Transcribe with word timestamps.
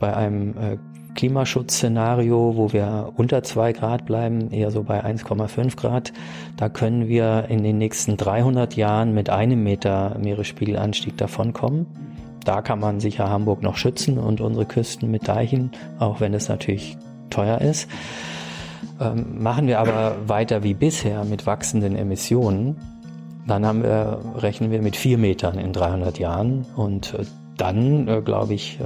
bei 0.00 0.16
einem 0.16 0.56
äh, 0.58 0.78
Klimaschutzszenario, 1.14 2.56
wo 2.56 2.72
wir 2.72 3.12
unter 3.16 3.44
zwei 3.44 3.72
Grad 3.72 4.06
bleiben, 4.06 4.50
eher 4.50 4.72
so 4.72 4.82
bei 4.82 5.04
1,5 5.04 5.76
Grad, 5.76 6.12
da 6.56 6.68
können 6.68 7.06
wir 7.06 7.46
in 7.48 7.62
den 7.62 7.78
nächsten 7.78 8.16
300 8.16 8.74
Jahren 8.74 9.14
mit 9.14 9.30
einem 9.30 9.62
Meter 9.62 10.16
Meeresspiegelanstieg 10.18 11.16
davonkommen. 11.16 11.86
Da 12.44 12.62
kann 12.62 12.80
man 12.80 13.00
sicher 13.00 13.28
Hamburg 13.28 13.62
noch 13.62 13.76
schützen 13.76 14.18
und 14.18 14.40
unsere 14.40 14.66
Küsten 14.66 15.10
mit 15.10 15.28
Deichen, 15.28 15.70
auch 15.98 16.20
wenn 16.20 16.34
es 16.34 16.48
natürlich 16.48 16.96
teuer 17.28 17.60
ist. 17.60 17.88
Ähm, 19.00 19.42
machen 19.42 19.66
wir 19.68 19.78
aber 19.78 20.16
weiter 20.26 20.62
wie 20.62 20.74
bisher 20.74 21.24
mit 21.24 21.46
wachsenden 21.46 21.96
Emissionen, 21.96 22.76
dann 23.46 23.66
haben 23.66 23.82
wir, 23.82 24.20
rechnen 24.36 24.70
wir 24.70 24.82
mit 24.82 24.96
vier 24.96 25.18
Metern 25.18 25.58
in 25.58 25.72
300 25.72 26.18
Jahren 26.18 26.66
und 26.76 27.14
äh, 27.14 27.24
dann, 27.56 28.08
äh, 28.08 28.22
glaube 28.22 28.54
ich, 28.54 28.78
äh, 28.80 28.84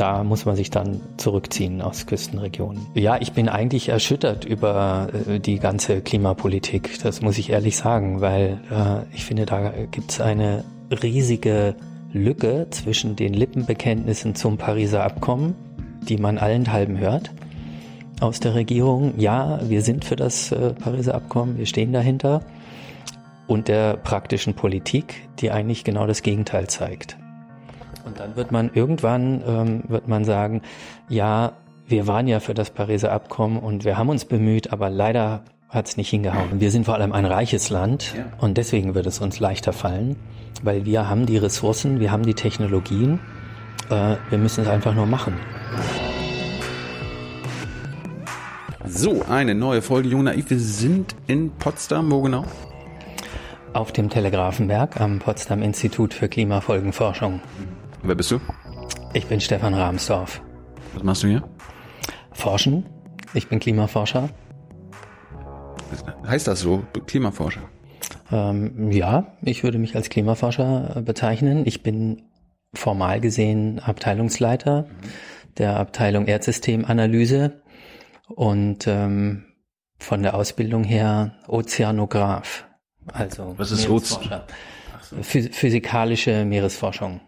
da 0.00 0.24
muss 0.24 0.46
man 0.46 0.56
sich 0.56 0.70
dann 0.70 1.00
zurückziehen 1.18 1.82
aus 1.82 2.06
Küstenregionen. 2.06 2.86
Ja, 2.94 3.18
ich 3.20 3.32
bin 3.32 3.50
eigentlich 3.50 3.90
erschüttert 3.90 4.46
über 4.46 5.08
äh, 5.28 5.38
die 5.38 5.58
ganze 5.58 6.00
Klimapolitik. 6.00 6.98
Das 7.02 7.20
muss 7.20 7.36
ich 7.36 7.50
ehrlich 7.50 7.76
sagen, 7.76 8.22
weil 8.22 8.60
äh, 8.70 9.14
ich 9.14 9.26
finde, 9.26 9.44
da 9.44 9.72
gibt 9.90 10.12
es 10.12 10.20
eine 10.20 10.64
riesige 10.90 11.74
Lücke 12.12 12.68
zwischen 12.70 13.14
den 13.14 13.34
Lippenbekenntnissen 13.34 14.34
zum 14.34 14.56
Pariser 14.56 15.04
Abkommen, 15.04 15.54
die 16.08 16.16
man 16.16 16.38
allenthalben 16.38 16.98
hört 16.98 17.30
aus 18.20 18.40
der 18.40 18.54
Regierung. 18.54 19.14
Ja, 19.18 19.60
wir 19.68 19.82
sind 19.82 20.06
für 20.06 20.16
das 20.16 20.50
äh, 20.50 20.72
Pariser 20.72 21.14
Abkommen, 21.14 21.58
wir 21.58 21.66
stehen 21.66 21.92
dahinter. 21.92 22.42
Und 23.46 23.68
der 23.68 23.96
praktischen 23.96 24.54
Politik, 24.54 25.28
die 25.40 25.50
eigentlich 25.50 25.84
genau 25.84 26.06
das 26.06 26.22
Gegenteil 26.22 26.68
zeigt. 26.68 27.18
Und 28.10 28.18
dann 28.18 28.34
wird 28.34 28.50
man 28.50 28.72
irgendwann, 28.74 29.40
ähm, 29.46 29.82
wird 29.86 30.08
man 30.08 30.24
sagen, 30.24 30.62
ja, 31.08 31.52
wir 31.86 32.08
waren 32.08 32.26
ja 32.26 32.40
für 32.40 32.54
das 32.54 32.70
Pariser 32.70 33.12
Abkommen 33.12 33.56
und 33.56 33.84
wir 33.84 33.96
haben 33.96 34.08
uns 34.08 34.24
bemüht, 34.24 34.72
aber 34.72 34.90
leider 34.90 35.42
hat 35.68 35.86
es 35.86 35.96
nicht 35.96 36.10
hingehauen. 36.10 36.60
Wir 36.60 36.72
sind 36.72 36.86
vor 36.86 36.94
allem 36.94 37.12
ein 37.12 37.24
reiches 37.24 37.70
Land 37.70 38.14
ja. 38.16 38.24
und 38.38 38.58
deswegen 38.58 38.96
wird 38.96 39.06
es 39.06 39.20
uns 39.20 39.38
leichter 39.38 39.72
fallen, 39.72 40.16
weil 40.64 40.84
wir 40.86 41.08
haben 41.08 41.24
die 41.24 41.36
Ressourcen, 41.36 42.00
wir 42.00 42.10
haben 42.10 42.24
die 42.24 42.34
Technologien, 42.34 43.20
äh, 43.90 44.16
wir 44.28 44.38
müssen 44.38 44.62
es 44.62 44.68
einfach 44.68 44.92
nur 44.92 45.06
machen. 45.06 45.34
So, 48.86 49.24
eine 49.28 49.54
neue 49.54 49.82
Folge 49.82 50.08
Jung 50.08 50.24
Naiv. 50.24 50.50
Wir 50.50 50.58
sind 50.58 51.14
in 51.28 51.52
Potsdam, 51.52 52.10
wo 52.10 52.22
genau? 52.22 52.44
Auf 53.72 53.92
dem 53.92 54.10
Telegrafenberg 54.10 55.00
am 55.00 55.20
Potsdam 55.20 55.62
Institut 55.62 56.12
für 56.12 56.28
Klimafolgenforschung. 56.28 57.40
Wer 58.02 58.14
bist 58.14 58.30
du? 58.30 58.40
Ich 59.12 59.26
bin 59.26 59.40
Stefan 59.40 59.74
Rahmsdorf. 59.74 60.40
Was 60.94 61.02
machst 61.02 61.22
du 61.22 61.28
hier? 61.28 61.42
Forschen. 62.32 62.86
Ich 63.34 63.48
bin 63.48 63.60
Klimaforscher. 63.60 64.30
Heißt 66.26 66.48
das 66.48 66.60
so, 66.60 66.82
Klimaforscher? 67.06 67.62
Ähm, 68.32 68.90
ja, 68.90 69.36
ich 69.42 69.64
würde 69.64 69.78
mich 69.78 69.96
als 69.96 70.08
Klimaforscher 70.08 70.96
äh, 70.96 71.02
bezeichnen. 71.02 71.66
Ich 71.66 71.82
bin 71.82 72.22
formal 72.72 73.20
gesehen 73.20 73.80
Abteilungsleiter 73.80 74.86
der 75.58 75.76
Abteilung 75.78 76.26
Erdsystemanalyse 76.26 77.60
und 78.28 78.86
ähm, 78.86 79.44
von 79.98 80.22
der 80.22 80.34
Ausbildung 80.34 80.84
her 80.84 81.34
Ozeanograph. 81.48 82.64
Also 83.12 83.54
Was 83.58 83.72
ist 83.72 83.88
Meeresforscher. 83.88 84.46
Physikalische 85.22 86.44
Meeresforschung. 86.44 87.20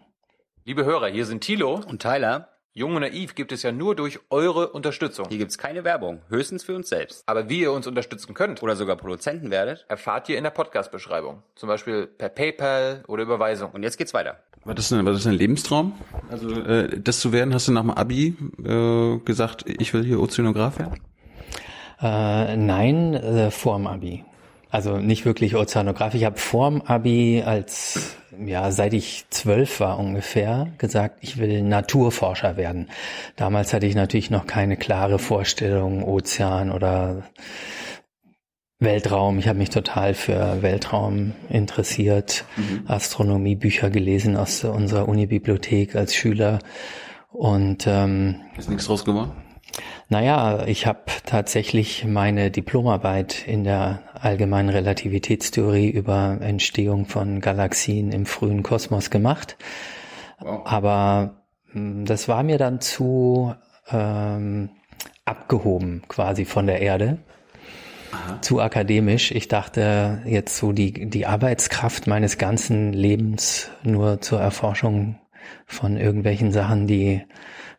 Liebe 0.65 0.85
Hörer, 0.85 1.07
hier 1.07 1.25
sind 1.25 1.41
Thilo 1.41 1.81
und 1.89 2.01
Tyler. 2.01 2.47
Jung 2.71 2.95
und 2.95 3.01
Naiv 3.01 3.35
gibt 3.35 3.51
es 3.51 3.63
ja 3.63 3.73
nur 3.73 3.97
durch 3.97 4.21
eure 4.29 4.69
Unterstützung. 4.69 5.25
Hier 5.27 5.37
gibt's 5.37 5.57
keine 5.57 5.83
Werbung, 5.83 6.21
höchstens 6.29 6.63
für 6.63 6.73
uns 6.73 6.87
selbst. 6.87 7.23
Aber 7.25 7.49
wie 7.49 7.59
ihr 7.59 7.73
uns 7.73 7.85
unterstützen 7.85 8.33
könnt 8.33 8.63
oder 8.63 8.77
sogar 8.77 8.95
Produzenten 8.95 9.51
werdet, 9.51 9.85
erfahrt 9.89 10.29
ihr 10.29 10.37
in 10.37 10.45
der 10.45 10.51
Podcast-Beschreibung. 10.51 11.43
Zum 11.55 11.67
Beispiel 11.67 12.07
per 12.07 12.29
PayPal 12.29 13.03
oder 13.09 13.23
Überweisung. 13.23 13.71
Und 13.71 13.83
jetzt 13.83 13.97
geht's 13.97 14.13
weiter. 14.13 14.39
War 14.63 14.73
das, 14.73 14.89
ein, 14.93 15.05
war 15.05 15.11
das 15.11 15.27
ein 15.27 15.33
Lebenstraum? 15.33 15.99
Also 16.31 16.49
äh, 16.49 16.97
das 16.97 17.19
zu 17.19 17.33
werden, 17.33 17.53
hast 17.53 17.67
du 17.67 17.73
nach 17.73 17.81
dem 17.81 17.91
Abi 17.91 18.37
äh, 18.63 19.17
gesagt, 19.25 19.65
ich 19.67 19.93
will 19.93 20.05
hier 20.05 20.21
Ozeanograf 20.21 20.79
werden? 20.79 21.01
Äh, 22.01 22.55
nein, 22.55 23.15
äh, 23.15 23.51
vor 23.51 23.75
dem 23.75 23.87
Abi. 23.87 24.23
Also 24.73 24.97
nicht 24.97 25.23
wirklich 25.23 25.55
Ozeanograf. 25.55 26.15
Ich 26.15 26.23
habe 26.23 26.39
vorm 26.39 26.81
Abi 26.81 27.43
als, 27.45 28.15
ja, 28.43 28.71
seit 28.71 28.93
ich 28.93 29.25
zwölf 29.29 29.79
war 29.79 29.99
ungefähr, 29.99 30.69
gesagt, 30.79 31.19
ich 31.21 31.37
will 31.37 31.61
Naturforscher 31.61 32.57
werden. 32.57 32.89
Damals 33.35 33.71
hatte 33.71 33.85
ich 33.85 33.93
natürlich 33.93 34.31
noch 34.31 34.47
keine 34.47 34.75
klare 34.75 35.19
Vorstellung, 35.19 36.03
Ozean 36.03 36.71
oder 36.71 37.21
Weltraum. 38.79 39.37
Ich 39.37 39.47
habe 39.47 39.59
mich 39.59 39.69
total 39.69 40.15
für 40.15 40.63
Weltraum 40.63 41.33
interessiert, 41.49 42.43
mhm. 42.57 42.85
Astronomie, 42.87 43.55
Bücher 43.55 43.91
gelesen 43.91 44.35
aus 44.35 44.63
unserer 44.63 45.07
Unibibliothek 45.07 45.95
als 45.95 46.15
Schüler. 46.15 46.57
Und 47.29 47.85
ähm, 47.85 48.41
ist 48.57 48.69
nichts 48.69 48.87
draus 48.87 49.05
geworden? 49.05 49.33
Naja, 50.09 50.65
ich 50.67 50.85
habe 50.85 50.99
tatsächlich 51.25 52.05
meine 52.05 52.51
Diplomarbeit 52.51 53.47
in 53.47 53.63
der 53.63 54.03
allgemeinen 54.13 54.69
Relativitätstheorie 54.69 55.89
über 55.89 56.37
Entstehung 56.41 57.05
von 57.05 57.41
Galaxien 57.41 58.11
im 58.11 58.25
frühen 58.25 58.63
Kosmos 58.63 59.09
gemacht. 59.09 59.57
Wow. 60.39 60.61
Aber 60.65 61.43
hm, 61.71 62.05
das 62.05 62.27
war 62.27 62.43
mir 62.43 62.57
dann 62.57 62.81
zu 62.81 63.55
ähm, 63.91 64.69
abgehoben 65.25 66.03
quasi 66.07 66.45
von 66.45 66.67
der 66.67 66.81
Erde. 66.81 67.19
Aha. 68.11 68.41
Zu 68.41 68.61
akademisch. 68.61 69.31
Ich 69.31 69.47
dachte 69.47 70.21
jetzt 70.25 70.57
so 70.57 70.71
die, 70.71 71.09
die 71.09 71.25
Arbeitskraft 71.25 72.05
meines 72.05 72.37
ganzen 72.37 72.93
Lebens 72.93 73.71
nur 73.83 74.21
zur 74.21 74.39
Erforschung 74.39 75.19
von 75.65 75.97
irgendwelchen 75.97 76.51
Sachen, 76.51 76.85
die 76.85 77.23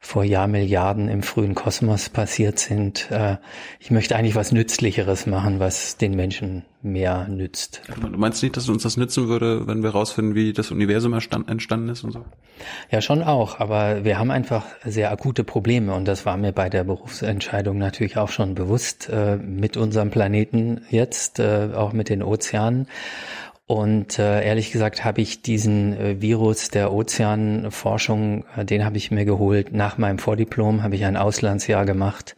vor 0.04 0.22
Jahrmilliarden 0.22 1.08
im 1.08 1.22
frühen 1.22 1.54
Kosmos 1.54 2.10
passiert 2.10 2.58
sind. 2.58 3.10
Äh, 3.10 3.38
ich 3.80 3.90
möchte 3.90 4.14
eigentlich 4.16 4.34
was 4.34 4.52
Nützlicheres 4.52 5.24
machen, 5.24 5.60
was 5.60 5.96
den 5.96 6.14
Menschen 6.14 6.66
mehr 6.82 7.26
nützt. 7.26 7.80
Du 7.98 8.18
meinst 8.18 8.42
nicht, 8.42 8.54
dass 8.58 8.68
uns 8.68 8.82
das 8.82 8.98
nützen 8.98 9.28
würde, 9.28 9.66
wenn 9.66 9.82
wir 9.82 9.90
rausfinden, 9.90 10.34
wie 10.34 10.52
das 10.52 10.70
Universum 10.70 11.14
entstanden 11.14 11.88
ist 11.88 12.04
und 12.04 12.12
so? 12.12 12.22
Ja, 12.90 13.00
schon 13.00 13.22
auch. 13.22 13.60
Aber 13.60 14.04
wir 14.04 14.18
haben 14.18 14.30
einfach 14.30 14.66
sehr 14.84 15.10
akute 15.10 15.42
Probleme 15.42 15.94
und 15.94 16.06
das 16.06 16.26
war 16.26 16.36
mir 16.36 16.52
bei 16.52 16.68
der 16.68 16.84
Berufsentscheidung 16.84 17.78
natürlich 17.78 18.18
auch 18.18 18.28
schon 18.28 18.54
bewusst 18.54 19.08
äh, 19.08 19.38
mit 19.38 19.78
unserem 19.78 20.10
Planeten 20.10 20.82
jetzt, 20.90 21.38
äh, 21.38 21.70
auch 21.74 21.94
mit 21.94 22.10
den 22.10 22.22
Ozeanen. 22.22 22.88
Und 23.66 24.18
äh, 24.18 24.44
ehrlich 24.44 24.72
gesagt 24.72 25.04
habe 25.04 25.22
ich 25.22 25.40
diesen 25.40 25.96
äh, 25.96 26.20
Virus 26.20 26.68
der 26.68 26.92
Ozeanforschung, 26.92 28.44
äh, 28.56 28.64
den 28.64 28.84
habe 28.84 28.98
ich 28.98 29.10
mir 29.10 29.24
geholt. 29.24 29.72
Nach 29.72 29.96
meinem 29.96 30.18
Vordiplom 30.18 30.82
habe 30.82 30.96
ich 30.96 31.04
ein 31.06 31.16
Auslandsjahr 31.16 31.86
gemacht 31.86 32.36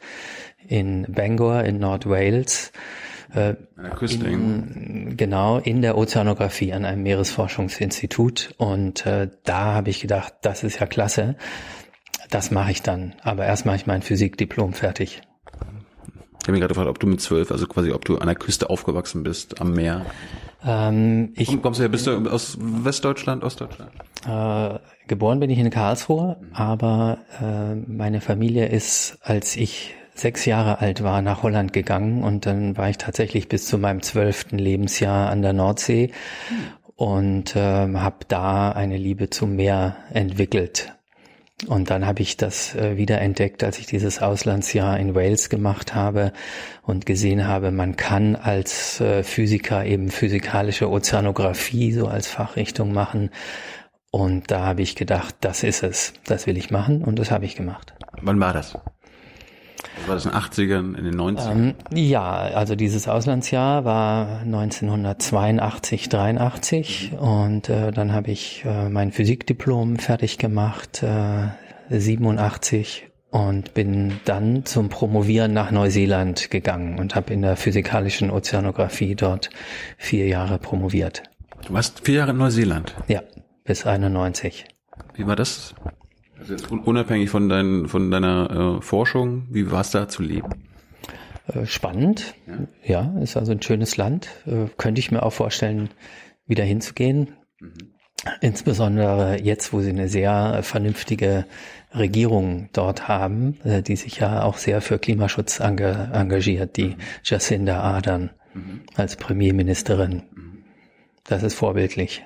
in 0.69 1.07
Bangor 1.09 1.65
in 1.65 1.79
Nordwales. 1.79 2.73
Äh, 3.35 3.55
in, 4.01 5.17
genau, 5.17 5.59
in 5.59 5.83
der 5.83 5.99
Ozeanographie 5.99 6.73
an 6.73 6.85
einem 6.85 7.03
Meeresforschungsinstitut. 7.03 8.55
Und 8.57 9.05
äh, 9.05 9.29
da 9.43 9.75
habe 9.75 9.91
ich 9.91 10.01
gedacht, 10.01 10.35
das 10.43 10.63
ist 10.63 10.79
ja 10.79 10.87
klasse. 10.87 11.35
Das 12.31 12.53
mache 12.53 12.71
ich 12.71 12.83
dann. 12.83 13.15
Aber 13.23 13.45
erst 13.47 13.67
mache 13.67 13.77
ich 13.77 13.87
mein 13.87 14.03
Physikdiplom 14.03 14.75
fertig. 14.75 15.23
Ich 16.47 16.49
habe 16.49 16.53
mich 16.53 16.61
gerade 16.61 16.75
gefragt, 16.75 16.89
ob 16.89 17.01
du 17.01 17.09
mit 17.09 17.21
zwölf, 17.21 17.51
also 17.51 17.67
quasi, 17.67 17.91
ob 17.91 18.05
du 18.05 18.19
an 18.19 18.29
der 18.29 18.37
Küste 18.37 18.71
aufgewachsen 18.71 19.25
bist, 19.25 19.61
am 19.61 19.73
Meer. 19.73 20.07
Ähm, 20.65 21.33
ich, 21.34 21.49
Komm, 21.49 21.61
kommst 21.61 21.81
du 21.81 21.83
her, 21.83 21.89
bist 21.89 22.07
du 22.07 22.31
aus 22.31 22.57
Westdeutschland, 22.61 23.43
Ostdeutschland? 23.43 23.91
Äh, 24.29 24.79
geboren 25.09 25.41
bin 25.41 25.51
ich 25.51 25.59
in 25.59 25.69
Karlsruhe, 25.71 26.37
aber 26.53 27.19
äh, 27.43 27.75
meine 27.75 28.21
Familie 28.21 28.66
ist, 28.69 29.19
als 29.22 29.57
ich 29.57 29.97
sechs 30.15 30.45
Jahre 30.45 30.78
alt 30.78 31.03
war, 31.03 31.21
nach 31.21 31.43
Holland 31.43 31.72
gegangen 31.72 32.22
und 32.22 32.47
dann 32.47 32.77
war 32.77 32.91
ich 32.91 32.98
tatsächlich 32.98 33.48
bis 33.48 33.66
zu 33.66 33.77
meinem 33.77 34.03
zwölften 34.03 34.57
Lebensjahr 34.57 35.28
an 35.28 35.43
der 35.43 35.53
Nordsee 35.53 36.13
und 36.95 37.57
äh, 37.57 37.93
habe 37.93 38.19
da 38.28 38.71
eine 38.71 38.98
Liebe 38.98 39.31
zum 39.31 39.57
Meer 39.57 39.97
entwickelt. 40.13 40.96
Und 41.67 41.89
dann 41.89 42.07
habe 42.07 42.21
ich 42.21 42.37
das 42.37 42.75
äh, 42.75 42.99
wieder 42.99 43.19
als 43.65 43.79
ich 43.79 43.87
dieses 43.87 44.21
Auslandsjahr 44.21 44.99
in 44.99 45.15
Wales 45.15 45.49
gemacht 45.49 45.95
habe 45.95 46.33
und 46.83 47.07
gesehen 47.07 47.47
habe, 47.49 47.71
man 47.71 47.97
kann 47.97 48.37
als 48.37 49.01
äh, 49.01 49.23
Physiker 49.23 49.87
eben 49.87 50.11
physikalische 50.11 50.91
Ozeanographie 50.91 51.93
so 51.93 52.09
als 52.09 52.29
Fachrichtung 52.29 52.93
machen. 52.93 53.31
Und 54.11 54.51
da 54.51 54.67
habe 54.67 54.83
ich 54.83 54.97
gedacht, 54.97 55.35
das 55.41 55.63
ist 55.63 55.83
es, 55.83 56.13
das 56.27 56.47
will 56.47 56.59
ich 56.59 56.71
machen 56.71 57.03
und 57.03 57.19
das 57.19 57.31
habe 57.31 57.47
ich 57.47 57.57
gemacht. 57.57 57.95
Wann 58.21 58.39
war 58.39 58.53
das? 58.53 58.79
War 60.07 60.15
das 60.15 60.25
in 60.25 60.33
den 60.33 60.41
80ern, 60.41 60.97
in 60.97 61.05
den 61.05 61.17
90ern? 61.17 61.51
Ähm, 61.51 61.75
ja, 61.93 62.33
also 62.33 62.77
dieses 62.77 63.09
Auslandsjahr 63.09 63.84
war 63.84 64.41
1982, 64.41 66.09
83 66.09 67.13
und 67.19 67.69
äh, 67.69 67.93
dann 67.93 68.13
habe 68.13 68.31
ich 68.31 68.65
äh, 68.65 68.89
mein 68.89 69.13
Physikdiplom 69.13 69.97
fertig 69.97 70.39
gemacht, 70.39 71.03
äh, 71.03 71.49
87 71.91 73.09
und 73.31 73.75
bin 73.75 74.21
dann 74.25 74.65
zum 74.65 74.89
Promovieren 74.89 75.53
nach 75.53 75.71
Neuseeland 75.71 76.51
gegangen 76.51 76.99
und 76.99 77.15
habe 77.15 77.33
in 77.33 77.43
der 77.43 77.57
physikalischen 77.57 78.31
Ozeanographie 78.31 79.15
dort 79.15 79.51
vier 79.99 80.27
Jahre 80.27 80.59
promoviert. 80.59 81.22
Du 81.67 81.75
warst 81.75 82.05
vier 82.05 82.17
Jahre 82.17 82.31
in 82.31 82.39
Neuseeland? 82.39 82.95
Ja, 83.09 83.22
bis 83.65 83.87
91. 83.87 84.67
Wie 85.15 85.27
war 85.27 85.37
das? 85.37 85.75
Unabhängig 86.84 87.31
von, 87.31 87.48
dein, 87.48 87.87
von 87.89 88.10
deiner 88.10 88.78
äh, 88.78 88.83
Forschung, 88.83 89.47
wie 89.51 89.71
war 89.71 89.81
es 89.81 89.91
da 89.91 90.09
zu 90.09 90.22
leben? 90.22 90.48
Äh, 91.47 91.66
spannend, 91.66 92.34
ja. 92.84 93.13
ja. 93.15 93.21
ist 93.21 93.37
also 93.37 93.53
ein 93.53 93.63
schönes 93.63 93.97
Land. 93.97 94.28
Äh, 94.47 94.69
könnte 94.77 94.98
ich 94.98 95.10
mir 95.10 95.22
auch 95.22 95.33
vorstellen, 95.33 95.91
wieder 96.47 96.65
hinzugehen. 96.65 97.33
Mhm. 97.60 97.72
Insbesondere 98.41 99.41
jetzt, 99.41 99.72
wo 99.72 99.81
sie 99.81 99.91
eine 99.91 100.09
sehr 100.09 100.63
vernünftige 100.63 101.45
Regierung 101.95 102.69
dort 102.72 103.09
haben, 103.09 103.59
äh, 103.63 103.83
die 103.83 103.97
sich 103.97 104.19
ja 104.19 104.43
auch 104.43 104.57
sehr 104.57 104.81
für 104.81 104.98
Klimaschutz 104.98 105.60
engagiert, 105.60 106.77
die 106.77 106.97
Jacinda 107.22 107.81
Ardern 107.81 108.31
mhm. 108.54 108.83
als 108.95 109.16
Premierministerin. 109.16 110.22
Mhm. 110.34 110.65
Das 111.25 111.43
ist 111.43 111.54
vorbildlich. 111.54 112.25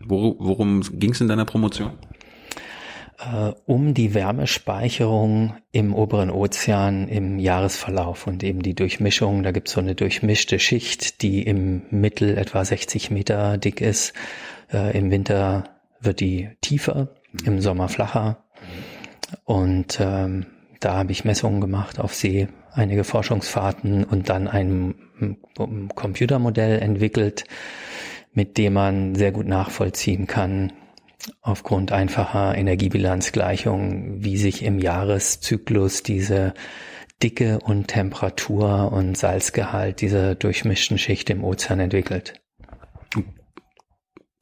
Worum 0.00 0.82
ging 0.82 1.10
es 1.10 1.20
in 1.20 1.28
deiner 1.28 1.44
Promotion? 1.44 1.92
Äh, 3.18 3.52
um 3.64 3.94
die 3.94 4.12
Wärmespeicherung 4.12 5.56
im 5.72 5.94
oberen 5.94 6.30
Ozean 6.30 7.08
im 7.08 7.38
Jahresverlauf 7.38 8.26
und 8.26 8.44
eben 8.44 8.60
die 8.60 8.74
Durchmischung. 8.74 9.42
Da 9.42 9.52
gibt 9.52 9.68
es 9.68 9.74
so 9.74 9.80
eine 9.80 9.94
durchmischte 9.94 10.58
Schicht, 10.58 11.22
die 11.22 11.42
im 11.42 11.82
Mittel 11.90 12.36
etwa 12.36 12.62
60 12.62 13.10
Meter 13.10 13.56
dick 13.56 13.80
ist. 13.80 14.12
Äh, 14.70 14.98
Im 14.98 15.10
Winter 15.10 15.64
wird 16.00 16.20
die 16.20 16.50
tiefer, 16.60 17.08
mhm. 17.32 17.46
im 17.46 17.60
Sommer 17.60 17.88
flacher. 17.88 18.44
Und 19.44 19.98
ähm, 19.98 20.46
da 20.80 20.96
habe 20.96 21.12
ich 21.12 21.24
Messungen 21.24 21.62
gemacht 21.62 21.98
auf 21.98 22.14
See, 22.14 22.48
einige 22.72 23.04
Forschungsfahrten 23.04 24.04
und 24.04 24.28
dann 24.28 24.46
ein, 24.46 24.94
ein 25.20 25.88
Computermodell 25.94 26.80
entwickelt, 26.80 27.44
mit 28.34 28.58
dem 28.58 28.74
man 28.74 29.14
sehr 29.14 29.32
gut 29.32 29.46
nachvollziehen 29.46 30.26
kann, 30.26 30.72
aufgrund 31.42 31.92
einfacher 31.92 32.56
Energiebilanzgleichungen, 32.56 34.24
wie 34.24 34.36
sich 34.36 34.62
im 34.62 34.78
Jahreszyklus 34.78 36.02
diese 36.02 36.54
Dicke 37.22 37.58
und 37.64 37.88
Temperatur 37.88 38.92
und 38.92 39.16
Salzgehalt 39.16 40.00
dieser 40.00 40.34
durchmischten 40.34 40.98
Schicht 40.98 41.30
im 41.30 41.44
Ozean 41.44 41.80
entwickelt. 41.80 42.34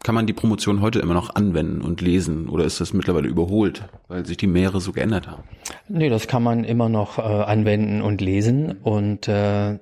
Kann 0.02 0.14
man 0.14 0.26
die 0.26 0.34
Promotion 0.34 0.82
heute 0.82 0.98
immer 0.98 1.14
noch 1.14 1.34
anwenden 1.34 1.80
und 1.80 2.02
lesen 2.02 2.50
oder 2.50 2.64
ist 2.64 2.78
das 2.78 2.92
mittlerweile 2.92 3.26
überholt, 3.26 3.88
weil 4.06 4.26
sich 4.26 4.36
die 4.36 4.46
Meere 4.46 4.80
so 4.82 4.92
geändert 4.92 5.28
haben? 5.28 5.44
Nee, 5.88 6.10
das 6.10 6.28
kann 6.28 6.42
man 6.42 6.64
immer 6.64 6.90
noch 6.90 7.18
äh, 7.18 7.22
anwenden 7.22 8.02
und 8.02 8.20
lesen 8.20 8.72
und 8.82 9.28
äh, 9.28 9.78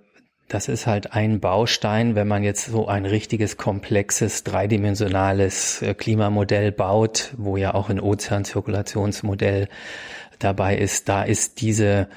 das 0.52 0.69
ist 0.69 0.87
halt 0.87 1.14
ein 1.14 1.40
Baustein, 1.40 2.14
wenn 2.14 2.28
man 2.28 2.43
jetzt 2.43 2.66
so 2.66 2.87
ein 2.87 3.06
richtiges 3.06 3.56
komplexes 3.56 4.44
dreidimensionales 4.44 5.81
äh, 5.81 5.94
Klimamodell 5.94 6.72
baut, 6.72 7.32
wo 7.38 7.56
ja 7.56 7.75
auch 7.75 7.88
ein 7.88 7.99
Ozeanzirkulationsmodell 8.00 9.69
dabei 10.38 10.76
ist. 10.76 11.08
Da 11.08 11.22
ist 11.22 11.62
diese 11.62 12.08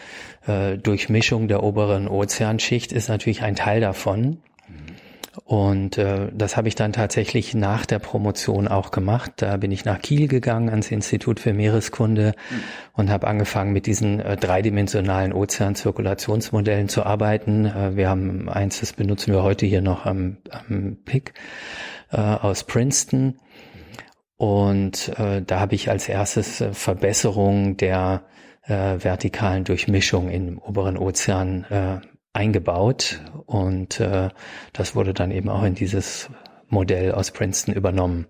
äh, 0.48 0.78
Durchmischung 0.78 1.48
der 1.48 1.64
oberen 1.64 2.10
Ozeanschicht 2.10 2.92
ist 2.92 3.08
natürlich 3.08 3.42
ein 3.42 3.56
Teil 3.56 3.80
davon. 3.80 4.40
Und 5.44 5.98
äh, 5.98 6.30
das 6.34 6.56
habe 6.56 6.68
ich 6.68 6.76
dann 6.76 6.94
tatsächlich 6.94 7.54
nach 7.54 7.86
der 7.86 8.00
Promotion 8.00 8.68
auch 8.68 8.92
gemacht. 8.92 9.34
Da 9.38 9.58
bin 9.58 9.72
ich 9.72 9.84
nach 9.86 10.02
Kiel 10.02 10.28
gegangen 10.28 10.70
ans 10.70 10.92
Institut 10.92 11.40
für 11.40 11.54
Meereskunde 11.54 12.34
mhm. 12.50 12.56
und 12.94 13.10
habe 13.10 13.28
angefangen 13.28 13.74
mit 13.74 13.86
diesen 13.86 14.20
äh, 14.20 14.38
dreidimensionalen 14.38 15.34
Ozeanzirkulationsmodellen 15.34 16.88
zu 16.88 17.04
arbeiten. 17.04 17.66
Äh, 17.66 17.96
wir 17.96 18.10
haben 18.10 18.50
eins, 18.50 18.80
das 18.80 18.94
benutzen 18.94 19.34
wir 19.34 19.44
heute 19.44 19.66
hier 19.66 19.82
noch 19.82 20.06
am, 20.06 20.38
am 20.50 20.98
PIC 21.04 21.34
äh, 22.12 22.18
aus 22.18 22.64
Princeton. 22.64 23.40
Und 24.38 25.18
äh, 25.18 25.42
da 25.42 25.60
habe 25.60 25.76
ich 25.76 25.90
als 25.90 26.10
erstes 26.10 26.62
äh, 26.62 26.74
Verbesserung 26.74 27.78
der 27.78 28.24
äh, 28.64 28.98
vertikalen 29.04 29.64
Durchmischung 29.64 30.30
im 30.30 30.58
oberen 30.60 30.98
Ozean 30.98 31.66
äh, 31.70 32.15
eingebaut 32.36 33.22
und 33.46 34.00
äh, 34.00 34.30
das 34.74 34.96
wurde 34.96 35.14
dann 35.14 35.32
eben 35.32 35.50
auch 35.50 35.64
in 35.64 35.76
dieses 35.76 36.30
Modell 36.68 37.12
aus 37.12 37.32
Princeton 37.32 37.74
übernommen. 37.74 38.26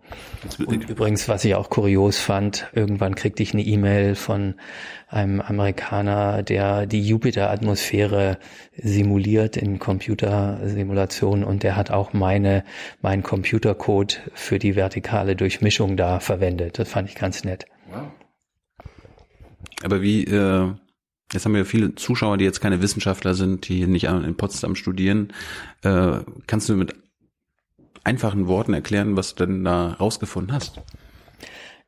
Und 0.65 0.89
übrigens, 0.89 1.27
was 1.29 1.45
ich 1.45 1.55
auch 1.55 1.69
kurios 1.69 2.19
fand, 2.19 2.67
irgendwann 2.73 3.15
kriegte 3.15 3.41
ich 3.41 3.53
eine 3.53 3.63
E-Mail 3.63 4.15
von 4.15 4.55
einem 5.07 5.39
Amerikaner, 5.41 6.43
der 6.43 6.85
die 6.85 7.01
Jupiter-Atmosphäre 7.07 8.37
simuliert 8.75 9.55
in 9.57 9.79
Computersimulationen 9.79 11.45
und 11.45 11.63
der 11.63 11.75
hat 11.75 11.91
auch 11.91 12.13
meine, 12.13 12.63
meinen 13.01 13.23
Computercode 13.23 14.21
für 14.33 14.59
die 14.59 14.75
vertikale 14.75 15.35
Durchmischung 15.35 15.95
da 15.95 16.19
verwendet. 16.19 16.77
Das 16.77 16.89
fand 16.89 17.09
ich 17.09 17.15
ganz 17.15 17.43
nett. 17.45 17.65
Wow. 17.89 18.07
Aber 19.83 20.01
wie, 20.01 20.23
äh, 20.25 20.73
Jetzt 21.33 21.45
haben 21.45 21.55
wir 21.55 21.65
viele 21.65 21.95
Zuschauer, 21.95 22.37
die 22.37 22.45
jetzt 22.45 22.61
keine 22.61 22.81
Wissenschaftler 22.81 23.33
sind, 23.33 23.67
die 23.67 23.87
nicht 23.87 24.05
in 24.05 24.37
Potsdam 24.37 24.75
studieren. 24.75 25.33
Äh, 25.81 26.19
kannst 26.47 26.69
du 26.69 26.75
mit 26.75 26.95
einfachen 28.03 28.47
Worten 28.47 28.73
erklären, 28.73 29.17
was 29.17 29.35
du 29.35 29.45
denn 29.45 29.63
da 29.63 29.93
rausgefunden 29.93 30.53
hast? 30.53 30.81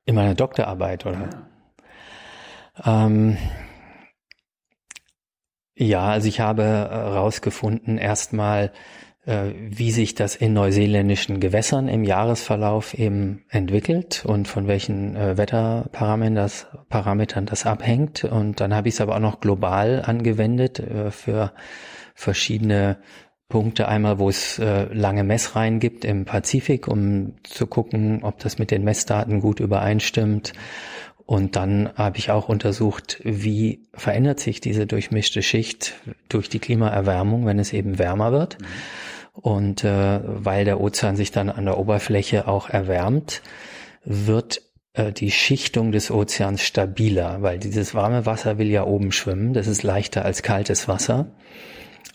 In 0.06 0.16
meiner 0.16 0.36
Doktorarbeit, 0.36 1.06
oder? 1.06 1.30
Ja, 2.84 3.06
ähm, 3.06 3.38
ja 5.76 6.08
also 6.08 6.28
ich 6.28 6.40
habe 6.40 6.64
herausgefunden, 6.64 7.98
erstmal, 7.98 8.66
äh, 8.66 8.72
wie 9.28 9.92
sich 9.92 10.16
das 10.16 10.38
in 10.38 10.54
neuseeländischen 10.54 11.42
Gewässern 11.42 11.90
im 11.90 12.06
Jahresverlauf 12.06 12.94
eben 12.94 13.44
entwickelt 13.50 14.24
und 14.26 14.48
von 14.48 14.68
welchen 14.68 15.18
äh, 15.18 15.38
Wetterparametern 15.38 17.46
das 17.46 17.66
abhängt. 17.66 18.24
Und 18.24 18.62
dann 18.62 18.74
habe 18.74 18.88
ich 18.88 18.94
es 18.94 19.02
aber 19.02 19.16
auch 19.16 19.20
noch 19.20 19.42
global 19.42 20.02
angewendet 20.06 20.80
äh, 20.80 21.12
für 21.12 21.52
verschiedene 22.16 23.00
Punkte. 23.50 23.90
Einmal, 23.90 24.18
wo 24.20 24.28
es 24.28 24.60
lange 24.60 25.24
Messreihen 25.24 25.80
gibt 25.80 26.04
im 26.04 26.26
Pazifik, 26.26 26.90
um 26.90 27.36
zu 27.44 27.66
gucken, 27.66 28.24
ob 28.24 28.40
das 28.40 28.60
mit 28.60 28.72
den 28.72 28.84
Messdaten 28.84 29.40
gut 29.40 29.62
übereinstimmt. 29.62 30.52
Und 31.26 31.56
dann 31.56 31.90
habe 31.96 32.18
ich 32.18 32.30
auch 32.32 32.50
untersucht, 32.50 33.22
wie 33.24 33.88
verändert 33.94 34.42
sich 34.42 34.60
diese 34.60 34.86
durchmischte 34.86 35.42
Schicht 35.44 35.94
durch 36.28 36.50
die 36.50 36.60
Klimaerwärmung, 36.60 37.46
wenn 37.46 37.60
es 37.60 37.72
eben 37.72 38.00
wärmer 38.00 38.34
wird. 38.34 38.60
Mhm. 38.60 38.66
Und 39.42 39.84
äh, 39.84 40.20
weil 40.24 40.66
der 40.66 40.82
Ozean 40.82 41.16
sich 41.16 41.32
dann 41.32 41.50
an 41.50 41.66
der 41.66 41.78
Oberfläche 41.78 42.48
auch 42.48 42.70
erwärmt, 42.70 43.42
wird 44.04 44.62
äh, 44.94 45.14
die 45.14 45.32
Schichtung 45.32 45.92
des 45.92 46.10
Ozeans 46.10 46.64
stabiler, 46.64 47.42
weil 47.42 47.60
dieses 47.60 47.94
warme 47.94 48.26
Wasser 48.26 48.58
will 48.58 48.70
ja 48.70 48.84
oben 48.84 49.12
schwimmen. 49.12 49.54
Das 49.54 49.68
ist 49.68 49.84
leichter 49.84 50.26
als 50.26 50.42
kaltes 50.42 50.88
Wasser. 50.88 51.32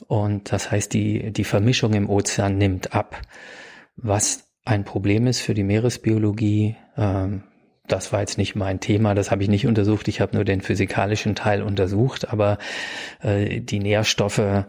Und 0.08 0.52
das 0.52 0.70
heißt, 0.70 0.92
die, 0.92 1.32
die 1.32 1.44
Vermischung 1.44 1.94
im 1.94 2.10
Ozean 2.10 2.58
nimmt 2.58 2.92
ab, 2.92 3.20
was 3.96 4.48
ein 4.64 4.84
Problem 4.84 5.26
ist 5.26 5.40
für 5.40 5.54
die 5.54 5.62
Meeresbiologie. 5.62 6.76
Ähm, 6.96 7.44
das 7.86 8.12
war 8.12 8.20
jetzt 8.20 8.38
nicht 8.38 8.54
mein 8.54 8.80
Thema, 8.80 9.14
das 9.14 9.30
habe 9.30 9.42
ich 9.42 9.48
nicht 9.48 9.66
untersucht. 9.66 10.08
Ich 10.08 10.20
habe 10.20 10.34
nur 10.34 10.44
den 10.44 10.60
physikalischen 10.60 11.34
Teil 11.34 11.62
untersucht, 11.62 12.28
aber 12.28 12.58
äh, 13.22 13.60
die 13.60 13.80
Nährstoffe 13.80 14.64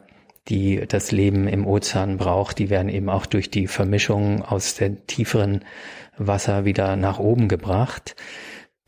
die 0.50 0.84
das 0.88 1.12
Leben 1.12 1.48
im 1.48 1.66
Ozean 1.66 2.18
braucht, 2.18 2.60
die 2.60 2.70
werden 2.70 2.90
eben 2.90 3.10
auch 3.10 3.26
durch 3.26 3.50
die 3.50 3.68
Vermischung 3.68 4.42
aus 4.42 4.76
dem 4.76 5.06
tieferen 5.08 5.64
Wasser 6.18 6.66
wieder 6.66 6.96
nach 6.96 7.20
oben 7.20 7.48
gebracht. 7.48 8.16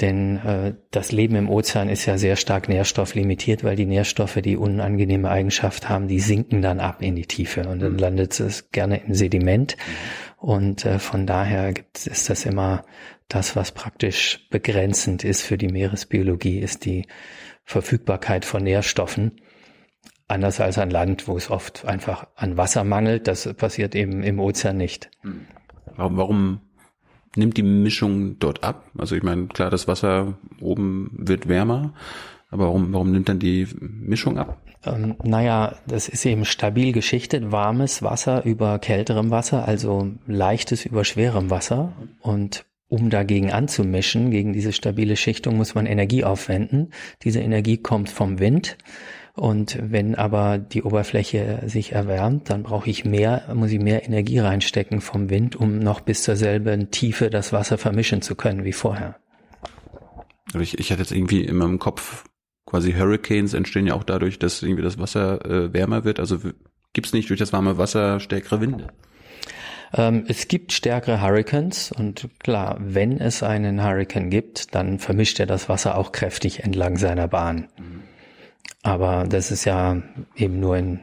Denn 0.01 0.37
äh, 0.39 0.73
das 0.91 1.13
Leben 1.13 1.35
im 1.35 1.49
Ozean 1.49 1.87
ist 1.87 2.05
ja 2.05 2.17
sehr 2.17 2.35
stark 2.35 2.67
nährstofflimitiert, 2.67 3.63
weil 3.63 3.77
die 3.77 3.85
Nährstoffe 3.85 4.41
die 4.43 4.57
unangenehme 4.57 5.29
Eigenschaft 5.29 5.87
haben, 5.87 6.09
die 6.09 6.19
sinken 6.19 6.61
dann 6.61 6.81
ab 6.81 7.01
in 7.01 7.15
die 7.15 7.25
Tiefe 7.25 7.61
und 7.69 7.79
dann 7.79 7.93
mhm. 7.93 7.99
landet 7.99 8.37
es 8.41 8.71
gerne 8.71 9.01
im 9.05 9.13
Sediment. 9.13 9.77
Und 10.37 10.85
äh, 10.85 10.99
von 10.99 11.25
daher 11.25 11.71
gibt, 11.71 12.05
ist 12.07 12.29
das 12.29 12.45
immer 12.45 12.83
das, 13.29 13.55
was 13.55 13.71
praktisch 13.71 14.45
begrenzend 14.49 15.23
ist 15.23 15.43
für 15.43 15.57
die 15.57 15.69
Meeresbiologie, 15.69 16.59
ist 16.59 16.83
die 16.83 17.07
Verfügbarkeit 17.63 18.43
von 18.43 18.63
Nährstoffen. 18.63 19.39
Anders 20.27 20.59
als 20.59 20.77
an 20.77 20.89
Land, 20.89 21.27
wo 21.27 21.37
es 21.37 21.51
oft 21.51 21.85
einfach 21.85 22.27
an 22.35 22.57
Wasser 22.57 22.83
mangelt. 22.83 23.27
Das 23.27 23.53
passiert 23.53 23.93
eben 23.95 24.23
im 24.23 24.39
Ozean 24.39 24.77
nicht. 24.77 25.11
Hm. 25.21 25.45
Warum, 25.95 26.17
warum 26.17 26.59
nimmt 27.35 27.57
die 27.57 27.63
Mischung 27.63 28.39
dort 28.39 28.63
ab? 28.63 28.89
Also 28.97 29.15
ich 29.15 29.23
meine, 29.23 29.47
klar, 29.47 29.69
das 29.69 29.87
Wasser 29.87 30.37
oben 30.59 31.11
wird 31.13 31.47
wärmer, 31.47 31.93
aber 32.49 32.65
warum, 32.65 32.93
warum 32.93 33.11
nimmt 33.11 33.29
dann 33.29 33.39
die 33.39 33.67
Mischung 33.79 34.37
ab? 34.37 34.61
Ähm, 34.85 35.15
naja, 35.23 35.75
das 35.87 36.07
ist 36.07 36.25
eben 36.25 36.45
stabil 36.45 36.91
geschichtet, 36.91 37.51
warmes 37.51 38.03
Wasser 38.03 38.45
über 38.45 38.79
kälterem 38.79 39.31
Wasser, 39.31 39.67
also 39.67 40.11
leichtes 40.27 40.85
über 40.85 41.03
schwerem 41.03 41.49
Wasser. 41.49 41.93
Und 42.21 42.65
um 42.87 43.09
dagegen 43.09 43.51
anzumischen, 43.51 44.31
gegen 44.31 44.53
diese 44.53 44.71
stabile 44.71 45.15
Schichtung, 45.15 45.57
muss 45.57 45.75
man 45.75 45.85
Energie 45.85 46.23
aufwenden. 46.23 46.91
Diese 47.23 47.39
Energie 47.39 47.77
kommt 47.77 48.09
vom 48.09 48.39
Wind. 48.39 48.77
Und 49.35 49.77
wenn 49.81 50.15
aber 50.15 50.57
die 50.57 50.83
Oberfläche 50.83 51.63
sich 51.65 51.91
erwärmt, 51.91 52.49
dann 52.49 52.63
brauche 52.63 52.89
ich 52.89 53.03
mehr, 53.03 53.53
muss 53.53 53.71
ich 53.71 53.81
mehr 53.81 54.05
Energie 54.05 54.39
reinstecken 54.39 55.01
vom 55.01 55.29
Wind, 55.29 55.57
um 55.57 55.79
noch 55.79 55.99
bis 55.99 56.23
zur 56.23 56.37
selben 56.37 56.89
Tiefe 56.89 57.29
das 57.29 57.51
Wasser 57.51 57.77
vermischen 57.77 58.21
zu 58.21 58.35
können 58.35 58.63
wie 58.63 58.71
vorher. 58.71 59.17
Ich, 60.57 60.79
ich 60.79 60.91
hatte 60.91 61.01
jetzt 61.01 61.11
irgendwie 61.11 61.43
in 61.43 61.57
meinem 61.57 61.79
Kopf 61.79 62.23
quasi 62.65 62.93
Hurricanes 62.93 63.53
entstehen 63.53 63.87
ja 63.87 63.93
auch 63.93 64.03
dadurch, 64.03 64.39
dass 64.39 64.63
irgendwie 64.63 64.83
das 64.83 64.97
Wasser 64.97 65.45
äh, 65.45 65.73
wärmer 65.73 66.05
wird. 66.05 66.19
Also 66.19 66.39
gibt 66.93 67.07
es 67.07 67.13
nicht 67.13 67.29
durch 67.29 67.39
das 67.39 67.51
warme 67.51 67.77
Wasser 67.77 68.21
stärkere 68.21 68.61
Winde? 68.61 68.87
Ähm, 69.93 70.23
es 70.27 70.47
gibt 70.47 70.71
stärkere 70.71 71.21
Hurricanes 71.21 71.91
und 71.91 72.29
klar, 72.39 72.77
wenn 72.79 73.19
es 73.19 73.43
einen 73.43 73.83
Hurricane 73.83 74.29
gibt, 74.29 74.73
dann 74.73 74.99
vermischt 74.99 75.39
er 75.41 75.45
das 75.45 75.67
Wasser 75.67 75.97
auch 75.97 76.13
kräftig 76.13 76.63
entlang 76.63 76.97
seiner 76.97 77.27
Bahn. 77.27 77.67
Mhm. 77.77 78.04
Aber 78.85 79.25
das 79.27 79.49
ist 79.49 79.65
ja 79.65 79.99
eben 80.35 80.59
nur 80.59 80.77
in 80.77 80.99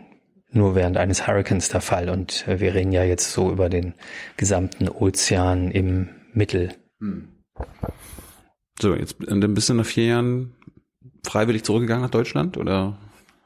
nur 0.53 0.77
während 0.77 0.99
eines 0.99 1.27
Hurricanes 1.27 1.69
der 1.71 1.81
Fall 1.81 2.11
und 2.11 2.45
wir 2.47 2.75
reden 2.75 2.93
ja 2.93 3.03
jetzt 3.03 3.33
so 3.33 3.51
über 3.51 3.69
den 3.69 3.95
gesamten 4.37 4.89
Ozean 4.89 5.71
im 5.73 6.11
Mittel. 6.33 6.75
Hm. 7.01 7.29
So, 8.81 8.95
jetzt 8.95 9.17
bist 9.19 9.69
du 9.69 9.75
nach 9.75 9.87
vier 9.87 10.07
Jahren 10.07 10.55
freiwillig 11.27 11.65
zurückgegangen 11.65 12.03
nach 12.03 12.11
Deutschland 12.11 12.57
oder 12.57 12.99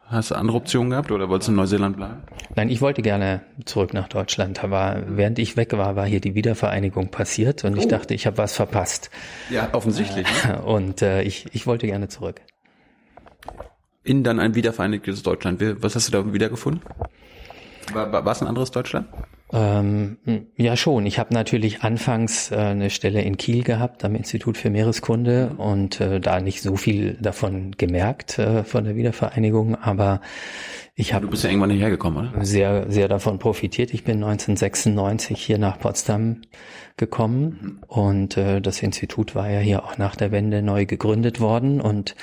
hast 0.05 0.33
du 0.33 0.35
andere 0.35 0.59
Optionen 0.59 0.91
gehabt 0.91 1.11
oder 1.11 1.31
wolltest 1.31 1.49
du 1.49 1.53
in 1.53 1.57
Neuseeland 1.57 1.97
bleiben? 1.97 2.23
Nein, 2.57 2.69
ich 2.69 2.83
wollte 2.83 3.01
gerne 3.01 3.41
zurück 3.65 3.95
nach 3.95 4.09
Deutschland, 4.09 4.63
aber 4.63 5.03
während 5.07 5.39
ich 5.39 5.57
weg 5.57 5.73
war, 5.73 5.97
war 5.97 6.05
hier 6.05 6.21
die 6.21 6.35
Wiedervereinigung 6.35 7.11
passiert 7.11 7.65
und 7.65 7.77
oh. 7.77 7.79
ich 7.79 7.89
dachte, 7.89 8.13
ich 8.13 8.27
habe 8.27 8.37
was 8.37 8.55
verpasst. 8.55 9.11
Ja, 9.49 9.71
offensichtlich. 9.73 10.27
Ne? 10.45 10.61
Und 10.67 11.01
äh, 11.01 11.23
ich, 11.23 11.47
ich 11.53 11.67
wollte 11.67 11.87
gerne 11.87 12.09
zurück 12.09 12.43
in 14.07 14.23
dann 14.23 14.41
ein 14.41 14.55
wiedervereinigtes 14.55 15.23
Deutschland. 15.23 15.63
Was 15.83 15.95
hast 15.95 16.09
du 16.09 16.13
da 16.13 16.33
wiedergefunden? 16.33 16.83
War, 17.93 18.13
war, 18.13 18.27
es 18.27 18.43
ein 18.43 18.49
anderes 18.49 18.71
Deutschland? 18.71 19.07
Ähm, 19.53 20.17
ja 20.57 20.77
schon. 20.77 21.07
Ich 21.07 21.21
habe 21.21 21.33
natürlich 21.33 21.83
anfangs 21.83 22.51
äh, 22.51 22.57
eine 22.57 22.91
Stelle 22.91 23.23
in 23.23 23.37
Kiel 23.37 23.63
gehabt 23.63 24.05
am 24.05 24.17
Institut 24.17 24.57
für 24.57 24.71
Meereskunde 24.71 25.55
und 25.57 26.01
äh, 26.01 26.19
da 26.19 26.41
nicht 26.41 26.63
so 26.63 26.77
viel 26.77 27.15
davon 27.21 27.73
gemerkt 27.79 28.39
äh, 28.41 28.65
von 28.65 28.85
der 28.85 28.97
Wiedervereinigung, 28.97 29.77
aber 29.77 30.21
ich 30.97 31.15
habe. 31.15 31.27
Du 31.27 31.31
bist 31.31 31.45
ja 31.45 31.51
irgendwann 31.51 31.71
hierher 31.71 31.91
gekommen, 31.91 32.29
oder? 32.33 32.45
Sehr, 32.45 32.91
sehr 32.91 33.07
davon 33.07 33.39
profitiert. 33.39 33.95
Ich 33.95 34.03
bin 34.03 34.17
1996 34.17 35.41
hier 35.41 35.59
nach 35.59 35.79
Potsdam 35.79 36.41
gekommen 36.97 37.59
mhm. 37.61 37.83
und 37.87 38.37
äh, 38.37 38.61
das 38.61 38.83
Institut 38.83 39.37
war 39.37 39.49
ja 39.49 39.61
hier 39.61 39.85
auch 39.85 39.97
nach 39.97 40.17
der 40.17 40.33
Wende 40.33 40.61
neu 40.61 40.87
gegründet 40.87 41.39
worden 41.39 41.81
und 41.81 42.17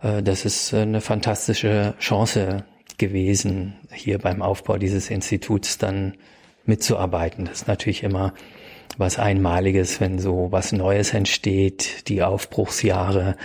äh, 0.00 0.22
das 0.22 0.44
ist 0.44 0.72
äh, 0.72 0.82
eine 0.82 1.00
fantastische 1.00 1.94
Chance 1.98 2.64
gewesen, 2.98 3.74
hier 3.92 4.18
beim 4.18 4.42
Aufbau 4.42 4.78
dieses 4.78 5.10
Instituts 5.10 5.78
dann 5.78 6.14
mitzuarbeiten. 6.66 7.44
Das 7.46 7.62
ist 7.62 7.68
natürlich 7.68 8.02
immer 8.02 8.32
was 8.96 9.18
Einmaliges, 9.18 10.00
wenn 10.00 10.18
so 10.18 10.48
was 10.50 10.72
Neues 10.72 11.12
entsteht, 11.14 12.08
die 12.08 12.22
Aufbruchsjahre. 12.22 13.36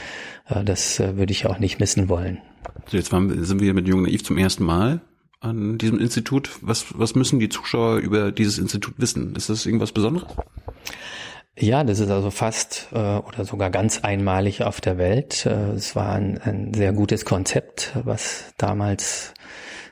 Äh, 0.48 0.64
das 0.64 1.00
würde 1.00 1.32
ich 1.32 1.46
auch 1.46 1.60
nicht 1.60 1.80
missen 1.80 2.10
wollen. 2.10 2.40
So, 2.88 2.98
jetzt 2.98 3.12
waren, 3.12 3.44
sind 3.44 3.62
wir 3.62 3.74
mit 3.74 3.88
Jung 3.88 4.04
Naiv 4.04 4.24
zum 4.24 4.38
ersten 4.38 4.64
Mal 4.64 5.02
an 5.40 5.78
diesem 5.78 6.00
Institut. 6.00 6.50
Was, 6.62 6.86
was 6.98 7.16
müssen 7.16 7.40
die 7.40 7.50
Zuschauer 7.50 7.98
über 7.98 8.32
dieses 8.32 8.58
Institut 8.58 8.96
wissen? 8.98 9.36
Ist 9.36 9.50
das 9.50 9.66
irgendwas 9.66 9.92
Besonderes? 9.92 10.28
Ja, 11.58 11.84
das 11.84 12.00
ist 12.00 12.10
also 12.10 12.32
fast 12.32 12.88
äh, 12.94 12.98
oder 12.98 13.44
sogar 13.44 13.70
ganz 13.70 14.00
einmalig 14.00 14.64
auf 14.64 14.80
der 14.80 14.98
Welt. 14.98 15.46
Äh, 15.46 15.72
es 15.72 15.96
war 15.96 16.14
ein, 16.14 16.38
ein 16.38 16.74
sehr 16.74 16.94
gutes 16.94 17.26
Konzept, 17.26 17.92
was 18.04 18.54
damals 18.58 19.34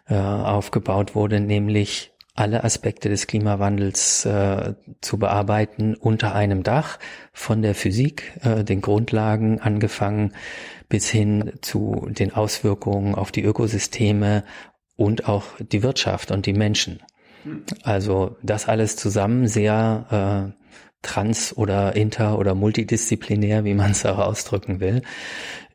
äh, 0.09 0.15
aufgebaut 0.15 1.15
wurde, 1.15 1.39
nämlich 1.39 2.11
alle 2.37 2.63
Aspekte 2.63 3.09
des 3.09 3.25
Klimawandels 3.25 4.23
äh, 4.25 4.75
zu 5.01 5.17
bearbeiten 5.17 5.95
unter 5.95 6.35
einem 6.35 6.61
Dach, 6.61 6.99
von 7.33 7.63
der 7.63 7.73
Physik, 7.73 8.39
äh, 8.43 8.63
den 8.63 8.81
Grundlagen 8.81 9.59
angefangen 9.59 10.33
bis 10.87 11.09
hin 11.09 11.53
zu 11.61 12.07
den 12.11 12.33
Auswirkungen 12.33 13.15
auf 13.15 13.31
die 13.31 13.43
Ökosysteme 13.43 14.43
und 14.95 15.27
auch 15.27 15.45
die 15.59 15.81
Wirtschaft 15.81 16.31
und 16.31 16.45
die 16.45 16.53
Menschen. 16.53 17.01
Hm. 17.43 17.63
Also 17.83 18.37
das 18.43 18.67
alles 18.67 18.95
zusammen 18.97 19.47
sehr 19.47 20.53
äh, 20.53 20.66
trans- 21.07 21.55
oder 21.55 21.95
inter- 21.95 22.37
oder 22.37 22.53
multidisziplinär, 22.53 23.63
wie 23.63 23.73
man 23.73 23.91
es 23.91 24.05
auch 24.05 24.19
ausdrücken 24.19 24.79
will, 24.79 25.01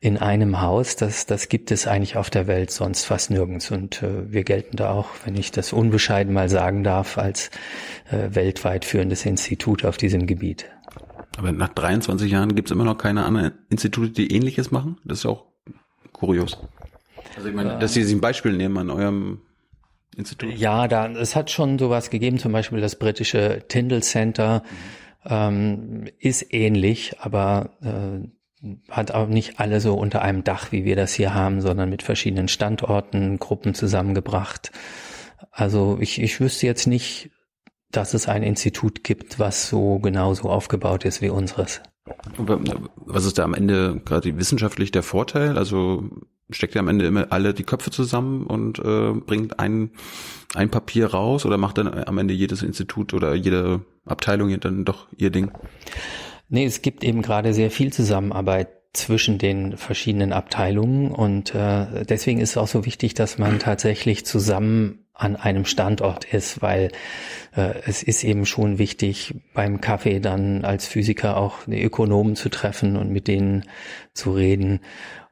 in 0.01 0.19
einem 0.19 0.61
Haus. 0.61 0.97
Das, 0.97 1.27
das 1.27 1.49
gibt 1.49 1.71
es 1.71 1.87
eigentlich 1.87 2.17
auf 2.17 2.29
der 2.29 2.47
Welt 2.47 2.71
sonst 2.71 3.05
fast 3.05 3.31
nirgends. 3.31 3.71
Und 3.71 4.03
äh, 4.03 4.31
wir 4.31 4.45
gelten 4.45 4.77
da 4.77 4.93
auch, 4.93 5.09
wenn 5.25 5.37
ich 5.37 5.51
das 5.51 5.73
unbescheiden 5.73 6.33
mal 6.33 6.49
sagen 6.49 6.85
darf, 6.85 7.19
als 7.19 7.51
äh, 8.11 8.35
weltweit 8.35 8.85
führendes 8.85 9.25
Institut 9.25 9.85
auf 9.85 9.97
diesem 9.97 10.27
Gebiet. 10.27 10.67
Aber 11.39 11.51
nach 11.51 11.71
23 11.71 12.31
Jahren 12.31 12.55
gibt 12.55 12.69
es 12.69 12.73
immer 12.73 12.85
noch 12.85 12.99
keine 12.99 13.25
anderen 13.25 13.53
Institute, 13.71 14.11
die 14.11 14.35
ähnliches 14.35 14.71
machen? 14.71 14.99
Das 15.05 15.21
ist 15.21 15.27
auch 15.27 15.47
kurios. 16.12 16.59
Also 17.37 17.49
ich 17.49 17.55
meine, 17.55 17.79
dass 17.79 17.95
Sie 17.95 18.03
sich 18.03 18.15
ein 18.15 18.21
Beispiel 18.21 18.53
nehmen 18.53 18.77
an 18.77 18.91
eurem 18.91 19.41
Institut. 20.15 20.53
Ja, 20.59 20.89
da, 20.89 21.09
es 21.11 21.35
hat 21.35 21.51
schon 21.51 21.79
sowas 21.79 22.11
gegeben, 22.11 22.39
zum 22.39 22.53
Beispiel 22.53 22.83
das 22.83 22.97
britische 22.97 23.65
Tyndall 23.69 24.03
Center. 24.03 24.62
Mhm 24.62 25.01
ähm, 25.25 26.09
ist 26.19 26.52
ähnlich, 26.52 27.21
aber 27.21 27.71
äh, 27.83 28.29
hat 28.91 29.11
auch 29.11 29.29
nicht 29.29 29.59
alle 29.59 29.81
so 29.81 29.95
unter 29.95 30.23
einem 30.23 30.45
Dach, 30.45 30.73
wie 30.73 30.85
wir 30.85 30.97
das 30.97 31.12
hier 31.12 31.35
haben, 31.35 31.61
sondern 31.61 31.91
mit 31.91 32.02
verschiedenen 32.02 32.49
Standorten, 32.49 33.38
Gruppen 33.38 33.75
zusammengebracht. 33.75 34.71
Also 35.50 35.99
ich, 36.00 36.21
ich 36.21 36.41
wüsste 36.41 36.67
jetzt 36.67 36.87
nicht, 36.87 37.31
dass 37.91 38.14
es 38.14 38.29
ein 38.29 38.43
Institut 38.43 39.05
gibt, 39.05 39.38
was 39.38 39.69
so 39.69 39.99
genauso 39.99 40.49
aufgebaut 40.49 41.05
ist 41.05 41.21
wie 41.21 41.29
unseres. 41.29 41.83
Was 42.97 43.25
ist 43.25 43.38
da 43.38 43.45
am 43.45 43.55
Ende 43.55 44.00
gerade 44.05 44.37
wissenschaftlich 44.37 44.91
der 44.91 45.02
Vorteil? 45.02 45.59
Also 45.59 46.09
steckt 46.52 46.75
ja 46.75 46.80
am 46.80 46.88
Ende 46.88 47.06
immer 47.06 47.26
alle 47.30 47.54
die 47.54 47.64
Köpfe 47.64 47.90
zusammen 47.90 48.47
und 48.47 48.78
äh, 48.78 49.12
bringt 49.12 49.59
ein, 49.59 49.90
ein 50.54 50.71
Papier 50.71 51.09
raus 51.09 51.47
oder 51.47 51.59
macht 51.59 51.78
dann 51.78 51.88
am 51.88 52.18
Ende 52.18 52.35
jedes 52.35 52.62
Institut 52.62 53.14
oder 53.14 53.35
jede 53.35 53.80
Abteilung 54.04 54.59
dann 54.61 54.85
doch 54.85 55.09
ihr 55.16 55.30
Ding? 55.30 55.50
Nee, 56.49 56.66
es 56.66 56.82
gibt 56.82 57.04
eben 57.04 57.23
gerade 57.23 57.54
sehr 57.54 57.71
viel 57.71 57.92
Zusammenarbeit 57.92 58.68
zwischen 58.92 59.38
den 59.38 59.78
verschiedenen 59.78 60.32
Abteilungen 60.32 61.11
und 61.11 61.54
äh, 61.54 62.04
deswegen 62.04 62.40
ist 62.40 62.50
es 62.50 62.56
auch 62.59 62.68
so 62.68 62.85
wichtig, 62.85 63.14
dass 63.14 63.38
man 63.38 63.59
tatsächlich 63.59 64.26
zusammen 64.26 65.02
an 65.14 65.37
einem 65.37 65.64
Standort 65.64 66.25
ist, 66.25 66.62
weil 66.62 66.90
äh, 67.54 67.75
es 67.87 68.02
ist 68.02 68.25
eben 68.25 68.44
schon 68.44 68.78
wichtig, 68.78 69.35
beim 69.54 69.80
Kaffee 69.80 70.21
dann 70.21 70.64
als 70.64 70.87
Physiker 70.87 71.37
auch 71.37 71.66
Ökonomen 71.68 72.35
zu 72.35 72.49
treffen 72.49 72.97
und 72.97 73.11
mit 73.11 73.28
denen 73.28 73.64
zu 74.14 74.32
reden 74.32 74.80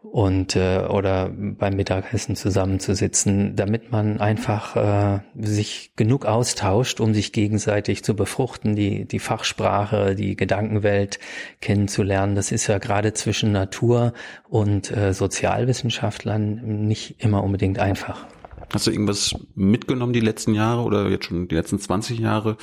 und 0.03 0.57
äh, 0.57 0.87
oder 0.89 1.31
beim 1.31 1.77
Mittagessen 1.77 2.35
zusammenzusitzen, 2.35 3.55
damit 3.55 3.93
man 3.93 4.19
einfach 4.19 4.77
äh, 4.77 5.21
sich 5.39 5.93
genug 5.95 6.25
austauscht, 6.25 7.01
um 7.01 7.13
sich 7.13 7.33
gegenseitig 7.33 8.03
zu 8.03 8.17
befruchten, 8.17 8.75
die 8.75 9.05
die 9.05 9.19
Fachsprache, 9.19 10.15
die 10.15 10.37
Gedankenwelt 10.37 11.19
kennenzulernen. 11.61 12.35
Das 12.35 12.51
ist 12.51 12.67
ja 12.67 12.79
gerade 12.79 13.13
zwischen 13.13 13.53
Natur 13.53 14.15
und 14.49 14.91
äh, 14.91 15.13
Sozialwissenschaftlern 15.13 16.87
nicht 16.87 17.23
immer 17.23 17.45
unbedingt 17.45 17.79
einfach. 17.79 18.27
Hast 18.73 18.87
du 18.87 18.93
irgendwas 18.93 19.35
mitgenommen 19.55 20.13
die 20.13 20.21
letzten 20.21 20.55
Jahre 20.55 20.83
oder 20.83 21.09
jetzt 21.09 21.27
schon 21.27 21.49
die 21.49 21.55
letzten 21.55 21.79
20 21.79 22.21
Jahre, 22.21 22.57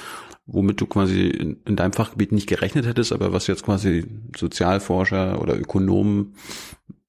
womit 0.47 0.81
du 0.81 0.87
quasi 0.87 1.27
in, 1.27 1.57
in 1.65 1.75
deinem 1.75 1.93
Fachgebiet 1.93 2.31
nicht 2.31 2.47
gerechnet 2.47 2.85
hättest, 2.87 3.11
aber 3.11 3.33
was 3.33 3.45
jetzt 3.47 3.63
quasi 3.63 4.05
Sozialforscher 4.35 5.41
oder 5.41 5.59
Ökonomen 5.59 6.33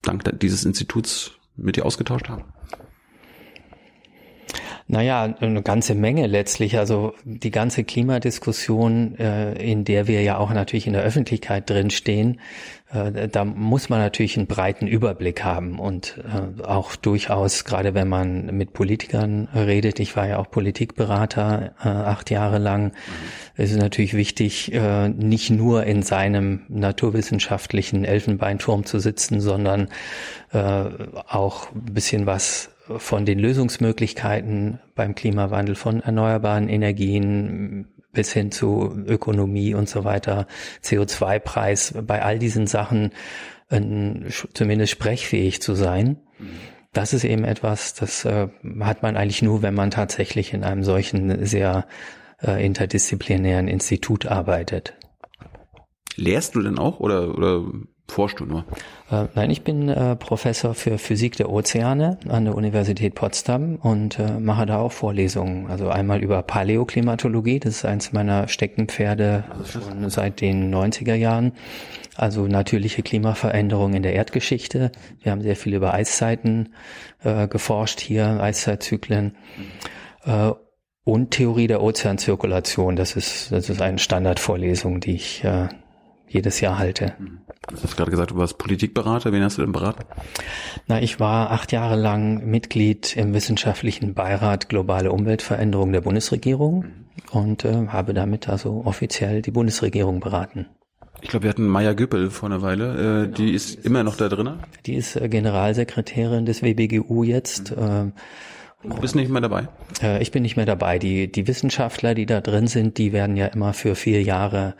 dank 0.02 0.25
dieses 0.40 0.64
Instituts 0.64 1.33
mit 1.57 1.76
dir 1.76 1.85
ausgetauscht 1.85 2.28
haben? 2.28 2.45
Naja, 4.90 5.35
eine 5.40 5.62
ganze 5.62 5.95
Menge 5.95 6.26
letztlich. 6.26 6.78
Also 6.78 7.12
die 7.25 7.50
ganze 7.50 7.85
Klimadiskussion, 7.85 9.18
äh, 9.18 9.52
in 9.52 9.85
der 9.85 10.09
wir 10.09 10.23
ja 10.23 10.38
auch 10.38 10.50
natürlich 10.50 10.87
in 10.87 10.95
der 10.95 11.02
Öffentlichkeit 11.02 11.68
drinstehen, 11.68 12.40
äh, 12.90 13.28
da 13.28 13.45
muss 13.45 13.90
man 13.90 13.99
natürlich 13.99 14.38
einen 14.38 14.47
breiten 14.47 14.87
Überblick 14.87 15.45
haben 15.45 15.78
und 15.78 16.18
äh, 16.25 16.62
auch 16.62 16.97
durchaus, 16.97 17.66
gerade 17.66 17.92
wenn 17.92 18.09
man 18.09 18.57
mit 18.57 18.73
Politikern 18.73 19.49
redet, 19.54 20.00
ich 20.00 20.16
war 20.16 20.26
ja 20.26 20.38
auch 20.38 20.50
Politikberater 20.50 21.75
acht 21.78 22.30
Jahre 22.30 22.57
lang, 22.57 22.85
mhm. 22.85 23.62
ist 23.62 23.73
es 23.73 23.76
natürlich 23.76 24.14
wichtig, 24.14 24.73
nicht 25.16 25.50
nur 25.50 25.85
in 25.85 26.02
seinem 26.02 26.62
naturwissenschaftlichen 26.68 28.07
Elfenbeinturm 28.07 28.87
zu 28.87 29.00
sitzen, 29.00 29.40
sondern 29.40 29.88
auch 30.52 31.73
ein 31.73 31.92
bisschen 31.92 32.26
was 32.26 32.71
von 32.97 33.26
den 33.26 33.38
Lösungsmöglichkeiten 33.38 34.80
beim 34.95 35.14
Klimawandel 35.14 35.75
von 35.75 36.00
erneuerbaren 36.00 36.68
Energien 36.68 37.88
bis 38.12 38.33
hin 38.33 38.50
zu 38.50 38.92
Ökonomie 39.07 39.75
und 39.75 39.88
so 39.88 40.04
weiter, 40.04 40.47
CO2-Preis, 40.83 41.95
bei 42.07 42.23
all 42.23 42.38
diesen 42.38 42.66
Sachen 42.66 43.12
äh, 43.71 43.80
zumindest 44.54 44.92
sprechfähig 44.92 45.61
zu 45.61 45.75
sein. 45.75 46.18
Das 46.92 47.12
ist 47.12 47.25
eben 47.25 47.45
etwas, 47.45 47.95
das 47.95 48.25
äh, 48.25 48.49
hat 48.80 49.02
man 49.02 49.16
eigentlich 49.16 49.42
nur, 49.42 49.62
wenn 49.62 49.75
man 49.75 49.90
tatsächlich 49.90 50.54
in 50.54 50.64
einem 50.64 50.83
solchen 50.85 51.45
sehr 51.45 51.87
äh, 52.42 52.64
interdisziplinären 52.64 53.68
Institut 53.68 54.26
arbeitet. 54.26 54.95
Lehrst 56.16 56.54
du 56.54 56.62
denn 56.62 56.78
auch 56.78 56.99
oder, 56.99 57.37
oder 57.37 57.64
forschst 58.11 58.41
du 58.41 58.45
nur? 58.45 58.65
Äh, 59.11 59.27
nein, 59.35 59.50
ich 59.50 59.62
bin 59.62 59.88
äh, 59.88 60.17
Professor 60.17 60.75
für 60.75 60.99
Physik 60.99 61.37
der 61.37 61.50
Ozeane 61.50 62.19
an 62.29 62.45
der 62.45 62.55
Universität 62.55 63.15
Potsdam 63.15 63.77
und 63.77 64.19
äh, 64.19 64.38
mache 64.41 64.67
da 64.67 64.79
auch 64.79 64.93
Vorlesungen. 64.93 65.67
Also 65.69 65.88
einmal 65.88 66.23
über 66.23 66.43
Paläoklimatologie, 66.43 67.61
das 67.61 67.77
ist 67.77 67.85
eins 67.85 68.12
meiner 68.12 68.49
Steckenpferde 68.49 69.45
schon 69.65 70.11
seit 70.11 70.41
den 70.41 70.75
90er 70.75 71.15
Jahren. 71.15 71.53
Also 72.17 72.49
natürliche 72.49 73.03
Klimaveränderungen 73.03 73.97
in 73.97 74.03
der 74.03 74.15
Erdgeschichte. 74.15 74.91
Wir 75.23 75.31
haben 75.31 75.43
sehr 75.43 75.55
viel 75.55 75.75
über 75.75 75.95
Eiszeiten 75.95 76.75
äh, 77.23 77.47
geforscht 77.47 78.00
hier, 78.00 78.41
Eiszeitzyklen. 78.41 79.37
Äh, 80.25 80.50
und 81.05 81.31
Theorie 81.31 81.69
der 81.69 81.83
Ozeanzirkulation. 81.83 82.95
Das 82.95 83.17
ist, 83.17 83.50
das 83.50 83.71
ist 83.71 83.81
eine 83.81 83.99
Standardvorlesung, 83.99 85.00
die 85.00 85.15
ich 85.15 85.43
äh, 85.43 85.69
jedes 86.29 86.61
Jahr 86.61 86.79
halte. 86.79 87.15
Du 87.69 87.83
hast 87.83 87.97
gerade 87.97 88.11
gesagt, 88.11 88.31
du 88.31 88.37
warst 88.37 88.59
Politikberater. 88.59 89.33
Wen 89.33 89.43
hast 89.43 89.59
du 89.59 89.63
denn 89.63 89.73
beraten? 89.73 90.05
Na, 90.87 91.01
ich 91.03 91.21
war 91.21 91.51
acht 91.51 91.73
Jahre 91.73 91.97
lang 91.97 92.47
Mitglied 92.47 93.17
im 93.17 93.35
wissenschaftlichen 93.35 94.15
Beirat 94.15 94.69
Globale 94.69 95.13
Umweltveränderung 95.13 95.93
der 95.93 96.01
Bundesregierung 96.01 96.87
und 97.31 97.65
äh, 97.65 97.89
habe 97.89 98.15
damit 98.15 98.49
also 98.49 98.83
offiziell 98.85 99.43
die 99.43 99.51
Bundesregierung 99.51 100.21
beraten. 100.21 100.67
Ich 101.21 101.31
glaube, 101.31 101.45
wir 101.45 101.51
hatten 101.51 101.67
Maya 101.67 101.95
Güppel 101.95 102.31
vor 102.31 102.49
einer 102.49 102.63
Weile. 102.63 103.25
Äh, 103.25 103.29
die 103.29 103.53
ist 103.53 103.85
immer 103.85 104.05
noch 104.05 104.17
da 104.17 104.29
drin. 104.29 104.61
Die 104.87 104.95
ist 104.95 105.17
äh, 105.17 105.29
Generalsekretärin 105.29 106.47
des 106.47 106.63
WBGU 106.63 107.25
jetzt. 107.25 107.77
Mhm. 107.77 108.13
Du 108.85 109.01
bist 109.01 109.17
nicht 109.17 109.29
mehr 109.29 109.41
dabei? 109.41 109.67
Äh, 110.01 110.23
ich 110.23 110.31
bin 110.31 110.43
nicht 110.43 110.57
mehr 110.57 110.67
dabei. 110.67 111.01
Die, 111.01 111.31
die 111.31 111.49
Wissenschaftler, 111.49 112.15
die 112.15 112.27
da 112.27 112.41
drin 112.41 112.69
sind, 112.69 112.97
die 112.99 113.13
werden 113.13 113.37
ja 113.37 113.47
immer 113.47 113.73
für 113.73 113.97
vier 113.97 114.23
Jahre 114.23 114.75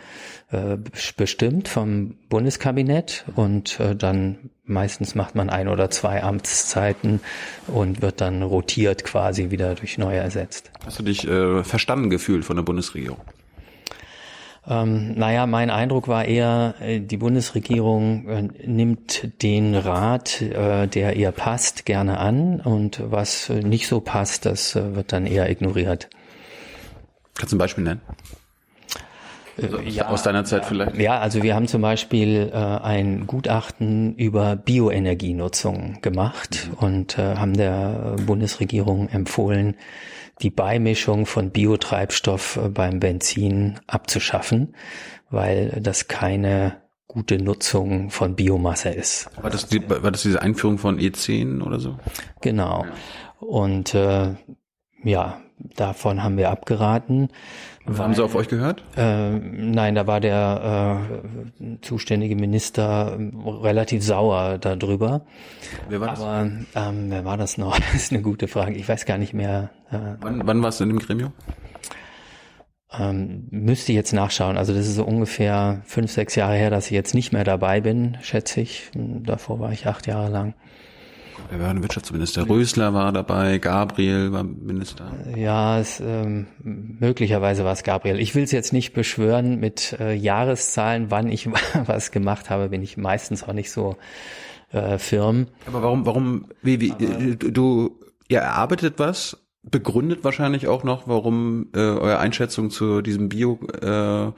äh, 0.53 0.77
bestimmt 1.17 1.67
vom 1.67 2.15
Bundeskabinett 2.29 3.25
und 3.35 3.81
äh, 3.81 3.97
dann 3.97 4.51
meistens 4.65 5.17
macht 5.17 5.35
man 5.35 5.51
ein 5.51 5.67
oder 5.67 5.91
zwei 5.91 6.23
Amtszeiten 6.23 7.21
und 7.67 8.01
wird 8.01 8.21
dann 8.21 8.43
rotiert 8.43 9.03
quasi 9.03 9.51
wieder 9.51 9.75
durch 9.75 9.99
neue 9.99 10.19
ersetzt. 10.19 10.71
Hast 10.85 11.01
du 11.01 11.03
dich 11.03 11.27
äh, 11.27 11.65
verstanden 11.65 12.09
gefühlt 12.09 12.45
von 12.45 12.55
der 12.55 12.63
Bundesregierung? 12.63 13.19
Ähm, 14.69 15.15
naja, 15.15 15.47
mein 15.47 15.71
Eindruck 15.71 16.09
war 16.09 16.27
eher, 16.27 16.75
äh, 16.81 17.01
die 17.01 17.17
Bundesregierung 17.17 18.29
äh, 18.29 18.43
nimmt 18.67 19.43
den 19.43 19.75
Rat, 19.75 20.43
äh, 20.43 20.87
der 20.87 21.17
ihr 21.17 21.33
passt, 21.33 21.87
gerne 21.87 22.19
an 22.19 22.61
und 22.61 23.01
was 23.03 23.49
nicht 23.49 23.89
so 23.89 24.01
passt, 24.01 24.45
das 24.45 24.77
äh, 24.77 24.95
wird 24.95 25.13
dann 25.13 25.27
eher 25.27 25.49
ignoriert. 25.49 26.11
Kannst 27.35 27.53
du 27.53 27.57
ein 27.57 27.61
Beispiel 27.61 27.85
nennen? 27.85 28.01
Also 29.61 29.81
ja, 29.81 30.09
aus 30.09 30.23
deiner 30.23 30.45
Zeit 30.45 30.67
vielleicht? 30.67 30.97
Ja, 30.97 31.19
also 31.19 31.43
wir 31.43 31.55
haben 31.55 31.67
zum 31.67 31.83
Beispiel 31.83 32.51
äh, 32.53 32.57
ein 32.57 33.27
Gutachten 33.27 34.15
über 34.17 34.55
Bioenergienutzung 34.55 36.01
gemacht 36.03 36.69
mhm. 36.69 36.87
und 36.87 37.19
äh, 37.19 37.37
haben 37.37 37.57
der 37.57 38.17
Bundesregierung 38.27 39.09
empfohlen, 39.09 39.75
die 40.43 40.51
Beimischung 40.51 41.27
von 41.27 41.51
Biotreibstoff 41.51 42.57
äh, 42.57 42.69
beim 42.69 43.01
Benzin 43.01 43.81
abzuschaffen, 43.87 44.75
weil 45.31 45.79
das 45.83 46.09
keine 46.09 46.77
gute 47.07 47.43
Nutzung 47.43 48.11
von 48.11 48.37
Biomasse 48.37 48.91
ist. 48.91 49.31
War 49.41 49.51
das, 49.51 49.67
die, 49.67 49.89
war 49.89 50.11
das 50.11 50.23
diese 50.23 50.43
Einführung 50.43 50.79
von 50.79 50.99
E10 50.99 51.63
oder 51.63 51.81
so? 51.81 51.99
Genau. 52.43 52.85
Und 53.41 53.95
äh, 53.95 54.35
ja, 55.05 55.41
davon 55.59 56.23
haben 56.23 56.37
wir 56.37 56.51
abgeraten. 56.51 57.29
Weil, 57.85 57.99
haben 57.99 58.15
sie 58.15 58.23
auf 58.23 58.35
euch 58.35 58.49
gehört? 58.49 58.83
Äh, 58.97 59.31
nein, 59.31 59.95
da 59.95 60.07
war 60.07 60.21
der 60.21 61.01
äh, 61.61 61.79
zuständige 61.81 62.37
Minister 62.37 63.19
relativ 63.63 64.03
sauer 64.05 64.59
darüber. 64.59 65.23
Wer 65.89 66.01
war 66.01 66.09
das? 66.09 66.21
Aber 66.21 66.51
ähm, 66.75 67.07
wer 67.11 67.25
war 67.25 67.37
das 67.37 67.57
noch? 67.57 67.79
Das 67.93 67.95
ist 67.95 68.13
eine 68.13 68.23
gute 68.23 68.49
Frage. 68.49 68.75
Ich 68.75 68.89
weiß 68.89 69.07
gar 69.07 69.19
nicht 69.19 69.33
mehr. 69.33 69.71
Äh, 69.91 70.17
wann, 70.21 70.47
wann 70.47 70.63
warst 70.63 70.81
du 70.81 70.85
in 70.85 70.91
dem 70.91 70.99
Gremium? 70.99 71.33
Ähm, 72.91 73.49
müsste 73.51 73.93
ich 73.93 73.97
jetzt 73.97 74.13
nachschauen. 74.13 74.57
Also 74.57 74.73
das 74.73 74.87
ist 74.87 74.95
so 74.95 75.05
ungefähr 75.05 75.83
fünf, 75.85 76.11
sechs 76.11 76.35
Jahre 76.35 76.55
her, 76.55 76.71
dass 76.71 76.87
ich 76.87 76.93
jetzt 76.93 77.15
nicht 77.15 77.33
mehr 77.33 77.45
dabei 77.45 77.81
bin, 77.81 78.17
schätze 78.23 78.61
ich. 78.61 78.91
Davor 78.95 79.61
war 79.61 79.73
ich 79.73 79.87
acht 79.87 80.07
Jahre 80.07 80.31
lang. 80.31 80.55
Wer 81.51 81.61
war 81.61 81.71
ein 81.71 81.83
Wirtschaftsminister? 81.83 82.49
Rösler 82.49 82.93
war 82.95 83.13
dabei, 83.13 83.59
Gabriel 83.59 84.33
war 84.33 84.43
Minister. 84.43 85.13
Ja, 85.37 85.79
es, 85.79 86.01
ähm, 86.01 86.47
möglicherweise 86.63 87.65
war 87.65 87.73
es 87.73 87.85
Gabriel. 87.85 88.19
Ich 88.19 88.35
will 88.35 88.43
es 88.43 88.53
jetzt 88.53 88.73
nicht 88.73 88.93
beschwören 88.93 89.59
mit 89.61 89.97
äh, 90.01 90.15
Jahreszahlen, 90.15 91.11
wann 91.11 91.29
ich 91.31 91.49
was 91.87 92.11
gemacht 92.11 92.51
habe, 92.51 92.71
bin 92.71 92.83
ich 92.83 92.97
meistens 92.97 93.45
auch 93.45 93.53
nicht 93.53 93.71
so 93.71 93.97
äh, 94.73 94.99
firm. 94.99 95.47
Aber 95.67 95.83
warum, 95.83 96.07
warum, 96.07 96.47
wie, 96.63 96.81
wie, 96.81 96.93
Aber, 96.93 97.05
du, 97.37 97.99
ihr 98.29 98.41
erarbeitet 98.41 98.95
was, 98.99 99.37
begründet 99.63 100.25
wahrscheinlich 100.25 100.69
auch 100.69 100.85
noch, 100.85 101.09
warum 101.09 101.69
äh, 101.75 101.79
eure 101.79 102.19
Einschätzung 102.19 102.71
zu 102.71 103.03
diesem 103.03 103.29
Bio, 103.29 103.59
äh, 103.81 104.33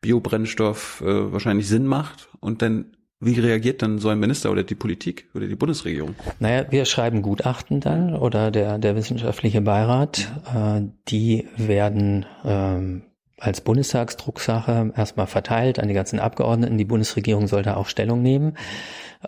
Biobrennstoff 0.00 1.02
äh, 1.04 1.32
wahrscheinlich 1.32 1.68
Sinn 1.68 1.86
macht 1.86 2.28
und 2.40 2.62
dann 2.62 2.96
wie 3.18 3.40
reagiert 3.40 3.80
dann 3.80 3.98
so 3.98 4.10
ein 4.10 4.20
Minister 4.20 4.50
oder 4.50 4.62
die 4.62 4.74
Politik 4.74 5.30
oder 5.34 5.46
die 5.46 5.56
Bundesregierung? 5.56 6.14
Naja, 6.38 6.66
wir 6.70 6.84
schreiben 6.84 7.22
Gutachten 7.22 7.80
dann 7.80 8.14
oder 8.14 8.50
der, 8.50 8.78
der 8.78 8.94
wissenschaftliche 8.94 9.62
Beirat. 9.62 10.30
Äh, 10.54 10.82
die 11.08 11.48
werden 11.56 12.26
ähm, 12.44 13.05
als 13.38 13.60
Bundestagsdrucksache 13.60 14.92
erstmal 14.96 15.26
verteilt 15.26 15.78
an 15.78 15.88
die 15.88 15.94
ganzen 15.94 16.20
Abgeordneten. 16.20 16.78
Die 16.78 16.84
Bundesregierung 16.84 17.48
soll 17.48 17.62
da 17.62 17.76
auch 17.76 17.86
Stellung 17.86 18.22
nehmen. 18.22 18.56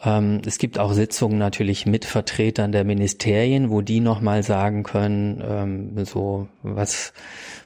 Ähm, 0.03 0.41
es 0.47 0.59
gibt 0.59 0.79
auch 0.79 0.93
Sitzungen 0.93 1.39
natürlich 1.39 1.85
mit 1.87 2.05
Vertretern 2.05 2.73
der 2.73 2.85
Ministerien, 2.85 3.71
wo 3.71 3.81
die 3.83 4.01
nochmal 4.01 4.43
sagen 4.43 4.83
können, 4.83 5.43
ähm, 5.47 6.05
so 6.05 6.49
was, 6.63 7.13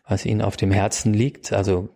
was 0.06 0.26
ihnen 0.26 0.42
auf 0.42 0.56
dem 0.56 0.72
Herzen 0.72 1.14
liegt. 1.14 1.52
Also 1.52 1.90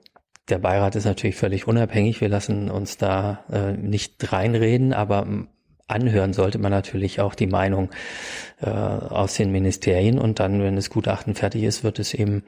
der 0.49 0.59
Beirat 0.59 0.95
ist 0.95 1.07
natürlich 1.07 1.37
völlig 1.37 1.67
unabhängig. 1.67 2.21
Wir 2.21 2.29
lassen 2.29 2.71
uns 2.71 2.99
da 2.99 3.45
äh, 3.51 3.73
nicht 3.73 4.33
reinreden, 4.33 4.93
aber 4.93 5.27
anhören 5.89 6.33
sollte 6.33 6.59
man 6.59 6.71
natürlich 6.71 7.21
auch 7.21 7.35
die 7.35 7.47
Meinung 7.49 7.91
äh, 8.61 8.69
aus 8.69 9.35
den 9.35 9.51
Ministerien 9.51 10.19
und 10.19 10.39
dann, 10.39 10.63
wenn 10.63 10.77
das 10.77 10.91
Gutachten 10.91 11.35
fertig 11.35 11.65
ist, 11.65 11.85
wird 11.85 11.99
es 11.99 12.15
eben 12.15 12.45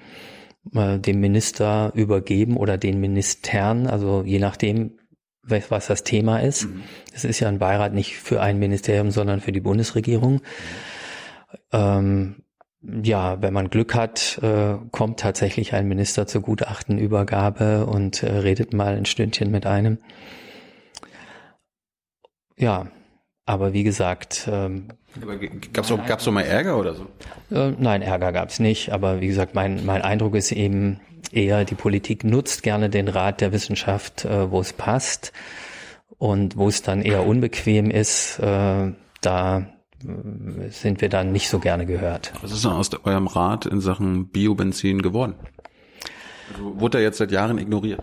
äh, 0.74 0.98
dem 0.98 1.20
Minister 1.20 1.92
übergeben 1.94 2.56
oder 2.56 2.78
den 2.78 3.00
Ministern, 3.00 3.86
also 3.86 4.22
je 4.24 4.38
nachdem, 4.38 4.98
was 5.42 5.86
das 5.86 6.04
Thema 6.04 6.38
ist. 6.38 6.64
Mhm. 6.66 6.82
Es 7.14 7.24
ist 7.24 7.40
ja 7.40 7.48
ein 7.48 7.58
Beirat 7.58 7.94
nicht 7.94 8.16
für 8.18 8.40
ein 8.40 8.58
Ministerium, 8.58 9.10
sondern 9.10 9.40
für 9.40 9.52
die 9.52 9.60
Bundesregierung. 9.60 10.42
Ähm, 11.72 12.42
ja, 12.82 13.42
wenn 13.42 13.54
man 13.54 13.70
Glück 13.70 13.94
hat, 13.94 14.38
äh, 14.42 14.76
kommt 14.92 15.20
tatsächlich 15.20 15.74
ein 15.74 15.88
Minister 15.88 16.26
zur 16.26 16.42
Gutachtenübergabe 16.42 17.86
und 17.86 18.22
äh, 18.22 18.30
redet 18.30 18.72
mal 18.72 18.96
ein 18.96 19.06
Stündchen 19.06 19.50
mit 19.50 19.66
einem. 19.66 19.98
Ja, 22.56 22.88
aber 23.46 23.72
wie 23.72 23.84
gesagt. 23.84 24.48
Ähm, 24.50 24.88
gab's 25.72 25.90
auch, 25.90 26.04
gab's 26.06 26.26
auch 26.28 26.32
mal 26.32 26.42
Ärger 26.42 26.78
oder 26.78 26.94
so? 26.94 27.06
Äh, 27.50 27.72
nein, 27.78 28.02
Ärger 28.02 28.32
gab's 28.32 28.58
nicht. 28.60 28.92
Aber 28.92 29.20
wie 29.20 29.28
gesagt, 29.28 29.54
mein, 29.54 29.84
mein 29.84 30.02
Eindruck 30.02 30.34
ist 30.34 30.52
eben 30.52 31.00
eher, 31.32 31.64
die 31.64 31.74
Politik 31.74 32.24
nutzt 32.24 32.62
gerne 32.62 32.90
den 32.90 33.08
Rat 33.08 33.40
der 33.40 33.52
Wissenschaft, 33.52 34.24
äh, 34.24 34.50
wo 34.50 34.60
es 34.60 34.72
passt. 34.72 35.32
Und 36.18 36.56
wo 36.56 36.68
es 36.68 36.82
dann 36.82 37.02
eher 37.02 37.26
unbequem 37.26 37.92
ist, 37.92 38.40
äh, 38.40 38.92
da 39.20 39.66
sind 40.70 41.00
wir 41.00 41.08
dann 41.08 41.32
nicht 41.32 41.48
so 41.48 41.58
gerne 41.58 41.86
gehört. 41.86 42.32
Was 42.40 42.52
ist 42.52 42.64
denn 42.64 42.72
aus 42.72 42.90
eurem 43.04 43.26
Rat 43.26 43.66
in 43.66 43.80
Sachen 43.80 44.28
Biobenzin 44.28 45.02
geworden? 45.02 45.34
Also 46.52 46.80
wurde 46.80 46.98
er 46.98 47.04
jetzt 47.04 47.18
seit 47.18 47.32
Jahren 47.32 47.58
ignoriert? 47.58 48.02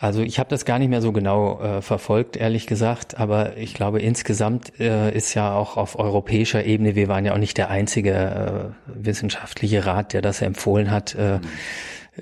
Also 0.00 0.22
ich 0.22 0.38
habe 0.38 0.48
das 0.48 0.64
gar 0.64 0.78
nicht 0.78 0.88
mehr 0.88 1.02
so 1.02 1.12
genau 1.12 1.60
äh, 1.60 1.82
verfolgt, 1.82 2.38
ehrlich 2.38 2.66
gesagt, 2.66 3.20
aber 3.20 3.58
ich 3.58 3.74
glaube 3.74 4.00
insgesamt 4.00 4.80
äh, 4.80 5.14
ist 5.14 5.34
ja 5.34 5.54
auch 5.54 5.76
auf 5.76 5.98
europäischer 5.98 6.64
Ebene, 6.64 6.94
wir 6.94 7.06
waren 7.08 7.26
ja 7.26 7.34
auch 7.34 7.38
nicht 7.38 7.58
der 7.58 7.68
einzige 7.68 8.72
äh, 8.86 9.04
wissenschaftliche 9.04 9.84
Rat, 9.84 10.14
der 10.14 10.22
das 10.22 10.40
empfohlen 10.40 10.90
hat, 10.90 11.14
äh, 11.16 11.36
mhm 11.36 11.40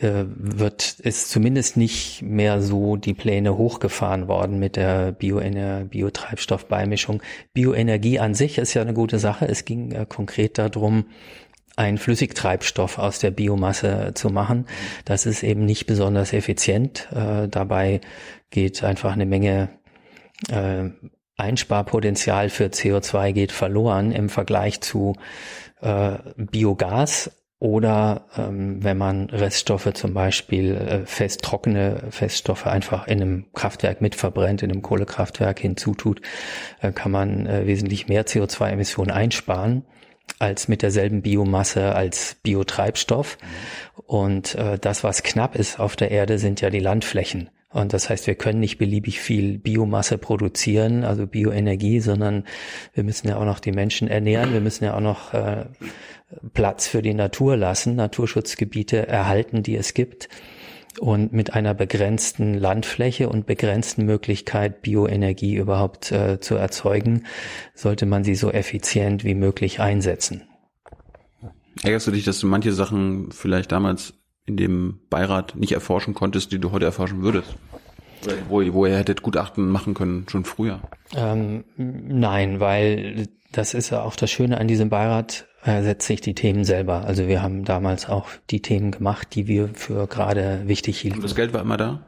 äh, 0.00 0.24
wird 0.36 1.00
ist 1.00 1.30
zumindest 1.30 1.76
nicht 1.76 2.22
mehr 2.22 2.60
so 2.60 2.96
die 2.96 3.14
Pläne 3.14 3.56
hochgefahren 3.56 4.28
worden 4.28 4.58
mit 4.58 4.76
der 4.76 5.12
Bioener 5.12 5.84
Biotreibstoffbeimischung. 5.84 7.22
Bioenergie 7.52 8.18
an 8.18 8.34
sich 8.34 8.58
ist 8.58 8.74
ja 8.74 8.82
eine 8.82 8.94
gute 8.94 9.18
Sache. 9.18 9.48
Es 9.48 9.64
ging 9.64 9.92
äh, 9.92 10.06
konkret 10.06 10.58
darum, 10.58 11.06
einen 11.78 11.98
Flüssigtreibstoff 11.98 12.98
aus 12.98 13.20
der 13.20 13.30
Biomasse 13.30 14.12
zu 14.14 14.30
machen. 14.30 14.66
Das 15.04 15.26
ist 15.26 15.42
eben 15.42 15.64
nicht 15.64 15.86
besonders 15.86 16.32
effizient. 16.32 17.08
Äh, 17.12 17.48
dabei 17.48 18.00
geht 18.50 18.82
einfach 18.82 19.12
eine 19.12 19.26
Menge 19.26 19.68
äh, 20.50 20.90
Einsparpotenzial 21.36 22.50
für 22.50 22.64
CO2 22.64 23.32
geht 23.32 23.52
verloren 23.52 24.10
im 24.10 24.28
Vergleich 24.28 24.80
zu 24.80 25.14
äh, 25.80 26.14
Biogas 26.36 27.30
oder 27.60 28.26
ähm, 28.36 28.82
wenn 28.82 28.98
man 28.98 29.30
Reststoffe 29.30 29.92
zum 29.94 30.14
Beispiel 30.14 30.74
äh, 30.74 31.06
fest 31.06 31.42
trockene 31.42 32.04
Feststoffe 32.10 32.66
einfach 32.66 33.06
in 33.06 33.20
einem 33.20 33.52
Kraftwerk 33.52 34.00
mitverbrennt, 34.00 34.64
in 34.64 34.72
einem 34.72 34.82
Kohlekraftwerk 34.82 35.60
hinzutut, 35.60 36.22
äh, 36.80 36.90
kann 36.90 37.12
man 37.12 37.46
äh, 37.46 37.66
wesentlich 37.66 38.08
mehr 38.08 38.26
CO2-Emissionen 38.26 39.12
einsparen 39.12 39.84
als 40.38 40.68
mit 40.68 40.82
derselben 40.82 41.22
Biomasse 41.22 41.94
als 41.94 42.36
Biotreibstoff. 42.42 43.38
Und 44.06 44.54
äh, 44.54 44.78
das, 44.78 45.04
was 45.04 45.22
knapp 45.22 45.56
ist 45.56 45.80
auf 45.80 45.96
der 45.96 46.10
Erde, 46.10 46.38
sind 46.38 46.60
ja 46.60 46.70
die 46.70 46.80
Landflächen. 46.80 47.50
Und 47.70 47.92
das 47.92 48.08
heißt, 48.08 48.26
wir 48.26 48.34
können 48.34 48.60
nicht 48.60 48.78
beliebig 48.78 49.20
viel 49.20 49.58
Biomasse 49.58 50.16
produzieren, 50.16 51.04
also 51.04 51.26
Bioenergie, 51.26 52.00
sondern 52.00 52.44
wir 52.94 53.04
müssen 53.04 53.28
ja 53.28 53.36
auch 53.36 53.44
noch 53.44 53.60
die 53.60 53.72
Menschen 53.72 54.08
ernähren. 54.08 54.54
Wir 54.54 54.62
müssen 54.62 54.84
ja 54.84 54.94
auch 54.94 55.00
noch 55.00 55.34
äh, 55.34 55.66
Platz 56.54 56.88
für 56.88 57.02
die 57.02 57.14
Natur 57.14 57.56
lassen, 57.56 57.96
Naturschutzgebiete 57.96 59.06
erhalten, 59.06 59.62
die 59.62 59.76
es 59.76 59.92
gibt. 59.92 60.28
Und 61.00 61.32
mit 61.32 61.54
einer 61.54 61.74
begrenzten 61.74 62.54
Landfläche 62.54 63.28
und 63.28 63.46
begrenzten 63.46 64.04
Möglichkeit, 64.04 64.82
Bioenergie 64.82 65.56
überhaupt 65.56 66.10
äh, 66.12 66.40
zu 66.40 66.56
erzeugen, 66.56 67.24
sollte 67.74 68.06
man 68.06 68.24
sie 68.24 68.34
so 68.34 68.50
effizient 68.50 69.24
wie 69.24 69.34
möglich 69.34 69.80
einsetzen. 69.80 70.42
Ärgerst 71.82 72.06
du 72.06 72.10
dich, 72.10 72.24
dass 72.24 72.40
du 72.40 72.46
manche 72.46 72.72
Sachen 72.72 73.30
vielleicht 73.30 73.70
damals 73.70 74.14
in 74.46 74.56
dem 74.56 75.00
Beirat 75.10 75.54
nicht 75.56 75.72
erforschen 75.72 76.14
konntest, 76.14 76.50
die 76.52 76.58
du 76.58 76.72
heute 76.72 76.86
erforschen 76.86 77.22
würdest? 77.22 77.54
Wo, 78.48 78.60
wo 78.72 78.86
ihr 78.86 78.96
hättet 78.96 79.22
Gutachten 79.22 79.68
machen 79.68 79.94
können, 79.94 80.26
schon 80.28 80.44
früher? 80.44 80.80
Ähm, 81.14 81.64
nein, 81.76 82.58
weil 82.58 83.28
das 83.52 83.74
ist 83.74 83.90
ja 83.90 84.02
auch 84.02 84.16
das 84.16 84.30
Schöne 84.30 84.58
an 84.58 84.66
diesem 84.66 84.88
Beirat, 84.88 85.46
er 85.74 85.82
setzt 85.82 86.06
sich 86.06 86.20
die 86.20 86.34
Themen 86.34 86.64
selber. 86.64 87.04
Also 87.04 87.28
wir 87.28 87.42
haben 87.42 87.64
damals 87.64 88.08
auch 88.08 88.28
die 88.50 88.60
Themen 88.60 88.90
gemacht, 88.90 89.34
die 89.34 89.46
wir 89.46 89.68
für 89.74 90.06
gerade 90.06 90.62
wichtig 90.66 91.00
hielten. 91.00 91.18
Und 91.18 91.24
das 91.24 91.34
Geld 91.34 91.52
war 91.52 91.62
immer 91.62 91.76
da? 91.76 92.00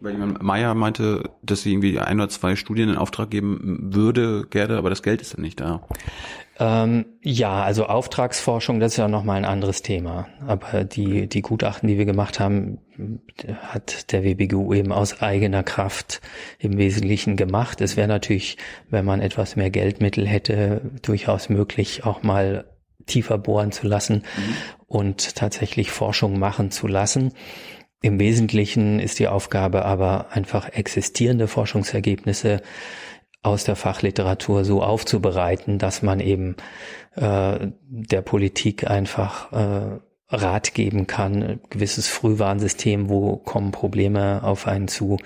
Weil 0.00 0.16
Meier 0.16 0.74
meinte, 0.74 1.24
dass 1.42 1.62
sie 1.62 1.72
irgendwie 1.72 1.98
ein 1.98 2.18
oder 2.18 2.30
zwei 2.30 2.56
Studien 2.56 2.88
in 2.88 2.96
Auftrag 2.96 3.30
geben 3.30 3.90
würde, 3.92 4.46
gerne, 4.48 4.78
aber 4.78 4.88
das 4.88 5.02
Geld 5.02 5.20
ist 5.20 5.34
dann 5.34 5.42
nicht 5.42 5.60
da. 5.60 5.82
Ähm, 6.58 7.04
ja, 7.22 7.62
also 7.62 7.84
Auftragsforschung, 7.86 8.80
das 8.80 8.92
ist 8.92 8.96
ja 8.96 9.08
nochmal 9.08 9.36
ein 9.36 9.44
anderes 9.44 9.82
Thema. 9.82 10.26
Aber 10.46 10.84
die, 10.84 11.26
die 11.26 11.42
Gutachten, 11.42 11.86
die 11.86 11.98
wir 11.98 12.06
gemacht 12.06 12.40
haben, 12.40 12.78
hat 13.60 14.12
der 14.12 14.24
WBGU 14.24 14.72
eben 14.72 14.92
aus 14.92 15.20
eigener 15.20 15.62
Kraft 15.62 16.22
im 16.58 16.78
Wesentlichen 16.78 17.36
gemacht. 17.36 17.82
Es 17.82 17.98
wäre 17.98 18.08
natürlich, 18.08 18.56
wenn 18.88 19.04
man 19.04 19.20
etwas 19.20 19.56
mehr 19.56 19.70
Geldmittel 19.70 20.26
hätte, 20.26 20.80
durchaus 21.02 21.50
möglich, 21.50 22.04
auch 22.04 22.22
mal 22.22 22.64
tiefer 23.06 23.38
bohren 23.38 23.72
zu 23.72 23.86
lassen 23.86 24.24
mhm. 24.36 24.54
und 24.86 25.34
tatsächlich 25.36 25.90
Forschung 25.90 26.38
machen 26.38 26.70
zu 26.70 26.86
lassen. 26.86 27.32
Im 28.02 28.18
Wesentlichen 28.18 28.98
ist 28.98 29.18
die 29.18 29.28
Aufgabe 29.28 29.84
aber 29.84 30.32
einfach 30.32 30.68
existierende 30.70 31.48
Forschungsergebnisse 31.48 32.62
aus 33.42 33.64
der 33.64 33.76
Fachliteratur 33.76 34.64
so 34.64 34.82
aufzubereiten, 34.82 35.78
dass 35.78 36.02
man 36.02 36.20
eben 36.20 36.56
äh, 37.16 37.68
der 37.88 38.22
Politik 38.22 38.88
einfach 38.90 39.52
äh, 39.52 39.98
Rat 40.28 40.74
geben 40.74 41.06
kann, 41.06 41.42
ein 41.42 41.60
gewisses 41.70 42.08
Frühwarnsystem, 42.08 43.08
wo 43.08 43.36
kommen 43.36 43.72
Probleme 43.72 44.42
auf 44.44 44.66
einen 44.66 44.88
zu. 44.88 45.18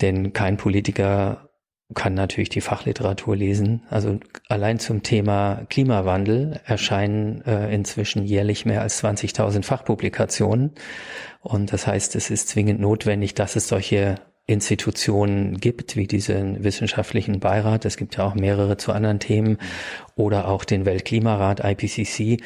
Denn 0.00 0.32
kein 0.32 0.56
Politiker 0.56 1.43
kann 1.92 2.14
natürlich 2.14 2.48
die 2.48 2.62
Fachliteratur 2.62 3.36
lesen. 3.36 3.82
Also 3.90 4.18
allein 4.48 4.78
zum 4.78 5.02
Thema 5.02 5.66
Klimawandel 5.68 6.60
erscheinen 6.64 7.42
äh, 7.42 7.72
inzwischen 7.74 8.24
jährlich 8.24 8.64
mehr 8.64 8.80
als 8.80 9.02
20.000 9.04 9.62
Fachpublikationen. 9.62 10.72
Und 11.40 11.72
das 11.72 11.86
heißt, 11.86 12.16
es 12.16 12.30
ist 12.30 12.48
zwingend 12.48 12.80
notwendig, 12.80 13.34
dass 13.34 13.54
es 13.56 13.68
solche 13.68 14.16
Institutionen 14.46 15.58
gibt, 15.58 15.96
wie 15.96 16.06
diesen 16.06 16.64
wissenschaftlichen 16.64 17.40
Beirat, 17.40 17.84
es 17.84 17.96
gibt 17.96 18.16
ja 18.16 18.24
auch 18.24 18.34
mehrere 18.34 18.76
zu 18.76 18.92
anderen 18.92 19.18
Themen, 19.18 19.58
oder 20.16 20.48
auch 20.48 20.64
den 20.64 20.84
Weltklimarat 20.84 21.60
IPCC, 21.64 22.42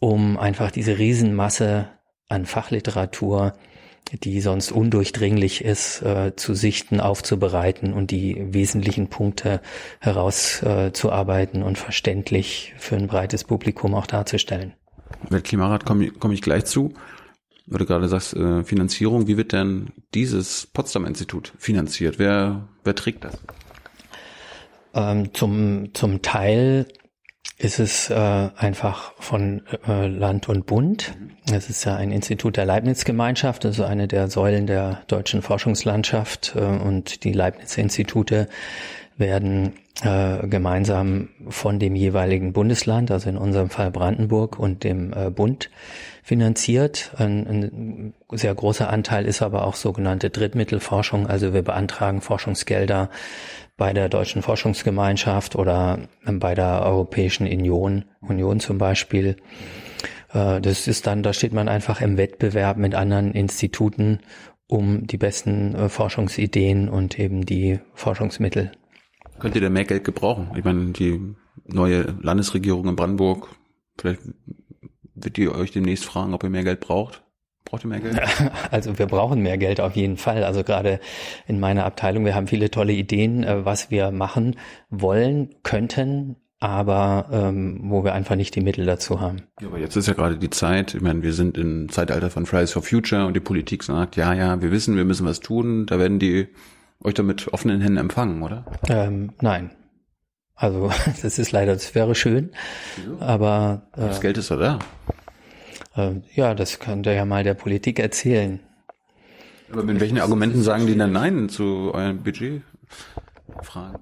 um 0.00 0.38
einfach 0.38 0.70
diese 0.70 0.98
Riesenmasse 0.98 1.88
an 2.28 2.46
Fachliteratur, 2.46 3.54
die 4.12 4.40
sonst 4.40 4.72
undurchdringlich 4.72 5.64
ist, 5.64 6.02
äh, 6.02 6.34
zu 6.36 6.54
sichten, 6.54 7.00
aufzubereiten 7.00 7.92
und 7.92 8.10
die 8.10 8.36
wesentlichen 8.52 9.08
Punkte 9.08 9.60
herauszuarbeiten 10.00 11.62
äh, 11.62 11.64
und 11.64 11.78
verständlich 11.78 12.74
für 12.78 12.96
ein 12.96 13.06
breites 13.06 13.44
Publikum 13.44 13.94
auch 13.94 14.06
darzustellen. 14.06 14.74
Weltklimarat 15.28 15.84
komme 15.84 16.10
komm 16.10 16.32
ich 16.32 16.42
gleich 16.42 16.64
zu 16.64 16.94
weil 17.70 17.78
du 17.78 17.86
gerade 17.86 18.08
sagst, 18.08 18.34
äh, 18.34 18.64
Finanzierung, 18.64 19.28
wie 19.28 19.36
wird 19.36 19.52
denn 19.52 19.92
dieses 20.12 20.66
Potsdam-Institut 20.66 21.52
finanziert? 21.56 22.18
Wer, 22.18 22.68
wer 22.84 22.94
trägt 22.94 23.24
das? 23.24 23.38
Ähm, 24.92 25.32
zum, 25.32 25.94
zum 25.94 26.20
Teil 26.20 26.86
ist 27.60 27.78
es 27.78 28.08
äh, 28.08 28.14
einfach 28.14 29.12
von 29.18 29.62
äh, 29.86 30.06
Land 30.06 30.48
und 30.48 30.64
Bund. 30.64 31.12
Es 31.52 31.68
ist 31.68 31.84
ja 31.84 31.94
ein 31.94 32.10
Institut 32.10 32.56
der 32.56 32.64
Leibniz-Gemeinschaft, 32.64 33.66
also 33.66 33.84
eine 33.84 34.08
der 34.08 34.28
Säulen 34.28 34.66
der 34.66 35.02
deutschen 35.08 35.42
Forschungslandschaft. 35.42 36.54
Äh, 36.56 36.60
und 36.60 37.22
die 37.24 37.32
Leibniz-Institute 37.32 38.48
werden 39.18 39.74
äh, 40.02 40.46
gemeinsam 40.48 41.28
von 41.50 41.78
dem 41.78 41.94
jeweiligen 41.94 42.54
Bundesland, 42.54 43.10
also 43.10 43.28
in 43.28 43.36
unserem 43.36 43.68
Fall 43.68 43.90
Brandenburg 43.90 44.58
und 44.58 44.82
dem 44.82 45.12
äh, 45.12 45.28
Bund 45.28 45.68
finanziert. 46.22 47.10
Ein, 47.18 47.46
ein 47.46 48.14
sehr 48.32 48.54
großer 48.54 48.88
Anteil 48.88 49.26
ist 49.26 49.42
aber 49.42 49.66
auch 49.66 49.74
sogenannte 49.74 50.30
Drittmittelforschung. 50.30 51.26
Also 51.26 51.52
wir 51.52 51.62
beantragen 51.62 52.22
Forschungsgelder 52.22 53.10
bei 53.80 53.94
der 53.94 54.10
Deutschen 54.10 54.42
Forschungsgemeinschaft 54.42 55.56
oder 55.56 56.00
bei 56.26 56.54
der 56.54 56.82
Europäischen 56.82 57.46
Union, 57.46 58.04
Union 58.20 58.60
zum 58.60 58.76
Beispiel. 58.76 59.36
Äh, 60.34 60.60
das 60.60 60.86
ist 60.86 61.06
dann, 61.06 61.22
da 61.22 61.32
steht 61.32 61.54
man 61.54 61.66
einfach 61.66 62.02
im 62.02 62.18
Wettbewerb 62.18 62.76
mit 62.76 62.94
anderen 62.94 63.32
Instituten 63.32 64.18
um 64.66 65.06
die 65.06 65.16
besten 65.16 65.74
äh, 65.74 65.88
Forschungsideen 65.88 66.90
und 66.90 67.18
eben 67.18 67.46
die 67.46 67.80
Forschungsmittel. 67.94 68.70
Könnt 69.38 69.54
ihr 69.54 69.62
da 69.62 69.70
mehr 69.70 69.86
Geld 69.86 70.04
gebrauchen? 70.04 70.50
Ich 70.56 70.64
meine, 70.64 70.90
die 70.92 71.34
neue 71.64 72.02
Landesregierung 72.20 72.86
in 72.86 72.96
Brandenburg, 72.96 73.48
vielleicht 73.96 74.20
wird 75.14 75.38
die 75.38 75.48
euch 75.48 75.70
demnächst 75.70 76.04
fragen, 76.04 76.34
ob 76.34 76.44
ihr 76.44 76.50
mehr 76.50 76.64
Geld 76.64 76.80
braucht? 76.80 77.22
Braucht 77.64 77.84
ihr 77.84 77.88
mehr 77.88 78.00
Geld? 78.00 78.20
Also 78.70 78.98
wir 78.98 79.06
brauchen 79.06 79.40
mehr 79.42 79.58
Geld 79.58 79.80
auf 79.80 79.96
jeden 79.96 80.16
Fall. 80.16 80.44
Also 80.44 80.64
gerade 80.64 81.00
in 81.46 81.60
meiner 81.60 81.84
Abteilung, 81.84 82.24
wir 82.24 82.34
haben 82.34 82.46
viele 82.46 82.70
tolle 82.70 82.92
Ideen, 82.92 83.44
äh, 83.44 83.64
was 83.64 83.90
wir 83.90 84.10
machen 84.10 84.56
wollen, 84.90 85.54
könnten, 85.62 86.36
aber 86.58 87.28
ähm, 87.32 87.80
wo 87.84 88.04
wir 88.04 88.12
einfach 88.12 88.36
nicht 88.36 88.54
die 88.54 88.60
Mittel 88.60 88.84
dazu 88.84 89.20
haben. 89.20 89.42
Ja, 89.60 89.68
aber 89.68 89.78
jetzt 89.78 89.96
ist 89.96 90.08
ja 90.08 90.14
gerade 90.14 90.36
die 90.36 90.50
Zeit, 90.50 90.94
ich 90.94 91.00
meine, 91.00 91.22
wir 91.22 91.32
sind 91.32 91.56
im 91.56 91.88
Zeitalter 91.88 92.30
von 92.30 92.44
Fridays 92.44 92.72
for 92.72 92.82
Future 92.82 93.26
und 93.26 93.34
die 93.34 93.40
Politik 93.40 93.82
sagt, 93.82 94.16
ja, 94.16 94.34
ja, 94.34 94.60
wir 94.60 94.70
wissen, 94.70 94.96
wir 94.96 95.04
müssen 95.04 95.26
was 95.26 95.40
tun, 95.40 95.86
da 95.86 95.98
werden 95.98 96.18
die 96.18 96.48
euch 97.02 97.14
damit 97.14 97.52
offenen 97.52 97.80
Händen 97.80 97.96
empfangen, 97.98 98.42
oder? 98.42 98.66
Ähm, 98.88 99.32
nein. 99.40 99.70
Also 100.54 100.90
das 101.22 101.38
ist 101.38 101.52
leider, 101.52 101.72
das 101.72 101.94
wäre 101.94 102.14
schön, 102.14 102.50
Wieso? 102.96 103.20
aber 103.20 103.88
äh, 103.96 104.00
das 104.00 104.20
Geld 104.20 104.36
ist 104.36 104.50
doch 104.50 104.58
da. 104.58 104.78
Äh, 105.96 106.20
ja, 106.34 106.54
das 106.54 106.78
könnte 106.78 107.12
ja 107.12 107.24
mal 107.24 107.44
der 107.44 107.54
Politik 107.54 107.98
erzählen. 107.98 108.60
Aber 109.72 109.84
mit 109.84 110.00
welchen 110.00 110.18
Argumenten 110.18 110.62
sagen 110.62 110.86
die 110.86 110.96
dann 110.96 111.12
Nein 111.12 111.48
zu 111.48 111.92
eurem 111.94 112.22
Budget? 112.22 112.62
Fragen. 113.62 113.98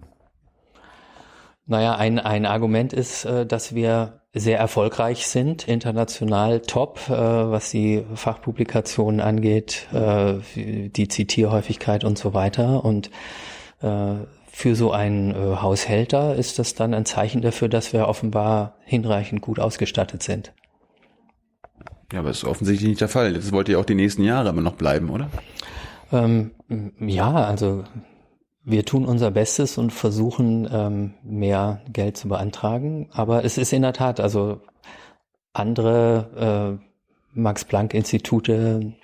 Naja, 1.66 1.96
ein, 1.96 2.18
ein 2.18 2.46
Argument 2.46 2.94
ist, 2.94 3.26
äh, 3.26 3.44
dass 3.44 3.74
wir 3.74 4.22
sehr 4.32 4.58
erfolgreich 4.58 5.26
sind, 5.26 5.68
international 5.68 6.60
top, 6.60 6.98
äh, 7.08 7.12
was 7.12 7.70
die 7.70 8.04
Fachpublikationen 8.14 9.20
angeht, 9.20 9.86
äh, 9.92 10.36
die 10.54 11.08
Zitierhäufigkeit 11.08 12.04
und 12.04 12.18
so 12.18 12.34
weiter. 12.34 12.84
Und 12.84 13.10
für 13.80 14.74
so 14.74 14.90
einen 14.90 15.62
Haushälter 15.62 16.34
ist 16.34 16.58
das 16.58 16.74
dann 16.74 16.94
ein 16.94 17.04
Zeichen 17.04 17.42
dafür, 17.42 17.68
dass 17.68 17.92
wir 17.92 18.08
offenbar 18.08 18.74
hinreichend 18.84 19.40
gut 19.40 19.60
ausgestattet 19.60 20.24
sind. 20.24 20.52
Ja, 22.12 22.20
aber 22.20 22.28
das 22.28 22.38
ist 22.38 22.44
offensichtlich 22.44 22.88
nicht 22.88 23.00
der 23.00 23.08
Fall. 23.08 23.34
Das 23.34 23.52
wollt 23.52 23.68
ihr 23.68 23.78
auch 23.78 23.84
die 23.84 23.94
nächsten 23.94 24.24
Jahre 24.24 24.48
immer 24.48 24.62
noch 24.62 24.76
bleiben, 24.76 25.10
oder? 25.10 25.30
Ähm, 26.10 26.52
ja, 27.00 27.32
also 27.32 27.84
wir 28.64 28.84
tun 28.84 29.04
unser 29.04 29.30
Bestes 29.30 29.76
und 29.76 29.92
versuchen 29.92 30.68
ähm, 30.72 31.14
mehr 31.22 31.82
Geld 31.92 32.16
zu 32.16 32.28
beantragen. 32.28 33.08
Aber 33.12 33.44
es 33.44 33.58
ist 33.58 33.72
in 33.72 33.82
der 33.82 33.92
Tat, 33.92 34.20
also 34.20 34.60
andere 35.52 36.78
äh, 36.80 37.38
Max-Planck-Institute, 37.38 38.94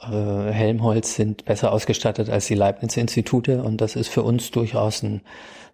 äh, 0.00 0.52
Helmholtz 0.52 1.14
sind 1.14 1.44
besser 1.44 1.72
ausgestattet 1.72 2.28
als 2.28 2.46
die 2.46 2.54
Leibniz-Institute 2.54 3.62
und 3.62 3.80
das 3.80 3.96
ist 3.96 4.08
für 4.08 4.22
uns 4.22 4.50
durchaus 4.50 5.02
ein 5.02 5.22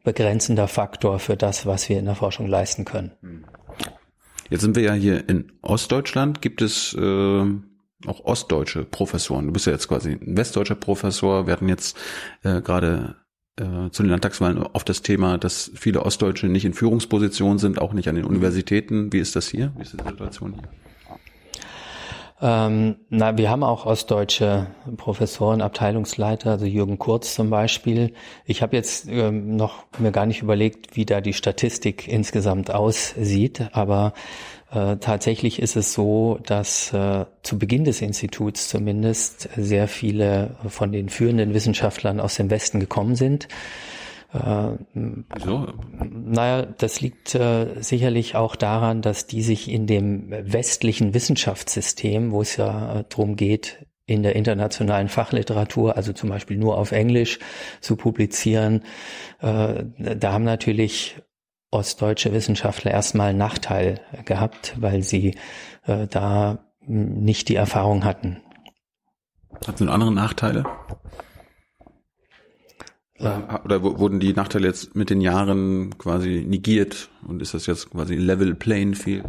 begrenzender 0.05 0.69
Faktor 0.69 1.19
für 1.19 1.37
das, 1.37 1.67
was 1.67 1.89
wir 1.89 1.99
in 1.99 2.05
der 2.05 2.15
Forschung 2.15 2.47
leisten 2.47 2.85
können. 2.85 3.13
Jetzt 4.51 4.61
sind 4.61 4.77
wir 4.77 4.83
ja 4.83 4.93
hier 4.93 5.29
in 5.29 5.53
Ostdeutschland. 5.63 6.43
Gibt 6.43 6.63
es 6.63 6.95
äh, 6.95 7.45
auch 8.07 8.25
ostdeutsche 8.25 8.85
Professoren? 8.85 9.47
Du 9.47 9.53
bist 9.53 9.67
ja 9.67 9.73
jetzt 9.73 9.89
quasi 9.89 10.13
ein 10.13 10.37
westdeutscher 10.37 10.75
Professor. 10.75 11.47
Wir 11.47 11.53
hatten 11.53 11.69
jetzt 11.69 11.97
äh, 12.43 12.61
gerade 12.61 13.17
äh, 13.57 13.91
zu 13.91 14.03
den 14.03 14.11
Landtagswahlen 14.11 14.59
oft 14.59 14.89
das 14.89 15.03
Thema, 15.03 15.39
dass 15.39 15.71
viele 15.75 16.03
Ostdeutsche 16.03 16.47
nicht 16.47 16.65
in 16.65 16.75
Führungspositionen 16.75 17.59
sind, 17.59 17.79
auch 17.79 17.93
nicht 17.93 18.09
an 18.09 18.17
den 18.17 18.25
Universitäten. 18.25 19.13
Wie 19.13 19.19
ist 19.19 19.37
das 19.37 19.49
hier? 19.49 19.73
Wie 19.77 19.83
ist 19.83 19.93
die 19.93 20.05
Situation 20.09 20.55
hier? 20.55 20.69
Ähm, 22.43 22.97
na, 23.11 23.39
wir 23.39 23.49
haben 23.49 23.63
auch 23.63 23.87
ostdeutsche 23.87 24.67
Professoren, 24.97 25.63
Abteilungsleiter, 25.63 26.51
also 26.51 26.67
Jürgen 26.67 26.99
Kurz 26.99 27.35
zum 27.35 27.49
Beispiel. 27.49 28.13
Ich 28.45 28.61
habe 28.61 28.77
jetzt 28.77 29.07
ähm, 29.09 29.57
noch 29.57 29.85
mir 29.99 30.11
gar 30.11 30.27
nicht 30.27 30.43
überlegt, 30.43 30.97
wie 30.97 31.07
da 31.07 31.21
die 31.21 31.33
Statistik 31.33 32.09
insgesamt 32.09 32.73
aussieht, 32.73 33.69
aber 33.73 34.15
äh, 34.73 34.97
tatsächlich 34.97 35.63
ist 35.63 35.77
es 35.77 35.93
so, 35.93 36.41
dass 36.45 36.93
äh, 36.93 37.27
zu 37.43 37.59
Beginn 37.59 37.85
des 37.85 38.03
Instituts 38.03 38.69
zumindest 38.69 39.49
sehr 39.57 39.87
viele 39.87 40.57
von 40.67 40.91
den 40.91 41.11
führenden 41.11 41.55
Wissenschaftlern 41.55 42.19
aus 42.19 42.35
dem 42.35 42.51
Westen 42.51 42.81
gekommen 42.81 43.15
sind. 43.15 43.47
Äh, 44.35 44.79
Wieso? 44.95 45.69
Naja, 46.03 46.67
das 46.67 47.01
liegt 47.01 47.35
äh, 47.37 47.81
sicherlich 47.81 48.35
auch 48.35 48.57
daran, 48.57 49.01
dass 49.01 49.27
die 49.27 49.43
sich 49.43 49.71
in 49.71 49.87
dem 49.87 50.31
westlichen 50.31 51.15
Wissenschaftssystem, 51.15 52.33
wo 52.33 52.43
es 52.43 52.57
ja 52.57 53.01
äh, 53.01 53.05
darum 53.09 53.37
geht, 53.37 53.87
in 54.07 54.23
der 54.23 54.35
internationalen 54.35 55.09
Fachliteratur, 55.09 55.97
also 55.97 56.13
zum 56.13 56.29
Beispiel 56.29 56.59
nur 56.59 56.77
auf 56.79 56.93
Englisch 56.93 57.39
zu 57.81 57.97
publizieren, 57.97 58.83
äh, 59.41 59.85
da 59.99 60.33
haben 60.33 60.45
natürlich 60.45 61.17
ostdeutsche 61.71 62.33
Wissenschaftler 62.33 62.91
erstmal 62.91 63.31
einen 63.31 63.39
Nachteil 63.39 64.01
gehabt, 64.25 64.75
weil 64.79 65.03
sie 65.03 65.37
äh, 65.87 66.07
da 66.09 66.67
nicht 66.87 67.49
die 67.49 67.57
Erfahrung 67.57 68.05
hatten. 68.05 68.43
Hat 69.67 69.81
es 69.81 69.89
andere 69.89 70.13
Nachteile? 70.13 70.65
Oder 73.65 73.83
wurden 73.83 74.21
die 74.21 74.33
Nachteile 74.33 74.67
jetzt 74.67 74.95
mit 74.95 75.11
den 75.11 75.21
Jahren 75.21 75.97
quasi 75.99 76.45
negiert 76.47 77.09
und 77.27 77.43
ist 77.43 77.55
das 77.55 77.67
jetzt 77.67 77.91
quasi 77.91 78.17
Level 78.17 78.55
Playing 78.55 78.95
Field? 78.95 79.25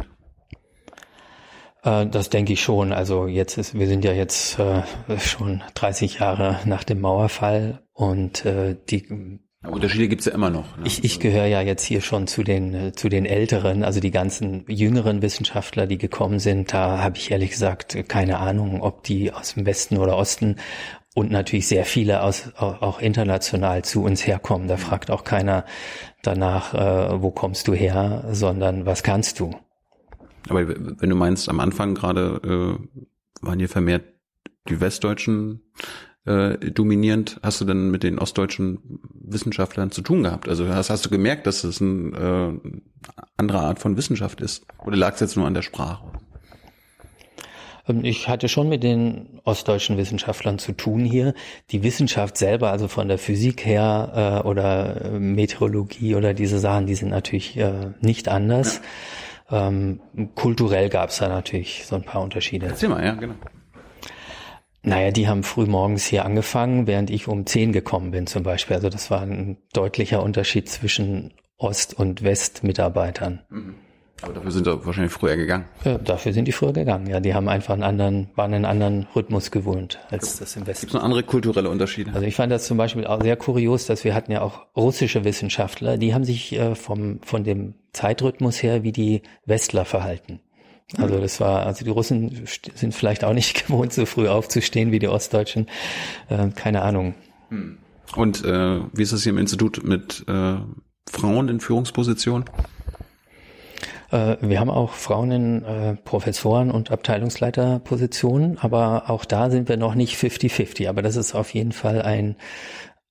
Äh, 1.86 2.06
das 2.06 2.28
denke 2.28 2.52
ich 2.52 2.62
schon. 2.62 2.92
Also 2.92 3.26
jetzt 3.26 3.56
ist, 3.56 3.78
wir 3.78 3.86
sind 3.86 4.04
ja 4.04 4.12
jetzt 4.12 4.58
äh, 4.58 4.82
schon 5.18 5.62
30 5.74 6.18
Jahre 6.18 6.60
nach 6.66 6.84
dem 6.84 7.00
Mauerfall 7.00 7.82
und 7.92 8.44
äh, 8.44 8.76
die 8.90 9.40
Unterschiede 9.66 10.06
gibt's 10.06 10.26
ja 10.26 10.32
immer 10.32 10.50
noch. 10.50 10.76
Ne? 10.76 10.84
Ich, 10.86 11.02
ich 11.02 11.18
gehöre 11.18 11.46
ja 11.46 11.60
jetzt 11.60 11.84
hier 11.84 12.00
schon 12.00 12.26
zu 12.26 12.44
den 12.44 12.92
zu 12.94 13.08
den 13.08 13.26
Älteren, 13.26 13.82
also 13.82 13.98
die 13.98 14.12
ganzen 14.12 14.64
jüngeren 14.68 15.22
Wissenschaftler, 15.22 15.86
die 15.86 15.98
gekommen 15.98 16.38
sind. 16.38 16.72
Da 16.72 17.02
habe 17.02 17.16
ich 17.16 17.30
ehrlich 17.30 17.50
gesagt 17.50 17.96
keine 18.08 18.38
Ahnung, 18.38 18.82
ob 18.82 19.02
die 19.02 19.32
aus 19.32 19.54
dem 19.54 19.66
Westen 19.66 19.96
oder 19.96 20.16
Osten 20.16 20.56
und 21.16 21.30
natürlich 21.30 21.66
sehr 21.66 21.86
viele 21.86 22.22
aus 22.22 22.52
auch 22.56 23.00
international 23.00 23.82
zu 23.82 24.04
uns 24.04 24.26
herkommen. 24.26 24.68
Da 24.68 24.76
fragt 24.76 25.10
auch 25.10 25.24
keiner 25.24 25.64
danach, 26.22 26.74
äh, 26.74 27.22
wo 27.22 27.30
kommst 27.30 27.68
du 27.68 27.72
her, 27.72 28.26
sondern 28.32 28.84
was 28.84 29.02
kannst 29.02 29.40
du. 29.40 29.50
Aber 30.50 30.68
wenn 30.68 31.08
du 31.08 31.16
meinst, 31.16 31.48
am 31.48 31.58
Anfang 31.58 31.94
gerade 31.94 32.78
äh, 33.40 33.46
waren 33.46 33.58
hier 33.58 33.70
vermehrt 33.70 34.04
die 34.68 34.78
Westdeutschen 34.78 35.62
äh, 36.26 36.58
dominierend, 36.70 37.40
hast 37.42 37.62
du 37.62 37.64
denn 37.64 37.90
mit 37.90 38.02
den 38.02 38.18
ostdeutschen 38.18 39.00
Wissenschaftlern 39.14 39.90
zu 39.90 40.02
tun 40.02 40.22
gehabt? 40.22 40.50
Also 40.50 40.68
hast, 40.68 40.90
hast 40.90 41.06
du 41.06 41.08
gemerkt, 41.08 41.46
dass 41.46 41.64
es 41.64 41.80
eine 41.80 42.60
äh, 42.62 42.70
andere 43.38 43.60
Art 43.60 43.78
von 43.78 43.96
Wissenschaft 43.96 44.42
ist? 44.42 44.66
Oder 44.84 44.98
lag 44.98 45.14
es 45.14 45.20
jetzt 45.20 45.36
nur 45.36 45.46
an 45.46 45.54
der 45.54 45.62
Sprache? 45.62 46.04
Ähm, 47.88 48.04
ich 48.04 48.28
hatte 48.28 48.48
schon 48.48 48.68
mit 48.68 48.82
den 48.82 49.40
ostdeutschen 49.44 49.96
Wissenschaftlern 49.96 50.58
zu 50.58 50.72
tun 50.72 51.04
hier. 51.04 51.34
Die 51.70 51.82
Wissenschaft 51.82 52.36
selber, 52.36 52.70
also 52.70 52.88
von 52.88 53.08
der 53.08 53.18
Physik 53.18 53.64
her 53.64 54.42
äh, 54.44 54.48
oder 54.48 55.10
Meteorologie 55.18 56.14
oder 56.14 56.34
diese 56.34 56.58
Sachen, 56.58 56.86
die 56.86 56.94
sind 56.94 57.10
natürlich 57.10 57.56
äh, 57.56 57.92
nicht 58.00 58.28
anders. 58.28 58.80
Ja. 59.50 59.68
Ähm, 59.68 60.00
kulturell 60.34 60.88
gab 60.88 61.10
es 61.10 61.18
da 61.18 61.28
natürlich 61.28 61.86
so 61.86 61.96
ein 61.96 62.02
paar 62.02 62.22
Unterschiede. 62.22 62.66
Erzähl 62.66 62.88
mal, 62.88 63.04
ja, 63.04 63.14
genau. 63.14 63.34
Naja, 64.82 65.10
die 65.10 65.26
haben 65.26 65.42
früh 65.42 65.66
morgens 65.66 66.06
hier 66.06 66.24
angefangen, 66.24 66.86
während 66.86 67.10
ich 67.10 67.26
um 67.26 67.44
zehn 67.44 67.72
gekommen 67.72 68.12
bin 68.12 68.28
zum 68.28 68.44
Beispiel. 68.44 68.76
Also 68.76 68.88
das 68.88 69.10
war 69.10 69.20
ein 69.20 69.56
deutlicher 69.72 70.22
Unterschied 70.22 70.68
zwischen 70.68 71.34
Ost- 71.58 71.94
und 71.94 72.22
West-Mitarbeitern. 72.22 73.42
Mhm. 73.48 73.74
Aber 74.22 74.32
dafür 74.32 74.50
sind 74.50 74.64
sie 74.64 74.86
wahrscheinlich 74.86 75.12
früher 75.12 75.36
gegangen. 75.36 75.66
Ja, 75.84 75.98
dafür 75.98 76.32
sind 76.32 76.46
die 76.46 76.52
früher 76.52 76.72
gegangen. 76.72 77.06
Ja, 77.06 77.20
die 77.20 77.34
haben 77.34 77.48
einfach 77.48 77.74
einen 77.74 77.82
anderen, 77.82 78.28
waren 78.34 78.54
einen 78.54 78.64
anderen 78.64 79.06
Rhythmus 79.14 79.50
gewohnt 79.50 79.98
als 80.10 80.38
das 80.38 80.56
im 80.56 80.66
Westen. 80.66 80.86
Gibt 80.86 80.90
es 80.90 80.94
noch 80.94 81.02
andere 81.02 81.22
kulturelle 81.22 81.68
Unterschiede? 81.68 82.12
Also 82.14 82.26
ich 82.26 82.34
fand 82.34 82.50
das 82.50 82.66
zum 82.66 82.78
Beispiel 82.78 83.06
auch 83.06 83.20
sehr 83.20 83.36
kurios, 83.36 83.84
dass 83.86 84.04
wir 84.04 84.14
hatten 84.14 84.32
ja 84.32 84.40
auch 84.40 84.66
russische 84.74 85.24
Wissenschaftler, 85.24 85.98
die 85.98 86.14
haben 86.14 86.24
sich 86.24 86.54
äh, 86.54 86.74
vom 86.74 87.20
von 87.22 87.44
dem 87.44 87.74
Zeitrhythmus 87.92 88.62
her 88.62 88.82
wie 88.82 88.92
die 88.92 89.22
Westler 89.44 89.84
verhalten. 89.84 90.40
Also 90.98 91.18
das 91.18 91.40
war, 91.40 91.66
also 91.66 91.84
die 91.84 91.90
Russen 91.90 92.46
sind 92.74 92.94
vielleicht 92.94 93.24
auch 93.24 93.32
nicht 93.32 93.66
gewohnt, 93.66 93.92
so 93.92 94.06
früh 94.06 94.28
aufzustehen 94.28 94.92
wie 94.92 94.98
die 94.98 95.08
Ostdeutschen. 95.08 95.66
Äh, 96.28 96.48
keine 96.54 96.82
Ahnung. 96.82 97.14
Hm. 97.48 97.78
Und 98.14 98.44
äh, 98.44 98.80
wie 98.92 99.02
ist 99.02 99.12
das 99.12 99.24
hier 99.24 99.30
im 99.30 99.38
Institut 99.38 99.82
mit 99.82 100.24
äh, 100.28 100.56
Frauen 101.10 101.48
in 101.48 101.60
Führungspositionen? 101.60 102.44
Äh, 104.10 104.36
wir 104.40 104.60
haben 104.60 104.70
auch 104.70 104.92
Frauen 104.92 105.30
in 105.30 105.64
äh, 105.64 105.96
Professoren- 105.96 106.70
und 106.70 106.90
Abteilungsleiterpositionen, 106.90 108.58
aber 108.58 109.10
auch 109.10 109.24
da 109.24 109.50
sind 109.50 109.68
wir 109.68 109.76
noch 109.76 109.94
nicht 109.94 110.16
50-50. 110.16 110.88
Aber 110.88 111.02
das 111.02 111.16
ist 111.16 111.34
auf 111.34 111.54
jeden 111.54 111.72
Fall 111.72 112.02
ein 112.02 112.36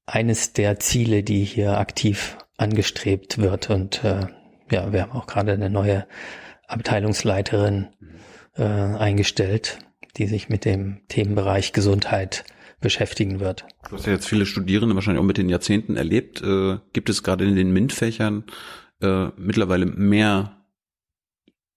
eines 0.06 0.54
der 0.54 0.80
Ziele, 0.80 1.24
die 1.24 1.44
hier 1.44 1.78
aktiv 1.80 2.38
angestrebt 2.58 3.38
wird. 3.40 3.70
Und 3.70 4.04
äh, 4.04 4.28
ja, 4.72 4.92
wir 4.94 5.02
haben 5.02 5.12
auch 5.12 5.28
gerade 5.28 5.54
eine 5.54 5.70
neue 5.70 6.06
Abteilungsleiterin 6.68 7.88
äh, 8.56 8.64
eingestellt, 8.64 9.80
die 10.18 10.28
sich 10.28 10.50
mit 10.50 10.66
dem 10.66 11.02
Themenbereich 11.08 11.74
Gesundheit 11.74 12.46
beschäftigen 12.82 13.40
wird. 13.40 13.66
Du 13.90 13.96
hast 13.96 14.06
ja 14.06 14.14
jetzt 14.14 14.28
viele 14.28 14.46
Studierende 14.46 14.96
wahrscheinlich 14.96 15.22
auch 15.22 15.26
mit 15.28 15.38
den 15.38 15.50
Jahrzehnten 15.50 15.98
erlebt. 15.98 16.42
Äh, 16.42 16.78
gibt 16.94 17.10
es 17.10 17.24
gerade 17.24 17.46
in 17.46 17.56
den 17.56 17.72
MINT-Fächern 17.74 18.44
äh, 19.02 19.28
mittlerweile 19.38 19.86
mehr 19.86 20.65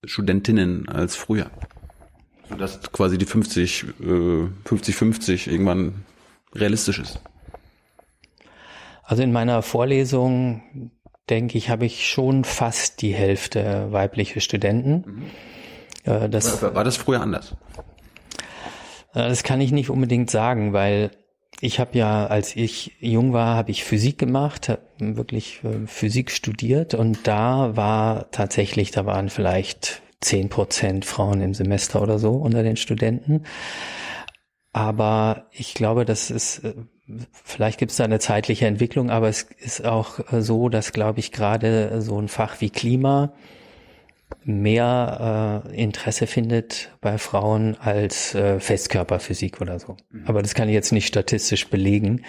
Studentinnen 0.05 0.89
als 0.89 1.17
früher. 1.17 1.51
Sodass 2.49 2.81
quasi 2.93 3.19
die 3.19 3.27
50, 3.27 3.85
äh, 4.01 4.49
50, 4.65 4.97
50 4.97 5.49
irgendwann 5.49 6.05
realistisch 6.55 6.99
ist. 6.99 7.21
Also 9.03 9.23
in 9.23 9.33
meiner 9.33 9.63
Vorlesung, 9.63 10.93
denke 11.29 11.59
ich, 11.59 11.71
habe 11.71 11.87
ich 11.87 12.09
schon 12.09 12.45
fast 12.45 13.03
die 13.03 13.15
Hälfte 13.15 13.89
weibliche 13.91 14.41
Studenten. 14.41 15.05
Mhm. 15.07 15.25
Äh, 16.05 16.29
das, 16.29 16.63
war, 16.63 16.75
war 16.75 16.85
das 16.85 16.97
früher 16.97 17.21
anders? 17.21 17.57
Äh, 19.15 19.29
das 19.29 19.43
kann 19.43 19.61
ich 19.61 19.73
nicht 19.73 19.91
unbedingt 19.91 20.31
sagen, 20.31 20.73
weil 20.73 21.11
ich 21.61 21.81
habe 21.81 21.99
ja, 21.99 22.27
als 22.27 22.55
ich 22.57 22.93
jung 23.01 23.33
war, 23.33 23.57
habe 23.57 23.71
ich 23.71 23.85
Physik 23.85 24.19
gemacht, 24.19 24.69
habe 24.69 24.83
wirklich 24.99 25.63
äh, 25.65 25.87
Physik 25.87 26.31
studiert 26.31 26.95
und 26.95 27.27
da 27.27 27.77
war 27.77 28.31
tatsächlich, 28.31 28.91
da 28.91 29.07
waren 29.07 29.29
vielleicht 29.29 30.03
zehn 30.21 30.49
Prozent 30.49 31.05
Frauen 31.05 31.41
im 31.41 31.55
Semester 31.55 32.03
oder 32.03 32.19
so 32.19 32.33
unter 32.33 32.63
den 32.63 32.77
Studenten. 32.77 33.45
Aber 34.73 35.47
ich 35.51 35.75
glaube, 35.75 36.05
das 36.05 36.31
ist, 36.31 36.61
äh, 36.65 36.75
vielleicht 37.33 37.79
gibt 37.79 37.91
es 37.91 37.97
da 37.97 38.05
eine 38.05 38.21
zeitliche 38.21 38.67
Entwicklung, 38.67 39.11
aber 39.11 39.29
es 39.29 39.43
ist 39.59 39.85
auch 39.85 40.33
äh, 40.33 40.43
so, 40.43 40.69
dass, 40.69 40.93
glaube 40.93 41.21
ich, 41.21 41.33
gerade 41.33 42.01
so 42.03 42.21
ein 42.21 42.29
Fach 42.29 42.61
wie 42.61 42.71
Klima 42.71 43.33
mehr 44.49 45.63
äh, 45.67 45.81
Interesse 45.81 46.27
findet 46.27 46.91
bei 47.03 47.19
Frauen 47.19 47.77
als 47.79 48.35
äh, 48.35 48.59
Festkörperphysik 48.61 49.61
oder 49.61 49.79
so. 49.79 49.97
Mhm. 50.11 50.25
Aber 50.27 50.41
das 50.41 50.55
kann 50.55 50.69
ich 50.69 50.75
jetzt 50.75 50.91
nicht 50.91 51.07
statistisch 51.07 51.69
belegen. 51.69 52.25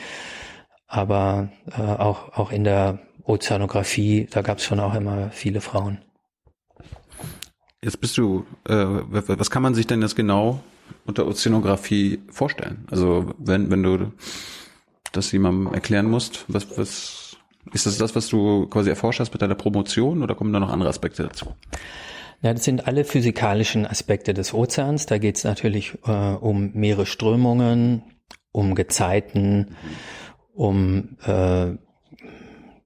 Aber 0.85 1.49
äh, 1.71 1.81
auch, 1.81 2.33
auch 2.33 2.51
in 2.51 2.65
der 2.65 2.99
Ozeanographie, 3.23 4.27
da 4.29 4.41
gab 4.41 4.57
es 4.57 4.65
schon 4.65 4.81
auch 4.81 4.95
immer 4.95 5.29
viele 5.31 5.61
Frauen. 5.61 5.99
Jetzt 7.81 8.01
bist 8.01 8.17
du, 8.17 8.45
äh, 8.67 8.73
was 8.75 9.49
kann 9.49 9.63
man 9.63 9.73
sich 9.73 9.87
denn 9.87 10.01
jetzt 10.01 10.17
genau 10.17 10.61
unter 11.05 11.25
Ozeanographie 11.25 12.19
vorstellen? 12.29 12.85
Also 12.91 13.33
wenn, 13.37 13.71
wenn 13.71 13.83
du 13.83 14.11
das 15.13 15.31
jemandem 15.31 15.73
erklären 15.73 16.09
musst, 16.09 16.43
was, 16.49 16.77
was 16.77 17.18
ist 17.73 17.85
das 17.85 17.97
das, 17.97 18.15
was 18.15 18.27
du 18.27 18.67
quasi 18.67 18.89
erforscht 18.89 19.19
hast 19.19 19.31
mit 19.33 19.41
deiner 19.41 19.55
Promotion 19.55 20.23
oder 20.23 20.35
kommen 20.35 20.53
da 20.53 20.59
noch 20.59 20.71
andere 20.71 20.89
Aspekte 20.89 21.23
dazu? 21.23 21.47
Ja, 22.41 22.53
das 22.53 22.63
sind 22.63 22.87
alle 22.87 23.03
physikalischen 23.03 23.85
Aspekte 23.85 24.33
des 24.33 24.53
Ozeans. 24.53 25.05
Da 25.05 25.17
geht 25.17 25.37
es 25.37 25.43
natürlich 25.43 25.97
äh, 26.05 26.11
um 26.11 26.71
Meeresströmungen, 26.73 28.03
um 28.51 28.75
Gezeiten, 28.75 29.75
um 30.53 31.17
äh, 31.25 31.75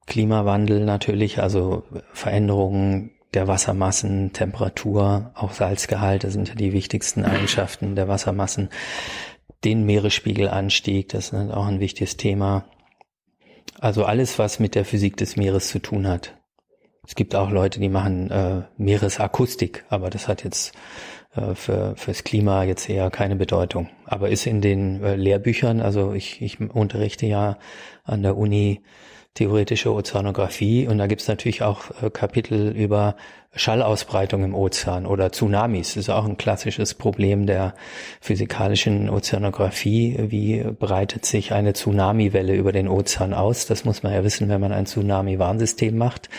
Klimawandel 0.07 0.85
natürlich, 0.85 1.41
also 1.41 1.83
Veränderungen 2.13 3.11
der 3.33 3.47
Wassermassen, 3.47 4.33
Temperatur, 4.33 5.31
auch 5.35 5.53
Salzgehalt, 5.53 6.23
das 6.23 6.33
sind 6.33 6.49
ja 6.49 6.55
die 6.55 6.73
wichtigsten 6.73 7.25
Eigenschaften 7.25 7.95
der 7.95 8.07
Wassermassen. 8.07 8.69
Den 9.63 9.85
Meeresspiegelanstieg, 9.85 11.09
das 11.09 11.31
ist 11.31 11.51
auch 11.51 11.65
ein 11.65 11.79
wichtiges 11.79 12.17
Thema. 12.17 12.65
Also 13.83 14.05
alles, 14.05 14.39
was 14.39 14.61
mit 14.61 14.75
der 14.75 14.85
Physik 14.85 15.17
des 15.17 15.35
Meeres 15.35 15.67
zu 15.67 15.77
tun 15.77 16.07
hat. 16.07 16.37
Es 17.05 17.15
gibt 17.15 17.35
auch 17.35 17.51
Leute, 17.51 17.81
die 17.81 17.89
machen 17.89 18.31
äh, 18.31 18.61
Meeresakustik, 18.77 19.83
aber 19.89 20.09
das 20.09 20.29
hat 20.29 20.45
jetzt 20.45 20.71
äh, 21.35 21.53
für 21.53 21.93
fürs 21.97 22.23
Klima 22.23 22.63
jetzt 22.63 22.89
eher 22.89 23.11
keine 23.11 23.35
Bedeutung. 23.35 23.89
Aber 24.05 24.29
ist 24.29 24.47
in 24.47 24.61
den 24.61 25.03
äh, 25.03 25.17
Lehrbüchern, 25.17 25.81
also 25.81 26.13
ich, 26.13 26.41
ich 26.41 26.61
unterrichte 26.61 27.25
ja 27.25 27.57
an 28.05 28.23
der 28.23 28.37
Uni 28.37 28.83
theoretische 29.33 29.91
Ozeanographie 29.91 30.87
und 30.87 30.97
da 30.99 31.07
gibt's 31.07 31.27
natürlich 31.27 31.63
auch 31.63 31.89
äh, 32.01 32.09
Kapitel 32.09 32.69
über 32.69 33.15
Schallausbreitung 33.55 34.43
im 34.43 34.55
Ozean 34.55 35.05
oder 35.05 35.31
Tsunamis. 35.31 35.89
Das 35.89 36.05
ist 36.05 36.09
auch 36.09 36.25
ein 36.25 36.37
klassisches 36.37 36.95
Problem 36.95 37.45
der 37.45 37.75
physikalischen 38.19 39.09
Ozeanographie. 39.09 40.17
Wie 40.29 40.63
breitet 40.63 41.25
sich 41.25 41.51
eine 41.51 41.73
Tsunamiwelle 41.73 42.55
über 42.55 42.71
den 42.71 42.87
Ozean 42.87 43.33
aus? 43.33 43.67
Das 43.67 43.85
muss 43.85 44.01
man 44.01 44.13
ja 44.13 44.23
wissen, 44.23 44.49
wenn 44.49 44.61
man 44.61 44.71
ein 44.71 44.87
Tsunami-Warnsystem 44.87 45.95
macht. 45.95 46.29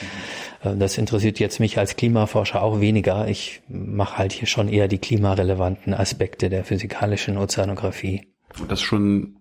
Äh, 0.62 0.76
das 0.76 0.98
interessiert 0.98 1.38
jetzt 1.38 1.60
mich 1.60 1.78
als 1.78 1.96
Klimaforscher 1.96 2.62
auch 2.62 2.80
weniger. 2.80 3.28
Ich 3.28 3.62
mache 3.68 4.18
halt 4.18 4.32
hier 4.32 4.48
schon 4.48 4.68
eher 4.68 4.88
die 4.88 4.98
klimarelevanten 4.98 5.94
Aspekte 5.94 6.48
der 6.48 6.64
physikalischen 6.64 7.38
Ozeanographie. 7.38 8.26
Und 8.60 8.70
das 8.70 8.80
schon 8.80 9.36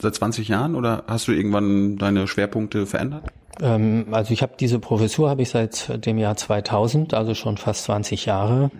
seit 0.00 0.14
20 0.14 0.48
Jahren 0.48 0.74
oder 0.74 1.04
hast 1.06 1.28
du 1.28 1.32
irgendwann 1.32 1.96
deine 1.96 2.26
Schwerpunkte 2.26 2.86
verändert? 2.86 3.24
Ähm, 3.60 4.06
also 4.10 4.32
ich 4.32 4.42
habe 4.42 4.54
diese 4.58 4.78
Professur 4.78 5.30
habe 5.30 5.42
ich 5.42 5.50
seit 5.50 6.04
dem 6.04 6.18
Jahr 6.18 6.36
2000, 6.36 7.14
also 7.14 7.34
schon 7.34 7.56
fast 7.56 7.84
20 7.84 8.26
Jahre. 8.26 8.70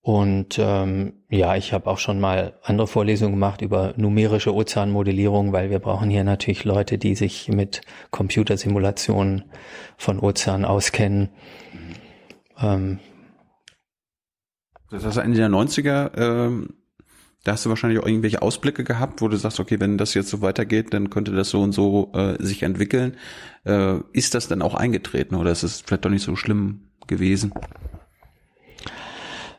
Und 0.00 0.58
ähm, 0.58 1.24
ja, 1.30 1.56
ich 1.56 1.72
habe 1.72 1.86
auch 1.86 1.96
schon 1.96 2.20
mal 2.20 2.58
andere 2.62 2.86
Vorlesungen 2.86 3.32
gemacht 3.32 3.62
über 3.62 3.94
numerische 3.96 4.54
Ozeanmodellierung, 4.54 5.52
weil 5.54 5.70
wir 5.70 5.78
brauchen 5.78 6.10
hier 6.10 6.24
natürlich 6.24 6.64
Leute, 6.64 6.98
die 6.98 7.14
sich 7.14 7.48
mit 7.48 7.80
Computersimulationen 8.10 9.44
von 9.96 10.20
Ozeanen 10.20 10.66
auskennen. 10.66 11.30
Ähm, 12.60 12.98
das 14.90 15.06
heißt, 15.06 15.16
Ende 15.16 15.38
der 15.38 15.48
90er 15.48 16.16
ähm, 16.18 16.74
da 17.44 17.52
hast 17.52 17.64
du 17.66 17.68
wahrscheinlich 17.68 18.00
auch 18.00 18.06
irgendwelche 18.06 18.42
Ausblicke 18.42 18.84
gehabt, 18.84 19.20
wo 19.20 19.28
du 19.28 19.36
sagst, 19.36 19.60
okay, 19.60 19.78
wenn 19.78 19.98
das 19.98 20.14
jetzt 20.14 20.30
so 20.30 20.40
weitergeht, 20.40 20.94
dann 20.94 21.10
könnte 21.10 21.32
das 21.32 21.50
so 21.50 21.60
und 21.60 21.72
so 21.72 22.10
äh, 22.14 22.42
sich 22.42 22.62
entwickeln. 22.62 23.16
Äh, 23.64 23.98
ist 24.12 24.34
das 24.34 24.48
dann 24.48 24.62
auch 24.62 24.74
eingetreten 24.74 25.34
oder 25.34 25.50
ist 25.50 25.62
es 25.62 25.82
vielleicht 25.82 26.04
doch 26.04 26.10
nicht 26.10 26.24
so 26.24 26.36
schlimm 26.36 26.88
gewesen? 27.06 27.52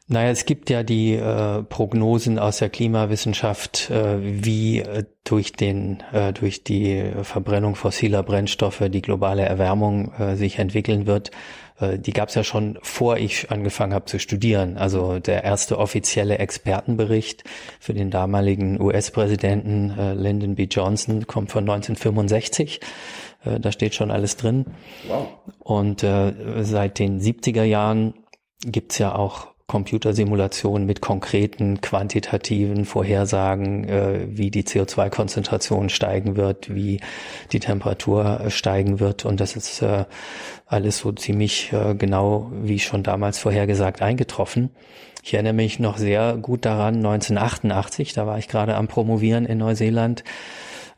Naja, 0.08 0.30
es 0.30 0.46
gibt 0.46 0.70
ja 0.70 0.84
die 0.84 1.14
äh, 1.14 1.64
Prognosen 1.64 2.38
aus 2.38 2.58
der 2.58 2.70
Klimawissenschaft, 2.70 3.90
äh, 3.90 4.18
wie 4.22 4.80
äh, 4.80 5.04
durch 5.24 5.54
den 5.54 6.04
äh, 6.14 6.32
durch 6.32 6.64
die 6.64 7.12
Verbrennung 7.24 7.74
fossiler 7.74 8.22
Brennstoffe 8.22 8.84
die 8.90 9.02
globale 9.02 9.44
Erwärmung 9.44 10.14
äh, 10.14 10.36
sich 10.36 10.60
entwickeln 10.60 11.08
wird. 11.08 11.32
Äh, 11.80 12.00
die 12.00 12.14
gab 12.14 12.30
es 12.30 12.36
ja 12.36 12.44
schon 12.44 12.78
vor 12.82 13.18
ich 13.18 13.52
angefangen 13.52 13.94
habe 13.94 14.06
zu 14.06 14.20
studieren. 14.20 14.78
Also 14.78 15.20
der 15.20 15.44
erste 15.44 15.78
offizielle 15.78 16.38
Expertenbericht 16.38 17.44
für 17.80 17.94
den 17.94 18.12
damaligen 18.12 18.82
US-Präsidenten 18.82 19.92
äh, 19.98 20.14
Lyndon 20.14 20.56
B. 20.56 20.64
Johnson 20.64 21.28
kommt 21.28 21.52
von 21.52 21.64
1965. 21.64 22.80
Äh, 23.44 23.60
da 23.60 23.72
steht 23.72 23.96
schon 23.96 24.12
alles 24.12 24.38
drin. 24.38 24.66
Wow. 25.08 25.28
Und 25.60 26.04
äh, 26.04 26.64
seit 26.64 27.00
den 27.00 27.20
70er 27.20 27.64
Jahren 27.64 28.14
gibt's 28.66 28.98
ja 28.98 29.16
auch 29.16 29.55
Computersimulationen 29.68 30.86
mit 30.86 31.02
konkreten 31.02 31.82
quantitativen 31.82 32.86
Vorhersagen, 32.86 33.84
äh, 33.90 34.28
wie 34.30 34.52
die 34.52 34.64
CO2-Konzentration 34.64 35.90
steigen 35.90 36.36
wird, 36.36 36.74
wie 36.74 37.00
die 37.52 37.60
Temperatur 37.60 38.42
äh, 38.42 38.52
steigen 38.52 39.00
wird. 39.00 39.26
Und 39.26 39.40
das 39.40 39.56
ist 39.56 39.82
äh, 39.82 40.06
alles 40.68 41.00
so 41.00 41.12
ziemlich 41.12 41.74
äh, 41.74 41.96
genau, 41.96 42.52
wie 42.54 42.80
schon 42.80 43.02
damals 43.02 43.40
vorhergesagt, 43.40 44.04
eingetroffen. 44.04 44.70
Ich 45.24 45.34
erinnere 45.34 45.54
mich 45.54 45.80
noch 45.80 45.98
sehr 45.98 46.38
gut 46.38 46.66
daran, 46.66 46.98
1988, 46.98 48.14
da 48.14 48.28
war 48.28 48.38
ich 48.38 48.48
gerade 48.48 48.76
am 48.76 48.88
Promovieren 48.88 49.46
in 49.48 49.58
Neuseeland. 49.58 50.24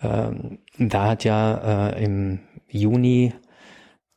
Ähm, 0.03 0.59
da 0.77 1.05
hat 1.05 1.23
ja 1.23 1.91
äh, 1.91 2.03
im 2.03 2.39
Juni 2.67 3.33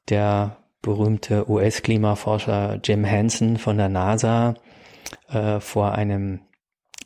der 0.08 0.56
berühmte 0.82 1.48
US-Klimaforscher 1.50 2.80
Jim 2.82 3.04
Hansen 3.04 3.58
von 3.58 3.76
der 3.76 3.88
NASA 3.88 4.54
äh, 5.28 5.60
vor 5.60 5.92
einem 5.92 6.40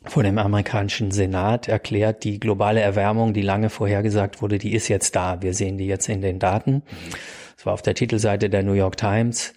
vor 0.07 0.21
dem 0.21 0.37
amerikanischen 0.37 1.09
Senat 1.09 1.67
erklärt, 1.67 2.23
die 2.23 2.39
globale 2.39 2.79
Erwärmung, 2.79 3.33
die 3.33 3.41
lange 3.41 3.71
vorhergesagt 3.71 4.39
wurde, 4.39 4.59
die 4.59 4.73
ist 4.73 4.87
jetzt 4.87 5.15
da. 5.15 5.41
Wir 5.41 5.55
sehen 5.55 5.79
die 5.79 5.87
jetzt 5.87 6.07
in 6.09 6.21
den 6.21 6.37
Daten. 6.37 6.83
Das 7.55 7.65
war 7.65 7.73
auf 7.73 7.81
der 7.81 7.95
Titelseite 7.95 8.51
der 8.51 8.61
New 8.61 8.73
York 8.73 8.97
Times. 8.97 9.53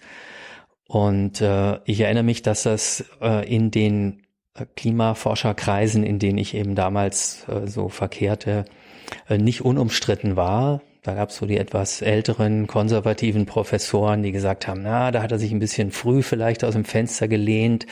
Und 0.87 1.39
äh, 1.41 1.77
ich 1.85 2.01
erinnere 2.01 2.23
mich, 2.23 2.41
dass 2.41 2.63
das 2.63 3.05
äh, 3.21 3.47
in 3.47 3.69
den 3.69 4.23
Klimaforscherkreisen, 4.75 6.03
in 6.03 6.19
denen 6.19 6.37
ich 6.37 6.55
eben 6.55 6.75
damals 6.75 7.47
äh, 7.47 7.67
so 7.67 7.89
verkehrte, 7.89 8.65
äh, 9.27 9.37
nicht 9.37 9.63
unumstritten 9.63 10.35
war. 10.35 10.81
Da 11.09 11.15
gab 11.15 11.29
es 11.29 11.37
so 11.37 11.47
die 11.47 11.57
etwas 11.57 12.03
älteren 12.03 12.67
konservativen 12.67 13.47
Professoren, 13.47 14.21
die 14.21 14.31
gesagt 14.31 14.67
haben, 14.67 14.83
na, 14.83 15.09
da 15.09 15.23
hat 15.23 15.31
er 15.31 15.39
sich 15.39 15.51
ein 15.51 15.57
bisschen 15.57 15.89
früh 15.89 16.21
vielleicht 16.21 16.63
aus 16.63 16.75
dem 16.75 16.85
Fenster 16.85 17.27
gelehnt. 17.27 17.87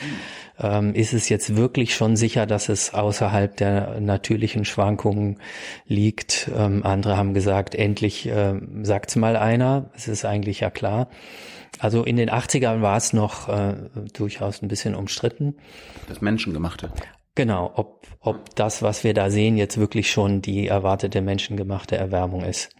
Ähm, 0.56 0.94
ist 0.94 1.12
es 1.12 1.28
jetzt 1.28 1.56
wirklich 1.56 1.96
schon 1.96 2.14
sicher, 2.14 2.46
dass 2.46 2.68
es 2.68 2.94
außerhalb 2.94 3.56
der 3.56 3.98
natürlichen 3.98 4.64
Schwankungen 4.64 5.40
liegt? 5.88 6.48
Ähm, 6.56 6.86
andere 6.86 7.16
haben 7.16 7.34
gesagt, 7.34 7.74
endlich 7.74 8.28
äh, 8.28 8.54
sagt's 8.82 9.16
mal 9.16 9.34
einer. 9.36 9.90
Es 9.96 10.06
ist 10.06 10.24
eigentlich 10.24 10.60
ja 10.60 10.70
klar. 10.70 11.08
Also 11.80 12.04
in 12.04 12.16
den 12.16 12.30
80ern 12.30 12.82
war 12.82 12.98
es 12.98 13.12
noch 13.12 13.48
äh, 13.48 13.74
durchaus 14.12 14.62
ein 14.62 14.68
bisschen 14.68 14.94
umstritten. 14.94 15.56
Das 16.08 16.20
Menschengemachte. 16.20 16.92
Genau, 17.34 17.72
ob, 17.74 18.06
ob 18.20 18.54
das, 18.54 18.80
was 18.82 19.02
wir 19.02 19.12
da 19.12 19.28
sehen, 19.28 19.56
jetzt 19.56 19.76
wirklich 19.76 20.08
schon 20.08 20.40
die 20.40 20.68
erwartete 20.68 21.20
menschengemachte 21.20 21.96
Erwärmung 21.96 22.42
ist. 22.42 22.70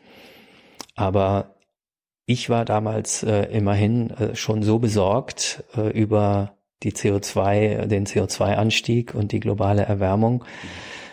Aber 0.99 1.55
ich 2.27 2.51
war 2.51 2.65
damals 2.65 3.23
äh, 3.23 3.45
immerhin 3.45 4.11
äh, 4.11 4.35
schon 4.35 4.65
so 4.65 4.81
besorgt 4.81 5.63
äh, 5.77 5.89
über 5.91 6.57
die 6.83 6.91
CO2, 6.91 7.87
den 7.87 8.05
CO2-Anstieg 8.05 9.15
und 9.15 9.31
die 9.31 9.39
globale 9.39 9.83
Erwärmung, 9.83 10.45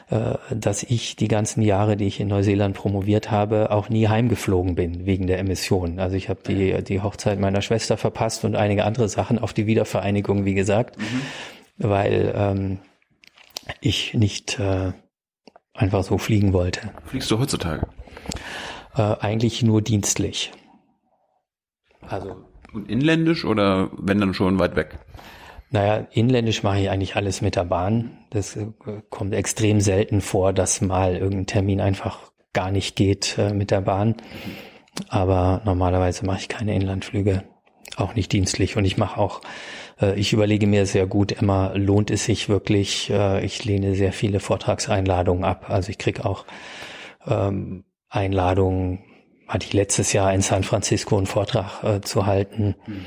äh, 0.09 0.33
dass 0.49 0.81
ich 0.81 1.15
die 1.17 1.27
ganzen 1.27 1.61
Jahre, 1.61 1.97
die 1.97 2.07
ich 2.07 2.19
in 2.19 2.29
Neuseeland 2.29 2.75
promoviert 2.75 3.29
habe, 3.29 3.69
auch 3.69 3.87
nie 3.87 4.07
heimgeflogen 4.07 4.73
bin 4.73 5.05
wegen 5.05 5.27
der 5.27 5.37
Emissionen. 5.37 5.99
Also 5.99 6.15
ich 6.15 6.29
habe 6.29 6.39
die, 6.47 6.83
die 6.83 7.01
Hochzeit 7.01 7.39
meiner 7.39 7.61
Schwester 7.61 7.95
verpasst 7.95 8.43
und 8.43 8.55
einige 8.55 8.85
andere 8.85 9.07
Sachen 9.07 9.37
auf 9.37 9.53
die 9.53 9.67
Wiedervereinigung, 9.67 10.45
wie 10.45 10.55
gesagt, 10.55 10.97
mhm. 10.97 11.21
weil 11.77 12.33
ähm, 12.35 12.79
ich 13.81 14.15
nicht 14.15 14.57
äh, 14.57 14.93
einfach 15.75 16.03
so 16.03 16.17
fliegen 16.17 16.53
wollte. 16.53 16.89
Fliegst 17.05 17.29
du 17.29 17.37
heutzutage? 17.37 17.87
Äh, 18.95 19.15
eigentlich 19.19 19.63
nur 19.63 19.81
dienstlich. 19.81 20.51
Also 22.07 22.45
und 22.75 22.89
inländisch 22.89 23.45
oder 23.45 23.89
wenn 23.97 24.19
dann 24.19 24.33
schon 24.33 24.59
weit 24.59 24.75
weg? 24.75 24.99
Naja, 25.71 26.07
inländisch 26.11 26.61
mache 26.61 26.79
ich 26.81 26.89
eigentlich 26.89 27.15
alles 27.15 27.41
mit 27.41 27.55
der 27.55 27.63
Bahn. 27.63 28.17
Das 28.29 28.55
äh, 28.55 28.67
kommt 29.09 29.33
extrem 29.33 29.81
selten 29.81 30.21
vor, 30.21 30.53
dass 30.53 30.81
mal 30.81 31.15
irgendein 31.15 31.47
Termin 31.47 31.81
einfach 31.81 32.31
gar 32.53 32.71
nicht 32.71 32.95
geht 32.95 33.37
äh, 33.37 33.53
mit 33.53 33.71
der 33.71 33.81
Bahn. 33.81 34.15
Aber 35.09 35.61
normalerweise 35.65 36.25
mache 36.25 36.39
ich 36.39 36.47
keine 36.47 36.75
Inlandflüge, 36.75 37.43
auch 37.97 38.13
nicht 38.13 38.31
dienstlich. 38.31 38.77
Und 38.77 38.85
ich 38.85 38.97
mache 38.97 39.19
auch, 39.19 39.41
äh, 39.99 40.17
ich 40.19 40.33
überlege 40.33 40.67
mir 40.67 40.85
sehr 40.85 41.07
gut 41.07 41.31
immer, 41.31 41.73
lohnt 41.75 42.11
es 42.11 42.25
sich 42.25 42.47
wirklich? 42.47 43.09
Äh, 43.09 43.43
ich 43.43 43.65
lehne 43.65 43.95
sehr 43.95 44.13
viele 44.13 44.39
Vortragseinladungen 44.39 45.43
ab. 45.43 45.65
Also 45.69 45.89
ich 45.89 45.97
kriege 45.97 46.25
auch 46.25 46.45
ähm, 47.25 47.85
Einladung, 48.15 48.99
hatte 49.47 49.65
ich 49.67 49.73
letztes 49.73 50.13
Jahr 50.13 50.33
in 50.33 50.41
San 50.41 50.63
Francisco 50.63 51.17
einen 51.17 51.27
Vortrag 51.27 51.83
äh, 51.83 52.01
zu 52.01 52.25
halten. 52.25 52.75
Mhm. 52.87 53.05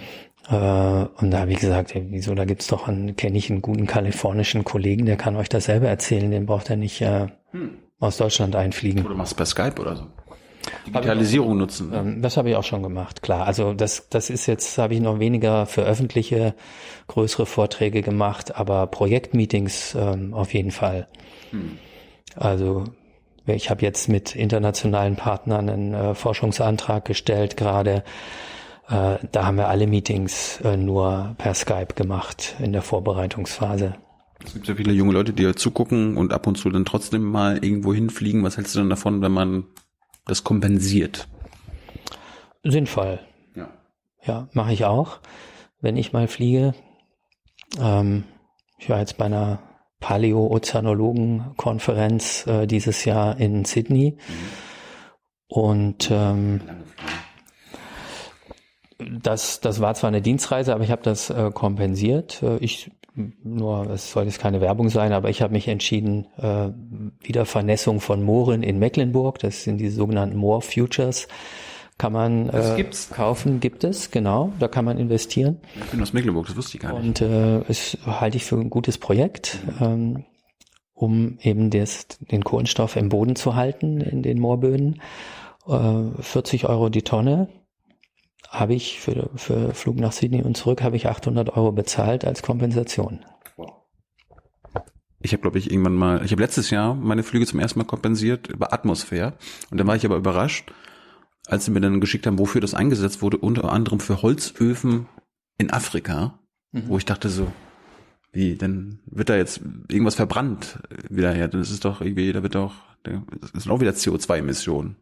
Äh, 0.49 0.55
und 0.55 1.31
da 1.31 1.41
habe 1.41 1.53
ich 1.53 1.59
gesagt, 1.59 1.95
ey, 1.95 2.07
wieso, 2.11 2.35
da 2.35 2.45
gibt's 2.45 2.69
doch 2.69 2.89
einen, 2.89 3.17
kenne 3.17 3.37
ich 3.39 3.51
einen 3.51 3.63
guten 3.63 3.87
kalifornischen 3.87 4.65
Kollegen, 4.65 5.07
der 5.07 5.17
kann 5.17 5.37
euch 5.37 5.49
das 5.49 5.65
selber 5.65 5.89
erzählen, 5.89 6.31
den 6.31 6.47
braucht 6.47 6.71
er 6.71 6.77
nicht 6.77 7.01
äh, 7.01 7.27
mhm. 7.53 7.79
aus 7.99 8.17
Deutschland 8.17 8.57
einfliegen. 8.57 9.05
Oder 9.05 9.15
machst 9.15 9.37
per 9.37 9.47
Skype 9.47 9.81
oder 9.81 9.97
so. 9.97 10.07
Digitalisierung 10.87 11.57
nutzen. 11.59 11.93
Ähm, 11.95 12.23
das 12.23 12.37
habe 12.37 12.51
ich 12.51 12.57
auch 12.57 12.65
schon 12.65 12.83
gemacht, 12.83 13.23
klar. 13.23 13.47
Also 13.47 13.75
das, 13.75 14.09
das 14.09 14.31
ist 14.31 14.47
jetzt, 14.47 14.79
habe 14.79 14.95
ich 14.95 15.01
noch 15.01 15.19
weniger 15.19 15.67
für 15.67 15.83
öffentliche 15.83 16.55
größere 17.07 17.47
Vorträge 17.47 18.03
gemacht, 18.03 18.57
aber 18.57 18.87
Projektmeetings 18.87 19.97
ähm, 19.99 20.35
auf 20.35 20.55
jeden 20.55 20.71
Fall. 20.71 21.09
Hm. 21.51 21.79
Also 22.37 22.85
ich 23.55 23.71
habe 23.71 23.83
jetzt 23.83 24.09
mit 24.09 24.35
internationalen 24.35 25.17
Partnern 25.17 25.69
einen 25.69 25.95
äh, 25.95 26.15
Forschungsantrag 26.15 27.05
gestellt 27.05 27.57
gerade. 27.57 28.05
Äh, 28.89 29.19
da 29.33 29.47
haben 29.47 29.57
wir 29.57 29.69
alle 29.69 29.87
Meetings 29.87 30.61
äh, 30.63 30.77
nur 30.77 31.35
per 31.39 31.55
Skype 31.55 31.95
gemacht 31.95 32.57
in 32.59 32.73
der 32.73 32.83
Vorbereitungsphase. 32.83 33.95
Es 34.45 34.55
gibt 34.55 34.69
ja 34.69 34.75
viele 34.75 34.93
junge 34.93 35.13
Leute, 35.13 35.33
die 35.33 35.43
ja 35.43 35.55
zugucken 35.55 36.17
und 36.17 36.33
ab 36.33 36.47
und 36.47 36.57
zu 36.57 36.71
dann 36.71 36.85
trotzdem 36.85 37.23
mal 37.23 37.63
irgendwo 37.63 37.93
hinfliegen. 37.93 38.45
Was 38.45 38.57
hältst 38.57 38.75
du 38.75 38.81
denn 38.81 38.91
davon, 38.91 39.21
wenn 39.21 39.33
man 39.33 39.65
das 40.27 40.45
kompensiert? 40.45 41.29
Sinnvoll. 42.63 43.19
Ja. 43.55 43.69
Ja, 44.25 44.49
mache 44.53 44.73
ich 44.73 44.85
auch, 44.85 45.19
wenn 45.81 45.97
ich 45.97 46.13
mal 46.13 46.29
fliege. 46.29 46.75
Ähm, 47.81 48.25
ich 48.79 48.89
war 48.89 49.01
jetzt 49.01 49.19
bei 49.19 49.27
einer 49.27 49.59
Paleo-Ozeanologen-Konferenz 50.01 52.47
äh, 52.47 52.67
dieses 52.67 53.05
Jahr 53.05 53.39
in 53.39 53.65
Sydney. 53.65 54.17
Mhm. 54.17 54.35
Und 55.49 56.11
ähm, 56.11 56.61
das, 58.99 59.61
das 59.61 59.81
war 59.81 59.95
zwar 59.95 60.09
eine 60.09 60.23
Dienstreise, 60.23 60.75
aber 60.75 60.85
ich 60.85 60.91
habe 60.91 61.03
das 61.03 61.31
äh, 61.31 61.51
kompensiert. 61.53 62.43
Äh, 62.43 62.59
ich 62.59 62.91
nur, 63.43 63.91
es 63.91 64.13
soll 64.13 64.25
jetzt 64.25 64.39
keine 64.39 64.61
Werbung 64.61 64.91
sein, 64.91 65.13
aber 65.13 65.29
ich 65.29 65.43
habe 65.43 65.53
mich 65.53 65.69
entschieden, 65.69 66.27
äh, 66.37 66.71
wieder 67.21 67.47
Vernässung 67.47 68.01
von 68.01 68.23
Mooren 68.23 68.63
in 68.63 68.79
Mecklenburg, 68.79 69.41
das 69.41 69.65
sind 69.65 69.79
die 69.79 69.89
sogenannten 69.89 70.37
Moor 70.37 70.63
Futures, 70.63 71.27
kann 71.99 72.13
man 72.13 72.49
äh, 72.49 72.85
kaufen, 73.11 73.61
gibt 73.61 73.85
es, 73.85 74.11
genau, 74.11 74.53
da 74.59 74.69
kann 74.69 74.85
man 74.85 74.99
investieren. 74.99 75.59
Ich 75.75 75.91
bin 75.91 76.01
aus 76.01 76.13
Mecklenburg, 76.13 76.47
das 76.47 76.57
wusste 76.57 76.77
ich 76.77 76.83
gar 76.83 76.99
nicht. 76.99 77.21
Und 77.21 77.21
äh, 77.21 77.59
es 77.69 77.99
halte 78.07 78.37
ich 78.37 78.45
für 78.45 78.57
ein 78.57 78.71
gutes 78.71 78.99
Projekt, 78.99 79.59
mhm. 79.81 79.85
ähm, 79.85 80.25
um 80.95 81.39
eben 81.43 81.71
des, 81.71 82.07
den 82.21 82.45
Kohlenstoff 82.45 82.97
im 82.97 83.09
Boden 83.09 83.37
zu 83.37 83.57
halten 83.57 84.01
in 84.01 84.23
den 84.23 84.39
Moorböden. 84.39 85.03
Äh, 85.67 86.23
40 86.23 86.69
Euro 86.69 86.89
die 86.89 87.03
Tonne, 87.03 87.49
habe 88.49 88.75
ich 88.75 89.01
für, 89.01 89.31
für 89.37 89.75
Flug 89.75 89.97
nach 89.97 90.13
Sydney 90.13 90.43
und 90.43 90.57
zurück 90.57 90.83
habe 90.83 90.97
ich 90.97 91.07
800 91.07 91.57
Euro 91.57 91.73
bezahlt 91.73 92.25
als 92.25 92.43
Kompensation. 92.43 93.25
Ich 95.21 95.33
habe, 95.33 95.43
glaube 95.43 95.59
ich, 95.59 95.71
irgendwann 95.71 95.95
mal, 95.95 96.25
ich 96.25 96.31
habe 96.31 96.43
letztes 96.43 96.71
Jahr 96.71 96.95
meine 96.95 97.25
Flüge 97.25 97.45
zum 97.45 97.59
ersten 97.59 97.81
Mal 97.81 97.85
kompensiert 97.85 98.47
über 98.47 98.73
Atmosphäre. 98.73 99.35
Und 99.71 99.79
dann 99.79 99.87
war 99.87 99.97
ich 99.97 100.05
aber 100.07 100.17
überrascht, 100.17 100.73
als 101.49 101.65
sie 101.65 101.71
mir 101.71 101.81
dann 101.81 102.01
geschickt 102.01 102.27
haben, 102.27 102.39
wofür 102.39 102.61
das 102.61 102.75
eingesetzt 102.75 103.23
wurde, 103.23 103.39
unter 103.39 103.73
anderem 103.73 104.01
für 104.01 104.23
Holzöfen 104.23 105.07
in 105.57 105.71
Afrika, 105.73 106.39
mhm. 106.73 106.89
wo 106.89 106.99
ich 106.99 107.05
dachte 107.05 107.29
so, 107.29 107.51
wie, 108.33 108.57
dann 108.57 109.01
wird 109.07 109.31
da 109.31 109.37
jetzt 109.37 109.63
irgendwas 109.89 110.15
verbrannt 110.15 110.79
wieder 111.09 111.33
her. 111.33 111.49
Das 111.49 111.71
ist 111.71 111.85
doch 111.85 112.01
irgendwie, 112.01 112.33
da 112.33 112.43
wird 112.43 112.55
doch, 112.55 112.75
das 113.03 113.63
sind 113.63 113.71
auch 113.71 113.81
wieder 113.81 113.93
CO2-Emissionen. 113.93 114.97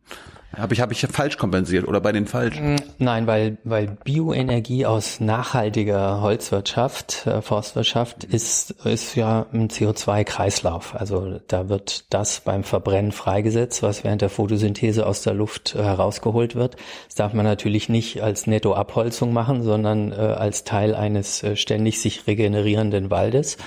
Habe 0.56 0.72
ich, 0.72 0.80
habe 0.80 0.92
ich 0.92 1.00
falsch 1.00 1.36
kompensiert 1.36 1.86
oder 1.86 2.00
bei 2.00 2.12
den 2.12 2.26
falschen? 2.26 2.74
Mm, 2.74 2.78
nein, 2.98 3.26
weil, 3.26 3.58
weil 3.64 3.98
Bioenergie 4.04 4.86
aus 4.86 5.20
nachhaltiger 5.20 6.22
Holzwirtschaft, 6.22 7.26
äh, 7.26 7.42
Forstwirtschaft 7.42 8.24
ist, 8.24 8.70
ist 8.84 9.16
ja 9.16 9.46
ein 9.52 9.68
CO2-Kreislauf. 9.68 10.94
Also 10.94 11.40
da 11.48 11.68
wird 11.68 12.12
das 12.14 12.40
beim 12.40 12.64
Verbrennen 12.64 13.12
freigesetzt, 13.12 13.82
was 13.82 14.02
während 14.02 14.22
der 14.22 14.30
Photosynthese 14.30 15.04
aus 15.04 15.20
der 15.20 15.34
Luft 15.34 15.74
äh, 15.74 15.82
herausgeholt 15.82 16.54
wird. 16.54 16.76
Das 17.06 17.16
darf 17.16 17.34
man 17.34 17.44
natürlich 17.44 17.90
nicht 17.90 18.22
als 18.22 18.46
Nettoabholzung 18.46 19.34
machen, 19.34 19.62
sondern 19.62 20.12
äh, 20.12 20.14
als 20.14 20.64
Teil 20.64 20.94
eines 20.94 21.44
ständig 21.54 22.00
sich 22.00 22.26
regenerierenden 22.26 23.10
Waldes. 23.10 23.58
Mhm. 23.58 23.62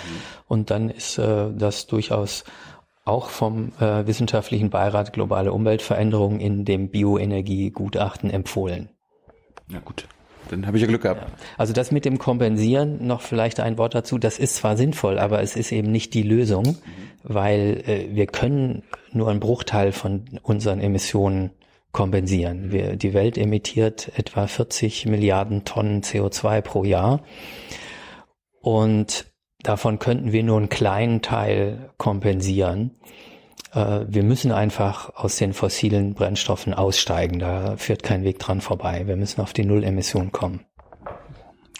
Und 0.47 0.71
dann 0.71 0.89
ist 0.89 1.19
das 1.19 1.85
durchaus 1.85 2.43
auch 3.09 3.29
vom 3.29 3.73
äh, 3.79 4.05
Wissenschaftlichen 4.07 4.69
Beirat 4.69 5.13
Globale 5.13 5.51
Umweltveränderung 5.51 6.39
in 6.39 6.65
dem 6.65 6.89
Bioenergiegutachten 6.89 8.29
empfohlen. 8.29 8.89
Ja 9.67 9.79
gut, 9.79 10.07
dann 10.49 10.65
habe 10.65 10.77
ich 10.77 10.81
ja 10.81 10.87
Glück 10.87 11.01
gehabt. 11.03 11.21
Ja. 11.21 11.27
Also 11.57 11.73
das 11.73 11.91
mit 11.91 12.05
dem 12.05 12.17
Kompensieren, 12.17 13.05
noch 13.05 13.21
vielleicht 13.21 13.59
ein 13.59 13.77
Wort 13.77 13.95
dazu, 13.95 14.17
das 14.17 14.39
ist 14.39 14.55
zwar 14.55 14.77
sinnvoll, 14.77 15.19
aber 15.19 15.41
es 15.41 15.55
ist 15.55 15.71
eben 15.71 15.91
nicht 15.91 16.13
die 16.13 16.23
Lösung, 16.23 16.65
mhm. 16.65 16.77
weil 17.23 17.83
äh, 17.85 18.07
wir 18.11 18.27
können 18.27 18.83
nur 19.11 19.29
einen 19.29 19.39
Bruchteil 19.39 19.91
von 19.91 20.25
unseren 20.43 20.79
Emissionen 20.79 21.51
kompensieren. 21.91 22.71
Wir, 22.71 22.95
die 22.95 23.13
Welt 23.13 23.37
emittiert 23.37 24.11
etwa 24.15 24.47
40 24.47 25.07
Milliarden 25.07 25.65
Tonnen 25.65 26.01
CO2 26.01 26.61
pro 26.61 26.83
Jahr. 26.83 27.21
Und 28.61 29.25
Davon 29.63 29.99
könnten 29.99 30.31
wir 30.31 30.43
nur 30.43 30.57
einen 30.57 30.69
kleinen 30.69 31.21
Teil 31.21 31.89
kompensieren. 31.97 32.91
Äh, 33.73 34.05
wir 34.07 34.23
müssen 34.23 34.51
einfach 34.51 35.15
aus 35.15 35.35
den 35.35 35.53
fossilen 35.53 36.13
Brennstoffen 36.13 36.73
aussteigen. 36.73 37.39
Da 37.39 37.77
führt 37.77 38.03
kein 38.03 38.23
Weg 38.23 38.39
dran 38.39 38.61
vorbei. 38.61 39.03
Wir 39.05 39.17
müssen 39.17 39.41
auf 39.41 39.53
die 39.53 39.65
Nullemission 39.65 40.31
kommen. 40.31 40.61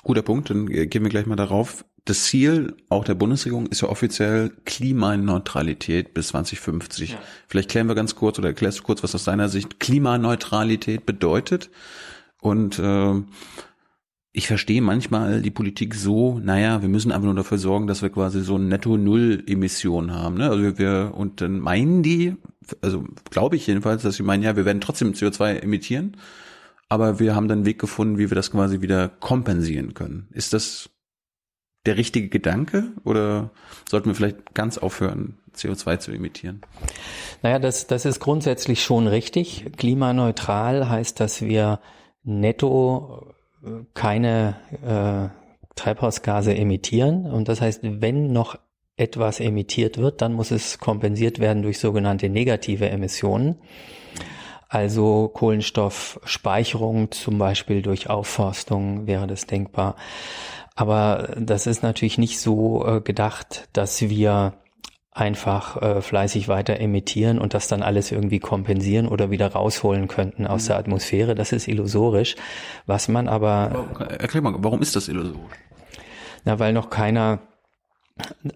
Guter 0.03 0.21
Punkt, 0.21 0.49
dann 0.49 0.65
gehen 0.65 1.03
wir 1.03 1.09
gleich 1.09 1.25
mal 1.25 1.35
darauf. 1.35 1.85
Das 2.05 2.23
Ziel 2.23 2.75
auch 2.89 3.03
der 3.03 3.13
Bundesregierung 3.13 3.67
ist 3.67 3.81
ja 3.81 3.89
offiziell 3.89 4.51
Klimaneutralität 4.65 6.13
bis 6.13 6.29
2050. 6.29 7.11
Ja. 7.11 7.17
Vielleicht 7.47 7.69
klären 7.69 7.87
wir 7.87 7.95
ganz 7.95 8.15
kurz 8.15 8.39
oder 8.39 8.47
erklärst 8.47 8.79
du 8.79 8.83
kurz, 8.83 9.03
was 9.03 9.13
aus 9.13 9.25
deiner 9.25 9.49
Sicht 9.49 9.79
Klimaneutralität 9.79 11.05
bedeutet. 11.05 11.69
Und 12.41 12.79
äh, 12.79 13.13
ich 14.31 14.47
verstehe 14.47 14.81
manchmal 14.81 15.41
die 15.41 15.51
Politik 15.51 15.95
so, 15.95 16.39
naja, 16.39 16.81
wir 16.81 16.89
müssen 16.89 17.11
einfach 17.11 17.25
nur 17.25 17.35
dafür 17.35 17.57
sorgen, 17.57 17.87
dass 17.87 18.01
wir 18.01 18.09
quasi 18.09 18.41
so 18.41 18.57
Netto-Null-Emission 18.57 20.13
haben. 20.13 20.35
Ne? 20.35 20.49
Also 20.49 20.77
wir, 20.77 21.13
und 21.15 21.41
dann 21.41 21.59
meinen 21.59 22.03
die, 22.03 22.35
also 22.81 23.05
glaube 23.31 23.55
ich 23.55 23.65
jedenfalls, 23.65 24.03
dass 24.03 24.15
sie 24.15 24.23
meinen, 24.23 24.43
ja, 24.43 24.55
wir 24.55 24.65
werden 24.65 24.81
trotzdem 24.81 25.13
CO2 25.13 25.61
emittieren, 25.61 26.15
aber 26.89 27.19
wir 27.19 27.35
haben 27.35 27.47
dann 27.47 27.59
einen 27.59 27.65
Weg 27.65 27.79
gefunden, 27.79 28.19
wie 28.19 28.29
wir 28.29 28.35
das 28.35 28.51
quasi 28.51 28.81
wieder 28.81 29.09
kompensieren 29.09 29.95
können. 29.95 30.27
Ist 30.31 30.53
das 30.53 30.91
der 31.85 31.97
richtige 31.97 32.29
Gedanke 32.29 32.91
oder 33.05 33.49
sollten 33.89 34.09
wir 34.09 34.15
vielleicht 34.15 34.53
ganz 34.53 34.77
aufhören, 34.77 35.39
CO2 35.55 35.99
zu 35.99 36.11
emittieren? 36.11 36.61
Naja, 37.41 37.57
das, 37.57 37.87
das 37.87 38.05
ist 38.05 38.19
grundsätzlich 38.19 38.83
schon 38.83 39.07
richtig. 39.07 39.65
Klimaneutral 39.77 40.87
heißt, 40.87 41.19
dass 41.19 41.41
wir 41.41 41.79
netto 42.23 43.33
keine 43.93 44.55
äh, 44.85 45.75
Treibhausgase 45.75 46.55
emittieren. 46.55 47.25
Und 47.25 47.47
das 47.47 47.61
heißt, 47.61 47.81
wenn 47.83 48.31
noch 48.31 48.57
etwas 48.97 49.39
emittiert 49.39 49.97
wird, 49.97 50.21
dann 50.21 50.33
muss 50.33 50.51
es 50.51 50.77
kompensiert 50.79 51.39
werden 51.39 51.63
durch 51.63 51.79
sogenannte 51.79 52.29
negative 52.29 52.89
Emissionen. 52.89 53.55
Also 54.67 55.29
Kohlenstoffspeicherung 55.29 57.11
zum 57.11 57.39
Beispiel 57.39 57.81
durch 57.81 58.09
Aufforstung 58.09 59.07
wäre 59.07 59.25
das 59.25 59.47
denkbar. 59.47 59.95
Aber 60.75 61.35
das 61.37 61.65
ist 61.65 61.81
natürlich 61.81 62.17
nicht 62.17 62.39
so 62.39 62.85
äh, 62.85 63.01
gedacht, 63.01 63.67
dass 63.73 64.01
wir 64.01 64.53
einfach 65.11 65.81
äh, 65.81 66.01
fleißig 66.01 66.47
weiter 66.47 66.79
emittieren 66.79 67.39
und 67.39 67.53
das 67.53 67.67
dann 67.67 67.81
alles 67.81 68.11
irgendwie 68.11 68.39
kompensieren 68.39 69.07
oder 69.07 69.31
wieder 69.31 69.47
rausholen 69.47 70.07
könnten 70.07 70.45
aus 70.47 70.63
mhm. 70.63 70.67
der 70.67 70.77
Atmosphäre. 70.77 71.35
Das 71.35 71.51
ist 71.51 71.67
illusorisch. 71.67 72.35
Was 72.85 73.07
man 73.07 73.27
aber. 73.27 73.87
Erklär 74.19 74.43
mal, 74.43 74.55
warum 74.57 74.81
ist 74.81 74.95
das 74.95 75.07
illusorisch? 75.07 75.57
Na, 76.45 76.59
weil 76.59 76.73
noch 76.73 76.89
keiner 76.89 77.39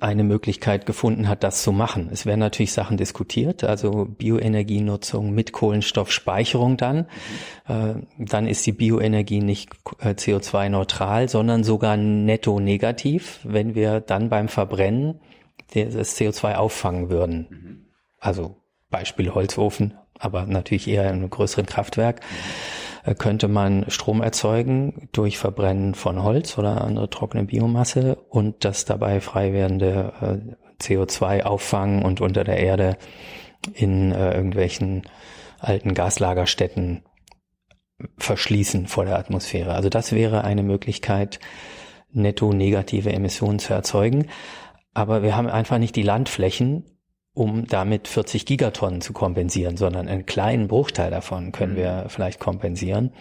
eine 0.01 0.24
Möglichkeit 0.24 0.86
gefunden 0.86 1.30
hat, 1.30 1.43
das 1.43 1.64
zu 1.64 1.72
machen. 1.72 2.10
Es 2.12 2.26
werden 2.26 2.41
natürlich 2.41 2.74
Sachen 2.74 2.97
diskutiert, 2.97 3.64
also 3.64 4.06
Bioenergienutzung 4.06 5.34
mit 5.34 5.54
Kohlenstoffspeicherung 5.54 6.78
dann. 6.78 7.08
Mhm. 7.68 7.74
Äh, 7.74 8.26
dann 8.26 8.47
ist 8.47 8.66
die 8.66 8.74
Bioenergie 8.74 9.41
nicht 9.41 9.72
äh, 9.99 10.10
CO2-neutral, 10.10 11.30
sondern 11.30 11.64
sogar 11.64 11.97
netto 11.97 12.60
negativ, 12.60 13.39
wenn 13.43 13.74
wir 13.74 14.01
dann 14.01 14.30
beim 14.30 14.49
Verbrennen 14.49 15.20
das 15.74 16.18
CO2 16.20 16.56
auffangen 16.56 17.10
würden. 17.10 17.48
Mhm. 17.50 17.86
Also 18.20 18.58
Beispiel 18.90 19.34
Holzofen, 19.34 19.96
aber 20.20 20.46
natürlich 20.46 20.88
eher 20.88 21.10
in 21.10 21.16
einem 21.16 21.30
größeren 21.30 21.66
Kraftwerk. 21.66 22.22
Mhm. 22.22 23.18
Könnte 23.18 23.50
man 23.50 23.90
Strom 23.90 24.22
erzeugen 24.22 25.10
durch 25.12 25.38
Verbrennen 25.38 25.94
von 25.94 26.24
Holz 26.24 26.58
oder 26.58 26.82
andere 26.82 27.10
trockene 27.10 27.44
Biomasse 27.44 28.16
und 28.30 28.64
das 28.64 28.86
dabei 28.86 29.20
frei 29.20 29.52
werdende 29.52 30.14
äh, 30.22 30.82
CO2 30.82 31.44
auffangen 31.44 32.04
und 32.04 32.22
unter 32.22 32.46
der 32.46 32.58
Erde 32.60 32.98
in 33.74 34.14
äh, 34.14 34.34
irgendwelchen 34.34 35.04
alten 35.60 35.94
Gaslagerstätten 35.94 37.04
verschließen 38.18 38.88
vor 38.88 39.06
der 39.06 39.18
Atmosphäre. 39.18 39.74
Also 39.74 39.90
das 39.90 40.12
wäre 40.12 40.44
eine 40.44 40.64
Möglichkeit, 40.64 41.40
netto 42.12 42.54
negative 42.54 43.12
Emissionen 43.12 43.60
zu 43.60 43.74
erzeugen. 43.74 44.28
Aber 44.94 45.24
wir 45.24 45.36
haben 45.36 45.48
einfach 45.48 45.78
nicht 45.78 45.96
die 45.96 46.04
Landflächen, 46.04 46.86
um 47.34 47.66
damit 47.66 48.08
40 48.08 48.46
Gigatonnen 48.46 49.02
zu 49.02 49.12
kompensieren, 49.12 49.76
sondern 49.76 50.08
einen 50.08 50.26
kleinen 50.26 50.68
Bruchteil 50.68 51.10
davon 51.10 51.52
können 51.52 51.76
wir 51.76 52.06
vielleicht 52.10 52.39
kompensieren. 52.39 53.12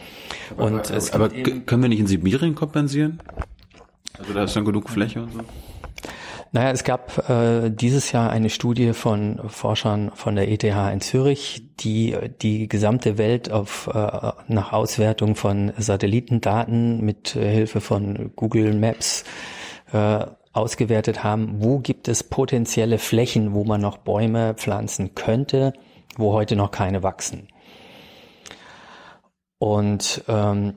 Und 0.56 0.90
aber, 0.90 1.24
aber 1.24 1.28
können 1.30 1.82
wir 1.82 1.88
nicht 1.88 2.00
in 2.00 2.06
Sibirien 2.06 2.54
kompensieren? 2.54 3.20
Also 4.18 4.34
da 4.34 4.44
ist 4.44 4.54
dann 4.54 4.66
genug 4.66 4.90
Fläche 4.90 5.22
und 5.22 5.32
so? 5.32 5.40
Naja, 6.54 6.70
es 6.70 6.84
gab 6.84 7.30
äh, 7.30 7.70
dieses 7.70 8.12
Jahr 8.12 8.28
eine 8.28 8.50
Studie 8.50 8.92
von 8.92 9.40
Forschern 9.48 10.10
von 10.14 10.36
der 10.36 10.50
ETH 10.50 10.64
in 10.64 11.00
Zürich, 11.00 11.62
die 11.80 12.14
die 12.42 12.68
gesamte 12.68 13.16
Welt 13.16 13.50
auf 13.50 13.86
äh, 13.86 14.32
nach 14.48 14.74
Auswertung 14.74 15.34
von 15.34 15.72
Satellitendaten 15.78 17.02
mit 17.02 17.30
Hilfe 17.30 17.80
von 17.80 18.32
Google 18.36 18.74
Maps 18.74 19.24
äh, 19.94 20.26
ausgewertet 20.52 21.24
haben, 21.24 21.62
wo 21.62 21.78
gibt 21.78 22.08
es 22.08 22.22
potenzielle 22.22 22.98
Flächen, 22.98 23.54
wo 23.54 23.64
man 23.64 23.80
noch 23.80 23.98
Bäume 23.98 24.54
pflanzen 24.54 25.14
könnte, 25.14 25.72
wo 26.16 26.32
heute 26.32 26.56
noch 26.56 26.70
keine 26.70 27.02
wachsen. 27.02 27.48
Und 29.58 30.24
ähm, 30.28 30.74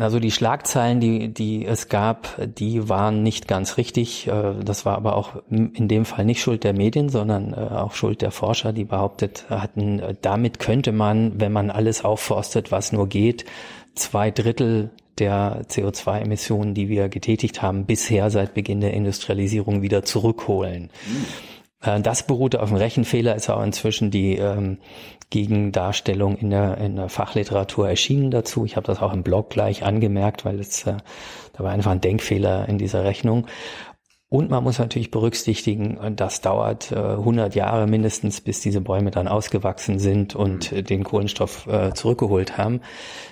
also 0.00 0.18
die 0.18 0.30
Schlagzeilen, 0.30 1.00
die, 1.00 1.32
die 1.32 1.64
es 1.64 1.88
gab, 1.88 2.36
die 2.40 2.88
waren 2.88 3.22
nicht 3.22 3.46
ganz 3.48 3.76
richtig. 3.76 4.26
Äh, 4.26 4.54
das 4.62 4.84
war 4.84 4.96
aber 4.96 5.16
auch 5.16 5.42
in 5.48 5.88
dem 5.88 6.04
Fall 6.04 6.24
nicht 6.24 6.40
Schuld 6.40 6.64
der 6.64 6.72
Medien, 6.72 7.08
sondern 7.08 7.52
äh, 7.52 7.56
auch 7.56 7.92
Schuld 7.92 8.22
der 8.22 8.30
Forscher, 8.30 8.72
die 8.72 8.84
behauptet 8.84 9.46
hatten, 9.48 10.00
äh, 10.00 10.14
damit 10.20 10.58
könnte 10.58 10.92
man, 10.92 11.40
wenn 11.40 11.52
man 11.52 11.70
alles 11.70 12.04
aufforstet, 12.04 12.72
was 12.72 12.92
nur 12.92 13.08
geht, 13.08 13.44
zwei 13.94 14.30
Drittel 14.30 14.90
der 15.18 15.64
CO2-Emissionen, 15.68 16.74
die 16.74 16.88
wir 16.88 17.08
getätigt 17.08 17.62
haben, 17.62 17.86
bisher 17.86 18.30
seit 18.30 18.54
Beginn 18.54 18.80
der 18.80 18.94
Industrialisierung 18.94 19.82
wieder 19.82 20.04
zurückholen. 20.04 20.90
Mhm. 21.06 22.02
Das 22.02 22.26
beruhte 22.26 22.62
auf 22.62 22.70
einem 22.70 22.78
Rechenfehler, 22.78 23.36
ist 23.36 23.48
auch 23.48 23.62
inzwischen 23.62 24.10
die 24.10 24.36
ähm, 24.36 24.78
Gegendarstellung 25.30 26.36
in 26.36 26.50
der, 26.50 26.78
in 26.78 26.96
der 26.96 27.08
Fachliteratur 27.08 27.88
erschienen 27.88 28.30
dazu. 28.30 28.64
Ich 28.64 28.76
habe 28.76 28.86
das 28.86 29.00
auch 29.00 29.12
im 29.12 29.22
Blog 29.22 29.50
gleich 29.50 29.84
angemerkt, 29.84 30.44
weil 30.44 30.58
es 30.58 30.84
äh, 30.86 30.96
da 31.56 31.64
war 31.64 31.72
einfach 31.72 31.90
ein 31.90 32.00
Denkfehler 32.00 32.68
in 32.68 32.76
dieser 32.76 33.04
Rechnung. 33.04 33.46
Und 34.28 34.50
man 34.50 34.64
muss 34.64 34.80
natürlich 34.80 35.12
berücksichtigen, 35.12 35.98
das 36.16 36.40
dauert 36.40 36.90
äh, 36.90 36.96
100 36.96 37.54
Jahre 37.54 37.86
mindestens, 37.86 38.40
bis 38.40 38.60
diese 38.60 38.80
Bäume 38.80 39.12
dann 39.12 39.28
ausgewachsen 39.28 40.00
sind 40.00 40.34
und 40.34 40.72
mhm. 40.72 40.84
den 40.84 41.04
Kohlenstoff 41.04 41.68
äh, 41.68 41.92
zurückgeholt 41.94 42.58
haben. 42.58 42.80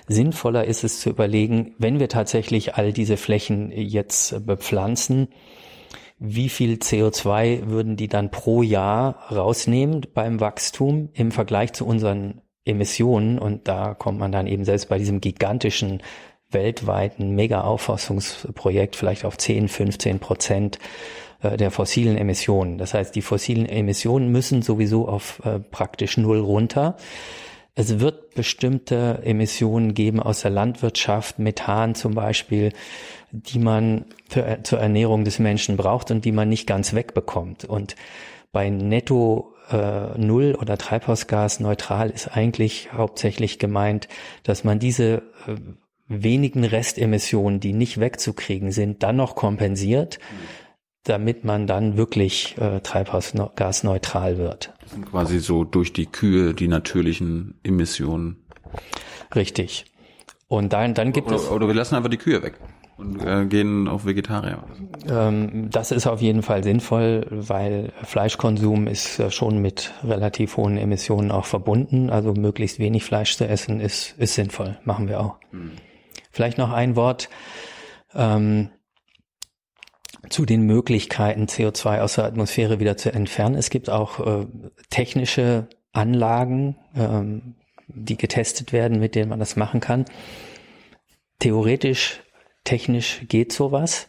Sinnvoller 0.07 0.63
ist 0.63 0.85
es 0.85 1.01
zu 1.01 1.09
überlegen, 1.09 1.75
wenn 1.77 1.99
wir 1.99 2.07
tatsächlich 2.07 2.75
all 2.75 2.93
diese 2.93 3.17
Flächen 3.17 3.71
jetzt 3.71 4.45
bepflanzen, 4.45 5.27
wie 6.17 6.47
viel 6.47 6.75
CO2 6.75 7.67
würden 7.67 7.97
die 7.97 8.07
dann 8.07 8.31
pro 8.31 8.61
Jahr 8.61 9.15
rausnehmen 9.29 10.07
beim 10.13 10.39
Wachstum 10.39 11.09
im 11.13 11.31
Vergleich 11.31 11.73
zu 11.73 11.85
unseren 11.85 12.41
Emissionen. 12.63 13.37
Und 13.37 13.67
da 13.67 13.93
kommt 13.93 14.19
man 14.19 14.31
dann 14.31 14.47
eben 14.47 14.63
selbst 14.63 14.87
bei 14.87 14.97
diesem 14.97 15.19
gigantischen 15.19 16.01
weltweiten 16.55 17.35
Mega-Aufforstungsprojekt 17.35 18.95
vielleicht 18.95 19.25
auf 19.25 19.37
10, 19.37 19.67
15 19.67 20.17
Prozent 20.17 20.79
äh, 21.43 21.57
der 21.57 21.69
fossilen 21.69 22.17
Emissionen. 22.17 22.79
Das 22.79 22.95
heißt, 22.95 23.13
die 23.13 23.21
fossilen 23.21 23.67
Emissionen 23.67 24.31
müssen 24.31 24.63
sowieso 24.63 25.07
auf 25.07 25.41
äh, 25.45 25.59
praktisch 25.59 26.17
null 26.17 26.39
runter. 26.39 26.97
Es 27.75 27.99
wird 27.99 28.33
bestimmte 28.33 29.19
Emissionen 29.23 29.93
geben 29.93 30.21
aus 30.21 30.41
der 30.41 30.51
Landwirtschaft, 30.51 31.39
Methan 31.39 31.93
zum 31.93 32.15
Beispiel, 32.15 32.71
die 33.31 33.59
man 33.59 34.05
für, 34.29 34.59
zur 34.63 34.79
Ernährung 34.79 35.25
des 35.25 35.39
Menschen 35.39 35.75
braucht 35.75 36.09
und 36.09 36.23
die 36.23 36.31
man 36.31 36.47
nicht 36.47 36.67
ganz 36.67 36.93
wegbekommt. 36.93 37.65
Und 37.65 37.95
bei 38.53 38.69
Netto 38.69 39.53
äh, 39.71 40.17
Null 40.17 40.55
oder 40.59 40.77
Treibhausgas 40.77 41.59
neutral 41.59 42.09
ist 42.09 42.29
eigentlich 42.29 42.93
hauptsächlich 42.93 43.59
gemeint, 43.59 44.07
dass 44.43 44.63
man 44.63 44.79
diese 44.79 45.23
äh, 45.47 45.55
wenigen 46.07 46.63
Restemissionen, 46.63 47.59
die 47.59 47.73
nicht 47.73 47.99
wegzukriegen 47.99 48.71
sind, 48.71 49.03
dann 49.03 49.15
noch 49.15 49.35
kompensiert, 49.35 50.19
damit 51.03 51.43
man 51.43 51.67
dann 51.67 51.97
wirklich 51.97 52.55
äh, 52.57 52.79
treibhausgasneutral 52.79 54.37
wird. 54.37 54.73
Das 54.81 54.91
sind 54.91 55.05
quasi 55.09 55.39
so 55.39 55.63
durch 55.63 55.93
die 55.93 56.05
Kühe 56.05 56.53
die 56.53 56.67
natürlichen 56.67 57.59
Emissionen. 57.63 58.43
Richtig. 59.35 59.85
Und 60.47 60.73
dann, 60.73 60.93
dann 60.93 61.11
gibt 61.11 61.27
oder, 61.27 61.37
es. 61.37 61.49
Oder 61.49 61.67
wir 61.67 61.73
lassen 61.73 61.95
einfach 61.95 62.09
die 62.09 62.17
Kühe 62.17 62.41
weg 62.43 62.59
und 62.97 63.23
äh, 63.25 63.45
gehen 63.45 63.87
auf 63.87 64.05
Vegetarier. 64.05 64.63
Ähm, 65.07 65.69
das 65.69 65.91
ist 65.91 66.07
auf 66.07 66.21
jeden 66.21 66.43
Fall 66.43 66.63
sinnvoll, 66.63 67.27
weil 67.29 67.91
Fleischkonsum 68.03 68.87
ist 68.87 69.19
äh, 69.19 69.31
schon 69.31 69.61
mit 69.61 69.91
relativ 70.03 70.57
hohen 70.57 70.77
Emissionen 70.77 71.31
auch 71.31 71.45
verbunden. 71.45 72.09
Also 72.09 72.33
möglichst 72.33 72.79
wenig 72.79 73.03
Fleisch 73.03 73.35
zu 73.37 73.47
essen 73.47 73.79
ist, 73.79 74.15
ist 74.17 74.35
sinnvoll. 74.35 74.77
Machen 74.85 75.07
wir 75.07 75.19
auch. 75.19 75.35
Hm. 75.51 75.71
Vielleicht 76.35 76.57
noch 76.57 76.73
ein 76.73 76.97
Wort 76.97 77.29
ähm, 78.13 78.69
zu 80.27 80.45
den 80.45 80.63
Möglichkeiten, 80.63 81.45
CO2 81.45 82.01
aus 82.01 82.15
der 82.15 82.25
Atmosphäre 82.25 82.81
wieder 82.81 82.97
zu 82.97 83.13
entfernen. 83.13 83.55
Es 83.55 83.69
gibt 83.69 83.89
auch 83.89 84.19
äh, 84.19 84.45
technische 84.89 85.69
Anlagen, 85.93 86.75
ähm, 86.93 87.55
die 87.87 88.17
getestet 88.17 88.73
werden, 88.73 88.99
mit 88.99 89.15
denen 89.15 89.29
man 89.29 89.39
das 89.39 89.55
machen 89.55 89.79
kann. 89.79 90.03
Theoretisch, 91.39 92.21
technisch 92.65 93.21
geht 93.29 93.53
sowas. 93.53 94.07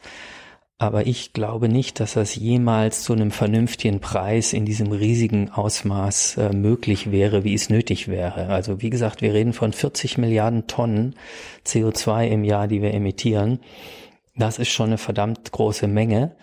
Aber 0.79 1.07
ich 1.07 1.33
glaube 1.33 1.70
nicht, 1.70 2.01
dass 2.01 2.14
das 2.14 2.35
jemals 2.35 3.03
zu 3.03 3.14
einem 3.14 3.31
vernünftigen 3.31 4.01
Preis 4.01 4.53
in 4.53 4.66
diesem 4.66 4.93
riesigen 4.93 5.51
Ausmaß 5.51 6.37
äh, 6.37 6.53
möglich 6.53 7.11
wäre, 7.11 7.45
wie 7.45 7.55
es 7.55 7.70
nötig 7.70 8.09
wäre. 8.09 8.49
Also 8.49 8.83
wie 8.83 8.91
gesagt, 8.91 9.22
wir 9.22 9.33
reden 9.33 9.55
von 9.55 9.72
40 9.72 10.18
Milliarden 10.18 10.66
Tonnen 10.66 11.14
CO2 11.64 12.29
im 12.29 12.45
Jahr, 12.45 12.68
die 12.68 12.83
wir 12.83 12.93
emittieren. 12.93 13.61
Das 14.37 14.59
ist 14.59 14.68
schon 14.68 14.89
eine 14.89 14.99
verdammt 14.99 15.51
große 15.51 15.89
Menge. 15.89 16.37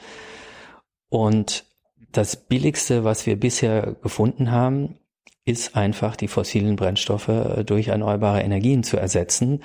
Und 1.10 1.66
das 2.12 2.36
Billigste, 2.36 3.04
was 3.04 3.28
wir 3.28 3.40
bisher 3.40 3.96
gefunden 4.02 4.50
haben, 4.50 4.98
ist 5.46 5.76
einfach 5.76 6.16
die 6.16 6.30
fossilen 6.30 6.76
Brennstoffe 6.76 7.28
äh, 7.28 7.64
durch 7.64 7.89
erneuerbare 7.89 8.41
Energien 8.41 8.84
zu 8.84 8.98
ersetzen. 8.98 9.62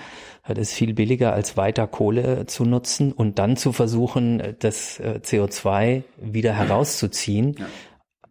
Das 0.47 0.59
ist 0.59 0.73
viel 0.73 0.95
billiger 0.95 1.33
als 1.33 1.57
weiter 1.57 1.87
Kohle 1.87 2.47
zu 2.47 2.65
nutzen 2.65 3.13
und 3.13 3.39
dann 3.39 3.57
zu 3.57 3.73
versuchen, 3.73 4.57
das 4.59 4.99
äh, 4.99 5.21
CO2 5.23 6.03
wieder 6.17 6.53
herauszuziehen 6.55 7.57
ja. 7.59 7.67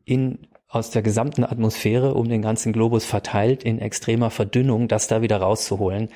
in 0.03 0.39
aus 0.69 0.89
der 0.89 1.01
gesamten 1.01 1.45
Atmosphäre 1.45 2.13
um 2.13 2.27
den 2.27 2.41
ganzen 2.41 2.73
Globus 2.73 3.05
verteilt 3.05 3.63
in 3.63 3.79
extremer 3.79 4.29
Verdünnung, 4.29 4.89
das 4.89 5.07
da 5.07 5.21
wieder 5.21 5.37
rauszuholen. 5.37 6.09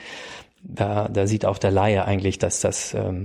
Da, 0.63 1.07
da 1.07 1.27
sieht 1.27 1.45
auch 1.45 1.57
der 1.57 1.71
Laie 1.71 2.05
eigentlich, 2.05 2.37
dass 2.37 2.61
das 2.61 2.93
ähm, 2.93 3.23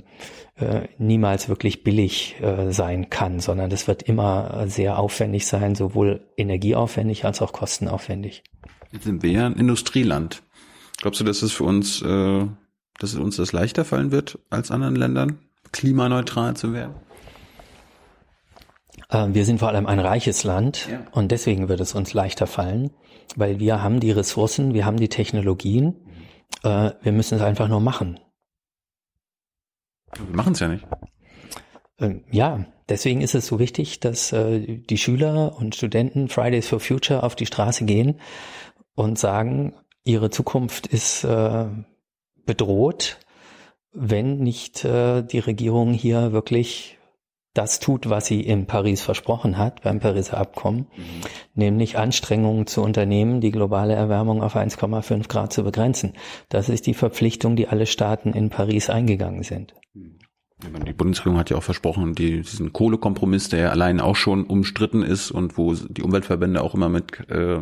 äh, 0.56 0.88
niemals 0.98 1.48
wirklich 1.48 1.84
billig 1.84 2.36
äh, 2.40 2.72
sein 2.72 3.10
kann, 3.10 3.40
sondern 3.40 3.70
das 3.70 3.86
wird 3.88 4.02
immer 4.02 4.64
sehr 4.66 4.98
aufwendig 4.98 5.46
sein, 5.46 5.74
sowohl 5.74 6.26
energieaufwendig 6.36 7.24
als 7.24 7.42
auch 7.42 7.52
kostenaufwendig. 7.52 8.42
Jetzt 8.90 9.04
sind 9.04 9.22
wir 9.22 9.30
ja 9.30 9.46
ein 9.46 9.56
Industrieland. 9.56 10.42
Glaubst 10.98 11.20
du, 11.20 11.24
dass 11.24 11.42
es 11.42 11.52
für 11.52 11.64
uns, 11.64 12.00
äh, 12.02 12.46
dass 12.98 13.12
es 13.12 13.16
uns 13.16 13.36
das 13.36 13.52
leichter 13.52 13.84
fallen 13.84 14.10
wird 14.10 14.38
als 14.48 14.70
anderen 14.70 14.96
Ländern, 14.96 15.38
klimaneutral 15.72 16.56
zu 16.56 16.72
werden? 16.72 16.94
Äh, 19.10 19.28
wir 19.32 19.44
sind 19.44 19.58
vor 19.58 19.68
allem 19.68 19.86
ein 19.86 20.00
reiches 20.00 20.44
Land 20.44 20.88
ja. 20.90 21.00
und 21.12 21.32
deswegen 21.32 21.68
wird 21.68 21.80
es 21.80 21.94
uns 21.94 22.14
leichter 22.14 22.46
fallen, 22.46 22.90
weil 23.36 23.58
wir 23.58 23.82
haben 23.82 24.00
die 24.00 24.10
Ressourcen, 24.10 24.74
wir 24.74 24.86
haben 24.86 24.96
die 24.96 25.08
Technologien, 25.08 25.96
äh, 26.62 26.92
wir 27.02 27.12
müssen 27.12 27.36
es 27.36 27.42
einfach 27.42 27.68
nur 27.68 27.80
machen. 27.80 28.20
Wir 30.14 30.36
machen 30.36 30.52
es 30.52 30.60
ja 30.60 30.68
nicht. 30.68 30.86
Ähm, 31.98 32.24
ja, 32.30 32.66
deswegen 32.88 33.20
ist 33.20 33.34
es 33.34 33.46
so 33.46 33.58
wichtig, 33.58 34.00
dass 34.00 34.32
äh, 34.32 34.78
die 34.78 34.98
Schüler 34.98 35.56
und 35.56 35.74
Studenten 35.74 36.28
Fridays 36.28 36.68
for 36.68 36.80
Future 36.80 37.22
auf 37.22 37.34
die 37.34 37.46
Straße 37.46 37.84
gehen 37.84 38.20
und 38.94 39.18
sagen, 39.18 39.74
ihre 40.04 40.30
Zukunft 40.30 40.86
ist 40.86 41.24
äh, 41.24 41.66
bedroht, 42.44 43.18
wenn 43.92 44.38
nicht 44.38 44.84
äh, 44.84 45.22
die 45.22 45.38
Regierung 45.38 45.92
hier 45.92 46.32
wirklich 46.32 46.95
das 47.56 47.80
tut, 47.80 48.08
was 48.10 48.26
sie 48.26 48.40
in 48.40 48.66
Paris 48.66 49.02
versprochen 49.02 49.58
hat, 49.58 49.82
beim 49.82 50.00
Pariser 50.00 50.38
Abkommen, 50.38 50.86
mhm. 50.96 51.04
nämlich 51.54 51.98
Anstrengungen 51.98 52.66
zu 52.66 52.82
unternehmen, 52.82 53.40
die 53.40 53.50
globale 53.50 53.94
Erwärmung 53.94 54.42
auf 54.42 54.56
1,5 54.56 55.28
Grad 55.28 55.52
zu 55.52 55.64
begrenzen. 55.64 56.12
Das 56.48 56.68
ist 56.68 56.86
die 56.86 56.94
Verpflichtung, 56.94 57.56
die 57.56 57.68
alle 57.68 57.86
Staaten 57.86 58.32
in 58.32 58.50
Paris 58.50 58.90
eingegangen 58.90 59.42
sind. 59.42 59.74
Die 60.58 60.92
Bundesregierung 60.94 61.38
hat 61.38 61.50
ja 61.50 61.58
auch 61.58 61.62
versprochen, 61.62 62.14
die, 62.14 62.40
diesen 62.40 62.72
Kohlekompromiss, 62.72 63.50
der 63.50 63.60
ja 63.60 63.70
allein 63.70 64.00
auch 64.00 64.16
schon 64.16 64.44
umstritten 64.44 65.02
ist 65.02 65.30
und 65.30 65.58
wo 65.58 65.74
die 65.74 66.02
Umweltverbände 66.02 66.62
auch 66.62 66.74
immer 66.74 66.88
mit 66.88 67.28
äh, 67.28 67.60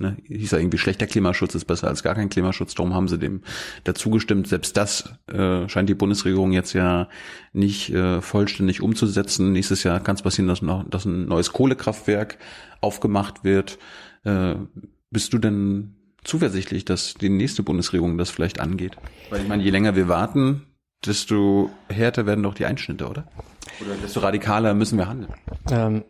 Ne, 0.00 0.16
hieß 0.24 0.52
ja 0.52 0.58
irgendwie 0.58 0.78
schlechter 0.78 1.06
Klimaschutz 1.06 1.56
ist 1.56 1.64
besser 1.64 1.88
als 1.88 2.04
gar 2.04 2.14
kein 2.14 2.28
Klimaschutz, 2.28 2.74
darum 2.74 2.94
haben 2.94 3.08
sie 3.08 3.18
dem 3.18 3.42
dazugestimmt. 3.82 4.46
Selbst 4.46 4.76
das 4.76 5.12
äh, 5.26 5.68
scheint 5.68 5.88
die 5.88 5.94
Bundesregierung 5.94 6.52
jetzt 6.52 6.72
ja 6.72 7.08
nicht 7.52 7.90
äh, 7.90 8.20
vollständig 8.20 8.80
umzusetzen. 8.80 9.52
Nächstes 9.52 9.82
Jahr 9.82 9.98
kann 10.00 10.14
es 10.14 10.22
passieren, 10.22 10.46
dass 10.46 10.62
noch 10.62 10.88
dass 10.88 11.04
ein 11.04 11.26
neues 11.26 11.52
Kohlekraftwerk 11.52 12.38
aufgemacht 12.80 13.42
wird. 13.42 13.78
Äh, 14.24 14.54
bist 15.10 15.32
du 15.32 15.38
denn 15.38 15.96
zuversichtlich, 16.22 16.84
dass 16.84 17.14
die 17.14 17.28
nächste 17.28 17.62
Bundesregierung 17.62 18.18
das 18.18 18.30
vielleicht 18.30 18.60
angeht? 18.60 18.96
Weil 19.30 19.42
ich 19.42 19.48
meine, 19.48 19.62
je 19.62 19.70
länger 19.70 19.96
wir 19.96 20.08
warten, 20.08 20.66
desto 21.04 21.70
härter 21.88 22.26
werden 22.26 22.42
doch 22.42 22.54
die 22.54 22.66
Einschnitte, 22.66 23.08
oder? 23.08 23.26
Oder 23.80 23.94
desto 24.02 24.20
radikaler 24.20 24.74
müssen 24.74 24.98
wir 24.98 25.08
handeln. 25.08 25.32
Ähm, 25.70 26.04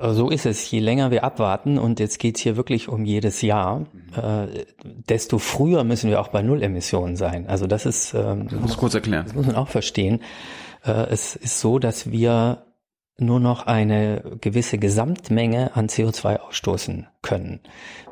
so 0.00 0.30
ist 0.30 0.46
es. 0.46 0.70
Je 0.70 0.80
länger 0.80 1.10
wir 1.10 1.24
abwarten, 1.24 1.78
und 1.78 2.00
jetzt 2.00 2.18
geht's 2.18 2.40
hier 2.40 2.56
wirklich 2.56 2.88
um 2.88 3.04
jedes 3.04 3.42
Jahr, 3.42 3.86
äh, 4.16 4.64
desto 4.82 5.38
früher 5.38 5.84
müssen 5.84 6.10
wir 6.10 6.20
auch 6.20 6.28
bei 6.28 6.42
Nullemissionen 6.42 7.16
sein. 7.16 7.46
Also 7.48 7.66
das 7.66 7.86
ist, 7.86 8.14
ähm, 8.14 8.48
das 8.50 8.60
muss 8.60 8.76
kurz 8.76 8.94
erklären. 8.94 9.24
Das 9.26 9.34
muss 9.34 9.46
man 9.46 9.56
auch 9.56 9.68
verstehen. 9.68 10.20
Äh, 10.84 11.06
es 11.10 11.36
ist 11.36 11.60
so, 11.60 11.78
dass 11.78 12.10
wir 12.10 12.64
nur 13.20 13.40
noch 13.40 13.66
eine 13.66 14.22
gewisse 14.40 14.78
Gesamtmenge 14.78 15.74
an 15.74 15.88
CO2 15.88 16.36
ausstoßen 16.36 17.08
können, 17.20 17.60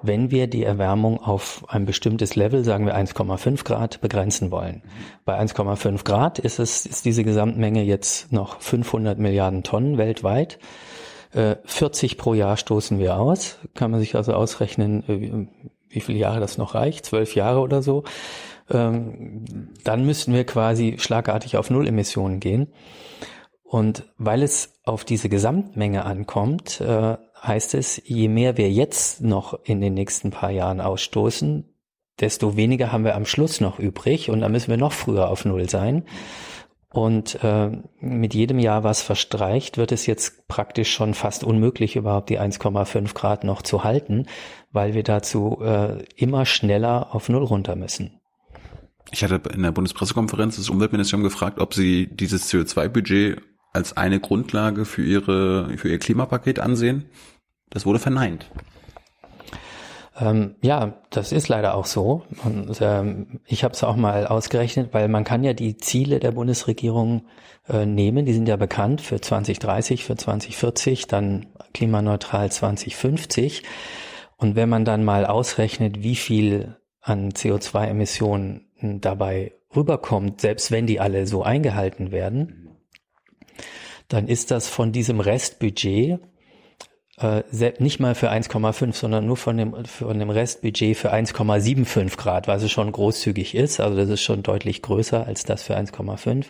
wenn 0.03 0.33
wir 0.33 0.49
die 0.49 0.65
Erwärmung 0.65 1.23
auf 1.23 1.65
ein 1.69 1.87
bestimmtes 1.87 2.35
Level, 2.35 2.65
sagen 2.65 2.87
wir 2.87 2.97
1,5 2.97 3.65
Grad, 3.65 4.01
begrenzen 4.01 4.51
wollen. 4.51 4.83
Bei 5.25 5.39
1,5 5.39 6.03
Grad 6.03 6.41
ist 6.41 6.59
es, 6.59 6.87
ist 6.87 7.05
diese 7.05 7.23
Gesamtmenge 7.23 7.85
jetzt 7.85 8.33
noch 8.33 8.61
500 8.61 9.19
Milliarden 9.19 9.63
Tonnen 9.63 9.97
weltweit. 9.97 10.59
40 11.33 12.13
äh, 12.13 12.17
pro 12.17 12.35
Jahr 12.35 12.57
stoßen 12.57 12.99
wir 12.99 13.19
aus. 13.19 13.59
Kann 13.75 13.91
man 13.91 14.01
sich 14.01 14.15
also 14.15 14.33
ausrechnen, 14.33 15.05
äh, 15.09 15.49
wie 15.89 16.01
viele 16.01 16.19
Jahre 16.19 16.41
das 16.41 16.59
noch 16.59 16.75
reicht, 16.75 17.07
zwölf 17.07 17.35
Jahre 17.35 17.61
oder 17.61 17.83
so. 17.83 18.05
Ähm, 18.71 19.45
dann 19.85 20.05
müssten 20.05 20.33
wir 20.33 20.45
quasi 20.45 20.97
schlagartig 20.99 21.57
auf 21.57 21.71
Null-Emissionen 21.71 22.41
gehen. 22.41 22.69
Und 23.63 24.05
weil 24.17 24.43
es 24.43 24.81
auf 24.85 25.05
diese 25.05 25.29
Gesamtmenge 25.29 26.05
ankommt, 26.05 26.81
äh, 26.81 27.17
heißt 27.43 27.75
es, 27.75 28.01
je 28.05 28.29
mehr 28.29 28.57
wir 28.57 28.71
jetzt 28.71 29.23
noch 29.23 29.59
in 29.65 29.81
den 29.81 29.95
nächsten 29.95 30.31
paar 30.31 30.51
Jahren 30.51 30.81
ausstoßen, 30.81 31.65
desto 32.21 32.57
weniger 32.57 32.93
haben 32.93 33.05
wir 33.05 33.15
am 33.15 33.27
Schluss 33.27 33.61
noch 33.61 33.79
übrig 33.79 34.31
und 34.31 34.41
dann 34.41 34.53
müssen 34.53 34.71
wir 34.71 34.77
noch 34.77 34.93
früher 34.93 35.29
auf 35.29 35.45
Null 35.45 35.69
sein. 35.69 36.05
Und 36.97 37.45
äh, 37.45 37.73
mit 38.01 38.33
jedem 38.33 38.59
Jahr, 38.59 38.83
was 38.83 39.03
verstreicht, 39.03 39.77
wird 39.77 39.93
es 39.93 40.07
jetzt 40.07 40.49
praktisch 40.49 40.91
schon 40.91 41.13
fast 41.13 41.45
unmöglich, 41.45 41.95
überhaupt 41.95 42.31
die 42.31 42.41
1,5 42.41 43.13
Grad 43.13 43.45
noch 43.45 43.61
zu 43.61 43.85
halten, 43.85 44.25
weil 44.73 44.95
wir 44.95 45.03
dazu 45.03 45.59
äh, 45.61 46.03
immer 46.17 46.47
schneller 46.47 47.15
auf 47.15 47.29
Null 47.29 47.45
runter 47.45 47.77
müssen. 47.77 48.19
Ich 49.11 49.23
hatte 49.23 49.43
in 49.51 49.63
der 49.63 49.73
Bundespressekonferenz 49.73 50.57
das 50.57 50.71
Umweltministerium 50.71 51.23
gefragt, 51.23 51.61
ob 51.61 51.75
sie 51.75 52.09
dieses 52.11 52.51
CO2-Budget 52.51 53.43
als 53.75 53.95
eine 53.95 54.19
Grundlage 54.19 54.87
für 54.87 55.05
ihre 55.05 55.77
für 55.77 55.91
ihr 55.91 55.99
Klimapaket 55.99 56.61
ansehen. 56.61 57.05
Das 57.69 57.85
wurde 57.85 57.99
verneint. 57.99 58.51
Ähm, 60.19 60.57
ja, 60.63 61.03
das 61.11 61.33
ist 61.33 61.49
leider 61.49 61.75
auch 61.75 61.87
so. 61.87 62.23
Und 62.45 62.79
ähm, 62.81 63.41
ich 63.47 63.65
habe 63.65 63.75
es 63.75 63.85
auch 63.85 63.97
mal 63.97 64.27
ausgerechnet, 64.27 64.95
weil 64.95 65.09
man 65.09 65.25
kann 65.25 65.45
ja 65.45 65.53
die 65.53 65.77
Ziele 65.77 66.21
der 66.21 66.33
Bundesregierung 66.33 67.27
äh, 67.69 67.85
nehmen, 67.85 68.25
die 68.25 68.33
sind 68.33 68.49
ja 68.49 68.57
bekannt 68.57 69.01
für 69.01 69.21
2030, 69.21 70.05
für 70.05 70.17
2040, 70.17 71.07
dann 71.07 71.47
klimaneutral 71.75 72.51
2050. 72.51 73.63
Und 74.37 74.57
wenn 74.57 74.69
man 74.69 74.85
dann 74.85 75.05
mal 75.05 75.27
ausrechnet, 75.27 76.03
wie 76.03 76.17
viel 76.17 76.77
an 77.01 77.31
CO2-Emissionen 77.33 78.67
dabei 79.01 79.53
rüberkommt, 79.75 80.41
selbst 80.41 80.71
wenn 80.71 80.87
die 80.87 81.01
alle 81.01 81.27
so 81.27 81.43
eingehalten 81.43 82.11
werden, 82.11 82.71
dann 84.09 84.29
ist 84.29 84.51
das 84.51 84.69
von 84.69 84.93
diesem 84.93 85.21
Restbudget 85.21 86.21
äh, 87.19 87.43
nicht 87.79 88.01
mal 88.01 88.15
für 88.15 88.31
1,5, 88.31 88.95
sondern 88.95 89.27
nur 89.27 89.37
von 89.37 89.57
dem, 89.57 89.85
von 89.85 90.19
dem 90.19 90.31
Restbudget 90.31 90.97
für 90.97 91.13
1,75 91.13 92.17
Grad, 92.17 92.49
was 92.49 92.63
es 92.63 92.71
schon 92.71 92.93
großzügig 92.93 93.55
ist. 93.55 93.81
Also 93.81 93.97
das 93.97 94.09
ist 94.09 94.23
schon 94.23 94.43
deutlich 94.43 94.83
größer 94.83 95.27
als 95.27 95.45
das 95.45 95.63
für 95.63 95.77
1,5. 95.77 96.35
Mhm. 96.37 96.43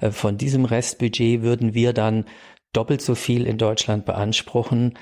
Äh, 0.00 0.10
von 0.10 0.36
diesem 0.36 0.64
Restbudget 0.64 1.42
würden 1.42 1.74
wir 1.74 1.92
dann 1.92 2.26
doppelt 2.72 3.00
so 3.00 3.14
viel 3.14 3.46
in 3.46 3.56
Deutschland 3.58 4.04
beanspruchen, 4.04 4.98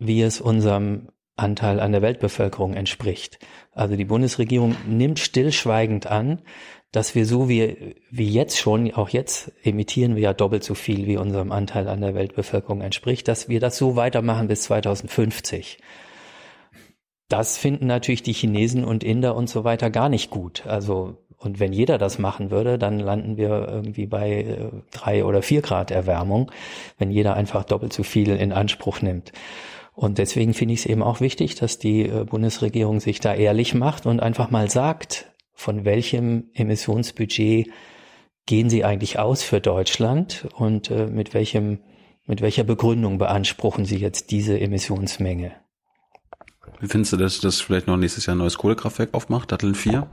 wie 0.00 0.22
es 0.22 0.40
unserem 0.40 1.08
Anteil 1.36 1.78
an 1.78 1.92
der 1.92 2.02
Weltbevölkerung 2.02 2.74
entspricht. 2.74 3.38
Also 3.72 3.94
die 3.94 4.04
Bundesregierung 4.04 4.74
nimmt 4.88 5.20
stillschweigend 5.20 6.08
an, 6.08 6.42
dass 6.92 7.14
wir 7.14 7.26
so 7.26 7.48
wie, 7.48 7.96
wie 8.10 8.28
jetzt 8.28 8.58
schon, 8.58 8.92
auch 8.94 9.10
jetzt 9.10 9.52
emittieren 9.62 10.16
wir 10.16 10.22
ja 10.22 10.32
doppelt 10.32 10.64
so 10.64 10.74
viel, 10.74 11.06
wie 11.06 11.18
unserem 11.18 11.52
Anteil 11.52 11.88
an 11.88 12.00
der 12.00 12.14
Weltbevölkerung 12.14 12.80
entspricht, 12.80 13.28
dass 13.28 13.48
wir 13.48 13.60
das 13.60 13.76
so 13.76 13.96
weitermachen 13.96 14.48
bis 14.48 14.62
2050. 14.62 15.78
Das 17.28 17.58
finden 17.58 17.86
natürlich 17.86 18.22
die 18.22 18.32
Chinesen 18.32 18.84
und 18.84 19.04
Inder 19.04 19.36
und 19.36 19.50
so 19.50 19.64
weiter 19.64 19.90
gar 19.90 20.08
nicht 20.08 20.30
gut. 20.30 20.66
Also, 20.66 21.18
und 21.36 21.60
wenn 21.60 21.74
jeder 21.74 21.98
das 21.98 22.18
machen 22.18 22.50
würde, 22.50 22.78
dann 22.78 22.98
landen 22.98 23.36
wir 23.36 23.68
irgendwie 23.68 24.06
bei 24.06 24.30
äh, 24.40 24.70
drei 24.90 25.24
oder 25.26 25.42
vier 25.42 25.60
Grad 25.60 25.90
Erwärmung, 25.90 26.50
wenn 26.96 27.10
jeder 27.10 27.34
einfach 27.34 27.64
doppelt 27.64 27.92
so 27.92 28.02
viel 28.02 28.30
in 28.30 28.50
Anspruch 28.50 29.02
nimmt. 29.02 29.32
Und 29.92 30.16
deswegen 30.16 30.54
finde 30.54 30.72
ich 30.72 30.80
es 30.80 30.86
eben 30.86 31.02
auch 31.02 31.20
wichtig, 31.20 31.56
dass 31.56 31.78
die 31.78 32.08
äh, 32.08 32.24
Bundesregierung 32.24 32.98
sich 33.00 33.20
da 33.20 33.34
ehrlich 33.34 33.74
macht 33.74 34.06
und 34.06 34.20
einfach 34.20 34.50
mal 34.50 34.70
sagt, 34.70 35.30
von 35.58 35.84
welchem 35.84 36.50
Emissionsbudget 36.54 37.68
gehen 38.46 38.70
Sie 38.70 38.84
eigentlich 38.84 39.18
aus 39.18 39.42
für 39.42 39.60
Deutschland 39.60 40.46
und 40.54 40.88
äh, 40.90 41.06
mit 41.06 41.34
welchem 41.34 41.80
mit 42.26 42.42
welcher 42.42 42.62
Begründung 42.62 43.18
beanspruchen 43.18 43.84
Sie 43.84 43.96
jetzt 43.96 44.30
diese 44.30 44.60
Emissionsmenge? 44.60 45.52
Wie 46.78 46.86
findest 46.86 47.12
du 47.14 47.16
das, 47.16 47.40
dass 47.40 47.60
vielleicht 47.60 47.88
noch 47.88 47.96
nächstes 47.96 48.26
Jahr 48.26 48.36
ein 48.36 48.38
neues 48.38 48.56
Kohlekraftwerk 48.56 49.14
aufmacht, 49.14 49.50
Datteln 49.50 49.74
4? 49.74 50.06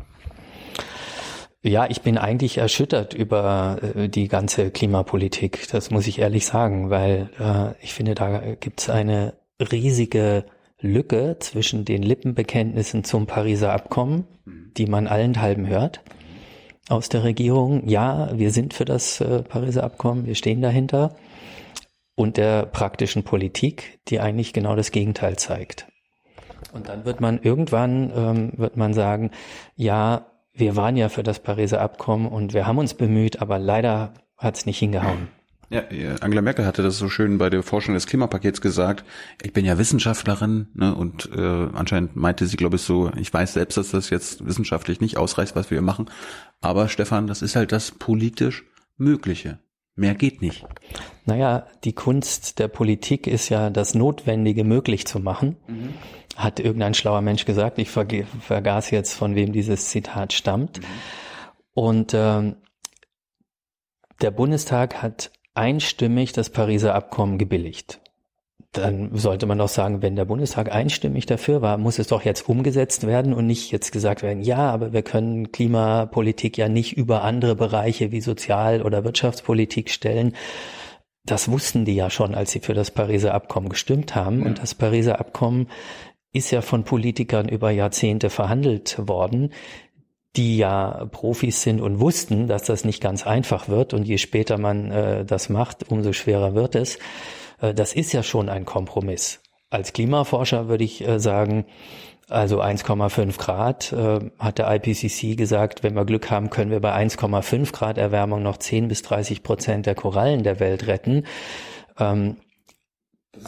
Ja, 1.61 1.87
ich 1.89 2.01
bin 2.01 2.17
eigentlich 2.17 2.57
erschüttert 2.57 3.13
über 3.13 3.79
äh, 3.95 4.09
die 4.09 4.27
ganze 4.27 4.71
Klimapolitik. 4.71 5.67
Das 5.69 5.91
muss 5.91 6.07
ich 6.07 6.19
ehrlich 6.19 6.47
sagen, 6.47 6.89
weil 6.89 7.29
äh, 7.39 7.83
ich 7.83 7.93
finde, 7.93 8.15
da 8.15 8.55
gibt 8.55 8.81
es 8.81 8.89
eine 8.89 9.33
riesige 9.59 10.45
Lücke 10.79 11.37
zwischen 11.39 11.85
den 11.85 12.01
Lippenbekenntnissen 12.01 13.03
zum 13.03 13.27
Pariser 13.27 13.73
Abkommen, 13.73 14.25
die 14.77 14.85
man 14.85 15.07
allenthalben 15.07 15.67
hört 15.67 16.01
aus 16.89 17.09
der 17.09 17.23
Regierung. 17.23 17.87
Ja, 17.87 18.29
wir 18.37 18.51
sind 18.51 18.73
für 18.73 18.85
das 18.85 19.21
äh, 19.21 19.43
Pariser 19.43 19.83
Abkommen, 19.83 20.25
wir 20.25 20.35
stehen 20.35 20.61
dahinter. 20.61 21.15
Und 22.15 22.37
der 22.37 22.65
praktischen 22.65 23.23
Politik, 23.23 23.99
die 24.07 24.21
eigentlich 24.21 24.53
genau 24.53 24.75
das 24.75 24.91
Gegenteil 24.91 25.35
zeigt. 25.35 25.87
Und 26.71 26.87
dann 26.87 27.03
wird 27.05 27.19
man 27.19 27.41
irgendwann, 27.41 28.11
ähm, 28.15 28.51
wird 28.55 28.77
man 28.77 28.93
sagen, 28.93 29.31
ja, 29.75 30.25
wir 30.53 30.77
waren 30.77 30.95
ja 30.95 31.09
für 31.09 31.23
das 31.23 31.39
Pariser 31.39 31.81
Abkommen 31.81 32.27
und 32.27 32.53
wir 32.53 32.65
haben 32.65 32.77
uns 32.77 32.93
bemüht, 32.93 33.41
aber 33.41 33.59
leider 33.59 34.13
hat 34.37 34.55
es 34.55 34.65
nicht 34.65 34.79
hingehauen. 34.79 35.27
Ja, 35.75 36.15
Angela 36.21 36.41
Merkel 36.41 36.65
hatte 36.65 36.83
das 36.83 36.97
so 36.97 37.09
schön 37.09 37.37
bei 37.37 37.49
der 37.49 37.63
Forschung 37.63 37.93
des 37.93 38.07
Klimapakets 38.07 38.61
gesagt. 38.61 39.05
Ich 39.41 39.53
bin 39.53 39.65
ja 39.65 39.77
Wissenschaftlerin 39.77 40.67
ne, 40.73 40.95
und 40.95 41.29
äh, 41.35 41.67
anscheinend 41.73 42.15
meinte 42.15 42.47
sie, 42.47 42.57
glaube 42.57 42.77
ich, 42.77 42.83
so, 42.83 43.11
ich 43.17 43.33
weiß 43.33 43.53
selbst, 43.53 43.77
dass 43.77 43.91
das 43.91 44.09
jetzt 44.09 44.45
wissenschaftlich 44.45 45.01
nicht 45.01 45.17
ausreicht, 45.17 45.55
was 45.55 45.71
wir 45.71 45.81
machen. 45.81 46.09
Aber 46.61 46.87
Stefan, 46.87 47.27
das 47.27 47.41
ist 47.41 47.55
halt 47.55 47.71
das 47.71 47.91
politisch 47.91 48.63
Mögliche. 48.97 49.59
Mehr 49.95 50.15
geht 50.15 50.41
nicht. 50.41 50.65
Naja, 51.25 51.67
die 51.83 51.93
Kunst 51.93 52.59
der 52.59 52.67
Politik 52.67 53.27
ist 53.27 53.49
ja, 53.49 53.69
das 53.69 53.95
Notwendige 53.95 54.63
möglich 54.63 55.07
zu 55.07 55.19
machen. 55.19 55.57
Mhm. 55.67 55.93
Hat 56.35 56.59
irgendein 56.59 56.93
schlauer 56.93 57.21
Mensch 57.21 57.45
gesagt. 57.45 57.79
Ich 57.79 57.89
vergaß 57.89 58.91
jetzt, 58.91 59.13
von 59.13 59.35
wem 59.35 59.53
dieses 59.53 59.89
Zitat 59.89 60.33
stammt. 60.33 60.79
Mhm. 60.79 60.85
Und 61.73 62.13
ähm, 62.13 62.55
der 64.21 64.31
Bundestag 64.31 65.01
hat 65.01 65.31
einstimmig 65.55 66.33
das 66.33 66.49
Pariser 66.49 66.93
Abkommen 66.93 67.37
gebilligt. 67.37 67.99
Dann 68.71 69.15
sollte 69.15 69.45
man 69.45 69.57
doch 69.57 69.69
sagen, 69.69 70.01
wenn 70.01 70.17
der 70.17 70.25
Bundestag 70.25 70.69
einstimmig 70.69 71.25
dafür 71.25 71.61
war, 71.61 71.77
muss 71.77 71.97
es 71.97 72.07
doch 72.07 72.23
jetzt 72.23 72.49
umgesetzt 72.49 73.07
werden 73.07 73.33
und 73.33 73.47
nicht 73.47 73.71
jetzt 73.71 73.91
gesagt 73.91 74.21
werden, 74.21 74.43
ja, 74.43 74.69
aber 74.69 74.91
wir 74.91 75.01
können 75.01 75.53
Klimapolitik 75.53 76.57
ja 76.57 76.67
nicht 76.67 76.97
über 76.97 77.23
andere 77.23 77.55
Bereiche 77.55 78.11
wie 78.11 78.19
Sozial- 78.19 78.81
oder 78.81 79.05
Wirtschaftspolitik 79.05 79.89
stellen. 79.89 80.35
Das 81.23 81.49
wussten 81.49 81.85
die 81.85 81.95
ja 81.95 82.09
schon, 82.09 82.35
als 82.35 82.51
sie 82.51 82.59
für 82.59 82.73
das 82.73 82.91
Pariser 82.91 83.33
Abkommen 83.33 83.69
gestimmt 83.69 84.13
haben. 84.13 84.43
Und 84.43 84.61
das 84.61 84.75
Pariser 84.75 85.19
Abkommen 85.19 85.69
ist 86.33 86.51
ja 86.51 86.61
von 86.61 86.83
Politikern 86.83 87.47
über 87.47 87.71
Jahrzehnte 87.71 88.29
verhandelt 88.29 89.07
worden 89.07 89.51
die 90.37 90.57
ja 90.57 91.07
Profis 91.11 91.61
sind 91.61 91.81
und 91.81 91.99
wussten, 91.99 92.47
dass 92.47 92.63
das 92.63 92.85
nicht 92.85 93.01
ganz 93.01 93.25
einfach 93.25 93.67
wird 93.67 93.93
und 93.93 94.03
je 94.03 94.17
später 94.17 94.57
man 94.57 94.91
äh, 94.91 95.25
das 95.25 95.49
macht, 95.49 95.89
umso 95.89 96.13
schwerer 96.13 96.55
wird 96.55 96.75
es. 96.75 96.99
Äh, 97.61 97.73
das 97.73 97.93
ist 97.93 98.13
ja 98.13 98.23
schon 98.23 98.49
ein 98.49 98.65
Kompromiss. 98.65 99.41
als 99.69 99.93
Klimaforscher 99.93 100.67
würde 100.67 100.83
ich 100.83 101.05
äh, 101.05 101.19
sagen, 101.19 101.65
also 102.27 102.61
1,5 102.61 103.37
Grad, 103.37 103.93
äh, 103.93 104.19
hat 104.39 104.57
der 104.57 104.73
IPCC 104.73 105.37
gesagt, 105.37 105.83
wenn 105.83 105.95
wir 105.95 106.05
Glück 106.05 106.31
haben, 106.31 106.49
können 106.49 106.71
wir 106.71 106.79
bei 106.79 106.93
1,5 106.93 107.71
Grad 107.71 107.97
Erwärmung 107.97 108.41
noch 108.41 108.57
10 108.57 108.87
bis 108.87 109.03
30 109.03 109.43
Prozent 109.43 109.85
der 109.85 109.95
Korallen 109.95 110.43
der 110.43 110.59
Welt 110.59 110.87
retten. 110.87 111.25
Ähm, 111.99 112.37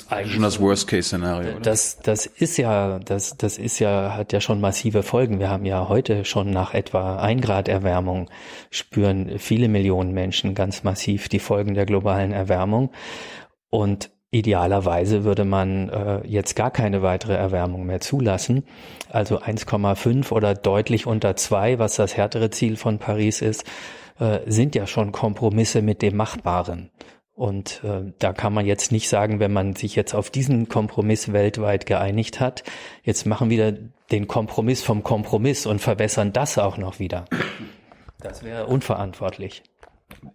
eigentlich 0.10 0.34
schon 0.34 0.44
das 0.44 0.60
Worst-Case-Szenario. 0.60 1.60
Das, 1.60 2.00
das 2.00 2.26
ist 2.26 2.58
ja, 2.58 3.00
das, 3.00 3.38
das 3.38 3.58
ist 3.58 3.80
ja, 3.80 4.16
hat 4.16 4.34
ja 4.34 4.42
schon 4.42 4.62
massive 4.62 5.04
Folgen. 5.04 5.40
Wir 5.40 5.50
haben 5.50 5.66
ja 5.66 5.88
heute 5.90 6.26
schon 6.26 6.52
nach 6.52 6.74
etwa 6.74 7.18
ein 7.18 7.42
Grad 7.42 7.68
Erwärmung 7.68 8.30
spüren 8.70 9.40
viele 9.40 9.68
Millionen 9.68 10.14
Menschen 10.14 10.56
ganz 10.56 10.84
massiv 10.84 11.30
die 11.30 11.40
Folgen 11.40 11.74
der 11.74 11.86
globalen 11.86 12.32
Erwärmung. 12.32 12.92
Und 13.70 14.12
idealerweise 14.32 15.24
würde 15.24 15.46
man 15.46 15.90
äh, 15.90 16.28
jetzt 16.28 16.56
gar 16.56 16.72
keine 16.72 17.02
weitere 17.02 17.34
Erwärmung 17.34 17.86
mehr 17.86 18.02
zulassen. 18.02 18.64
Also 19.10 19.40
1,5 19.40 20.32
oder 20.32 20.54
deutlich 20.54 21.08
unter 21.08 21.36
zwei, 21.36 21.80
was 21.80 21.96
das 21.96 22.18
härtere 22.18 22.50
Ziel 22.50 22.76
von 22.76 23.00
Paris 23.00 23.42
ist, 23.42 23.64
äh, 24.20 24.40
sind 24.46 24.76
ja 24.76 24.88
schon 24.88 25.12
Kompromisse 25.12 25.82
mit 25.82 26.02
dem 26.02 26.18
Machbaren. 26.18 26.92
Und 27.38 27.82
äh, 27.84 28.12
da 28.18 28.34
kann 28.34 28.52
man 28.52 28.66
jetzt 28.66 28.92
nicht 28.92 29.10
sagen, 29.10 29.40
wenn 29.40 29.54
man 29.54 29.76
sich 29.76 29.96
jetzt 29.96 30.16
auf 30.16 30.32
diesen 30.32 30.70
Kompromiss 30.70 31.32
weltweit 31.34 31.86
geeinigt 31.86 32.40
hat, 32.40 32.64
jetzt 33.04 33.28
machen 33.28 33.52
wir 33.52 33.78
den 34.10 34.28
Kompromiss 34.28 34.82
vom 34.82 35.04
Kompromiss 35.04 35.68
und 35.68 35.80
verbessern 35.80 36.34
das 36.34 36.58
auch 36.58 36.80
noch 36.80 36.98
wieder. 36.98 37.26
Das 38.20 38.42
wäre 38.42 38.66
unverantwortlich. 38.66 39.62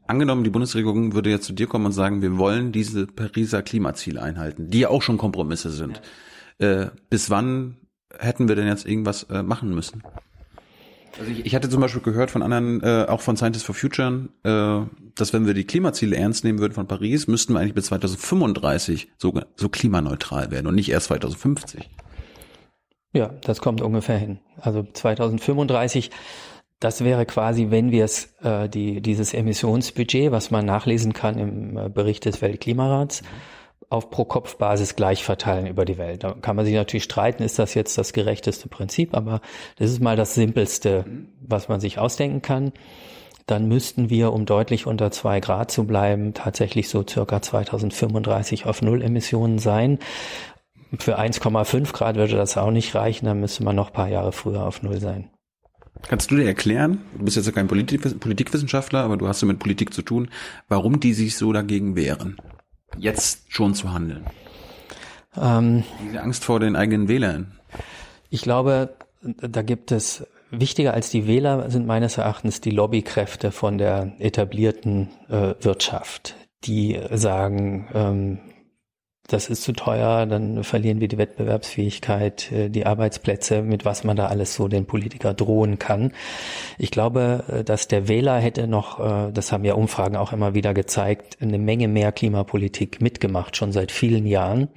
Angenommen, 0.07 0.45
die 0.45 0.51
Bundesregierung 0.51 1.13
würde 1.13 1.31
jetzt 1.31 1.47
zu 1.47 1.53
dir 1.53 1.67
kommen 1.67 1.87
und 1.87 1.93
sagen, 1.93 2.23
wir 2.23 2.39
wollen 2.39 2.71
diese 2.71 3.09
Pariser 3.09 3.63
Klimaziele 3.63 4.23
einhalten, 4.23 4.71
die 4.71 4.79
ja 4.79 4.89
auch 4.89 5.03
schon 5.03 5.19
Kompromisse 5.19 5.71
sind. 5.71 6.01
Ja. 6.61 6.83
Äh, 6.83 6.91
bis 7.11 7.31
wann 7.31 7.79
hätten 8.17 8.47
wir 8.47 8.55
denn 8.55 8.69
jetzt 8.69 8.87
irgendwas 8.87 9.25
äh, 9.25 9.43
machen 9.43 9.75
müssen? 9.75 10.05
Also 11.19 11.31
ich, 11.31 11.47
ich 11.47 11.55
hatte 11.55 11.69
zum 11.69 11.81
Beispiel 11.81 12.03
gehört 12.03 12.31
von 12.31 12.43
anderen, 12.43 12.83
äh, 12.83 13.07
auch 13.09 13.21
von 13.21 13.37
Scientists 13.37 13.67
for 13.67 13.75
Future, 13.75 14.29
äh, 14.45 15.11
dass 15.15 15.33
wenn 15.33 15.47
wir 15.47 15.55
die 15.55 15.65
Klimaziele 15.65 16.17
ernst 16.17 16.45
nehmen 16.45 16.59
würden 16.59 16.73
von 16.73 16.87
Paris, 16.87 17.27
müssten 17.27 17.53
wir 17.53 17.61
eigentlich 17.61 17.75
bis 17.75 17.87
2035 17.87 19.09
so, 19.19 19.33
so 19.57 19.69
klimaneutral 19.69 20.51
werden 20.51 20.67
und 20.67 20.75
nicht 20.75 20.91
erst 20.91 21.07
2050. 21.07 21.91
Ja, 23.13 23.31
das 23.43 23.61
kommt 23.61 23.83
ungefähr 23.83 24.17
hin. 24.17 24.39
Also 24.59 24.87
2035, 24.91 26.11
das 26.81 27.05
wäre 27.05 27.27
quasi, 27.27 27.71
wenn 27.71 27.91
wir 27.91 28.07
es 28.07 28.35
äh, 28.43 28.69
die, 28.69 29.03
dieses 29.03 29.35
Emissionsbudget, 29.35 30.33
was 30.33 30.51
man 30.51 30.65
nachlesen 30.65 31.13
kann 31.13 31.39
im 31.39 31.77
äh, 31.77 31.89
Bericht 31.91 32.25
des 32.25 32.41
Weltklimarats, 32.41 33.23
mhm 33.23 33.27
auf 33.93 34.11
Pro-Kopf-Basis 34.11 34.97
gleich 34.97 35.23
verteilen 35.25 35.67
über 35.67 35.85
die 35.85 35.99
Welt. 35.99 36.25
Da 36.25 36.33
kann 36.33 36.57
man 36.57 36.65
sich 36.65 36.75
natürlich 36.75 37.05
streiten, 37.05 37.43
ist 37.43 37.59
das 37.59 37.75
jetzt 37.75 37.99
das 37.99 38.13
gerechteste 38.13 38.69
Prinzip, 38.69 39.15
aber 39.15 39.41
das 39.77 39.91
ist 39.91 40.01
mal 40.01 40.17
das 40.17 40.35
Simpelste, 40.35 41.05
was 41.41 41.69
man 41.69 41.81
sich 41.81 41.99
ausdenken 41.99 42.43
kann. 42.43 42.73
Dann 43.47 43.69
müssten 43.69 44.09
wir, 44.09 44.33
um 44.33 44.47
deutlich 44.47 44.87
unter 44.87 45.11
zwei 45.11 45.41
Grad 45.41 45.71
zu 45.71 45.85
bleiben, 45.85 46.33
tatsächlich 46.33 46.89
so 46.89 47.05
circa 47.09 47.43
2035 47.43 48.67
auf 48.67 48.83
Null 48.83 49.03
Emissionen 49.03 49.59
sein. 49.59 49.99
Für 50.99 51.19
1,5 51.19 51.93
Grad 51.93 52.17
würde 52.17 52.37
das 52.37 52.57
auch 52.57 52.71
nicht 52.71 52.95
reichen, 52.95 53.27
dann 53.27 53.41
müsste 53.41 53.65
man 53.65 53.77
noch 53.77 53.89
ein 53.89 53.95
paar 53.95 54.09
Jahre 54.09 54.33
früher 54.33 54.65
auf 54.65 54.83
Null 54.83 55.01
sein. 55.01 55.31
Kannst 56.09 56.31
du 56.31 56.37
dir 56.37 56.47
erklären, 56.47 57.03
du 57.17 57.25
bist 57.25 57.37
jetzt 57.37 57.53
kein 57.55 57.69
Politik 57.69 58.21
Politikwissenschaftler, 58.21 59.01
aber 59.01 59.17
du 59.17 59.29
hast 59.29 59.41
ja 59.41 59.47
mit 59.47 59.59
Politik 59.59 59.93
zu 59.95 60.03
tun, 60.03 60.31
warum 60.69 61.01
die 61.01 61.13
sich 61.13 61.37
so 61.37 61.53
dagegen 61.53 61.97
wehren? 61.97 62.39
Jetzt 62.99 63.53
schon 63.53 63.75
zu 63.75 63.93
handeln? 63.93 64.27
Ähm, 65.37 65.85
Diese 66.05 66.21
Angst 66.21 66.45
vor 66.45 66.61
den 66.61 66.77
eigenen 66.77 67.09
Wählern. 67.09 67.53
Ich 68.31 68.43
glaube, 68.43 68.95
da 69.23 69.63
gibt 69.63 69.93
es 69.93 70.27
wichtiger 70.51 70.95
als 70.95 71.11
die 71.11 71.27
Wähler 71.27 71.71
sind 71.71 71.87
meines 71.87 72.19
Erachtens 72.19 72.61
die 72.61 72.71
Lobbykräfte 72.71 73.51
von 73.53 73.79
der 73.79 74.13
etablierten 74.19 75.09
äh, 75.29 75.55
Wirtschaft, 75.61 76.37
die 76.65 77.01
sagen, 77.11 77.89
ähm, 77.95 78.39
das 79.33 79.49
ist 79.49 79.63
zu 79.63 79.73
teuer, 79.73 80.27
dann 80.27 80.63
verlieren 80.65 81.01
wir 81.01 81.09
die 81.09 81.19
Wettbewerbsfähigkeit, 81.19 82.53
äh, 82.53 82.69
die 82.69 82.87
Arbeitsplätze, 82.87 83.63
mit 83.63 83.85
was 83.85 84.05
man 84.05 84.17
da 84.17 84.27
alles 84.27 84.55
so 84.55 84.69
den 84.69 84.87
Politiker 84.87 85.35
drohen 85.35 85.79
kann. 85.79 86.13
Ich 86.79 86.91
glaube, 86.91 87.45
äh, 87.49 87.65
dass 87.65 87.89
der 87.89 88.09
Wähler 88.09 88.39
hätte 88.39 88.67
noch, 88.67 89.01
äh, 89.01 89.33
das 89.33 89.53
haben 89.53 89.65
ja 89.65 89.75
Umfragen 89.75 90.17
auch 90.17 90.33
immer 90.33 90.55
wieder 90.55 90.75
gezeigt, 90.75 91.39
eine 91.41 91.59
Menge 91.59 91.89
mehr 91.89 92.13
Klimapolitik 92.13 93.01
mitgemacht, 93.01 93.57
schon 93.57 93.73
seit 93.73 93.93
vielen 93.93 94.27
Jahren. 94.27 94.69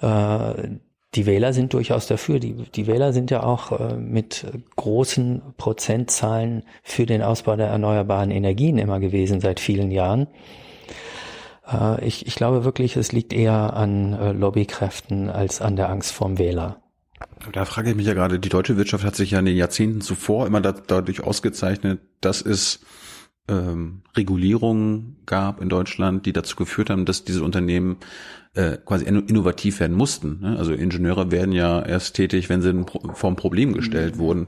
Die 0.00 1.26
Wähler 1.26 1.52
sind 1.52 1.74
durchaus 1.74 2.06
dafür. 2.06 2.38
Die, 2.38 2.54
die 2.54 2.86
Wähler 2.86 3.12
sind 3.12 3.32
ja 3.32 3.42
auch 3.42 3.96
mit 3.98 4.46
großen 4.76 5.42
Prozentzahlen 5.56 6.62
für 6.84 7.04
den 7.04 7.20
Ausbau 7.20 7.56
der 7.56 7.66
erneuerbaren 7.66 8.30
Energien 8.30 8.78
immer 8.78 9.00
gewesen 9.00 9.40
seit 9.40 9.58
vielen 9.58 9.90
Jahren. 9.90 10.28
Äh, 11.70 12.04
ich, 12.04 12.26
ich 12.26 12.34
glaube 12.34 12.64
wirklich, 12.64 12.96
es 12.96 13.12
liegt 13.12 13.32
eher 13.32 13.74
an 13.74 14.12
äh, 14.12 14.32
Lobbykräften 14.32 15.28
als 15.28 15.60
an 15.60 15.76
der 15.76 15.88
Angst 15.90 16.12
vorm 16.12 16.38
Wähler. 16.38 16.82
Da 17.52 17.64
frage 17.64 17.90
ich 17.90 17.96
mich 17.96 18.06
ja 18.06 18.14
gerade, 18.14 18.38
die 18.38 18.48
deutsche 18.48 18.76
Wirtschaft 18.76 19.04
hat 19.04 19.16
sich 19.16 19.32
ja 19.32 19.38
in 19.38 19.44
den 19.44 19.56
Jahrzehnten 19.56 20.00
zuvor 20.00 20.46
immer 20.46 20.60
da, 20.60 20.72
dadurch 20.72 21.22
ausgezeichnet, 21.22 22.00
dass 22.20 22.42
es 22.42 22.80
ähm, 23.48 24.02
Regulierungen 24.16 25.16
gab 25.26 25.60
in 25.60 25.68
Deutschland, 25.68 26.26
die 26.26 26.32
dazu 26.32 26.56
geführt 26.56 26.90
haben, 26.90 27.06
dass 27.06 27.24
diese 27.24 27.42
Unternehmen 27.42 27.96
äh, 28.54 28.76
quasi 28.76 29.04
innovativ 29.04 29.80
werden 29.80 29.96
mussten. 29.96 30.40
Ne? 30.40 30.58
Also 30.58 30.72
Ingenieure 30.72 31.30
werden 31.30 31.52
ja 31.52 31.82
erst 31.82 32.14
tätig, 32.14 32.48
wenn 32.48 32.62
sie 32.62 32.84
vor 33.14 33.30
ein 33.30 33.36
Problem 33.36 33.72
gestellt 33.72 34.16
mhm. 34.16 34.20
wurden. 34.20 34.46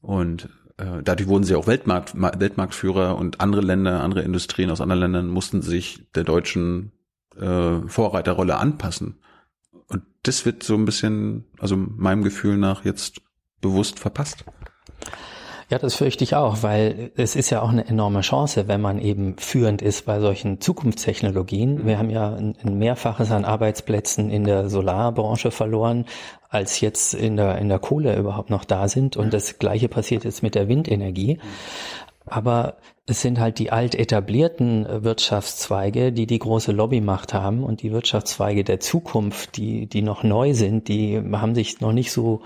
Und 0.00 0.48
dadurch 0.76 1.28
wurden 1.28 1.44
sie 1.44 1.54
auch 1.54 1.66
Weltmarkt, 1.66 2.14
Weltmarktführer 2.14 3.16
und 3.16 3.40
andere 3.40 3.62
Länder, 3.62 4.02
andere 4.02 4.22
Industrien 4.22 4.70
aus 4.70 4.80
anderen 4.80 5.00
Ländern 5.00 5.28
mussten 5.28 5.62
sich 5.62 6.06
der 6.14 6.24
deutschen 6.24 6.92
äh, 7.38 7.80
Vorreiterrolle 7.86 8.56
anpassen. 8.56 9.20
Und 9.88 10.02
das 10.22 10.44
wird 10.46 10.62
so 10.62 10.74
ein 10.74 10.84
bisschen, 10.84 11.44
also 11.58 11.76
meinem 11.76 12.24
Gefühl 12.24 12.56
nach 12.56 12.84
jetzt 12.84 13.20
bewusst 13.60 13.98
verpasst. 13.98 14.44
Ja, 15.70 15.78
das 15.78 15.94
fürchte 15.94 16.24
ich 16.24 16.34
auch, 16.34 16.62
weil 16.62 17.10
es 17.16 17.36
ist 17.36 17.48
ja 17.48 17.62
auch 17.62 17.70
eine 17.70 17.86
enorme 17.86 18.20
Chance, 18.20 18.68
wenn 18.68 18.82
man 18.82 18.98
eben 18.98 19.38
führend 19.38 19.80
ist 19.80 20.04
bei 20.04 20.20
solchen 20.20 20.60
Zukunftstechnologien. 20.60 21.86
Wir 21.86 21.98
haben 21.98 22.10
ja 22.10 22.34
ein, 22.34 22.54
ein 22.62 22.78
Mehrfaches 22.78 23.30
an 23.30 23.46
Arbeitsplätzen 23.46 24.30
in 24.30 24.44
der 24.44 24.68
Solarbranche 24.68 25.50
verloren, 25.50 26.04
als 26.54 26.80
jetzt 26.80 27.14
in 27.14 27.36
der, 27.36 27.58
in 27.58 27.68
der 27.68 27.78
Kohle 27.78 28.16
überhaupt 28.16 28.50
noch 28.50 28.64
da 28.64 28.88
sind. 28.88 29.16
Und 29.16 29.34
das 29.34 29.58
Gleiche 29.58 29.88
passiert 29.88 30.24
jetzt 30.24 30.42
mit 30.42 30.54
der 30.54 30.68
Windenergie. 30.68 31.38
Aber 32.26 32.78
es 33.06 33.20
sind 33.20 33.38
halt 33.38 33.58
die 33.58 33.70
alt 33.70 33.94
etablierten 33.94 34.86
Wirtschaftszweige, 35.04 36.10
die 36.10 36.26
die 36.26 36.38
große 36.38 36.72
Lobbymacht 36.72 37.34
haben 37.34 37.62
und 37.62 37.82
die 37.82 37.92
Wirtschaftszweige 37.92 38.64
der 38.64 38.80
Zukunft, 38.80 39.58
die, 39.58 39.86
die 39.86 40.00
noch 40.00 40.22
neu 40.22 40.54
sind, 40.54 40.88
die 40.88 41.20
haben 41.32 41.54
sich 41.54 41.80
noch 41.80 41.92
nicht 41.92 42.12
so 42.12 42.40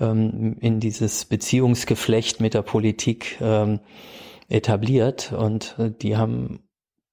ähm, 0.00 0.56
in 0.60 0.80
dieses 0.80 1.24
Beziehungsgeflecht 1.24 2.40
mit 2.40 2.54
der 2.54 2.62
Politik 2.62 3.38
ähm, 3.40 3.78
etabliert 4.48 5.32
und 5.32 5.76
äh, 5.78 5.92
die 5.92 6.16
haben 6.16 6.64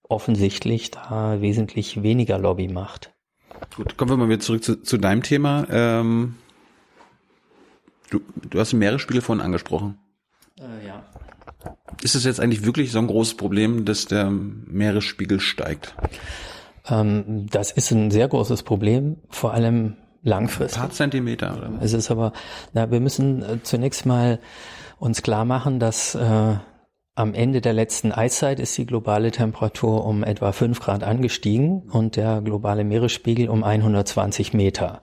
offensichtlich 0.01 0.89
da 0.89 1.41
wesentlich 1.41 2.01
weniger 2.01 2.39
Lobbymacht. 2.39 3.13
Gut, 3.75 3.97
kommen 3.97 4.11
wir 4.11 4.17
mal 4.17 4.29
wieder 4.29 4.39
zurück 4.39 4.63
zu, 4.63 4.81
zu 4.81 4.97
deinem 4.97 5.23
Thema. 5.23 5.65
Ähm, 5.69 6.35
du, 8.09 8.21
du 8.49 8.59
hast 8.59 8.71
den 8.71 8.79
Meeresspiegel 8.79 9.21
vorhin 9.21 9.43
angesprochen. 9.43 9.97
Äh, 10.59 10.87
ja. 10.87 11.03
Ist 12.01 12.15
es 12.15 12.23
jetzt 12.23 12.39
eigentlich 12.39 12.65
wirklich 12.65 12.91
so 12.91 12.99
ein 12.99 13.07
großes 13.07 13.35
Problem, 13.35 13.85
dass 13.85 14.05
der 14.05 14.29
Meeresspiegel 14.29 15.39
steigt? 15.39 15.95
Ähm, 16.87 17.47
das 17.49 17.71
ist 17.71 17.91
ein 17.91 18.11
sehr 18.11 18.27
großes 18.27 18.63
Problem, 18.63 19.17
vor 19.29 19.53
allem 19.53 19.95
langfristig. 20.23 20.77
Ein 20.77 20.87
paar 20.87 20.95
Zentimeter. 20.95 21.57
Oder? 21.57 21.71
Es 21.81 21.93
ist 21.93 22.11
aber, 22.11 22.33
na, 22.73 22.91
wir 22.91 22.99
müssen 22.99 23.41
äh, 23.43 23.63
zunächst 23.63 24.05
mal 24.05 24.39
uns 24.97 25.21
klar 25.21 25.45
machen, 25.45 25.79
dass 25.79 26.15
äh, 26.15 26.55
am 27.19 27.33
Ende 27.33 27.59
der 27.59 27.73
letzten 27.73 28.13
Eiszeit 28.13 28.61
ist 28.61 28.77
die 28.77 28.85
globale 28.85 29.31
Temperatur 29.31 30.05
um 30.05 30.23
etwa 30.23 30.53
fünf 30.53 30.79
Grad 30.79 31.03
angestiegen 31.03 31.81
und 31.91 32.15
der 32.15 32.39
globale 32.39 32.85
Meeresspiegel 32.85 33.49
um 33.49 33.65
120 33.65 34.53
Meter, 34.53 35.01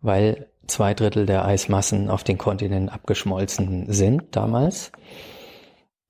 weil 0.00 0.48
zwei 0.66 0.94
Drittel 0.94 1.26
der 1.26 1.44
Eismassen 1.44 2.10
auf 2.10 2.24
den 2.24 2.38
Kontinenten 2.38 2.88
abgeschmolzen 2.88 3.92
sind 3.92 4.34
damals. 4.34 4.90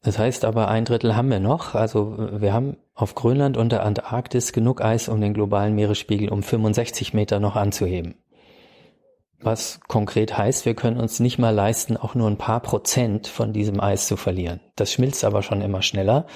Das 0.03 0.19
heißt 0.19 0.47
aber, 0.47 0.69
ein 0.69 0.87
Drittel 0.87 1.15
haben 1.15 1.31
wir 1.31 1.41
noch. 1.41 1.75
Also 1.75 2.17
wir 2.41 2.55
haben 2.55 2.79
auf 2.95 3.15
Grönland 3.15 3.59
und 3.59 3.71
der 3.71 3.85
Antarktis 3.85 4.55
genug 4.55 4.81
Eis, 4.81 5.11
um 5.11 5.21
den 5.21 5.35
globalen 5.35 5.75
Meeresspiegel 5.75 6.31
um 6.31 6.43
65 6.43 7.13
Meter 7.13 7.39
noch 7.39 7.55
anzuheben. 7.55 8.15
Was 9.45 9.81
konkret 9.89 10.39
heißt, 10.39 10.65
wir 10.65 10.75
können 10.75 10.99
uns 10.99 11.21
nicht 11.21 11.39
mal 11.39 11.51
leisten, 11.51 11.99
auch 11.99 12.15
nur 12.15 12.29
ein 12.29 12.39
paar 12.39 12.61
Prozent 12.61 13.27
von 13.27 13.53
diesem 13.53 13.79
Eis 13.79 14.07
zu 14.07 14.17
verlieren. 14.17 14.61
Das 14.75 14.91
schmilzt 14.91 15.23
aber 15.23 15.43
schon 15.43 15.61
immer 15.61 15.83
schneller. 15.83 16.27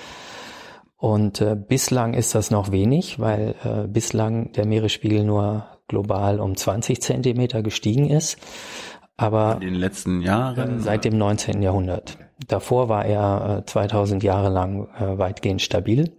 Und 0.98 1.40
äh, 1.40 1.56
bislang 1.56 2.12
ist 2.12 2.34
das 2.34 2.50
noch 2.50 2.70
wenig, 2.70 3.18
weil 3.18 3.54
äh, 3.64 3.86
bislang 3.86 4.52
der 4.52 4.66
Meeresspiegel 4.66 5.24
nur 5.24 5.66
global 5.86 6.38
um 6.38 6.54
20 6.54 7.00
Zentimeter 7.00 7.62
gestiegen 7.62 8.10
ist. 8.10 8.36
Aber 9.16 9.54
in 9.54 9.60
den 9.60 9.74
letzten 9.74 10.20
Jahren? 10.20 10.80
Seit 10.80 11.04
dem 11.04 11.16
19. 11.16 11.62
Jahrhundert. 11.62 12.18
Davor 12.46 12.88
war 12.88 13.04
er 13.04 13.64
2000 13.66 14.22
Jahre 14.22 14.48
lang 14.48 14.86
weitgehend 14.96 15.60
stabil. 15.60 16.12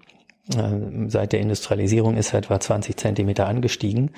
Seit 1.08 1.32
der 1.32 1.40
Industrialisierung 1.40 2.18
ist 2.18 2.34
er 2.34 2.40
etwa 2.40 2.60
20 2.60 2.98
Zentimeter 2.98 3.48
angestiegen. 3.48 4.12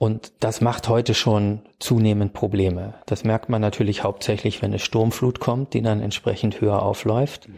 Und 0.00 0.32
das 0.40 0.62
macht 0.62 0.88
heute 0.88 1.12
schon 1.12 1.60
zunehmend 1.78 2.32
Probleme. 2.32 2.94
Das 3.04 3.22
merkt 3.22 3.50
man 3.50 3.60
natürlich 3.60 4.02
hauptsächlich, 4.02 4.62
wenn 4.62 4.70
eine 4.70 4.78
Sturmflut 4.78 5.40
kommt, 5.40 5.74
die 5.74 5.82
dann 5.82 6.00
entsprechend 6.00 6.62
höher 6.62 6.80
aufläuft. 6.80 7.50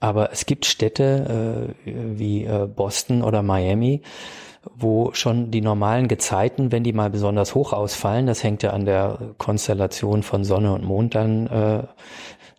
Aber 0.00 0.32
es 0.32 0.46
gibt 0.46 0.64
Städte 0.64 1.74
äh, 1.84 1.92
wie 2.18 2.46
äh, 2.46 2.66
Boston 2.66 3.22
oder 3.22 3.42
Miami, 3.42 4.00
wo 4.74 5.12
schon 5.12 5.50
die 5.50 5.60
normalen 5.60 6.08
Gezeiten, 6.08 6.72
wenn 6.72 6.82
die 6.82 6.94
mal 6.94 7.10
besonders 7.10 7.54
hoch 7.54 7.74
ausfallen, 7.74 8.26
das 8.26 8.42
hängt 8.42 8.62
ja 8.62 8.70
an 8.70 8.86
der 8.86 9.18
Konstellation 9.36 10.22
von 10.22 10.44
Sonne 10.44 10.72
und 10.72 10.82
Mond 10.82 11.14
dann 11.14 11.46
äh, 11.48 11.82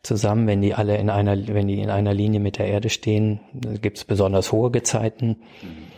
zusammen, 0.04 0.46
wenn 0.46 0.62
die 0.62 0.76
alle 0.76 0.98
in 0.98 1.10
einer, 1.10 1.48
wenn 1.48 1.68
die 1.68 1.82
in 1.82 1.90
einer 1.90 2.14
Linie 2.14 2.40
mit 2.40 2.60
der 2.60 2.68
Erde 2.68 2.92
stehen, 2.92 3.40
gibt 3.82 3.98
es 3.98 4.06
besonders 4.06 4.52
hohe 4.52 4.70
Gezeiten. 4.70 5.38
Mhm. 5.64 5.91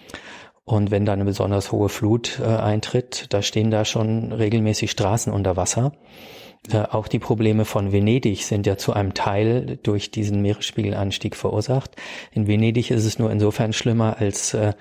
Und 0.65 0.91
wenn 0.91 1.05
da 1.05 1.13
eine 1.13 1.25
besonders 1.25 1.71
hohe 1.71 1.89
Flut 1.89 2.39
äh, 2.39 2.45
eintritt, 2.45 3.27
da 3.29 3.41
stehen 3.41 3.69
da 3.69 3.83
schon 3.83 4.31
regelmäßig 4.31 4.91
Straßen 4.91 5.33
unter 5.33 5.57
Wasser. 5.57 5.91
Äh, 6.71 6.83
auch 6.83 7.07
die 7.07 7.19
Probleme 7.19 7.65
von 7.65 7.91
Venedig 7.91 8.45
sind 8.45 8.65
ja 8.65 8.77
zu 8.77 8.93
einem 8.93 9.13
Teil 9.13 9.77
durch 9.83 10.11
diesen 10.11 10.41
Meeresspiegelanstieg 10.41 11.35
verursacht. 11.35 11.95
In 12.31 12.47
Venedig 12.47 12.91
ist 12.91 13.03
es 13.03 13.19
nur 13.19 13.31
insofern 13.31 13.73
schlimmer, 13.73 14.17
als 14.19 14.53
äh, 14.53 14.73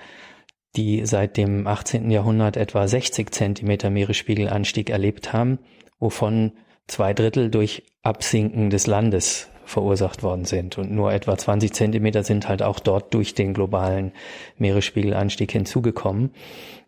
die 0.75 1.05
seit 1.05 1.37
dem 1.37 1.67
18. 1.67 2.09
Jahrhundert 2.09 2.57
etwa 2.57 2.87
60 2.87 3.31
Zentimeter 3.31 3.89
Meeresspiegelanstieg 3.89 4.89
erlebt 4.89 5.33
haben, 5.33 5.59
wovon 5.99 6.53
zwei 6.87 7.13
Drittel 7.13 7.51
durch 7.51 7.83
Absinken 8.01 8.69
des 8.69 8.87
Landes 8.87 9.49
verursacht 9.65 10.23
worden 10.23 10.45
sind. 10.45 10.77
Und 10.77 10.91
nur 10.91 11.13
etwa 11.13 11.37
20 11.37 11.73
Zentimeter 11.73 12.23
sind 12.23 12.47
halt 12.47 12.61
auch 12.61 12.79
dort 12.79 13.13
durch 13.13 13.33
den 13.33 13.53
globalen 13.53 14.11
Meeresspiegelanstieg 14.57 15.51
hinzugekommen. 15.51 16.31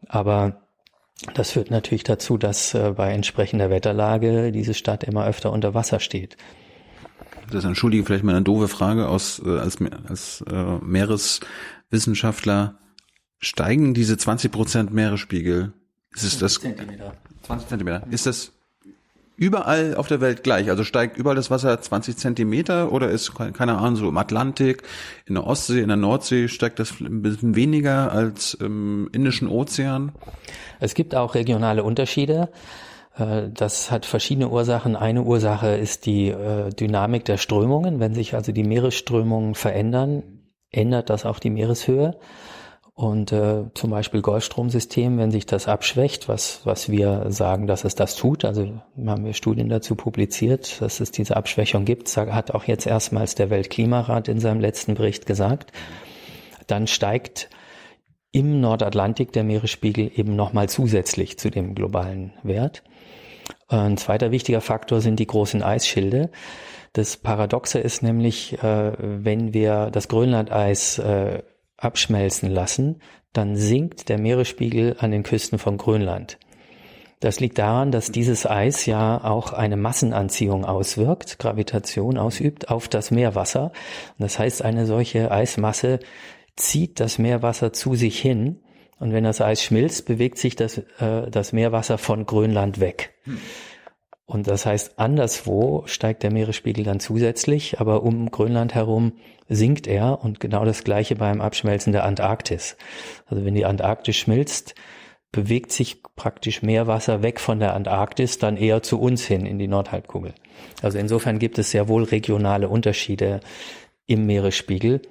Aber 0.07 0.61
das 1.34 1.51
führt 1.51 1.71
natürlich 1.71 2.03
dazu, 2.03 2.38
dass 2.38 2.73
äh, 2.73 2.93
bei 2.95 3.11
entsprechender 3.11 3.69
Wetterlage 3.69 4.51
diese 4.51 4.73
Stadt 4.73 5.03
immer 5.03 5.26
öfter 5.26 5.51
unter 5.51 5.73
Wasser 5.73 5.99
steht. 5.99 6.38
Das 7.51 7.63
entschuldige 7.63 8.03
vielleicht 8.03 8.23
mal 8.23 8.36
eine 8.36 8.43
doofe 8.43 8.67
Frage 8.67 9.07
aus 9.07 9.41
äh, 9.45 9.57
als, 9.57 9.78
als 10.07 10.43
äh, 10.49 10.78
Meereswissenschaftler. 10.82 12.80
Steigen 13.39 13.93
diese 13.93 14.17
20 14.17 14.51
Prozent 14.51 14.93
Meeresspiegel? 14.93 15.73
Ist 16.13 16.23
es 16.23 16.39
das? 16.39 16.55
Zentimeter. 16.55 17.13
20 17.43 17.69
Zentimeter. 17.69 18.07
Ist 18.09 18.26
das 18.26 18.51
überall 19.38 19.95
auf 19.95 20.07
der 20.07 20.21
Welt 20.21 20.43
gleich? 20.43 20.69
Also 20.69 20.83
steigt 20.83 21.17
überall 21.17 21.36
das 21.36 21.51
Wasser 21.51 21.79
20 21.79 22.17
Zentimeter 22.17 22.91
oder 22.91 23.09
ist, 23.09 23.33
keine 23.36 23.77
Ahnung, 23.77 23.95
so 23.95 24.09
im 24.09 24.17
Atlantik, 24.17 24.83
in 25.25 25.36
der 25.36 25.45
Ostsee, 25.45 25.81
in 25.81 25.88
der 25.88 25.97
Nordsee 25.97 26.47
steigt 26.47 26.79
das 26.79 26.99
ein 26.99 27.21
bisschen 27.21 27.55
weniger 27.55 28.11
als 28.11 28.53
im 28.53 29.09
Indischen 29.11 29.47
Ozean? 29.47 30.11
Es 30.79 30.93
gibt 30.93 31.15
auch 31.15 31.36
regionale 31.36 31.83
Unterschiede. 31.83 32.49
Äh, 33.17 33.49
das 33.53 33.91
hat 33.91 34.05
verschiedene 34.05 34.49
Ursachen. 34.49 34.95
Eine 34.95 35.23
Ursache 35.23 35.75
ist 35.75 36.05
die 36.05 36.29
äh, 36.29 36.69
Dynamik 36.69 37.25
der 37.25 37.38
Strömungen. 37.38 37.99
Wenn 37.99 38.13
sich 38.13 38.33
also 38.36 38.51
die 38.51 38.63
Meeresströmungen 38.63 39.55
verändern, 39.55 40.23
ändert 40.71 41.09
das 41.09 41.25
auch 41.25 41.39
die 41.39 41.49
Meereshöhe. 41.49 42.17
Und 42.95 43.33
äh, 43.33 43.65
zum 43.73 43.89
Beispiel 43.89 44.21
Golfstromsystem, 44.21 45.17
wenn 45.17 45.29
sich 45.29 45.45
das 45.45 45.67
abschwächt, 45.67 46.29
was, 46.29 46.61
was 46.63 46.87
wir 46.89 47.25
sagen, 47.27 47.67
dass 47.67 47.83
es 47.83 47.93
das 47.93 48.15
tut, 48.15 48.45
also 48.45 48.81
haben 49.05 49.25
wir 49.25 49.33
Studien 49.33 49.67
dazu 49.67 49.95
publiziert, 49.95 50.81
dass 50.81 51.01
es 51.01 51.11
diese 51.11 51.35
Abschwächung 51.35 51.83
gibt, 51.83 52.15
hat 52.15 52.51
auch 52.51 52.63
jetzt 52.63 52.87
erstmals 52.87 53.35
der 53.35 53.49
Weltklimarat 53.49 54.29
in 54.29 54.39
seinem 54.39 54.61
letzten 54.61 54.95
Bericht 54.95 55.25
gesagt, 55.25 55.73
dann 56.67 56.87
steigt 56.87 57.49
im 58.31 58.61
Nordatlantik 58.61 59.33
der 59.33 59.43
Meeresspiegel 59.43 60.09
eben 60.15 60.37
nochmal 60.37 60.69
zusätzlich 60.69 61.37
zu 61.37 61.49
dem 61.49 61.75
globalen 61.75 62.31
Wert. 62.43 62.81
Ein 63.67 63.97
zweiter 63.97 64.31
wichtiger 64.31 64.61
Faktor 64.61 65.01
sind 65.01 65.19
die 65.19 65.27
großen 65.27 65.63
Eisschilde. 65.63 66.31
Das 66.93 67.17
Paradoxe 67.17 67.79
ist 67.79 68.03
nämlich, 68.03 68.61
äh, 68.63 68.93
wenn 68.97 69.53
wir 69.53 69.89
das 69.91 70.07
Grönlandeis 70.07 70.97
äh, 70.99 71.43
abschmelzen 71.78 72.49
lassen, 72.49 73.01
dann 73.34 73.55
sinkt 73.55 74.09
der 74.09 74.17
Meeresspiegel 74.17 74.95
an 74.99 75.11
den 75.11 75.23
Küsten 75.23 75.59
von 75.59 75.78
Grönland. 75.78 76.38
Das 77.19 77.39
liegt 77.39 77.57
daran, 77.57 77.91
dass 77.91 78.11
dieses 78.11 78.45
Eis 78.45 78.86
ja 78.86 79.23
auch 79.23 79.53
eine 79.53 79.78
Massenanziehung 79.78 80.65
auswirkt, 80.65 81.39
Gravitation 81.39 82.17
ausübt 82.17 82.69
auf 82.69 82.88
das 82.88 83.09
Meerwasser. 83.09 83.71
Das 84.19 84.38
heißt, 84.38 84.61
eine 84.63 84.86
solche 84.86 85.32
Eismasse 85.32 85.99
zieht 86.55 86.99
das 86.99 87.17
Meerwasser 87.17 87.73
zu 87.73 87.95
sich 87.95 88.19
hin. 88.19 88.59
Und 88.99 89.11
wenn 89.11 89.23
das 89.23 89.41
Eis 89.41 89.63
schmilzt, 89.63 90.05
bewegt 90.05 90.38
sich 90.38 90.55
das, 90.55 90.78
äh, 90.99 91.30
das 91.30 91.51
Meerwasser 91.51 91.97
von 91.97 92.26
Grönland 92.26 92.80
weg. 92.80 93.13
Hm. 93.23 93.39
Und 94.26 94.47
das 94.47 94.65
heißt, 94.65 94.97
anderswo 94.97 95.84
steigt 95.86 96.23
der 96.23 96.32
Meeresspiegel 96.32 96.84
dann 96.84 96.99
zusätzlich, 96.99 97.80
aber 97.80 98.01
um 98.01 98.32
Grönland 98.32 98.73
herum 98.73 99.13
sinkt 99.47 99.86
er 99.86 100.23
und 100.23 100.39
genau 100.39 100.65
das 100.65 100.84
gleiche 100.84 101.15
beim 101.15 101.41
Abschmelzen 101.41 101.93
der 101.93 102.05
Antarktis. 102.05 102.76
Also 103.28 103.45
wenn 103.45 103.53
die 103.53 103.65
Antarktis 103.65 104.15
schmilzt, 104.15 104.73
bewegt 105.32 105.71
sich 105.71 106.01
praktisch 106.15 106.63
Meerwasser 106.63 107.21
weg 107.21 107.39
von 107.39 107.59
der 107.59 107.76
Antarktis 107.76 108.39
dann 108.39 108.57
eher 108.57 108.82
zu 108.82 108.99
uns 108.99 109.26
hin 109.26 109.45
in 109.45 109.59
die 109.59 109.67
Nordhalbkugel. 109.67 110.34
Also 110.82 110.97
insofern 110.97 111.38
gibt 111.38 111.59
es 111.59 111.71
sehr 111.71 111.88
wohl 111.88 112.03
regionale 112.03 112.69
Unterschiede 112.69 113.41
im 114.07 114.26
Meeresspiegel. 114.26 115.01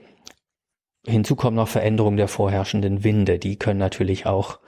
Hinzu 1.07 1.37
kommen 1.37 1.57
noch 1.57 1.69
Veränderungen 1.69 2.17
der 2.17 2.29
vorherrschenden 2.29 3.05
Winde. 3.05 3.39
Die 3.39 3.57
können 3.57 3.79
natürlich 3.79 4.27
auch 4.27 4.59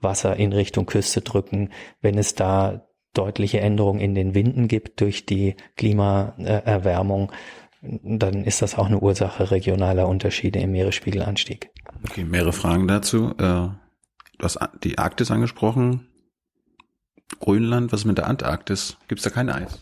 Wasser 0.00 0.36
in 0.36 0.52
Richtung 0.52 0.86
Küste 0.86 1.22
drücken, 1.22 1.70
wenn 2.00 2.18
es 2.18 2.34
da 2.34 2.87
deutliche 3.18 3.60
Änderungen 3.60 4.00
in 4.00 4.14
den 4.14 4.34
Winden 4.34 4.68
gibt 4.68 5.00
durch 5.00 5.26
die 5.26 5.56
Klimaerwärmung, 5.76 7.32
dann 7.82 8.44
ist 8.44 8.62
das 8.62 8.76
auch 8.78 8.86
eine 8.86 9.00
Ursache 9.00 9.50
regionaler 9.50 10.08
Unterschiede 10.08 10.60
im 10.60 10.72
Meeresspiegelanstieg. 10.72 11.70
Okay, 12.08 12.24
mehrere 12.24 12.52
Fragen 12.52 12.88
dazu. 12.88 13.30
Äh, 13.38 13.42
du 13.42 13.74
hast 14.42 14.58
die 14.84 14.98
Arktis 14.98 15.30
angesprochen. 15.30 16.06
Grönland, 17.40 17.92
was 17.92 18.00
ist 18.00 18.06
mit 18.06 18.18
der 18.18 18.26
Antarktis? 18.26 18.96
Gibt 19.08 19.20
es 19.20 19.24
da 19.24 19.30
kein 19.30 19.50
Eis? 19.50 19.80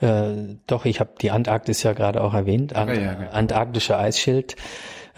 Äh, 0.00 0.56
doch, 0.66 0.84
ich 0.84 1.00
habe 1.00 1.14
die 1.20 1.30
Antarktis 1.30 1.82
ja 1.82 1.92
gerade 1.92 2.22
auch 2.22 2.34
erwähnt. 2.34 2.74
Ant 2.74 2.90
ja, 2.90 3.00
ja, 3.00 3.22
ja. 3.22 3.30
Antarktische 3.30 3.96
Eisschild 3.96 4.56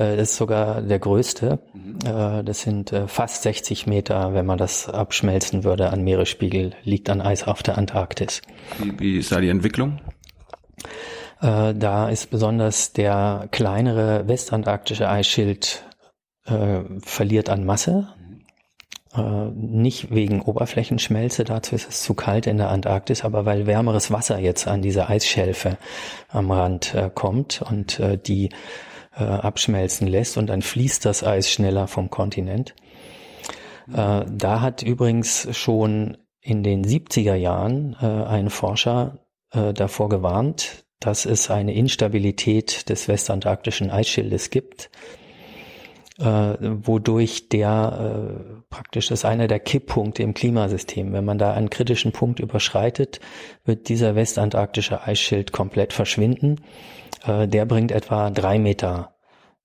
das 0.05 0.31
ist 0.31 0.37
sogar 0.37 0.83
der 0.83 0.99
größte. 0.99 1.59
Mhm. 1.73 1.99
Äh, 2.05 2.45
das 2.45 2.63
sind 2.63 2.93
äh, 2.93 3.07
fast 3.09 3.43
60 3.43 3.87
Meter, 3.87 4.35
wenn 4.35 4.47
man 4.47 4.59
das 4.59 4.89
abschmelzen 4.89 5.65
würde 5.65 5.91
an 5.91 6.03
Meeresspiegel, 6.03 6.73
liegt 6.85 7.11
an 7.11 7.21
Eis 7.21 7.47
auf 7.47 7.63
der 7.63 7.79
Antarktis. 7.79 8.43
Wie, 8.79 8.99
wie 8.99 9.19
ist 9.19 9.33
da 9.33 9.41
die 9.41 9.49
Entwicklung? 9.49 10.01
Da 11.43 12.11
ist 12.11 12.31
besonders 12.31 12.93
der 12.93 13.49
kleinere 13.51 14.29
westantarktische 14.29 15.09
Eisschild 15.09 15.85
äh, 16.51 16.81
verliert 17.01 17.49
an 17.49 17.65
Masse. 17.65 18.09
Äh, 19.15 19.51
nicht 19.55 20.15
wegen 20.15 20.43
Oberflächenschmelze, 20.43 21.45
dazu 21.45 21.75
ist 21.75 21.89
es 21.89 22.03
zu 22.03 22.15
kalt 22.15 22.47
in 22.47 22.59
der 22.59 22.71
Antarktis, 22.71 23.25
aber 23.25 23.45
weil 23.45 23.67
wärmeres 23.67 24.11
Wasser 24.11 24.39
jetzt 24.39 24.69
an 24.69 24.83
diese 24.83 25.09
Eisschelfe 25.09 25.79
am 26.29 26.51
Rand 26.51 26.95
äh, 26.95 27.11
kommt 27.13 27.63
und 27.63 28.03
die 28.27 28.51
äh, 29.21 29.25
abschmelzen 29.25 30.07
lässt 30.07 30.37
und 30.39 30.47
dann 30.49 30.63
fließt 30.63 31.05
das 31.05 31.23
Eis 31.23 31.51
schneller 31.51 31.87
vom 31.87 32.11
Kontinent. 32.11 32.75
Äh, 33.93 34.25
da 34.27 34.61
hat 34.61 34.83
übrigens 34.83 35.49
schon 35.57 36.17
in 36.41 36.63
den 36.63 36.85
70er 36.85 37.35
Jahren 37.35 37.97
äh, 38.01 38.07
ein 38.07 38.51
Forscher 38.51 39.19
äh, 39.53 39.75
davor 39.75 40.09
gewarnt, 40.09 40.85
dass 41.01 41.27
es 41.27 41.51
eine 41.51 41.75
Instabilität 41.75 42.89
des 42.89 43.09
westantarktischen 43.09 43.91
Eisschildes 43.91 44.51
gibt, 44.51 44.91
äh, 46.19 46.25
wodurch 46.25 47.49
der 47.49 48.39
äh, 48.39 48.63
praktisch 48.71 49.11
ist 49.11 49.25
einer 49.25 49.49
der 49.49 49.61
Kipppunkte 49.61 50.23
im 50.23 50.35
Klimasystem. 50.35 51.13
Wenn 51.13 51.25
man 51.25 51.39
da 51.39 51.53
einen 51.53 51.71
kritischen 51.71 52.13
Punkt 52.13 52.41
überschreitet, 52.41 53.21
wird 53.65 53.89
dieser 53.89 54.15
westantarktische 54.15 55.03
Eisschild 55.03 55.53
komplett 55.53 55.93
verschwinden 55.93 56.61
der 57.27 57.67
bringt 57.67 57.93
etwa 57.93 58.31
drei 58.31 58.59
Meter 58.59 59.13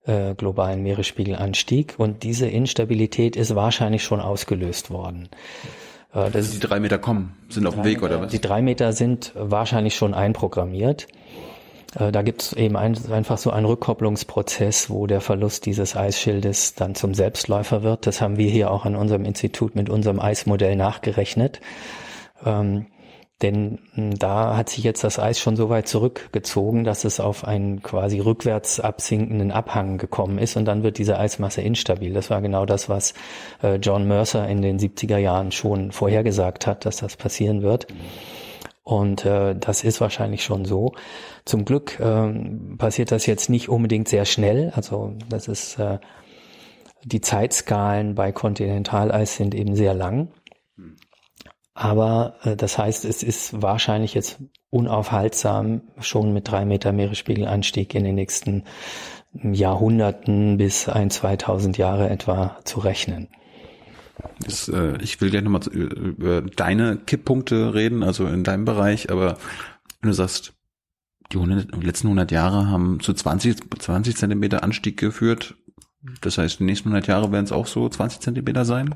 äh, 0.06 0.34
globalen 0.34 0.82
Meeresspiegelanstieg 0.82 1.94
und 1.98 2.22
diese 2.22 2.46
Instabilität 2.46 3.36
ist 3.36 3.54
wahrscheinlich 3.54 4.04
schon 4.04 4.20
ausgelöst 4.20 4.90
worden. 4.90 5.28
Äh, 6.14 6.30
das 6.30 6.50
die 6.50 6.60
drei 6.60 6.80
Meter 6.80 6.98
kommen, 6.98 7.36
sind 7.48 7.66
auf 7.66 7.74
dem 7.74 7.84
Weg 7.84 8.00
Meter, 8.00 8.14
oder 8.14 8.22
was? 8.22 8.30
Die 8.30 8.40
drei 8.40 8.62
Meter 8.62 8.92
sind 8.92 9.32
wahrscheinlich 9.34 9.96
schon 9.96 10.14
einprogrammiert. 10.14 11.08
Äh, 11.98 12.12
da 12.12 12.22
gibt 12.22 12.42
es 12.42 12.52
eben 12.52 12.76
ein, 12.76 12.96
einfach 13.10 13.38
so 13.38 13.50
einen 13.50 13.66
Rückkopplungsprozess, 13.66 14.90
wo 14.90 15.06
der 15.06 15.20
Verlust 15.20 15.66
dieses 15.66 15.96
Eisschildes 15.96 16.74
dann 16.74 16.94
zum 16.94 17.14
Selbstläufer 17.14 17.82
wird. 17.82 18.06
Das 18.06 18.20
haben 18.20 18.38
wir 18.38 18.50
hier 18.50 18.70
auch 18.70 18.84
an 18.84 18.96
unserem 18.96 19.24
Institut 19.24 19.74
mit 19.74 19.90
unserem 19.90 20.20
Eismodell 20.20 20.76
nachgerechnet. 20.76 21.60
Ähm, 22.44 22.86
denn 23.42 23.78
hm, 23.92 24.18
da 24.18 24.56
hat 24.56 24.70
sich 24.70 24.82
jetzt 24.82 25.04
das 25.04 25.18
Eis 25.18 25.38
schon 25.38 25.56
so 25.56 25.68
weit 25.68 25.88
zurückgezogen, 25.88 26.84
dass 26.84 27.04
es 27.04 27.20
auf 27.20 27.44
einen 27.44 27.82
quasi 27.82 28.20
rückwärts 28.20 28.80
absinkenden 28.80 29.52
Abhang 29.52 29.98
gekommen 29.98 30.38
ist 30.38 30.56
und 30.56 30.64
dann 30.64 30.82
wird 30.82 30.98
diese 30.98 31.18
Eismasse 31.18 31.60
instabil. 31.60 32.14
Das 32.14 32.30
war 32.30 32.40
genau 32.40 32.64
das, 32.64 32.88
was 32.88 33.12
äh, 33.62 33.76
John 33.76 34.08
Mercer 34.08 34.48
in 34.48 34.62
den 34.62 34.78
70er 34.78 35.18
Jahren 35.18 35.52
schon 35.52 35.92
vorhergesagt 35.92 36.66
hat, 36.66 36.86
dass 36.86 36.96
das 36.96 37.16
passieren 37.16 37.62
wird. 37.62 37.86
Und 38.84 39.26
äh, 39.26 39.54
das 39.56 39.84
ist 39.84 40.00
wahrscheinlich 40.00 40.44
schon 40.44 40.64
so. 40.64 40.92
Zum 41.44 41.64
Glück 41.64 41.98
äh, 41.98 42.32
passiert 42.78 43.10
das 43.10 43.26
jetzt 43.26 43.50
nicht 43.50 43.68
unbedingt 43.68 44.08
sehr 44.08 44.24
schnell. 44.24 44.72
Also 44.76 45.12
das 45.28 45.48
ist 45.48 45.78
äh, 45.78 45.98
die 47.04 47.20
Zeitskalen 47.20 48.14
bei 48.14 48.32
Kontinentaleis 48.32 49.36
sind 49.36 49.54
eben 49.54 49.74
sehr 49.74 49.92
lang. 49.92 50.28
Aber 51.76 52.36
äh, 52.42 52.56
das 52.56 52.78
heißt, 52.78 53.04
es 53.04 53.22
ist 53.22 53.60
wahrscheinlich 53.60 54.14
jetzt 54.14 54.38
unaufhaltsam 54.70 55.82
schon 56.00 56.32
mit 56.32 56.50
drei 56.50 56.64
Meter 56.64 56.90
Meeresspiegelanstieg 56.90 57.94
in 57.94 58.02
den 58.02 58.14
nächsten 58.14 58.64
Jahrhunderten 59.34 60.56
bis 60.56 60.88
ein 60.88 61.10
2000 61.10 61.76
Jahre 61.76 62.08
etwa 62.08 62.56
zu 62.64 62.80
rechnen. 62.80 63.28
Das, 64.40 64.68
äh, 64.68 64.96
ich 65.02 65.20
will 65.20 65.28
gleich 65.28 65.42
nochmal 65.42 65.60
über 65.70 66.40
deine 66.40 66.96
Kipppunkte 66.96 67.74
reden, 67.74 68.02
also 68.02 68.26
in 68.26 68.42
deinem 68.42 68.64
Bereich, 68.64 69.10
aber 69.10 69.36
wenn 70.00 70.08
du 70.08 70.14
sagst, 70.14 70.54
die 71.30 71.36
100, 71.36 71.84
letzten 71.84 72.06
100 72.06 72.32
Jahre 72.32 72.68
haben 72.68 73.00
zu 73.00 73.12
20, 73.12 73.58
20 73.78 74.16
Zentimeter 74.16 74.62
Anstieg 74.62 74.96
geführt, 74.96 75.56
das 76.20 76.38
heißt, 76.38 76.60
die 76.60 76.64
nächsten 76.64 76.88
100 76.88 77.06
Jahre 77.08 77.32
werden 77.32 77.44
es 77.44 77.52
auch 77.52 77.66
so 77.66 77.88
20 77.88 78.20
Zentimeter 78.20 78.64
sein? 78.64 78.94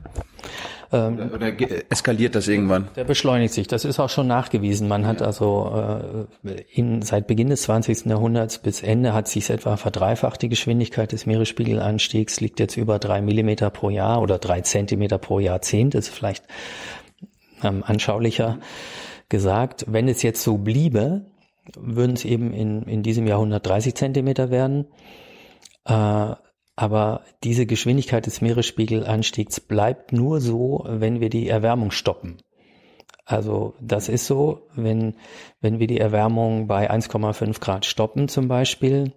Ähm, 0.93 1.15
oder, 1.15 1.35
oder 1.35 1.53
eskaliert 1.91 2.35
das 2.35 2.49
irgendwann? 2.49 2.89
Der 2.97 3.05
beschleunigt 3.05 3.55
sich. 3.55 3.69
Das 3.69 3.85
ist 3.85 4.01
auch 4.01 4.09
schon 4.09 4.27
nachgewiesen. 4.27 4.89
Man 4.89 5.07
hat 5.07 5.23
also 5.23 6.27
äh, 6.45 6.63
in, 6.73 7.03
seit 7.03 7.27
Beginn 7.27 7.49
des 7.49 7.63
20. 7.63 8.07
Jahrhunderts 8.07 8.59
bis 8.59 8.83
Ende 8.83 9.13
hat 9.13 9.29
sich 9.29 9.49
etwa 9.51 9.77
verdreifacht. 9.77 10.43
Die 10.43 10.49
Geschwindigkeit 10.49 11.13
des 11.13 11.27
Meeresspiegelanstiegs 11.27 12.41
liegt 12.41 12.59
jetzt 12.59 12.77
über 12.77 12.99
drei 12.99 13.21
Millimeter 13.21 13.71
pro 13.71 13.91
Jahr 13.91 14.21
oder 14.21 14.39
drei 14.39 14.63
Zentimeter 14.63 15.19
pro 15.19 15.39
Jahrzehnt. 15.39 15.95
Das 15.95 16.09
ist 16.09 16.15
vielleicht 16.15 16.45
ähm, 17.63 17.85
anschaulicher 17.87 18.59
gesagt. 19.29 19.85
Wenn 19.89 20.09
es 20.09 20.23
jetzt 20.23 20.43
so 20.43 20.59
bliebe, 20.59 21.27
würden 21.79 22.15
es 22.15 22.25
eben 22.25 22.53
in, 22.53 22.83
in 22.83 23.03
diesem 23.03 23.27
Jahrhundert 23.27 23.67
30 23.67 23.95
Zentimeter 23.95 24.51
werden. 24.51 24.87
Äh, 25.85 26.35
aber 26.81 27.25
diese 27.45 27.67
Geschwindigkeit 27.67 28.25
des 28.25 28.41
Meeresspiegelanstiegs 28.41 29.61
bleibt 29.61 30.15
nur 30.15 30.41
so, 30.41 30.83
wenn 30.89 31.21
wir 31.21 31.29
die 31.29 31.47
Erwärmung 31.47 31.91
stoppen. 31.91 32.39
Also 33.27 33.75
das 33.83 34.09
ist 34.09 34.25
so, 34.25 34.63
wenn, 34.75 35.17
wenn 35.61 35.79
wir 35.79 35.87
die 35.87 36.01
Erwärmung 36.01 36.69
bei 36.69 36.91
1,5 36.91 37.61
Grad 37.61 37.85
stoppen 37.85 38.29
zum 38.29 38.49
Beispiel, 38.49 39.13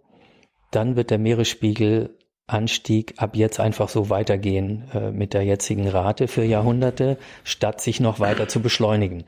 dann 0.72 0.98
wird 0.98 1.10
der 1.10 1.20
Meeresspiegelanstieg 1.20 3.14
ab 3.16 3.38
jetzt 3.38 3.62
einfach 3.62 3.88
so 3.88 4.10
weitergehen 4.10 4.90
äh, 4.94 5.12
mit 5.12 5.34
der 5.34 5.44
jetzigen 5.44 5.88
Rate 5.88 6.28
für 6.28 6.44
Jahrhunderte, 6.44 7.18
statt 7.46 7.80
sich 7.80 8.02
noch 8.02 8.20
weiter 8.20 8.50
zu 8.50 8.60
beschleunigen. 8.60 9.24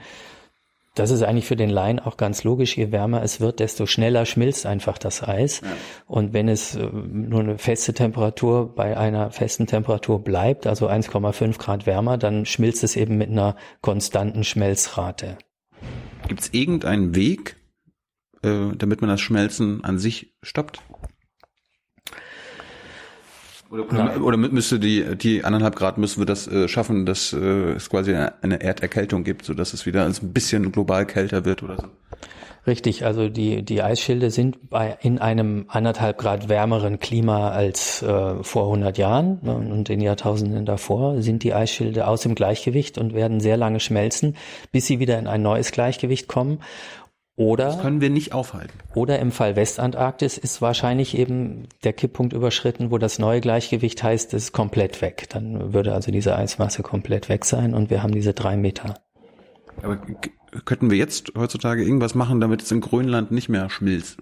Das 0.96 1.12
ist 1.12 1.24
eigentlich 1.24 1.46
für 1.46 1.58
den 1.58 1.70
Laien 1.70 2.00
auch 2.00 2.16
ganz 2.16 2.46
logisch. 2.46 2.78
Je 2.78 2.94
wärmer 2.94 3.22
es 3.22 3.42
wird, 3.42 3.60
desto 3.60 3.86
schneller 3.86 4.26
schmilzt 4.26 4.66
einfach 4.66 4.98
das 4.98 5.22
Eis. 5.22 5.60
Ja. 5.60 5.68
Und 6.08 6.32
wenn 6.32 6.48
es 6.48 6.76
äh, 6.76 6.90
nur 6.90 7.42
eine 7.42 7.58
feste 7.58 7.94
Temperatur 7.94 8.74
bei 8.74 8.96
einer 8.96 9.30
festen 9.30 9.68
Temperatur 9.68 10.24
bleibt, 10.24 10.66
also 10.66 10.88
1,5 10.88 11.58
Grad 11.58 11.86
wärmer, 11.86 12.18
dann 12.18 12.46
schmilzt 12.46 12.84
es 12.86 12.96
eben 12.96 13.18
mit 13.18 13.30
einer 13.30 13.58
konstanten 13.82 14.46
Schmelzrate. 14.46 15.38
Gibt 16.30 16.40
es 16.40 16.54
irgendeinen 16.54 17.14
Weg, 17.14 17.58
äh, 18.42 18.72
damit 18.78 19.02
man 19.02 19.10
das 19.10 19.20
Schmelzen 19.20 19.84
an 19.84 20.00
sich 20.00 20.34
stoppt? 20.44 20.82
Oder, 23.76 24.16
oder, 24.16 24.24
oder, 24.24 24.38
müsste 24.38 24.80
die, 24.80 25.16
die 25.16 25.44
anderthalb 25.44 25.76
Grad 25.76 25.98
müssen 25.98 26.22
wir 26.22 26.26
das 26.26 26.48
äh, 26.48 26.68
schaffen, 26.68 27.06
dass 27.06 27.34
äh, 27.34 27.74
es 27.74 27.90
quasi 27.90 28.16
eine 28.42 28.62
Erderkältung 28.62 29.24
gibt, 29.24 29.46
so 29.46 29.54
dass 29.54 29.74
es 29.74 29.86
wieder 29.86 30.06
ein 30.06 30.14
bisschen 30.34 30.72
global 30.72 31.06
kälter 31.06 31.46
wird 31.46 31.64
oder 31.64 31.78
so? 31.78 31.88
Richtig, 32.68 33.06
also 33.06 33.30
die, 33.30 33.64
die 33.64 33.84
Eisschilde 33.84 34.32
sind 34.32 34.72
bei, 34.72 34.98
in 35.02 35.20
einem 35.20 35.66
anderthalb 35.68 36.18
Grad 36.18 36.50
wärmeren 36.50 37.00
Klima 37.00 37.50
als 37.50 38.02
äh, 38.02 38.44
vor 38.44 38.64
100 38.64 38.98
Jahren 38.98 39.38
ne, 39.44 39.56
und 39.56 39.88
in 39.92 40.02
Jahrtausenden 40.02 40.66
davor 40.66 41.22
sind 41.22 41.44
die 41.44 41.54
Eisschilde 41.54 42.08
aus 42.08 42.22
dem 42.22 42.34
Gleichgewicht 42.34 42.98
und 42.98 43.14
werden 43.14 43.40
sehr 43.40 43.56
lange 43.56 43.80
schmelzen, 43.80 44.36
bis 44.72 44.88
sie 44.88 45.00
wieder 45.00 45.20
in 45.20 45.28
ein 45.28 45.44
neues 45.44 45.72
Gleichgewicht 45.72 46.28
kommen. 46.28 46.60
Oder 47.38 47.66
das 47.66 47.82
können 47.82 48.00
wir 48.00 48.10
nicht 48.10 48.34
aufhalten. 48.34 48.74
Oder 48.94 49.20
im 49.20 49.32
Fall 49.32 49.58
Westantarktis 49.58 50.38
ist 50.38 50.62
wahrscheinlich 50.62 51.18
eben 51.18 51.68
der 51.84 51.92
Kipppunkt 51.92 52.32
überschritten, 52.32 52.92
wo 52.92 52.98
das 52.98 53.20
neue 53.20 53.42
Gleichgewicht 53.42 54.02
heißt, 54.02 54.34
es 54.34 54.46
ist 54.46 54.52
komplett 54.54 55.02
weg. 55.02 55.28
Dann 55.30 55.74
würde 55.74 55.94
also 55.94 56.12
diese 56.12 56.36
Eismasse 56.36 56.82
komplett 56.82 57.28
weg 57.28 57.44
sein 57.44 57.74
und 57.74 57.90
wir 57.90 58.04
haben 58.04 58.14
diese 58.14 58.34
drei 58.34 58.56
Meter. 58.56 59.02
Aber 59.82 60.00
könnten 60.64 60.90
wir 60.90 60.98
jetzt 60.98 61.34
heutzutage 61.38 61.84
irgendwas 61.84 62.16
machen, 62.16 62.40
damit 62.40 62.62
es 62.62 62.72
in 62.72 62.80
Grönland 62.80 63.32
nicht 63.32 63.50
mehr 63.50 63.70
schmilzt? 63.70 64.18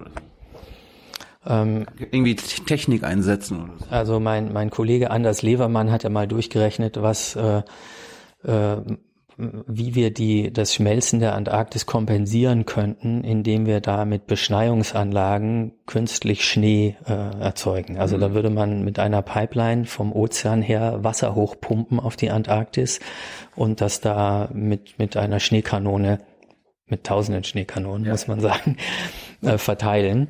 Ähm, 1.45 1.85
Irgendwie 1.99 2.35
Technik 2.35 3.03
einsetzen 3.03 3.63
oder 3.63 3.73
so. 3.77 3.85
Also 3.91 4.19
mein, 4.19 4.53
mein 4.53 4.71
Kollege 4.71 5.11
Anders 5.11 5.43
Levermann 5.43 5.91
hat 5.91 6.03
ja 6.03 6.09
mal 6.09 6.27
durchgerechnet, 6.27 6.99
was 6.99 7.35
äh, 7.35 7.61
äh, 8.43 8.77
wie 9.67 9.95
wir 9.95 10.11
die, 10.11 10.51
das 10.51 10.73
Schmelzen 10.73 11.19
der 11.19 11.35
Antarktis 11.35 11.85
kompensieren 11.85 12.65
könnten, 12.65 13.23
indem 13.23 13.65
wir 13.65 13.81
da 13.81 14.05
mit 14.05 14.27
Beschneiungsanlagen 14.27 15.73
künstlich 15.85 16.45
Schnee 16.45 16.95
äh, 17.05 17.11
erzeugen. 17.11 17.97
Also 17.97 18.17
mhm. 18.17 18.21
da 18.21 18.33
würde 18.33 18.49
man 18.49 18.83
mit 18.83 18.99
einer 18.99 19.21
Pipeline 19.21 19.85
vom 19.85 20.13
Ozean 20.13 20.61
her 20.61 21.03
Wasser 21.03 21.35
hochpumpen 21.35 21.99
auf 21.99 22.15
die 22.15 22.29
Antarktis 22.29 22.99
und 23.55 23.81
das 23.81 24.01
da 24.01 24.49
mit, 24.53 24.99
mit 24.99 25.17
einer 25.17 25.39
Schneekanone, 25.39 26.19
mit 26.85 27.03
tausenden 27.03 27.43
Schneekanonen, 27.43 28.05
ja. 28.05 28.11
muss 28.11 28.27
man 28.27 28.39
sagen, 28.39 28.77
äh, 29.41 29.57
verteilen. 29.57 30.29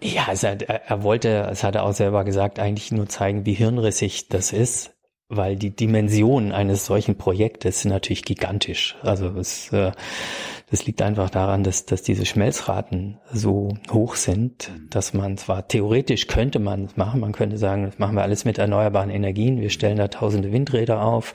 Ja, 0.00 0.26
hat, 0.26 0.62
er 0.62 1.02
wollte, 1.02 1.48
es 1.50 1.64
hat 1.64 1.74
er 1.74 1.84
auch 1.84 1.92
selber 1.92 2.24
gesagt, 2.24 2.60
eigentlich 2.60 2.92
nur 2.92 3.08
zeigen, 3.08 3.46
wie 3.46 3.54
hirnrissig 3.54 4.28
das 4.28 4.52
ist 4.52 4.94
weil 5.30 5.56
die 5.56 5.70
Dimension 5.70 6.52
eines 6.52 6.86
solchen 6.86 7.16
Projektes 7.16 7.82
sind 7.82 7.90
natürlich 7.90 8.24
gigantisch. 8.24 8.96
Also 9.02 9.26
es, 9.38 9.70
äh, 9.74 9.92
das 10.70 10.86
liegt 10.86 11.02
einfach 11.02 11.28
daran, 11.28 11.64
dass, 11.64 11.84
dass 11.84 12.02
diese 12.02 12.24
Schmelzraten 12.24 13.18
so 13.30 13.76
hoch 13.90 14.16
sind, 14.16 14.70
dass 14.88 15.12
man 15.12 15.36
zwar 15.36 15.68
theoretisch 15.68 16.28
könnte 16.28 16.58
man 16.58 16.86
es 16.86 16.96
machen, 16.96 17.20
man 17.20 17.32
könnte 17.32 17.58
sagen, 17.58 17.84
das 17.84 17.98
machen 17.98 18.16
wir 18.16 18.22
alles 18.22 18.46
mit 18.46 18.56
erneuerbaren 18.56 19.10
Energien, 19.10 19.60
wir 19.60 19.68
stellen 19.68 19.98
da 19.98 20.08
tausende 20.08 20.50
Windräder 20.50 21.02
auf, 21.02 21.34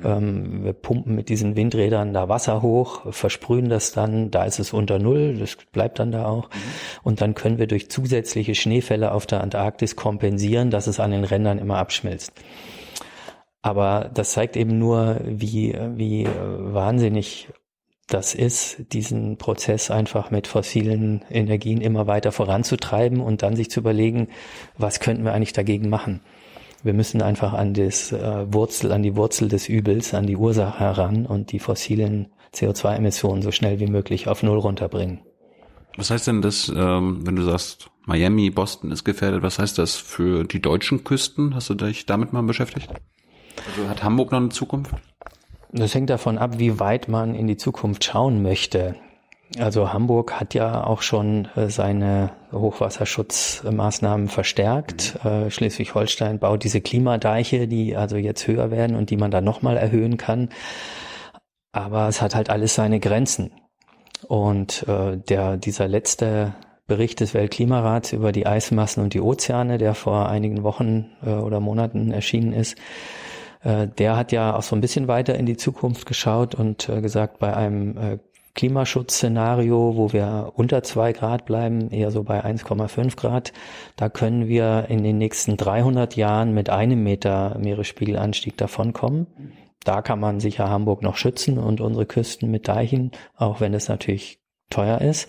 mhm. 0.00 0.06
ähm, 0.06 0.64
wir 0.64 0.72
pumpen 0.74 1.14
mit 1.14 1.30
diesen 1.30 1.56
Windrädern 1.56 2.12
da 2.12 2.28
Wasser 2.28 2.60
hoch, 2.60 3.12
versprühen 3.14 3.70
das 3.70 3.92
dann, 3.92 4.30
da 4.30 4.44
ist 4.44 4.58
es 4.58 4.74
unter 4.74 4.98
Null, 4.98 5.38
das 5.38 5.56
bleibt 5.72 5.98
dann 5.98 6.12
da 6.12 6.26
auch. 6.26 6.50
Mhm. 6.50 6.58
Und 7.02 7.20
dann 7.22 7.32
können 7.32 7.56
wir 7.56 7.66
durch 7.66 7.90
zusätzliche 7.90 8.54
Schneefälle 8.54 9.12
auf 9.12 9.24
der 9.24 9.40
Antarktis 9.40 9.96
kompensieren, 9.96 10.70
dass 10.70 10.86
es 10.86 11.00
an 11.00 11.12
den 11.12 11.24
Rändern 11.24 11.58
immer 11.58 11.78
abschmilzt. 11.78 12.32
Aber 13.62 14.10
das 14.12 14.32
zeigt 14.32 14.56
eben 14.56 14.78
nur, 14.78 15.20
wie, 15.24 15.74
wie 15.94 16.26
wahnsinnig 16.26 17.48
das 18.08 18.34
ist, 18.34 18.92
diesen 18.92 19.38
Prozess 19.38 19.90
einfach 19.90 20.30
mit 20.30 20.46
fossilen 20.46 21.24
Energien 21.30 21.80
immer 21.80 22.06
weiter 22.06 22.32
voranzutreiben 22.32 23.20
und 23.20 23.42
dann 23.42 23.56
sich 23.56 23.70
zu 23.70 23.80
überlegen, 23.80 24.28
was 24.76 25.00
könnten 25.00 25.24
wir 25.24 25.32
eigentlich 25.32 25.52
dagegen 25.52 25.88
machen. 25.88 26.20
Wir 26.82 26.94
müssen 26.94 27.22
einfach 27.22 27.52
an 27.52 27.74
das 27.74 28.10
äh, 28.10 28.52
Wurzel, 28.52 28.90
an 28.90 29.04
die 29.04 29.16
Wurzel 29.16 29.48
des 29.48 29.68
Übels, 29.68 30.14
an 30.14 30.26
die 30.26 30.36
Ursache 30.36 30.80
heran 30.80 31.26
und 31.26 31.52
die 31.52 31.60
fossilen 31.60 32.32
CO2-Emissionen 32.54 33.42
so 33.42 33.52
schnell 33.52 33.78
wie 33.78 33.86
möglich 33.86 34.26
auf 34.26 34.42
Null 34.42 34.58
runterbringen. 34.58 35.20
Was 35.96 36.10
heißt 36.10 36.26
denn 36.26 36.42
das, 36.42 36.72
ähm, 36.74 37.24
wenn 37.24 37.36
du 37.36 37.42
sagst, 37.42 37.88
Miami, 38.04 38.50
Boston 38.50 38.90
ist 38.90 39.04
gefährdet, 39.04 39.42
was 39.42 39.60
heißt 39.60 39.78
das 39.78 39.94
für 39.94 40.44
die 40.44 40.60
deutschen 40.60 41.04
Küsten? 41.04 41.54
Hast 41.54 41.70
du 41.70 41.74
dich 41.74 42.04
damit 42.04 42.32
mal 42.32 42.42
beschäftigt? 42.42 42.88
Also 43.68 43.88
hat 43.88 44.02
Hamburg 44.02 44.32
noch 44.32 44.40
eine 44.40 44.48
Zukunft? 44.50 44.94
Das 45.72 45.94
hängt 45.94 46.10
davon 46.10 46.38
ab, 46.38 46.58
wie 46.58 46.78
weit 46.78 47.08
man 47.08 47.34
in 47.34 47.46
die 47.46 47.56
Zukunft 47.56 48.04
schauen 48.04 48.42
möchte. 48.42 48.96
Also 49.58 49.92
Hamburg 49.92 50.40
hat 50.40 50.54
ja 50.54 50.84
auch 50.84 51.02
schon 51.02 51.48
äh, 51.56 51.68
seine 51.68 52.32
Hochwasserschutzmaßnahmen 52.52 54.28
verstärkt. 54.28 55.18
Mhm. 55.24 55.50
Schleswig-Holstein 55.50 56.38
baut 56.38 56.64
diese 56.64 56.80
Klimadeiche, 56.80 57.68
die 57.68 57.96
also 57.96 58.16
jetzt 58.16 58.46
höher 58.46 58.70
werden 58.70 58.96
und 58.96 59.10
die 59.10 59.16
man 59.16 59.30
dann 59.30 59.44
nochmal 59.44 59.76
erhöhen 59.76 60.16
kann. 60.16 60.48
Aber 61.72 62.08
es 62.08 62.20
hat 62.20 62.34
halt 62.34 62.50
alles 62.50 62.74
seine 62.74 63.00
Grenzen. 63.00 63.50
Und 64.28 64.86
äh, 64.88 65.16
der, 65.16 65.56
dieser 65.56 65.88
letzte 65.88 66.54
Bericht 66.86 67.20
des 67.20 67.34
Weltklimarats 67.34 68.12
über 68.12 68.32
die 68.32 68.46
Eismassen 68.46 69.02
und 69.02 69.14
die 69.14 69.20
Ozeane, 69.20 69.78
der 69.78 69.94
vor 69.94 70.28
einigen 70.28 70.62
Wochen 70.62 71.10
äh, 71.24 71.30
oder 71.30 71.60
Monaten 71.60 72.12
erschienen 72.12 72.52
ist, 72.52 72.76
äh, 73.62 73.88
der 73.88 74.16
hat 74.16 74.32
ja 74.32 74.56
auch 74.56 74.62
so 74.62 74.76
ein 74.76 74.80
bisschen 74.80 75.08
weiter 75.08 75.34
in 75.34 75.46
die 75.46 75.56
Zukunft 75.56 76.06
geschaut 76.06 76.54
und 76.54 76.88
äh, 76.88 77.00
gesagt, 77.00 77.38
bei 77.38 77.54
einem 77.54 77.96
äh, 77.96 78.18
Klimaschutzszenario, 78.54 79.96
wo 79.96 80.12
wir 80.12 80.52
unter 80.56 80.82
zwei 80.82 81.12
Grad 81.12 81.46
bleiben, 81.46 81.90
eher 81.90 82.10
so 82.10 82.22
bei 82.22 82.44
1,5 82.44 83.16
Grad, 83.16 83.52
da 83.96 84.08
können 84.10 84.46
wir 84.46 84.86
in 84.88 85.02
den 85.02 85.16
nächsten 85.18 85.56
300 85.56 86.16
Jahren 86.16 86.52
mit 86.52 86.68
einem 86.68 87.02
Meter 87.02 87.56
Meeresspiegelanstieg 87.58 88.56
davonkommen. 88.58 89.26
Da 89.84 90.02
kann 90.02 90.20
man 90.20 90.38
sicher 90.38 90.68
Hamburg 90.68 91.02
noch 91.02 91.16
schützen 91.16 91.58
und 91.58 91.80
unsere 91.80 92.06
Küsten 92.06 92.50
mit 92.50 92.68
Deichen, 92.68 93.10
auch 93.36 93.60
wenn 93.60 93.74
es 93.74 93.88
natürlich 93.88 94.38
teuer 94.68 95.00
ist. 95.00 95.28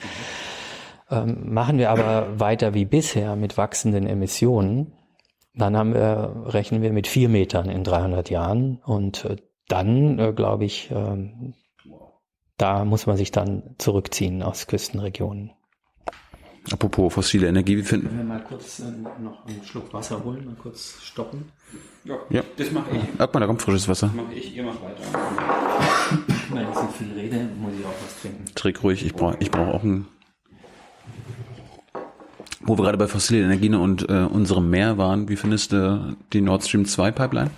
Ähm, 1.09 1.53
machen 1.53 1.77
wir 1.77 1.91
aber 1.91 2.39
weiter 2.39 2.73
wie 2.73 2.85
bisher 2.85 3.35
mit 3.35 3.57
wachsenden 3.57 4.05
Emissionen, 4.05 4.93
dann 5.55 5.77
haben 5.77 5.93
wir, 5.93 6.43
rechnen 6.47 6.81
wir 6.81 6.91
mit 6.91 7.07
vier 7.07 7.29
Metern 7.29 7.69
in 7.69 7.83
300 7.83 8.29
Jahren 8.29 8.79
und 8.85 9.25
äh, 9.25 9.35
dann, 9.67 10.19
äh, 10.19 10.33
glaube 10.33 10.65
ich, 10.65 10.91
äh, 10.91 11.53
da 12.57 12.85
muss 12.85 13.05
man 13.05 13.17
sich 13.17 13.31
dann 13.31 13.75
zurückziehen 13.77 14.43
aus 14.43 14.67
Küstenregionen. 14.67 15.51
Apropos 16.71 17.13
fossile 17.13 17.47
Energie, 17.47 17.75
wie 17.77 17.83
finden 17.83 18.07
Können 18.07 18.19
wir 18.19 18.25
mal 18.25 18.43
kurz 18.43 18.79
äh, 18.79 18.83
noch 19.21 19.45
einen 19.45 19.63
Schluck 19.65 19.93
Wasser 19.93 20.23
holen, 20.23 20.45
mal 20.45 20.55
kurz 20.55 21.01
stoppen? 21.03 21.51
Ja, 22.05 22.15
Ja. 22.29 22.41
das 22.57 22.71
mache 22.71 22.95
ich. 22.95 23.01
Guck 23.17 23.33
mal, 23.33 23.39
da 23.41 23.47
kommt 23.47 23.61
frisches 23.61 23.87
Wasser. 23.89 24.07
Mache 24.15 24.33
ich, 24.33 24.55
ihr 24.55 24.63
macht 24.63 24.81
weiter. 24.81 25.03
Wenn 26.51 26.69
ich 26.69 26.75
so 26.75 26.87
viel 26.87 27.11
rede, 27.13 27.49
muss 27.59 27.73
ich 27.77 27.85
auch 27.85 27.89
was 28.01 28.21
trinken. 28.21 28.45
Trink 28.55 28.83
ruhig, 28.83 29.05
ich 29.05 29.13
brauche 29.13 29.35
ich 29.39 29.51
brauch 29.51 29.67
auch 29.67 29.83
einen. 29.83 30.07
Wo 32.65 32.77
wir 32.77 32.83
gerade 32.83 32.97
bei 32.97 33.07
fossilen 33.07 33.43
Energien 33.43 33.75
und 33.75 34.09
äh, 34.09 34.13
unserem 34.23 34.69
Meer 34.69 34.97
waren, 34.97 35.27
wie 35.27 35.35
findest 35.35 35.73
du 35.73 36.15
die 36.31 36.41
Nord 36.41 36.63
Stream 36.63 36.85
2 36.85 37.11
Pipeline? 37.11 37.51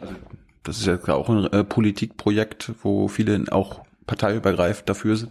Also, 0.00 0.14
das 0.62 0.78
ist 0.78 0.86
ja 0.86 1.14
auch 1.14 1.28
ein 1.28 1.44
äh, 1.52 1.62
Politikprojekt, 1.62 2.72
wo 2.82 3.08
viele 3.08 3.44
auch 3.50 3.82
parteiübergreifend 4.06 4.88
dafür 4.88 5.16
sind. 5.16 5.30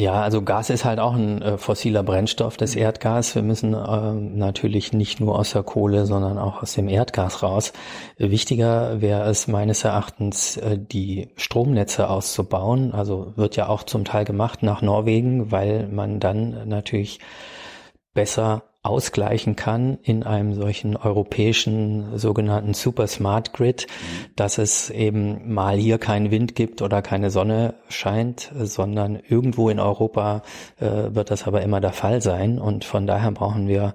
Ja, 0.00 0.22
also 0.22 0.42
Gas 0.42 0.70
ist 0.70 0.84
halt 0.84 1.00
auch 1.00 1.14
ein 1.14 1.42
äh, 1.42 1.58
fossiler 1.58 2.04
Brennstoff, 2.04 2.56
das 2.56 2.76
Erdgas. 2.76 3.34
Wir 3.34 3.42
müssen 3.42 3.74
äh, 3.74 4.12
natürlich 4.12 4.92
nicht 4.92 5.18
nur 5.18 5.36
aus 5.36 5.50
der 5.50 5.64
Kohle, 5.64 6.06
sondern 6.06 6.38
auch 6.38 6.62
aus 6.62 6.74
dem 6.74 6.86
Erdgas 6.88 7.42
raus. 7.42 7.72
Äh, 8.16 8.30
wichtiger 8.30 9.00
wäre 9.00 9.28
es 9.28 9.48
meines 9.48 9.82
Erachtens, 9.82 10.56
äh, 10.56 10.78
die 10.78 11.30
Stromnetze 11.34 12.08
auszubauen. 12.08 12.92
Also 12.92 13.32
wird 13.34 13.56
ja 13.56 13.68
auch 13.68 13.82
zum 13.82 14.04
Teil 14.04 14.24
gemacht 14.24 14.62
nach 14.62 14.82
Norwegen, 14.82 15.50
weil 15.50 15.88
man 15.88 16.20
dann 16.20 16.68
natürlich 16.68 17.18
besser 18.14 18.67
ausgleichen 18.82 19.56
kann 19.56 19.98
in 20.02 20.22
einem 20.22 20.54
solchen 20.54 20.96
europäischen 20.96 22.16
sogenannten 22.16 22.74
Super 22.74 23.08
Smart 23.08 23.52
Grid, 23.52 23.88
dass 24.36 24.58
es 24.58 24.90
eben 24.90 25.52
mal 25.52 25.76
hier 25.76 25.98
keinen 25.98 26.30
Wind 26.30 26.54
gibt 26.54 26.80
oder 26.80 27.02
keine 27.02 27.30
Sonne 27.30 27.74
scheint, 27.88 28.50
sondern 28.54 29.16
irgendwo 29.16 29.68
in 29.68 29.80
Europa 29.80 30.42
äh, 30.78 31.14
wird 31.14 31.30
das 31.30 31.46
aber 31.46 31.62
immer 31.62 31.80
der 31.80 31.92
Fall 31.92 32.22
sein. 32.22 32.58
Und 32.58 32.84
von 32.84 33.06
daher 33.06 33.32
brauchen 33.32 33.66
wir, 33.66 33.94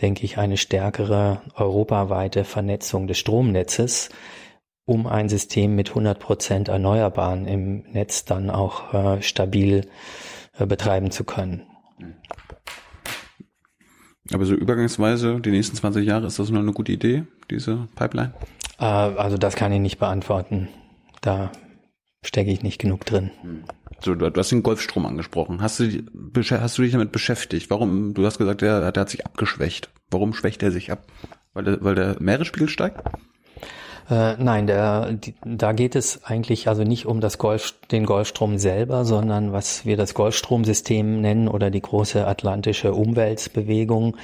denke 0.00 0.24
ich, 0.24 0.38
eine 0.38 0.56
stärkere 0.56 1.42
europaweite 1.54 2.44
Vernetzung 2.44 3.06
des 3.06 3.18
Stromnetzes, 3.18 4.08
um 4.86 5.06
ein 5.06 5.28
System 5.28 5.74
mit 5.74 5.90
100 5.90 6.18
Prozent 6.18 6.68
Erneuerbaren 6.68 7.46
im 7.46 7.84
Netz 7.92 8.24
dann 8.24 8.48
auch 8.48 8.94
äh, 8.94 9.20
stabil 9.20 9.88
äh, 10.58 10.64
betreiben 10.64 11.10
zu 11.10 11.24
können. 11.24 11.66
Aber 14.32 14.44
so 14.44 14.54
übergangsweise, 14.54 15.40
die 15.40 15.50
nächsten 15.50 15.76
20 15.76 16.06
Jahre, 16.06 16.26
ist 16.26 16.38
das 16.38 16.50
nur 16.50 16.60
eine 16.60 16.72
gute 16.72 16.92
Idee, 16.92 17.24
diese 17.50 17.88
Pipeline? 17.94 18.34
Äh, 18.78 18.84
also 18.84 19.38
das 19.38 19.56
kann 19.56 19.72
ich 19.72 19.80
nicht 19.80 19.98
beantworten. 19.98 20.68
Da 21.20 21.52
stecke 22.22 22.50
ich 22.50 22.62
nicht 22.62 22.80
genug 22.80 23.04
drin. 23.04 23.30
So, 24.00 24.14
du, 24.14 24.30
hast 24.34 24.50
den 24.50 24.62
Golfstrom 24.62 25.06
angesprochen. 25.06 25.62
Hast 25.62 25.80
du, 25.80 25.86
hast 26.34 26.78
du 26.78 26.82
dich 26.82 26.92
damit 26.92 27.12
beschäftigt? 27.12 27.70
Warum? 27.70 28.14
Du 28.14 28.26
hast 28.26 28.38
gesagt, 28.38 28.60
der, 28.60 28.92
der 28.92 29.00
hat 29.00 29.10
sich 29.10 29.24
abgeschwächt. 29.24 29.90
Warum 30.10 30.34
schwächt 30.34 30.62
er 30.62 30.70
sich 30.70 30.92
ab? 30.92 31.06
Weil 31.54 31.64
der, 31.64 31.82
weil 31.82 31.94
der 31.94 32.16
Meeresspiegel 32.20 32.68
steigt? 32.68 33.02
Äh, 34.08 34.36
nein, 34.38 34.66
der, 34.66 35.12
die, 35.12 35.34
da 35.44 35.72
geht 35.72 35.96
es 35.96 36.24
eigentlich 36.24 36.68
also 36.68 36.84
nicht 36.84 37.06
um 37.06 37.20
das 37.20 37.38
Golf, 37.38 37.74
den 37.90 38.06
Golfstrom 38.06 38.58
selber, 38.58 39.04
sondern 39.04 39.52
was 39.52 39.84
wir 39.84 39.96
das 39.96 40.14
Golfstromsystem 40.14 41.20
nennen 41.20 41.48
oder 41.48 41.70
die 41.70 41.82
große 41.82 42.24
atlantische 42.24 42.94
Umweltbewegung, 42.94 44.16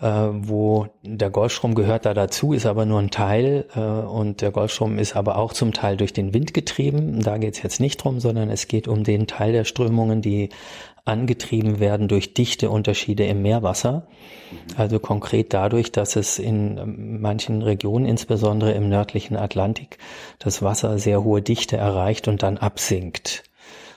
äh, 0.00 0.06
wo 0.06 0.88
der 1.02 1.30
Golfstrom 1.30 1.76
gehört 1.76 2.04
da 2.04 2.14
dazu, 2.14 2.52
ist 2.52 2.66
aber 2.66 2.84
nur 2.84 2.98
ein 2.98 3.12
Teil 3.12 3.66
äh, 3.76 3.80
und 3.80 4.40
der 4.40 4.50
Golfstrom 4.50 4.98
ist 4.98 5.14
aber 5.14 5.38
auch 5.38 5.52
zum 5.52 5.72
Teil 5.72 5.96
durch 5.96 6.12
den 6.12 6.34
Wind 6.34 6.52
getrieben. 6.52 7.20
Da 7.22 7.38
geht 7.38 7.54
es 7.54 7.62
jetzt 7.62 7.78
nicht 7.78 7.98
drum, 7.98 8.18
sondern 8.18 8.50
es 8.50 8.66
geht 8.66 8.88
um 8.88 9.04
den 9.04 9.28
Teil 9.28 9.52
der 9.52 9.64
Strömungen, 9.64 10.20
die 10.20 10.48
angetrieben 11.04 11.80
werden 11.80 12.06
durch 12.06 12.34
Dichteunterschiede 12.34 13.24
im 13.24 13.42
Meerwasser. 13.42 14.06
Also 14.76 15.00
konkret 15.00 15.52
dadurch, 15.52 15.90
dass 15.90 16.14
es 16.16 16.38
in 16.38 16.78
ähm, 16.78 17.20
manchen 17.20 17.62
Regionen, 17.62 18.06
insbesondere 18.06 18.72
im 18.72 18.88
nördlichen 18.88 19.36
Atlantik, 19.36 19.98
das 20.38 20.62
Wasser 20.62 20.98
sehr 20.98 21.24
hohe 21.24 21.42
Dichte 21.42 21.76
erreicht 21.76 22.28
und 22.28 22.42
dann 22.42 22.58
absinkt. 22.58 23.44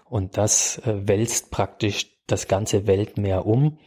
Und 0.09 0.37
das 0.37 0.79
äh, 0.79 1.07
wälzt 1.07 1.51
praktisch 1.51 2.07
das 2.25 2.47
ganze 2.47 2.87
Weltmeer 2.87 3.45
um. 3.45 3.77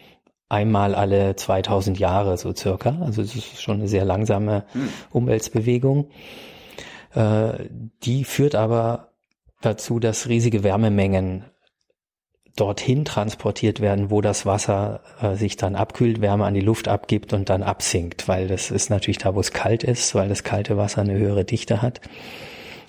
Einmal 0.49 0.95
alle 0.95 1.35
2000 1.35 1.99
Jahre 1.99 2.39
so 2.39 2.55
circa. 2.55 2.99
Also 3.01 3.23
es 3.23 3.35
ist 3.35 3.61
schon 3.61 3.79
eine 3.79 3.89
sehr 3.89 4.05
langsame 4.05 4.65
Umweltbewegung. 5.11 6.11
Äh, 7.15 7.69
die 8.05 8.25
führt 8.25 8.55
aber 8.55 9.09
dazu, 9.61 9.99
dass 9.99 10.29
riesige 10.29 10.63
Wärmemengen 10.63 11.45
dorthin 12.61 13.05
transportiert 13.05 13.81
werden, 13.81 14.11
wo 14.11 14.21
das 14.21 14.47
Wasser 14.47 15.01
äh, 15.21 15.35
sich 15.35 15.57
dann 15.57 15.75
abkühlt, 15.75 16.21
Wärme 16.21 16.45
an 16.45 16.55
die 16.55 16.61
Luft 16.61 16.89
abgibt 16.89 17.33
und 17.33 17.49
dann 17.49 17.63
absinkt, 17.63 18.29
weil 18.29 18.49
das 18.49 18.71
ist 18.71 18.91
natürlich 18.91 19.19
da, 19.19 19.35
wo 19.35 19.41
es 19.41 19.53
kalt 19.53 19.85
ist, 19.85 20.15
weil 20.15 20.29
das 20.29 20.45
kalte 20.45 20.77
Wasser 20.77 21.03
eine 21.03 21.15
höhere 21.15 21.45
Dichte 21.45 21.83
hat. 21.83 22.01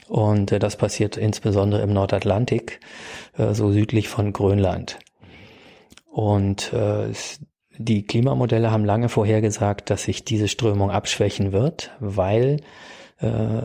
Und 0.07 0.51
äh, 0.51 0.59
das 0.59 0.75
passiert 0.75 1.17
insbesondere 1.17 1.81
im 1.81 1.93
Nordatlantik, 1.93 2.79
äh, 3.37 3.53
so 3.53 3.71
südlich 3.71 4.09
von 4.09 4.33
Grönland. 4.33 4.99
Und 6.11 6.73
äh, 6.73 7.13
die 7.77 8.03
Klimamodelle 8.05 8.71
haben 8.71 8.83
lange 8.83 9.07
vorhergesagt, 9.07 9.89
dass 9.89 10.03
sich 10.03 10.25
diese 10.25 10.47
Strömung 10.47 10.91
abschwächen 10.91 11.51
wird, 11.51 11.91
weil 11.99 12.57
äh, 13.19 13.61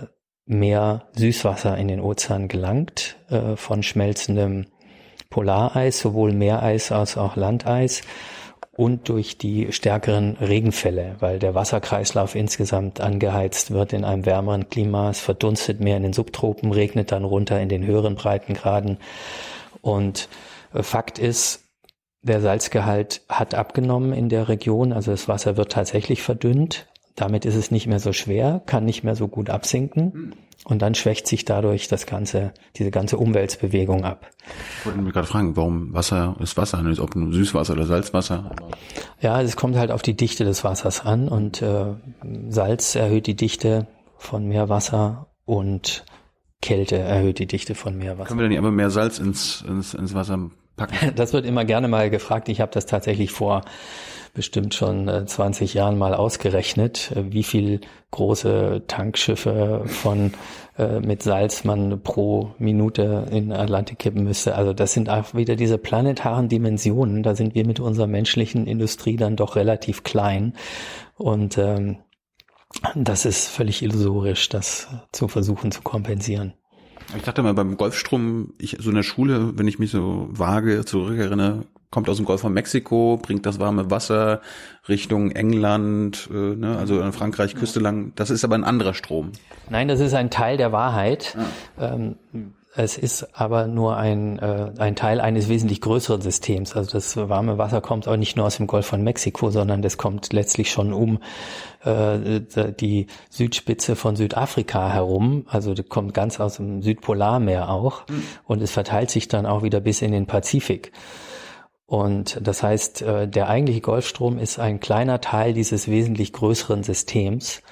mehr 0.47 1.09
Süßwasser 1.17 1.77
in 1.79 1.89
den 1.89 2.01
Ozean 2.01 2.49
gelangt 2.49 3.17
äh, 3.29 3.57
von 3.57 3.83
schmelzendem 3.83 4.67
Polareis, 5.31 6.01
sowohl 6.01 6.33
Meereis 6.33 6.93
als 6.93 7.17
auch 7.17 7.37
Landeis 7.37 8.03
und 8.77 9.09
durch 9.09 9.39
die 9.39 9.73
stärkeren 9.73 10.37
Regenfälle, 10.37 11.17
weil 11.21 11.39
der 11.39 11.55
Wasserkreislauf 11.55 12.35
insgesamt 12.35 13.01
angeheizt 13.01 13.71
wird 13.71 13.93
in 13.93 14.05
einem 14.05 14.27
wärmeren 14.27 14.69
Klima. 14.69 15.11
Es 15.11 15.21
verdunstet 15.21 15.81
mehr 15.81 15.97
in 15.97 16.03
den 16.03 16.13
Subtropen, 16.13 16.73
regnet 16.73 17.13
dann 17.13 17.25
runter 17.25 17.61
in 17.61 17.69
den 17.69 17.87
höheren 17.87 18.17
Breitengraden. 18.17 18.99
Und 19.81 20.29
äh, 20.73 20.83
Fakt 20.83 21.19
ist, 21.19 21.65
der 22.23 22.41
Salzgehalt 22.41 23.23
hat 23.29 23.55
abgenommen 23.55 24.13
in 24.13 24.29
der 24.29 24.49
Region, 24.49 24.93
also 24.93 25.11
das 25.11 25.29
Wasser 25.29 25.57
wird 25.57 25.71
tatsächlich 25.71 26.23
verdünnt. 26.23 26.87
Damit 27.17 27.45
ist 27.45 27.55
es 27.55 27.71
nicht 27.71 27.87
mehr 27.87 28.01
so 28.01 28.13
schwer, 28.13 28.63
kann 28.67 28.85
nicht 28.85 29.05
mehr 29.05 29.15
so 29.15 29.29
gut 29.29 29.51
absinken. 29.51 30.35
Und 30.65 30.81
dann 30.81 30.95
schwächt 30.95 31.27
sich 31.27 31.45
dadurch 31.45 31.89
das 31.89 32.07
ganze, 32.07 32.53
diese 32.77 32.91
ganze 32.91 33.19
Umweltbewegung 33.19 34.05
ab. 34.05 34.31
Ich 34.81 34.87
wollte 34.87 34.99
mich 35.01 35.13
gerade 35.13 35.27
fragen, 35.27 35.57
warum 35.57 35.93
Wasser 35.93 36.37
ist 36.41 36.57
Wasser, 36.57 36.83
nicht 36.83 37.01
ob 37.01 37.15
nur 37.17 37.33
Süßwasser 37.33 37.75
oder 37.75 37.87
Salzwasser. 37.87 38.51
Aber 38.51 38.69
Ja, 39.21 39.41
es 39.43 39.57
kommt 39.57 39.77
halt 39.77 39.91
auf 39.91 40.03
die 40.03 40.17
Dichte 40.17 40.45
des 40.45 40.65
Wassers 40.65 41.05
an 41.05 41.29
und 41.29 41.61
äh, 41.63 41.95
Salz 42.49 42.95
erhöht 42.95 43.27
die 43.27 43.37
Dichte 43.37 43.87
von 44.17 44.47
Meerwasser 44.47 45.27
und 45.45 46.05
Kälte 46.63 46.97
erhöht 46.97 47.39
die 47.39 47.47
Dichte 47.47 47.75
von 47.75 47.97
Meerwasser. 47.99 48.29
können 48.29 48.39
wir 48.41 48.45
dann 48.45 48.51
nicht 48.51 48.59
einfach 48.59 48.71
mehr 48.71 48.91
Salz 48.91 49.19
ins, 49.19 49.63
ins, 49.69 49.93
ins 49.93 50.15
Wasser 50.15 50.51
packen? 50.77 50.95
Das 51.15 51.33
wird 51.35 51.45
immer 51.45 51.65
gerne 51.65 51.89
mal 51.89 52.09
gefragt. 52.09 52.49
Ich 52.49 52.61
habe 52.61 52.73
das 52.73 52.87
tatsächlich 52.87 53.31
vor 53.33 53.63
bestimmt 54.35 54.75
schon 54.75 55.09
äh, 55.09 55.25
20 55.25 55.75
Jahren 55.75 55.97
mal 55.97 56.15
ausgerechnet, 56.15 57.13
äh, 57.13 57.33
wie 57.33 57.45
viel 57.45 57.81
große 58.11 58.83
Tankschiffe 58.87 59.83
von 59.87 60.33
äh, 60.77 61.01
mit 61.01 61.23
Salz 61.23 61.65
man 61.65 62.03
pro 62.03 62.55
Minute 62.59 63.27
in 63.31 63.53
Atlantik 63.53 64.01
kippen 64.01 64.25
müsste. 64.25 64.57
Also 64.57 64.73
das 64.73 64.93
sind 64.93 65.09
auch 65.09 65.35
wieder 65.35 65.57
diese 65.57 65.79
planetaren 65.79 66.49
Dimensionen. 66.49 67.23
Da 67.23 67.35
sind 67.35 67.55
wir 67.55 67.67
mit 67.67 67.81
unserer 67.81 68.07
menschlichen 68.07 68.67
Industrie 68.67 69.17
dann 69.17 69.37
doch 69.37 69.57
relativ 69.57 70.03
klein. 70.03 70.55
Und 71.17 71.57
ähm, 71.59 71.99
das 72.95 73.25
ist 73.25 73.49
völlig 73.49 73.83
illusorisch, 73.83 74.49
das 74.49 74.89
zu 75.13 75.29
versuchen 75.29 75.71
zu 75.71 75.83
kompensieren. 75.83 76.55
Ich 77.17 77.23
dachte 77.23 77.43
mal 77.43 77.55
beim 77.55 77.77
Golfstrom, 77.77 78.55
ich 78.59 78.79
so 78.81 78.91
in 78.91 78.97
der 78.97 79.03
Schule, 79.03 79.57
wenn 79.57 79.69
ich 79.69 79.79
mich 79.79 79.91
so 79.91 80.29
vage 80.31 80.85
zurückerinnere, 80.85 81.67
kommt 81.95 82.09
aus 82.09 82.17
dem 82.17 82.27
Golf 82.27 82.41
von 82.41 82.53
Mexiko, 82.53 83.21
bringt 83.23 83.47
das 83.47 83.61
warme 83.61 83.89
Wasser 83.89 84.41
Richtung 84.89 85.31
England, 85.31 86.29
äh, 86.29 86.35
ne, 86.35 86.77
also 86.77 87.01
in 87.01 87.13
Frankreich 87.13 87.55
Küste 87.55 87.79
lang. 87.79 88.13
Das 88.17 88.31
ist 88.31 88.45
aber 88.45 88.57
ein 88.57 88.65
anderer 88.65 88.95
Strom. 88.95 89.31
Nein, 89.71 89.87
das 89.87 90.01
ist 90.01 90.13
ein 90.13 90.29
Teil 90.29 90.57
der 90.57 90.73
Wahrheit. 90.73 91.37
Ah. 91.79 91.95
Ähm, 91.95 92.17
es 92.77 92.99
ist 92.99 93.29
aber 93.39 93.69
nur 93.69 93.97
ein, 93.97 94.41
äh, 94.41 94.73
ein 94.79 94.97
Teil 94.97 95.21
eines 95.21 95.49
wesentlich 95.49 95.81
größeren 95.81 96.21
Systems. 96.21 96.75
Also 96.75 96.91
das 96.91 97.17
warme 97.17 97.57
Wasser 97.57 97.81
kommt 97.81 98.09
auch 98.09 98.17
nicht 98.17 98.37
nur 98.37 98.47
aus 98.47 98.57
dem 98.57 98.67
Golf 98.67 98.87
von 98.87 99.05
Mexiko, 99.05 99.51
sondern 99.51 99.81
das 99.81 99.97
kommt 99.97 100.33
letztlich 100.33 100.73
schon 100.73 100.93
um 100.93 101.21
äh, 101.85 102.41
die 102.73 103.07
Südspitze 103.31 103.95
von 103.95 104.17
Südafrika 104.17 104.93
herum. 104.93 105.47
Also 105.49 105.75
das 105.75 105.89
kommt 105.89 106.13
ganz 106.15 106.41
aus 106.41 106.57
dem 106.57 106.83
Südpolarmeer 106.83 107.69
auch. 107.69 108.09
Mhm. 108.09 108.25
Und 108.45 108.61
es 108.61 108.73
verteilt 108.73 109.11
sich 109.11 109.29
dann 109.29 109.47
auch 109.47 109.63
wieder 109.63 109.79
bis 109.79 110.03
in 110.03 110.11
den 110.11 110.27
Pazifik. 110.27 110.91
Und 111.87 112.39
das 112.43 112.63
heißt, 112.63 113.03
äh, 113.03 113.29
der 113.29 113.49
eigentliche 113.49 113.81
Golfstrom 113.81 114.39
ist 114.39 114.59
ein 114.59 114.81
kleiner 114.81 115.21
Teil 115.21 115.53
dieses 115.53 115.89
wesentlich 115.89 116.33
größeren 116.33 116.83
Systems. 116.83 117.63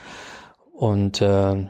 Und 0.73 1.23
äh, 1.23 1.67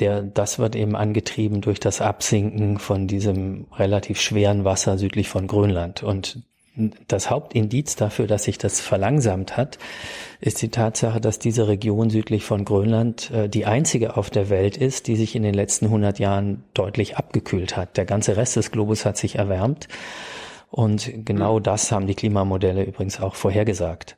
der, 0.00 0.22
das 0.22 0.58
wird 0.58 0.76
eben 0.76 0.96
angetrieben 0.96 1.60
durch 1.60 1.80
das 1.80 2.00
Absinken 2.00 2.78
von 2.78 3.06
diesem 3.06 3.66
relativ 3.72 4.20
schweren 4.20 4.64
Wasser 4.64 4.98
südlich 4.98 5.28
von 5.28 5.46
Grönland. 5.46 6.02
Und 6.02 6.42
das 7.08 7.30
Hauptindiz 7.30 7.96
dafür, 7.96 8.26
dass 8.26 8.44
sich 8.44 8.56
das 8.58 8.80
verlangsamt 8.80 9.56
hat, 9.56 9.78
ist 10.40 10.62
die 10.62 10.68
Tatsache, 10.68 11.20
dass 11.20 11.38
diese 11.38 11.68
Region 11.68 12.10
südlich 12.10 12.44
von 12.44 12.64
Grönland 12.64 13.30
äh, 13.30 13.48
die 13.48 13.66
einzige 13.66 14.16
auf 14.16 14.30
der 14.30 14.50
Welt 14.50 14.76
ist, 14.76 15.06
die 15.06 15.16
sich 15.16 15.34
in 15.34 15.42
den 15.42 15.54
letzten 15.54 15.86
100 15.86 16.18
Jahren 16.18 16.64
deutlich 16.74 17.16
abgekühlt 17.16 17.76
hat. 17.76 17.96
Der 17.96 18.04
ganze 18.04 18.36
Rest 18.36 18.56
des 18.56 18.70
Globus 18.70 19.04
hat 19.04 19.16
sich 19.16 19.36
erwärmt. 19.36 19.88
Und 20.70 21.10
genau 21.24 21.58
das 21.58 21.90
haben 21.90 22.06
die 22.06 22.14
Klimamodelle 22.14 22.84
übrigens 22.84 23.20
auch 23.20 23.34
vorhergesagt. 23.34 24.16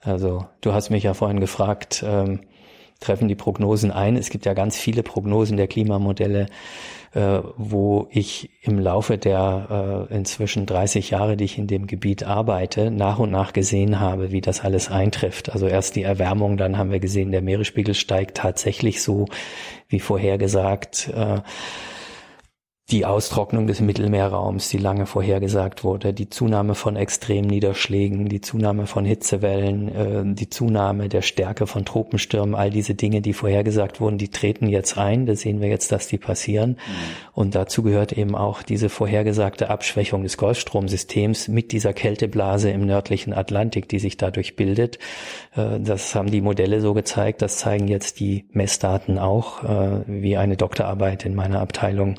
Also 0.00 0.46
du 0.60 0.72
hast 0.72 0.90
mich 0.90 1.04
ja 1.04 1.14
vorhin 1.14 1.40
gefragt, 1.40 2.04
ähm, 2.06 2.40
treffen 3.00 3.28
die 3.28 3.34
Prognosen 3.34 3.90
ein. 3.90 4.16
Es 4.16 4.30
gibt 4.30 4.44
ja 4.44 4.54
ganz 4.54 4.76
viele 4.76 5.02
Prognosen 5.02 5.56
der 5.56 5.66
Klimamodelle, 5.66 6.46
äh, 7.12 7.40
wo 7.56 8.08
ich 8.10 8.50
im 8.62 8.78
Laufe 8.78 9.18
der 9.18 10.08
äh, 10.10 10.14
inzwischen 10.14 10.66
30 10.66 11.10
Jahre, 11.10 11.36
die 11.36 11.44
ich 11.44 11.58
in 11.58 11.66
dem 11.66 11.86
Gebiet 11.86 12.24
arbeite, 12.24 12.90
nach 12.90 13.18
und 13.18 13.30
nach 13.30 13.52
gesehen 13.52 14.00
habe, 14.00 14.32
wie 14.32 14.40
das 14.40 14.62
alles 14.62 14.90
eintrifft. 14.90 15.52
Also 15.52 15.66
erst 15.66 15.96
die 15.96 16.02
Erwärmung, 16.02 16.56
dann 16.56 16.76
haben 16.76 16.90
wir 16.90 17.00
gesehen, 17.00 17.30
der 17.30 17.42
Meeresspiegel 17.42 17.94
steigt 17.94 18.36
tatsächlich 18.36 19.02
so, 19.02 19.26
wie 19.88 20.00
vorhergesagt. 20.00 21.08
Äh, 21.14 21.40
die 22.90 23.06
Austrocknung 23.06 23.66
des 23.66 23.80
Mittelmeerraums, 23.80 24.68
die 24.68 24.76
lange 24.76 25.06
vorhergesagt 25.06 25.84
wurde, 25.84 26.12
die 26.12 26.28
Zunahme 26.28 26.74
von 26.74 26.96
Extremniederschlägen, 26.96 28.28
die 28.28 28.42
Zunahme 28.42 28.86
von 28.86 29.06
Hitzewellen, 29.06 29.88
äh, 29.88 30.34
die 30.34 30.50
Zunahme 30.50 31.08
der 31.08 31.22
Stärke 31.22 31.66
von 31.66 31.86
Tropenstürmen, 31.86 32.54
all 32.54 32.68
diese 32.68 32.94
Dinge, 32.94 33.22
die 33.22 33.32
vorhergesagt 33.32 34.02
wurden, 34.02 34.18
die 34.18 34.28
treten 34.28 34.68
jetzt 34.68 34.98
ein. 34.98 35.24
Da 35.24 35.34
sehen 35.34 35.62
wir 35.62 35.68
jetzt, 35.68 35.92
dass 35.92 36.08
die 36.08 36.18
passieren. 36.18 36.72
Mhm. 36.72 36.76
Und 37.32 37.54
dazu 37.54 37.82
gehört 37.82 38.12
eben 38.12 38.34
auch 38.34 38.62
diese 38.62 38.90
vorhergesagte 38.90 39.70
Abschwächung 39.70 40.22
des 40.22 40.36
Golfstromsystems 40.36 41.48
mit 41.48 41.72
dieser 41.72 41.94
Kälteblase 41.94 42.70
im 42.70 42.84
nördlichen 42.84 43.32
Atlantik, 43.32 43.88
die 43.88 43.98
sich 43.98 44.18
dadurch 44.18 44.56
bildet. 44.56 44.98
Äh, 45.56 45.80
das 45.80 46.14
haben 46.14 46.30
die 46.30 46.42
Modelle 46.42 46.82
so 46.82 46.92
gezeigt. 46.92 47.40
Das 47.40 47.56
zeigen 47.56 47.88
jetzt 47.88 48.20
die 48.20 48.44
Messdaten 48.52 49.18
auch, 49.18 49.64
äh, 49.64 50.02
wie 50.06 50.36
eine 50.36 50.58
Doktorarbeit 50.58 51.24
in 51.24 51.34
meiner 51.34 51.60
Abteilung 51.60 52.16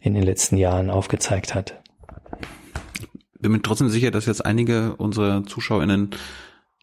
in 0.00 0.14
den 0.14 0.22
letzten 0.22 0.56
Jahren 0.56 0.90
aufgezeigt 0.90 1.54
hat. 1.54 1.80
Bin 3.38 3.52
mir 3.52 3.62
trotzdem 3.62 3.88
sicher, 3.88 4.10
dass 4.10 4.26
jetzt 4.26 4.44
einige 4.44 4.96
unserer 4.96 5.44
ZuschauerInnen 5.44 6.10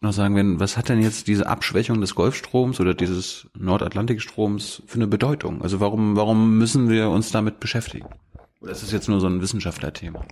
noch 0.00 0.12
sagen 0.12 0.36
werden, 0.36 0.60
was 0.60 0.76
hat 0.76 0.88
denn 0.88 1.02
jetzt 1.02 1.26
diese 1.26 1.46
Abschwächung 1.46 2.00
des 2.00 2.14
Golfstroms 2.14 2.78
oder 2.78 2.94
dieses 2.94 3.48
Nordatlantikstroms 3.58 4.82
für 4.86 4.96
eine 4.96 5.06
Bedeutung? 5.06 5.62
Also 5.62 5.80
warum, 5.80 6.16
warum 6.16 6.58
müssen 6.58 6.88
wir 6.88 7.10
uns 7.10 7.32
damit 7.32 7.58
beschäftigen? 7.58 8.08
Oder 8.60 8.72
ist 8.72 8.82
das 8.82 8.92
jetzt 8.92 9.08
nur 9.08 9.20
so 9.20 9.26
ein 9.26 9.42
Wissenschaftlerthema? 9.42 10.24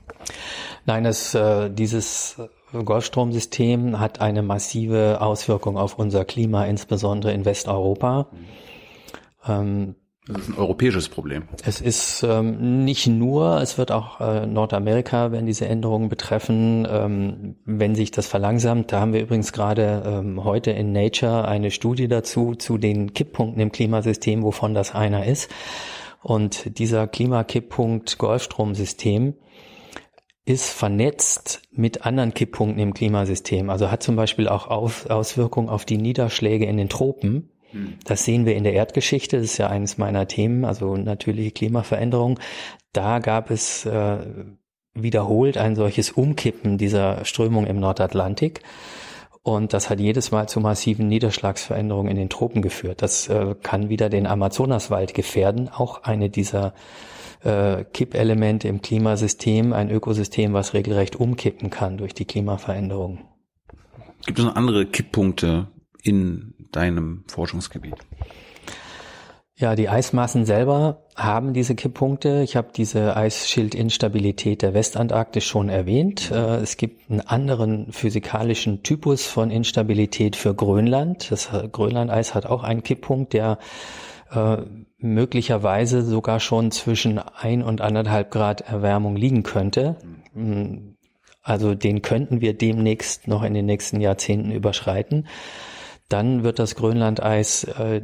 Nein, 0.86 1.04
das, 1.04 1.34
äh, 1.34 1.70
dieses 1.70 2.36
Golfstromsystem 2.72 3.98
hat 3.98 4.20
eine 4.20 4.42
massive 4.42 5.20
Auswirkung 5.20 5.76
auf 5.76 5.98
unser 5.98 6.24
Klima, 6.24 6.64
insbesondere 6.64 7.32
in 7.32 7.44
Westeuropa. 7.44 8.28
Mhm. 8.30 8.38
Ähm, 9.46 9.94
das 10.26 10.42
ist 10.42 10.48
ein 10.50 10.58
europäisches 10.58 11.08
Problem. 11.08 11.44
Es 11.64 11.80
ist 11.80 12.22
ähm, 12.22 12.84
nicht 12.84 13.08
nur, 13.08 13.60
es 13.60 13.76
wird 13.76 13.90
auch 13.90 14.20
äh, 14.20 14.46
Nordamerika, 14.46 15.32
wenn 15.32 15.46
diese 15.46 15.66
Änderungen 15.66 16.08
betreffen, 16.08 16.86
ähm, 16.88 17.56
wenn 17.64 17.96
sich 17.96 18.12
das 18.12 18.28
verlangsamt. 18.28 18.92
Da 18.92 19.00
haben 19.00 19.12
wir 19.12 19.20
übrigens 19.20 19.52
gerade 19.52 20.02
ähm, 20.06 20.44
heute 20.44 20.70
in 20.70 20.92
Nature 20.92 21.48
eine 21.48 21.72
Studie 21.72 22.06
dazu, 22.06 22.54
zu 22.54 22.78
den 22.78 23.14
Kipppunkten 23.14 23.60
im 23.60 23.72
Klimasystem, 23.72 24.44
wovon 24.44 24.74
das 24.74 24.94
einer 24.94 25.26
ist. 25.26 25.50
Und 26.22 26.78
dieser 26.78 27.08
Klimakipppunkt 27.08 28.16
Golfstromsystem 28.18 29.34
ist 30.44 30.70
vernetzt 30.70 31.62
mit 31.72 32.04
anderen 32.06 32.34
Kipppunkten 32.34 32.80
im 32.80 32.94
Klimasystem. 32.94 33.70
Also 33.70 33.90
hat 33.90 34.02
zum 34.02 34.16
Beispiel 34.16 34.48
auch 34.48 34.68
auf, 34.68 35.10
Auswirkungen 35.10 35.68
auf 35.68 35.84
die 35.84 35.98
Niederschläge 35.98 36.66
in 36.66 36.76
den 36.76 36.88
Tropen. 36.88 37.51
Das 38.04 38.24
sehen 38.24 38.46
wir 38.46 38.54
in 38.54 38.64
der 38.64 38.74
Erdgeschichte, 38.74 39.36
das 39.36 39.46
ist 39.46 39.58
ja 39.58 39.68
eines 39.68 39.98
meiner 39.98 40.28
Themen, 40.28 40.64
also 40.64 40.96
natürliche 40.96 41.50
Klimaveränderung. 41.50 42.38
Da 42.92 43.18
gab 43.18 43.50
es 43.50 43.86
äh, 43.86 44.18
wiederholt 44.94 45.56
ein 45.56 45.74
solches 45.76 46.10
Umkippen 46.10 46.78
dieser 46.78 47.24
Strömung 47.24 47.66
im 47.66 47.80
Nordatlantik. 47.80 48.62
Und 49.44 49.72
das 49.72 49.90
hat 49.90 49.98
jedes 49.98 50.30
Mal 50.30 50.48
zu 50.48 50.60
massiven 50.60 51.08
Niederschlagsveränderungen 51.08 52.10
in 52.10 52.16
den 52.16 52.28
Tropen 52.28 52.62
geführt. 52.62 53.02
Das 53.02 53.28
äh, 53.28 53.56
kann 53.60 53.88
wieder 53.88 54.08
den 54.08 54.26
Amazonaswald 54.26 55.14
gefährden, 55.14 55.68
auch 55.68 56.04
eine 56.04 56.30
dieser 56.30 56.74
äh, 57.42 57.84
Kippelemente 57.92 58.68
im 58.68 58.82
Klimasystem, 58.82 59.72
ein 59.72 59.90
Ökosystem, 59.90 60.52
was 60.52 60.74
regelrecht 60.74 61.16
umkippen 61.16 61.70
kann 61.70 61.96
durch 61.98 62.14
die 62.14 62.24
Klimaveränderung. 62.24 63.18
Gibt 64.26 64.38
es 64.38 64.44
noch 64.44 64.54
andere 64.54 64.86
Kipppunkte 64.86 65.66
in 66.04 66.54
deinem 66.72 67.24
Forschungsgebiet? 67.28 67.96
Ja, 69.62 69.76
die 69.76 69.88
Eismassen 69.88 70.44
selber 70.44 71.04
haben 71.14 71.52
diese 71.52 71.76
Kipppunkte. 71.76 72.42
Ich 72.42 72.56
habe 72.56 72.70
diese 72.74 73.16
Eisschildinstabilität 73.16 74.60
der 74.62 74.74
Westantarktis 74.74 75.44
schon 75.44 75.68
erwähnt. 75.68 76.32
Äh, 76.32 76.56
es 76.56 76.76
gibt 76.76 77.08
einen 77.08 77.20
anderen 77.20 77.92
physikalischen 77.92 78.82
Typus 78.82 79.26
von 79.26 79.52
Instabilität 79.52 80.34
für 80.34 80.54
Grönland. 80.54 81.30
Das 81.30 81.50
Grönlandeis 81.70 82.34
hat 82.34 82.46
auch 82.46 82.64
einen 82.64 82.82
Kipppunkt, 82.82 83.34
der 83.34 83.58
äh, 84.32 84.56
möglicherweise 84.98 86.02
sogar 86.02 86.40
schon 86.40 86.72
zwischen 86.72 87.18
ein 87.18 87.62
und 87.62 87.82
anderthalb 87.82 88.32
Grad 88.32 88.62
Erwärmung 88.62 89.14
liegen 89.14 89.44
könnte. 89.44 89.96
Mm, 90.34 90.94
also 91.42 91.74
den 91.74 92.02
könnten 92.02 92.40
wir 92.40 92.54
demnächst 92.54 93.28
noch 93.28 93.44
in 93.44 93.54
den 93.54 93.66
nächsten 93.66 94.00
Jahrzehnten 94.00 94.50
überschreiten 94.50 95.28
dann 96.12 96.44
wird 96.44 96.58
das 96.58 96.74
Grönlandeis 96.74 97.64
äh, 97.64 98.02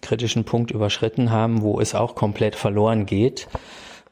kritischen 0.00 0.44
Punkt 0.44 0.70
überschritten 0.70 1.30
haben, 1.30 1.62
wo 1.62 1.80
es 1.80 1.94
auch 1.94 2.14
komplett 2.14 2.54
verloren 2.54 3.06
geht, 3.06 3.48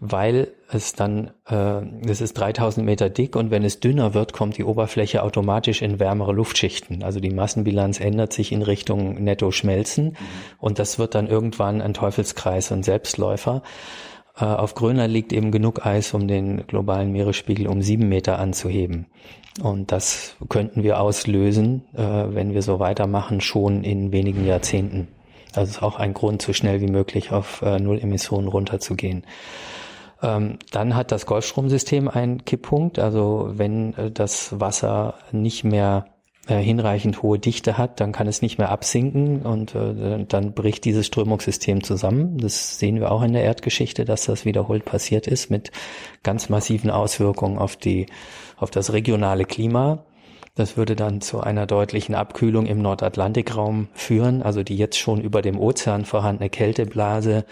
weil 0.00 0.48
es 0.70 0.94
dann, 0.94 1.30
äh, 1.48 1.82
es 2.08 2.20
ist 2.20 2.34
3000 2.34 2.84
Meter 2.84 3.08
dick 3.08 3.36
und 3.36 3.50
wenn 3.50 3.64
es 3.64 3.80
dünner 3.80 4.14
wird, 4.14 4.32
kommt 4.32 4.58
die 4.58 4.64
Oberfläche 4.64 5.22
automatisch 5.22 5.80
in 5.80 5.98
wärmere 5.98 6.32
Luftschichten. 6.32 7.02
Also 7.02 7.20
die 7.20 7.30
Massenbilanz 7.30 8.00
ändert 8.00 8.32
sich 8.32 8.52
in 8.52 8.62
Richtung 8.62 9.22
Netto-Schmelzen 9.22 10.06
mhm. 10.06 10.16
und 10.58 10.78
das 10.78 10.98
wird 10.98 11.14
dann 11.14 11.28
irgendwann 11.28 11.80
ein 11.80 11.94
Teufelskreis 11.94 12.72
und 12.72 12.84
Selbstläufer. 12.84 13.62
Äh, 14.36 14.44
auf 14.44 14.74
Grönland 14.74 15.12
liegt 15.12 15.32
eben 15.32 15.50
genug 15.50 15.86
Eis, 15.86 16.12
um 16.12 16.28
den 16.28 16.66
globalen 16.66 17.12
Meeresspiegel 17.12 17.66
um 17.66 17.80
sieben 17.80 18.08
Meter 18.08 18.38
anzuheben. 18.38 19.06
Und 19.62 19.92
das 19.92 20.36
könnten 20.48 20.82
wir 20.82 21.00
auslösen, 21.00 21.82
äh, 21.94 22.02
wenn 22.02 22.52
wir 22.52 22.62
so 22.62 22.78
weitermachen, 22.78 23.40
schon 23.40 23.84
in 23.84 24.12
wenigen 24.12 24.44
Jahrzehnten. 24.44 25.08
Das 25.54 25.70
ist 25.70 25.82
auch 25.82 25.98
ein 25.98 26.12
Grund, 26.12 26.42
so 26.42 26.52
schnell 26.52 26.80
wie 26.80 26.90
möglich 26.90 27.32
auf 27.32 27.62
äh, 27.62 27.78
Null 27.78 27.98
Emissionen 27.98 28.48
runterzugehen. 28.48 29.24
Ähm, 30.22 30.58
dann 30.72 30.94
hat 30.94 31.12
das 31.12 31.26
Golfstromsystem 31.26 32.08
einen 32.08 32.44
Kipppunkt. 32.44 32.98
Also 32.98 33.50
wenn 33.52 33.94
äh, 33.94 34.10
das 34.10 34.60
Wasser 34.60 35.14
nicht 35.32 35.64
mehr 35.64 36.06
äh, 36.48 36.58
hinreichend 36.58 37.22
hohe 37.22 37.38
Dichte 37.38 37.76
hat, 37.76 38.00
dann 38.00 38.12
kann 38.12 38.26
es 38.26 38.42
nicht 38.42 38.58
mehr 38.58 38.70
absinken 38.70 39.42
und 39.42 39.74
äh, 39.74 40.24
dann 40.28 40.52
bricht 40.52 40.84
dieses 40.84 41.06
Strömungssystem 41.06 41.82
zusammen. 41.82 42.38
Das 42.38 42.78
sehen 42.78 43.00
wir 43.00 43.10
auch 43.10 43.22
in 43.22 43.32
der 43.32 43.42
Erdgeschichte, 43.42 44.04
dass 44.04 44.26
das 44.26 44.44
wiederholt 44.44 44.84
passiert 44.84 45.26
ist 45.26 45.50
mit 45.50 45.72
ganz 46.22 46.48
massiven 46.48 46.90
Auswirkungen 46.90 47.58
auf 47.58 47.76
die 47.76 48.06
auf 48.56 48.70
das 48.70 48.92
regionale 48.92 49.44
Klima. 49.44 50.04
Das 50.56 50.78
würde 50.78 50.96
dann 50.96 51.20
zu 51.20 51.40
einer 51.40 51.66
deutlichen 51.66 52.14
Abkühlung 52.14 52.64
im 52.64 52.80
Nordatlantikraum 52.80 53.88
führen. 53.92 54.42
Also 54.42 54.62
die 54.62 54.76
jetzt 54.76 54.98
schon 54.98 55.20
über 55.20 55.42
dem 55.42 55.60
Ozean 55.60 56.06
vorhandene 56.06 56.48
Kälteblase 56.48 57.44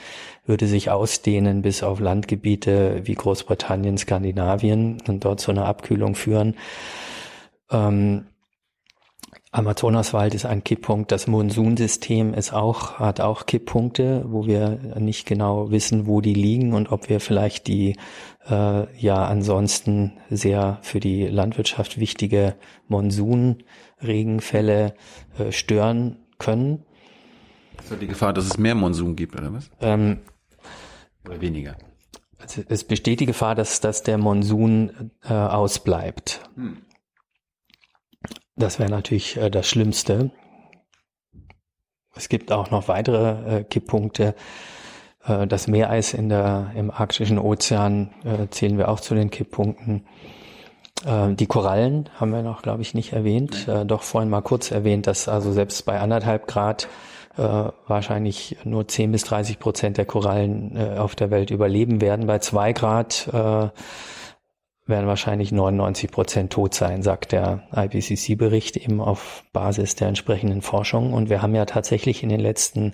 würde 0.46 0.66
sich 0.66 0.90
ausdehnen 0.90 1.60
bis 1.60 1.82
auf 1.82 2.00
Landgebiete 2.00 3.02
wie 3.04 3.14
Großbritannien, 3.14 3.98
Skandinavien 3.98 5.02
und 5.06 5.24
dort 5.26 5.40
zu 5.40 5.50
einer 5.50 5.66
Abkühlung 5.66 6.14
führen. 6.14 6.56
Ähm, 7.70 8.24
Amazonaswald 9.54 10.34
ist 10.34 10.44
ein 10.46 10.64
Kipppunkt. 10.64 11.12
Das 11.12 11.28
Monsunsystem 11.28 12.34
ist 12.34 12.52
auch, 12.52 12.98
hat 12.98 13.20
auch 13.20 13.46
Kipppunkte, 13.46 14.24
wo 14.26 14.46
wir 14.46 14.80
nicht 14.98 15.26
genau 15.26 15.70
wissen, 15.70 16.08
wo 16.08 16.20
die 16.20 16.34
liegen 16.34 16.72
und 16.72 16.90
ob 16.90 17.08
wir 17.08 17.20
vielleicht 17.20 17.68
die 17.68 17.94
äh, 18.50 19.00
ja 19.00 19.24
ansonsten 19.24 20.14
sehr 20.28 20.80
für 20.82 20.98
die 20.98 21.28
Landwirtschaft 21.28 22.00
wichtige 22.00 22.56
Monsunregenfälle 22.88 24.96
äh, 25.38 25.52
stören 25.52 26.16
können. 26.38 26.82
Ist 27.78 27.92
die 28.00 28.08
Gefahr, 28.08 28.32
dass 28.32 28.46
es 28.46 28.58
mehr 28.58 28.74
Monsun 28.74 29.14
gibt, 29.14 29.38
oder 29.38 29.52
was? 29.52 29.70
Ähm, 29.80 30.18
oder 31.24 31.40
weniger? 31.40 31.76
Also 32.38 32.62
es 32.68 32.82
besteht 32.82 33.20
die 33.20 33.26
Gefahr, 33.26 33.54
dass, 33.54 33.80
dass 33.80 34.02
der 34.02 34.18
Monsun 34.18 35.12
äh, 35.22 35.32
ausbleibt. 35.32 36.40
Hm. 36.56 36.78
Das 38.56 38.78
wäre 38.78 38.90
natürlich 38.90 39.36
äh, 39.36 39.50
das 39.50 39.68
Schlimmste. 39.68 40.30
Es 42.14 42.28
gibt 42.28 42.52
auch 42.52 42.70
noch 42.70 42.88
weitere 42.88 43.58
äh, 43.58 43.64
Kipppunkte. 43.64 44.34
Äh, 45.26 45.46
das 45.46 45.66
Meereis 45.66 46.14
in 46.14 46.28
der, 46.28 46.70
im 46.76 46.90
arktischen 46.90 47.38
Ozean 47.38 48.10
äh, 48.24 48.48
zählen 48.50 48.78
wir 48.78 48.88
auch 48.88 49.00
zu 49.00 49.14
den 49.14 49.30
Kipppunkten. 49.30 50.06
Äh, 51.04 51.34
die 51.34 51.46
Korallen 51.46 52.08
haben 52.14 52.30
wir 52.30 52.42
noch, 52.42 52.62
glaube 52.62 52.82
ich, 52.82 52.94
nicht 52.94 53.12
erwähnt. 53.12 53.66
Äh, 53.66 53.84
doch 53.84 54.02
vorhin 54.02 54.30
mal 54.30 54.42
kurz 54.42 54.70
erwähnt, 54.70 55.08
dass 55.08 55.28
also 55.28 55.52
selbst 55.52 55.84
bei 55.84 56.00
anderthalb 56.00 56.46
Grad 56.46 56.88
wahrscheinlich 57.36 58.58
nur 58.62 58.86
10 58.86 59.10
bis 59.10 59.24
30 59.24 59.58
Prozent 59.58 59.98
der 59.98 60.04
Korallen 60.04 60.78
auf 60.96 61.16
der 61.16 61.32
Welt 61.32 61.50
überleben 61.50 62.00
werden. 62.00 62.28
Bei 62.28 62.38
zwei 62.38 62.72
Grad 62.72 63.28
werden 64.86 65.06
wahrscheinlich 65.06 65.50
99 65.50 66.10
Prozent 66.10 66.52
tot 66.52 66.74
sein, 66.74 67.02
sagt 67.02 67.32
der 67.32 67.62
IPCC-Bericht 67.74 68.76
eben 68.76 69.00
auf 69.00 69.44
Basis 69.52 69.94
der 69.94 70.08
entsprechenden 70.08 70.60
Forschung. 70.60 71.14
Und 71.14 71.30
wir 71.30 71.40
haben 71.40 71.54
ja 71.54 71.64
tatsächlich 71.64 72.22
in 72.22 72.28
den 72.28 72.40
letzten 72.40 72.92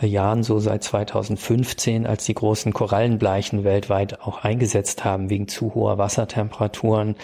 äh, 0.00 0.06
Jahren, 0.06 0.44
so 0.44 0.60
seit 0.60 0.84
2015, 0.84 2.06
als 2.06 2.24
die 2.24 2.34
großen 2.34 2.72
Korallenbleichen 2.72 3.64
weltweit 3.64 4.20
auch 4.20 4.44
eingesetzt 4.44 5.04
haben 5.04 5.28
wegen 5.28 5.48
zu 5.48 5.74
hoher 5.74 5.98
Wassertemperaturen, 5.98 7.16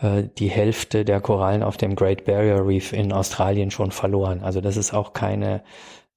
äh, 0.00 0.22
die 0.38 0.48
Hälfte 0.48 1.04
der 1.04 1.20
Korallen 1.20 1.62
auf 1.62 1.76
dem 1.76 1.94
Great 1.94 2.24
Barrier 2.24 2.66
Reef 2.66 2.94
in 2.94 3.12
Australien 3.12 3.70
schon 3.70 3.90
verloren. 3.90 4.40
Also 4.42 4.62
das 4.62 4.78
ist 4.78 4.94
auch 4.94 5.12
keine 5.12 5.62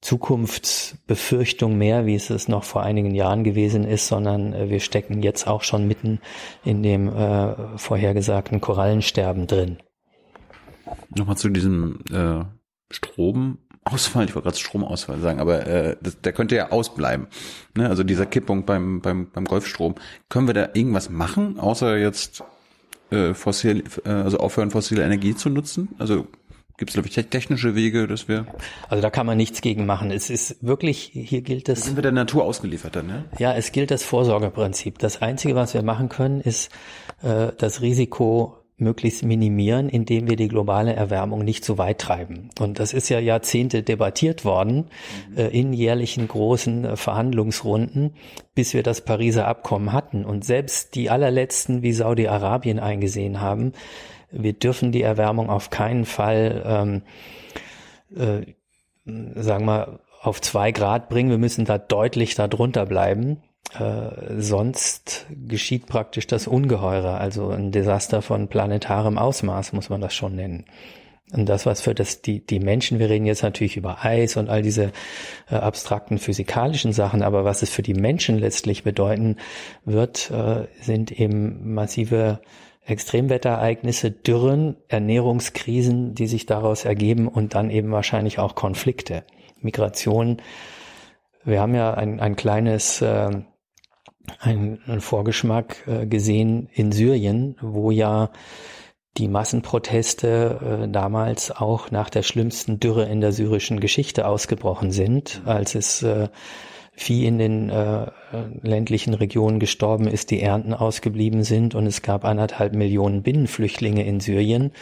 Zukunftsbefürchtung 0.02 1.78
mehr, 1.78 2.06
wie 2.06 2.16
es 2.16 2.30
es 2.30 2.48
noch 2.48 2.64
vor 2.64 2.84
einigen 2.84 3.14
Jahren 3.14 3.44
gewesen 3.44 3.84
ist, 3.84 4.08
sondern 4.08 4.54
äh, 4.54 4.70
wir 4.70 4.80
stecken 4.80 5.22
jetzt 5.22 5.48
auch 5.48 5.64
schon 5.64 5.88
mitten 5.88 6.20
in 6.64 6.84
dem 6.84 7.10
äh, 7.10 7.78
vorhergesagten 7.78 8.62
Korallensterben 8.62 9.48
drin. 9.48 9.78
Nochmal 11.16 11.38
zu 11.38 11.50
diesem 11.50 12.00
äh, 12.12 12.46
Stromausfall, 12.92 14.26
ich 14.26 14.36
wollte 14.36 14.48
gerade 14.48 14.58
Stromausfall 14.58 15.20
sagen, 15.20 15.40
aber 15.40 15.68
äh, 15.68 15.98
das, 16.02 16.22
der 16.22 16.32
könnte 16.32 16.56
ja 16.56 16.72
ausbleiben. 16.72 17.28
Ne? 17.76 17.90
Also 17.90 18.04
dieser 18.04 18.26
Kippung 18.26 18.66
beim, 18.66 19.02
beim, 19.02 19.30
beim 19.30 19.46
Golfstrom. 19.46 19.96
Können 20.30 20.48
wir 20.48 20.54
da 20.54 20.70
irgendwas 20.74 21.10
machen, 21.10 21.60
außer 21.60 21.98
jetzt 21.98 22.42
äh, 23.12 23.34
fossil, 23.34 23.84
äh, 24.06 24.10
also 24.10 24.38
aufhören, 24.38 24.72
fossile 24.72 25.04
Energie 25.04 25.36
zu 25.36 25.50
nutzen? 25.50 25.90
Also 26.00 26.28
Gibt 26.80 26.92
es, 26.92 26.94
glaube 26.94 27.10
ich, 27.10 27.30
technische 27.30 27.76
Wege, 27.76 28.08
dass 28.08 28.30
wir. 28.30 28.46
Also 28.88 29.02
da 29.02 29.10
kann 29.10 29.26
man 29.26 29.36
nichts 29.36 29.60
gegen 29.60 29.86
machen. 29.86 30.12
Es 30.12 30.30
ist 30.30 30.64
wirklich, 30.66 31.12
hier 31.14 31.42
gilt 31.42 31.68
das. 31.68 31.84
sind 31.84 31.98
wir 31.98 32.02
der 32.02 32.14
Natur 32.14 32.46
ausgeliefert 32.46 32.96
dann, 32.96 33.08
ne? 33.08 33.26
Ja, 33.38 33.54
es 33.54 33.74
gilt 33.74 33.92
das 33.92 34.06
Vorsorgeprinzip. 34.06 34.98
Das 34.98 35.22
Einzige, 35.22 35.56
was 35.56 35.74
wir 35.74 35.84
machen 35.84 36.08
können, 36.08 36.40
ist 36.40 36.72
äh, 37.22 37.52
das 37.58 37.82
Risiko 37.82 38.56
möglichst 38.78 39.26
minimieren, 39.26 39.90
indem 39.90 40.30
wir 40.30 40.38
die 40.38 40.48
globale 40.48 40.94
Erwärmung 40.94 41.44
nicht 41.44 41.66
so 41.66 41.78
weit 41.78 42.00
treiben. 42.00 42.50
Und 42.62 42.80
das 42.80 42.94
ist 42.94 43.10
ja 43.10 43.20
Jahrzehnte 43.20 43.84
debattiert 43.84 44.46
worden 44.46 44.86
äh, 45.36 45.48
in 45.48 45.74
jährlichen 45.74 46.30
großen 46.30 46.86
äh, 46.86 46.96
Verhandlungsrunden, 46.96 48.14
bis 48.56 48.74
wir 48.74 48.84
das 48.84 49.02
Pariser 49.04 49.50
Abkommen 49.50 49.92
hatten. 49.92 50.24
Und 50.24 50.46
selbst 50.46 50.96
die 50.96 51.10
allerletzten, 51.10 51.82
wie 51.82 51.92
Saudi-Arabien 51.92 52.80
eingesehen 52.80 53.42
haben, 53.42 53.74
wir 54.32 54.54
dürfen 54.54 54.92
die 54.92 55.02
Erwärmung 55.02 55.50
auf 55.50 55.70
keinen 55.70 56.06
Fall, 56.06 56.64
ähm, 56.66 57.02
äh, 58.16 58.54
sagen 59.42 59.66
wir, 59.66 60.00
auf 60.22 60.42
zwei 60.42 60.72
Grad 60.72 61.10
bringen. 61.10 61.30
Wir 61.30 61.38
müssen 61.38 61.66
da 61.66 61.78
deutlich 61.78 62.36
darunter 62.36 62.86
bleiben. 62.86 63.42
Äh, 63.78 64.40
sonst 64.40 65.28
geschieht 65.30 65.86
praktisch 65.86 66.28
das 66.28 66.48
Ungeheure, 66.48 67.20
also 67.20 67.50
ein 67.50 67.72
Desaster 67.72 68.22
von 68.22 68.48
planetarem 68.48 69.18
Ausmaß, 69.18 69.74
muss 69.74 69.90
man 69.90 70.02
das 70.02 70.16
schon 70.16 70.36
nennen. 70.36 70.66
Und 71.32 71.48
das, 71.48 71.68
was 71.68 71.82
für 71.82 71.94
das, 71.94 72.24
die, 72.24 72.44
die 72.44 72.60
Menschen, 72.60 72.98
wir 72.98 73.10
reden 73.10 73.28
jetzt 73.28 73.44
natürlich 73.44 73.78
über 73.78 74.04
Eis 74.04 74.36
und 74.38 74.50
all 74.50 74.64
diese 74.64 74.92
äh, 75.52 75.56
abstrakten 75.56 76.18
physikalischen 76.18 76.92
Sachen, 76.92 77.22
aber 77.22 77.46
was 77.46 77.62
es 77.62 77.70
für 77.70 77.84
die 77.84 77.94
Menschen 77.94 78.40
letztlich 78.40 78.84
bedeuten 78.84 79.38
wird, 79.86 80.32
äh, 80.32 80.66
sind 80.82 81.12
eben 81.12 81.74
massive 81.76 82.42
Extremwetterereignisse, 82.90 84.12
Dürren, 84.12 84.78
Ernährungskrisen, 84.88 86.16
die 86.16 86.28
sich 86.28 86.46
daraus 86.46 86.86
ergeben 86.86 87.28
und 87.28 87.56
dann 87.56 87.70
eben 87.70 87.92
wahrscheinlich 87.92 88.40
auch 88.40 88.56
Konflikte, 88.56 89.24
Migration. 89.62 90.38
Wir 91.44 91.62
haben 91.62 91.76
ja 91.76 91.94
ein, 91.94 92.20
ein 92.20 92.36
kleines, 92.36 93.02
äh, 93.02 93.30
ein, 94.40 94.80
ein 94.88 95.02
Vorgeschmack 95.02 95.88
äh, 95.88 96.06
gesehen 96.06 96.70
in 96.74 96.92
Syrien, 96.92 97.56
wo 97.62 97.92
ja 97.92 98.32
die 99.18 99.28
Massenproteste 99.28 100.84
äh, 100.86 100.90
damals 100.90 101.52
auch 101.52 101.92
nach 101.92 102.10
der 102.10 102.24
schlimmsten 102.24 102.80
Dürre 102.80 103.06
in 103.06 103.22
der 103.22 103.32
syrischen 103.32 103.80
Geschichte 103.80 104.28
ausgebrochen 104.28 104.92
sind, 104.92 105.42
als 105.46 105.76
es 105.76 106.04
äh, 106.04 106.30
Vieh 107.00 107.28
in 107.28 107.38
den 107.38 107.70
äh, 107.70 108.08
ländlichen 108.62 109.14
Regionen 109.14 109.62
gestorben 109.62 110.06
ist, 110.06 110.32
die 110.32 110.42
Ernten 110.42 110.74
ausgeblieben 110.74 111.44
sind 111.44 111.74
und 111.74 111.88
es 111.88 112.02
gab 112.02 112.26
anderthalb 112.26 112.76
Millionen 112.76 113.24
Binnenflüchtlinge 113.24 114.06
in 114.06 114.20
Syrien, 114.20 114.74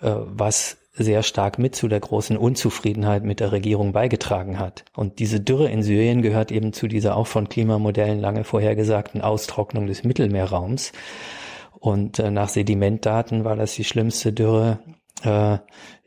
äh, 0.00 0.12
was 0.14 0.78
sehr 0.92 1.24
stark 1.24 1.58
mit 1.58 1.74
zu 1.74 1.88
der 1.88 1.98
großen 1.98 2.36
Unzufriedenheit 2.36 3.24
mit 3.24 3.40
der 3.40 3.50
Regierung 3.50 3.90
beigetragen 3.90 4.60
hat. 4.60 4.84
Und 4.94 5.18
diese 5.18 5.40
Dürre 5.40 5.68
in 5.68 5.82
Syrien 5.82 6.22
gehört 6.22 6.52
eben 6.52 6.72
zu 6.72 6.86
dieser 6.86 7.16
auch 7.16 7.26
von 7.26 7.48
Klimamodellen 7.48 8.20
lange 8.20 8.44
vorhergesagten 8.44 9.20
Austrocknung 9.20 9.88
des 9.88 10.04
Mittelmeerraums. 10.04 10.92
Und 11.80 12.20
äh, 12.20 12.30
nach 12.30 12.48
Sedimentdaten 12.48 13.42
war 13.42 13.56
das 13.56 13.74
die 13.74 13.84
schlimmste 13.84 14.32
Dürre 14.32 14.78
äh, 15.24 15.58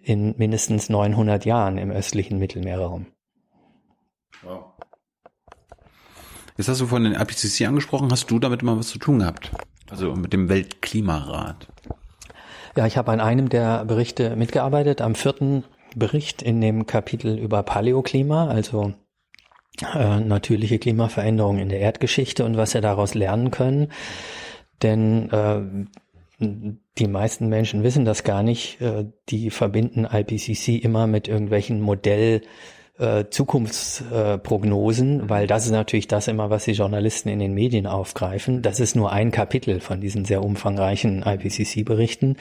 in 0.01 0.35
mindestens 0.37 0.87
900 0.87 1.43
Jahren 1.43 1.77
im 1.77 1.91
östlichen 1.91 2.39
Mittelmeerraum. 2.39 3.07
Wow. 4.41 4.69
Jetzt 6.59 6.67
hast 6.67 6.81
du 6.81 6.87
von 6.87 7.05
den 7.05 7.13
IPCC 7.13 7.67
angesprochen. 7.67 8.11
Hast 8.11 8.29
du 8.29 8.37
damit 8.37 8.63
mal 8.63 8.77
was 8.77 8.89
zu 8.89 8.99
tun 8.99 9.19
gehabt? 9.19 9.49
Also 9.89 10.13
mit 10.13 10.33
dem 10.33 10.49
Weltklimarat? 10.49 11.69
Ja, 12.75 12.85
ich 12.85 12.97
habe 12.97 13.13
an 13.13 13.21
einem 13.21 13.47
der 13.47 13.85
Berichte 13.85 14.35
mitgearbeitet, 14.35 14.99
am 14.99 15.15
vierten 15.15 15.63
Bericht 15.95 16.41
in 16.41 16.59
dem 16.59 16.85
Kapitel 16.85 17.37
über 17.37 17.63
Paläoklima, 17.63 18.49
also 18.49 18.93
äh, 19.95 20.19
natürliche 20.19 20.79
Klimaveränderungen 20.79 21.61
in 21.61 21.69
der 21.69 21.79
Erdgeschichte 21.79 22.43
und 22.43 22.57
was 22.57 22.73
wir 22.73 22.81
daraus 22.81 23.13
lernen 23.13 23.51
können. 23.51 23.93
Denn 24.83 25.29
äh, 25.31 25.61
die 26.97 27.07
meisten 27.07 27.47
Menschen 27.47 27.83
wissen 27.83 28.03
das 28.03 28.25
gar 28.25 28.43
nicht. 28.43 28.81
Äh, 28.81 29.05
die 29.29 29.49
verbinden 29.49 30.03
IPCC 30.03 30.83
immer 30.83 31.07
mit 31.07 31.29
irgendwelchen 31.29 31.79
Modell 31.79 32.41
äh, 32.99 33.25
Zukunftsprognosen, 33.29 35.21
äh, 35.21 35.29
weil 35.29 35.47
das 35.47 35.65
ist 35.65 35.71
natürlich 35.71 36.07
das 36.07 36.27
immer, 36.27 36.49
was 36.49 36.65
die 36.65 36.73
Journalisten 36.73 37.29
in 37.29 37.39
den 37.39 37.53
Medien 37.53 37.87
aufgreifen. 37.87 38.61
Das 38.61 38.79
ist 38.79 38.95
nur 38.95 39.11
ein 39.11 39.31
Kapitel 39.31 39.79
von 39.79 40.01
diesen 40.01 40.25
sehr 40.25 40.43
umfangreichen 40.43 41.23
IPCC-Berichten. 41.25 42.35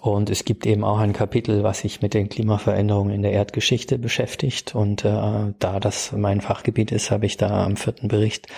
Und 0.00 0.28
es 0.28 0.44
gibt 0.44 0.66
eben 0.66 0.82
auch 0.82 0.98
ein 0.98 1.12
Kapitel, 1.12 1.62
was 1.62 1.80
sich 1.80 2.02
mit 2.02 2.14
den 2.14 2.28
Klimaveränderungen 2.28 3.14
in 3.14 3.22
der 3.22 3.32
Erdgeschichte 3.32 3.98
beschäftigt. 3.98 4.74
Und 4.74 5.04
äh, 5.04 5.52
da 5.58 5.80
das 5.80 6.12
mein 6.12 6.40
Fachgebiet 6.40 6.90
ist, 6.90 7.10
habe 7.10 7.26
ich 7.26 7.36
da 7.36 7.64
am 7.64 7.76
vierten 7.76 8.08
Bericht 8.08 8.48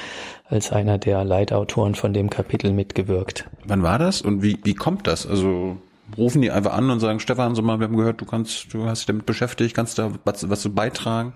als 0.49 0.73
einer 0.73 0.97
der 0.97 1.25
Leitautoren 1.25 1.95
von 1.95 2.13
dem 2.13 2.31
Kapitel 2.31 2.73
mitgewirkt. 2.73 3.49
Wann 3.67 3.83
war 3.83 3.99
das 3.99 4.23
und 4.23 4.43
wie, 4.43 4.59
wie 4.63 4.75
kommt 4.75 5.07
das? 5.07 5.27
Also 5.27 5.77
rufen 6.17 6.43
die 6.43 6.51
einfach 6.51 6.73
an 6.73 6.91
und 6.91 7.01
sagen, 7.01 7.21
Stefan, 7.21 7.55
so 7.55 7.63
mal, 7.63 7.79
wir 7.81 7.87
haben 7.87 7.97
gehört, 7.97 8.21
du 8.21 8.25
kannst, 8.25 8.73
du 8.73 8.85
hast 8.87 9.01
dich 9.01 9.07
damit 9.07 9.27
beschäftigt, 9.27 9.75
kannst 9.75 9.99
da 9.99 10.13
was, 10.25 10.49
was 10.49 10.69
beitragen? 10.69 11.33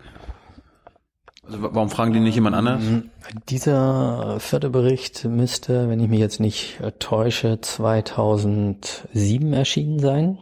Also 1.45 1.63
warum 1.63 1.91
fragen 1.91 2.13
die 2.13 2.21
nicht 2.21 2.37
jemand 2.37 2.55
anders? 2.55 2.83
Mhm. 2.83 3.11
Dieser 3.49 4.39
vierte 4.39 4.71
Bericht 4.71 5.25
müsste, 5.25 5.89
wenn 5.89 5.99
ich 5.99 6.09
mich 6.09 6.21
jetzt 6.21 6.39
nicht 6.39 6.81
täusche, 7.01 7.61
2007 7.61 9.53
erschienen 9.53 9.99
sein. 9.99 10.39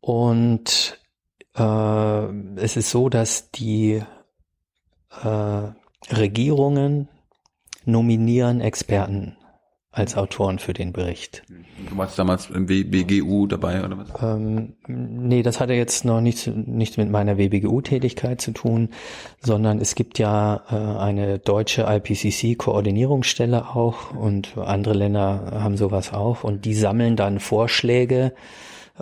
Und 0.00 0.98
äh, 1.56 2.26
es 2.56 2.76
ist 2.76 2.90
so, 2.90 3.08
dass 3.08 3.50
die 3.52 4.02
äh, 5.22 5.62
Regierungen 6.12 7.08
nominieren 7.84 8.60
Experten 8.60 9.36
als 9.96 10.16
Autoren 10.16 10.58
für 10.58 10.72
den 10.74 10.92
Bericht. 10.92 11.42
Du 11.88 11.96
warst 11.96 12.18
damals 12.18 12.50
im 12.50 12.68
WBGU 12.68 13.46
dabei 13.46 13.82
oder 13.82 13.96
was? 13.96 14.12
Ähm, 14.22 14.74
nee, 14.86 15.42
das 15.42 15.58
hatte 15.58 15.72
jetzt 15.72 16.04
noch 16.04 16.20
nichts, 16.20 16.46
nichts 16.46 16.98
mit 16.98 17.10
meiner 17.10 17.38
WBGU-Tätigkeit 17.38 18.42
zu 18.42 18.52
tun, 18.52 18.90
sondern 19.40 19.80
es 19.80 19.94
gibt 19.94 20.18
ja 20.18 20.64
äh, 20.70 20.74
eine 20.74 21.38
deutsche 21.38 21.86
IPCC-Koordinierungsstelle 21.88 23.74
auch 23.74 24.14
und 24.14 24.58
andere 24.58 24.92
Länder 24.92 25.62
haben 25.62 25.78
sowas 25.78 26.12
auch 26.12 26.44
und 26.44 26.66
die 26.66 26.74
sammeln 26.74 27.16
dann 27.16 27.40
Vorschläge 27.40 28.34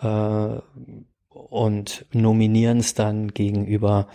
äh, 0.00 0.46
und 1.28 2.06
nominieren 2.12 2.78
es 2.78 2.94
dann 2.94 3.34
gegenüber 3.34 4.06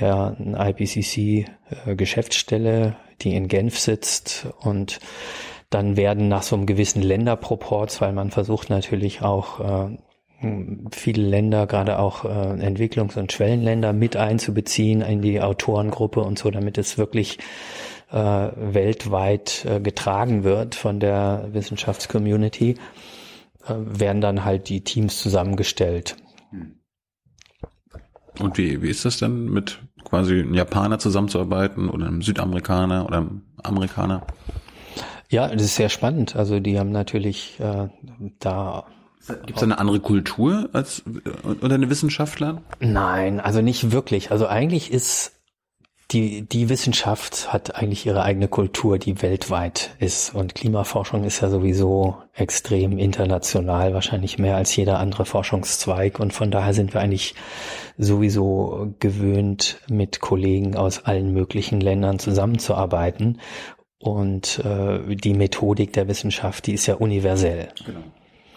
der 0.00 0.36
IPCC-Geschäftsstelle, 0.40 2.86
äh, 2.86 2.92
die 3.20 3.36
in 3.36 3.46
Genf 3.46 3.78
sitzt 3.78 4.48
und 4.62 4.98
dann 5.74 5.96
werden 5.96 6.28
nach 6.28 6.44
so 6.44 6.54
einem 6.54 6.66
gewissen 6.66 7.02
Länderproports, 7.02 8.00
weil 8.00 8.12
man 8.12 8.30
versucht 8.30 8.70
natürlich 8.70 9.22
auch 9.22 9.88
äh, 9.88 9.98
viele 10.92 11.26
Länder, 11.26 11.66
gerade 11.66 11.98
auch 11.98 12.24
äh, 12.24 12.28
Entwicklungs- 12.28 13.18
und 13.18 13.32
Schwellenländer 13.32 13.92
mit 13.92 14.16
einzubeziehen 14.16 15.00
in 15.00 15.20
die 15.20 15.40
Autorengruppe 15.40 16.20
und 16.20 16.38
so, 16.38 16.50
damit 16.50 16.78
es 16.78 16.96
wirklich 16.96 17.38
äh, 18.12 18.16
weltweit 18.16 19.64
äh, 19.64 19.80
getragen 19.80 20.44
wird 20.44 20.76
von 20.76 21.00
der 21.00 21.48
Wissenschaftscommunity, 21.52 22.76
äh, 23.66 23.74
werden 23.74 24.20
dann 24.20 24.44
halt 24.44 24.68
die 24.68 24.82
Teams 24.82 25.20
zusammengestellt. 25.20 26.16
Und 28.38 28.58
wie, 28.58 28.82
wie 28.82 28.90
ist 28.90 29.04
das 29.04 29.18
denn 29.18 29.46
mit 29.46 29.80
quasi 30.04 30.40
einem 30.40 30.54
Japaner 30.54 30.98
zusammenzuarbeiten 30.98 31.88
oder 31.88 32.06
einem 32.06 32.22
Südamerikaner 32.22 33.06
oder 33.06 33.18
einem 33.18 33.42
Amerikaner? 33.62 34.26
Ja, 35.34 35.48
das 35.48 35.62
ist 35.62 35.74
sehr 35.74 35.88
spannend. 35.88 36.36
Also 36.36 36.60
die 36.60 36.78
haben 36.78 36.92
natürlich 36.92 37.58
äh, 37.58 37.88
da 38.38 38.84
Gibt 39.46 39.56
es 39.56 39.62
eine 39.62 39.78
andere 39.78 40.00
Kultur 40.00 40.68
als 40.74 41.02
unter 41.42 41.68
den 41.70 41.88
Wissenschaftlern? 41.88 42.60
Nein, 42.78 43.40
also 43.40 43.62
nicht 43.62 43.90
wirklich. 43.90 44.30
Also 44.30 44.46
eigentlich 44.46 44.92
ist 44.92 45.32
die, 46.10 46.42
die 46.42 46.68
Wissenschaft 46.68 47.52
hat 47.52 47.74
eigentlich 47.76 48.06
ihre 48.06 48.22
eigene 48.22 48.48
Kultur, 48.48 48.98
die 48.98 49.22
weltweit 49.22 49.96
ist. 49.98 50.34
Und 50.34 50.54
Klimaforschung 50.54 51.24
ist 51.24 51.40
ja 51.40 51.48
sowieso 51.48 52.18
extrem 52.34 52.98
international, 52.98 53.94
wahrscheinlich 53.94 54.38
mehr 54.38 54.56
als 54.56 54.76
jeder 54.76 54.98
andere 54.98 55.24
Forschungszweig. 55.24 56.20
Und 56.20 56.32
von 56.32 56.50
daher 56.50 56.74
sind 56.74 56.94
wir 56.94 57.00
eigentlich 57.00 57.34
sowieso 57.96 58.94
gewöhnt, 59.00 59.80
mit 59.88 60.20
Kollegen 60.20 60.76
aus 60.76 61.04
allen 61.04 61.32
möglichen 61.32 61.80
Ländern 61.80 62.18
zusammenzuarbeiten. 62.18 63.40
Und 64.04 64.58
äh, 64.58 65.16
die 65.16 65.32
Methodik 65.32 65.94
der 65.94 66.06
Wissenschaft, 66.08 66.66
die 66.66 66.74
ist 66.74 66.84
ja 66.84 66.96
universell. 66.96 67.68
Genau. 67.86 68.04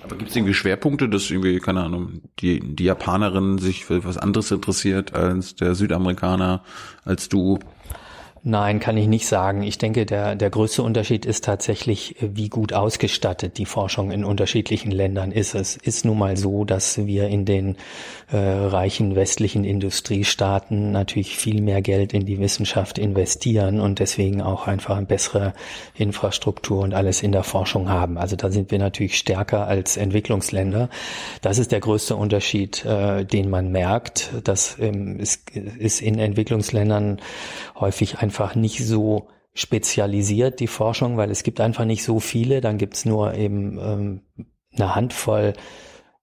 Aber 0.04 0.18
gibt 0.18 0.30
es 0.30 0.36
irgendwie 0.36 0.54
Schwerpunkte, 0.54 1.08
dass 1.08 1.32
irgendwie, 1.32 1.60
keine 1.60 1.84
Ahnung, 1.84 2.22
die, 2.40 2.60
die 2.60 2.84
Japanerin 2.84 3.58
sich 3.58 3.86
für 3.86 4.04
was 4.04 4.18
anderes 4.18 4.52
interessiert 4.52 5.16
als 5.16 5.56
der 5.56 5.74
Südamerikaner, 5.74 6.64
als 7.06 7.30
du? 7.30 7.60
Nein, 8.50 8.80
kann 8.80 8.96
ich 8.96 9.08
nicht 9.08 9.28
sagen. 9.28 9.62
Ich 9.62 9.78
denke, 9.78 10.06
der, 10.06 10.38
der 10.38 10.50
größte 10.50 10.82
Unterschied 10.82 11.26
ist 11.26 11.44
tatsächlich, 11.44 12.16
wie 12.22 12.48
gut 12.48 12.72
ausgestattet 12.72 13.58
die 13.58 13.66
Forschung 13.66 14.10
in 14.10 14.24
unterschiedlichen 14.24 14.90
Ländern 14.90 15.34
ist. 15.34 15.54
Es 15.54 15.76
ist 15.76 16.06
nun 16.06 16.18
mal 16.18 16.38
so, 16.38 16.64
dass 16.64 17.06
wir 17.06 17.28
in 17.28 17.44
den 17.44 17.76
äh, 18.32 18.38
reichen 18.38 19.18
westlichen 19.18 19.66
Industriestaaten 19.66 20.94
natürlich 20.94 21.36
viel 21.36 21.62
mehr 21.62 21.82
Geld 21.82 22.14
in 22.14 22.26
die 22.26 22.40
Wissenschaft 22.40 22.98
investieren 22.98 23.82
und 23.82 24.00
deswegen 24.00 24.42
auch 24.42 24.66
einfach 24.66 24.96
eine 24.96 25.06
bessere 25.06 25.54
Infrastruktur 25.96 26.84
und 26.84 26.94
alles 26.94 27.24
in 27.24 27.34
der 27.34 27.44
Forschung 27.44 27.90
haben. 27.90 28.18
Also 28.18 28.38
da 28.38 28.50
sind 28.50 28.72
wir 28.72 28.80
natürlich 28.80 29.18
stärker 29.18 29.68
als 29.68 29.98
Entwicklungsländer. 29.98 30.90
Das 31.42 31.58
ist 31.58 31.74
der 31.74 31.82
größte 31.82 32.16
Unterschied, 32.16 32.86
äh, 32.86 33.26
den 33.26 33.50
man 33.50 33.74
merkt. 33.74 34.32
Das 34.46 34.78
ähm, 34.80 35.20
ist, 35.20 35.50
ist 35.52 36.02
in 36.02 36.18
Entwicklungsländern 36.18 37.20
häufig 37.78 38.20
einfach 38.20 38.37
einfach 38.38 38.56
nicht 38.56 38.86
so 38.86 39.28
spezialisiert, 39.54 40.60
die 40.60 40.68
Forschung, 40.68 41.18
weil 41.18 41.32
es 41.32 41.42
gibt 41.42 41.60
einfach 41.60 41.86
nicht 41.86 42.04
so 42.04 42.20
viele. 42.20 42.62
Dann 42.62 42.78
gibt's 42.78 43.06
nur 43.06 43.34
eben 43.34 43.80
ähm, 43.80 44.22
eine 44.76 44.96
Handvoll 44.96 45.54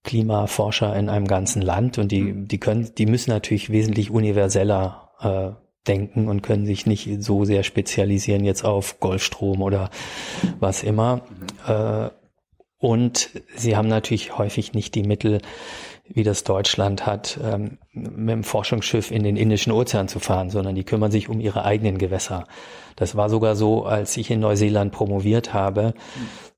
Klimaforscher 0.05 0.95
in 0.95 1.09
einem 1.09 1.27
ganzen 1.27 1.63
Land 1.63 1.99
und 1.99 2.13
die, 2.13 2.21
mhm. 2.21 2.47
die 2.47 2.59
können, 2.59 2.95
die 2.97 3.07
müssen 3.07 3.31
natürlich 3.31 3.71
wesentlich 3.71 4.11
universeller 4.11 5.11
äh, 5.21 5.89
denken 5.89 6.29
und 6.29 6.43
können 6.43 6.67
sich 6.67 6.87
nicht 6.87 7.23
so 7.23 7.45
sehr 7.45 7.63
spezialisieren 7.63 8.45
jetzt 8.45 8.65
auf 8.65 9.01
Golfstrom 9.01 9.63
oder 9.63 9.91
was 10.61 10.83
immer. 10.83 11.17
Mhm. 11.17 11.73
Äh, 11.73 12.11
und 12.79 13.31
sie 13.57 13.77
haben 13.77 13.89
natürlich 13.89 14.37
häufig 14.37 14.75
nicht 14.75 14.95
die 14.95 15.05
Mittel, 15.05 15.41
wie 16.07 16.23
das 16.23 16.45
Deutschland 16.45 17.07
hat, 17.07 17.39
ähm, 17.43 17.79
mit 17.93 18.31
dem 18.31 18.45
Forschungsschiff 18.45 19.11
in 19.11 19.23
den 19.23 19.37
Indischen 19.37 19.73
Ozean 19.73 20.07
zu 20.07 20.21
fahren, 20.21 20.51
sondern 20.51 20.75
die 20.75 20.85
kümmern 20.85 21.11
sich 21.11 21.29
um 21.29 21.41
ihre 21.41 21.65
eigenen 21.65 21.97
Gewässer. 21.97 22.45
Das 22.97 23.17
war 23.17 23.31
sogar 23.31 23.57
so, 23.57 23.85
als 23.85 24.17
ich 24.17 24.31
in 24.31 24.41
Neuseeland 24.41 24.93
promoviert 24.93 25.55
habe, 25.55 25.95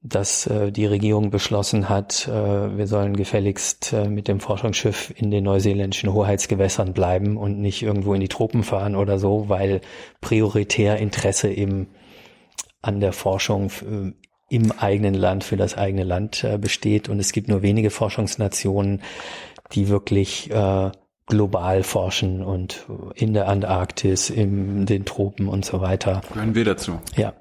dass 0.02 0.47
äh, 0.47 0.73
die 0.73 0.86
Regierung 0.86 1.31
beschlossen 1.31 1.89
hat, 1.89 2.27
äh, 2.27 2.77
wir 2.77 2.86
sollen 2.89 3.16
gefälligst 3.16 3.93
äh, 3.93 4.09
mit 4.09 4.27
dem 4.27 4.40
Forschungsschiff 4.40 5.12
in 5.16 5.31
den 5.31 5.44
neuseeländischen 5.44 6.12
Hoheitsgewässern 6.12 6.93
bleiben 6.93 7.36
und 7.36 7.60
nicht 7.60 7.82
irgendwo 7.82 8.14
in 8.14 8.20
die 8.20 8.28
Tropen 8.28 8.64
fahren 8.64 8.97
oder 8.97 9.18
so, 9.18 9.48
weil 9.48 9.81
prioritär 10.20 10.98
Interesse 10.98 11.51
eben 11.51 11.89
an 12.82 13.01
der 13.01 13.12
Forschung 13.12 13.70
äh, 13.70 14.12
im 14.48 14.73
eigenen 14.73 15.14
Land 15.14 15.44
für 15.44 15.56
das 15.56 15.77
eigene 15.77 16.05
Land 16.05 16.44
äh, 16.44 16.59
besteht. 16.59 17.09
Und 17.09 17.18
es 17.18 17.32
gibt 17.32 17.48
nur 17.48 17.62
wenige 17.62 17.90
Forschungsnationen, 17.90 19.02
die 19.73 19.89
wirklich 19.89 20.51
äh, 20.51 20.90
global 21.27 21.82
forschen 21.82 22.43
und 22.43 22.86
in 23.14 23.35
der 23.35 23.48
Antarktis, 23.48 24.31
in 24.31 24.86
den 24.86 25.05
Tropen 25.05 25.48
und 25.48 25.64
so 25.64 25.81
weiter. 25.81 26.20
Gehören 26.32 26.55
wir 26.55 26.64
dazu? 26.64 27.01
Ja. 27.16 27.32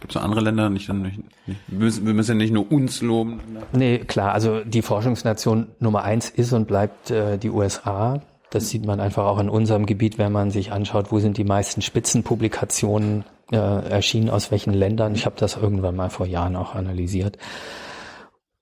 Gibt 0.00 0.16
es 0.16 0.22
andere 0.22 0.40
Länder? 0.40 0.68
Nicht, 0.70 0.88
nicht, 0.92 1.18
nicht, 1.46 1.60
wir, 1.68 1.78
müssen, 1.78 2.06
wir 2.06 2.14
müssen 2.14 2.32
ja 2.32 2.36
nicht 2.36 2.52
nur 2.52 2.70
uns 2.70 3.02
loben. 3.02 3.40
Nee, 3.72 3.98
klar. 3.98 4.32
Also 4.32 4.64
die 4.64 4.82
Forschungsnation 4.82 5.68
Nummer 5.78 6.02
eins 6.02 6.30
ist 6.30 6.52
und 6.52 6.66
bleibt 6.66 7.10
äh, 7.10 7.38
die 7.38 7.50
USA. 7.50 8.20
Das 8.50 8.68
sieht 8.68 8.84
man 8.84 9.00
einfach 9.00 9.24
auch 9.24 9.38
in 9.38 9.48
unserem 9.48 9.86
Gebiet, 9.86 10.18
wenn 10.18 10.32
man 10.32 10.50
sich 10.50 10.72
anschaut, 10.72 11.10
wo 11.10 11.20
sind 11.20 11.38
die 11.38 11.44
meisten 11.44 11.82
Spitzenpublikationen 11.82 13.24
äh, 13.52 13.88
erschienen, 13.88 14.30
aus 14.30 14.50
welchen 14.50 14.72
Ländern. 14.72 15.14
Ich 15.14 15.26
habe 15.26 15.36
das 15.38 15.56
irgendwann 15.56 15.96
mal 15.96 16.10
vor 16.10 16.26
Jahren 16.26 16.56
auch 16.56 16.74
analysiert. 16.74 17.38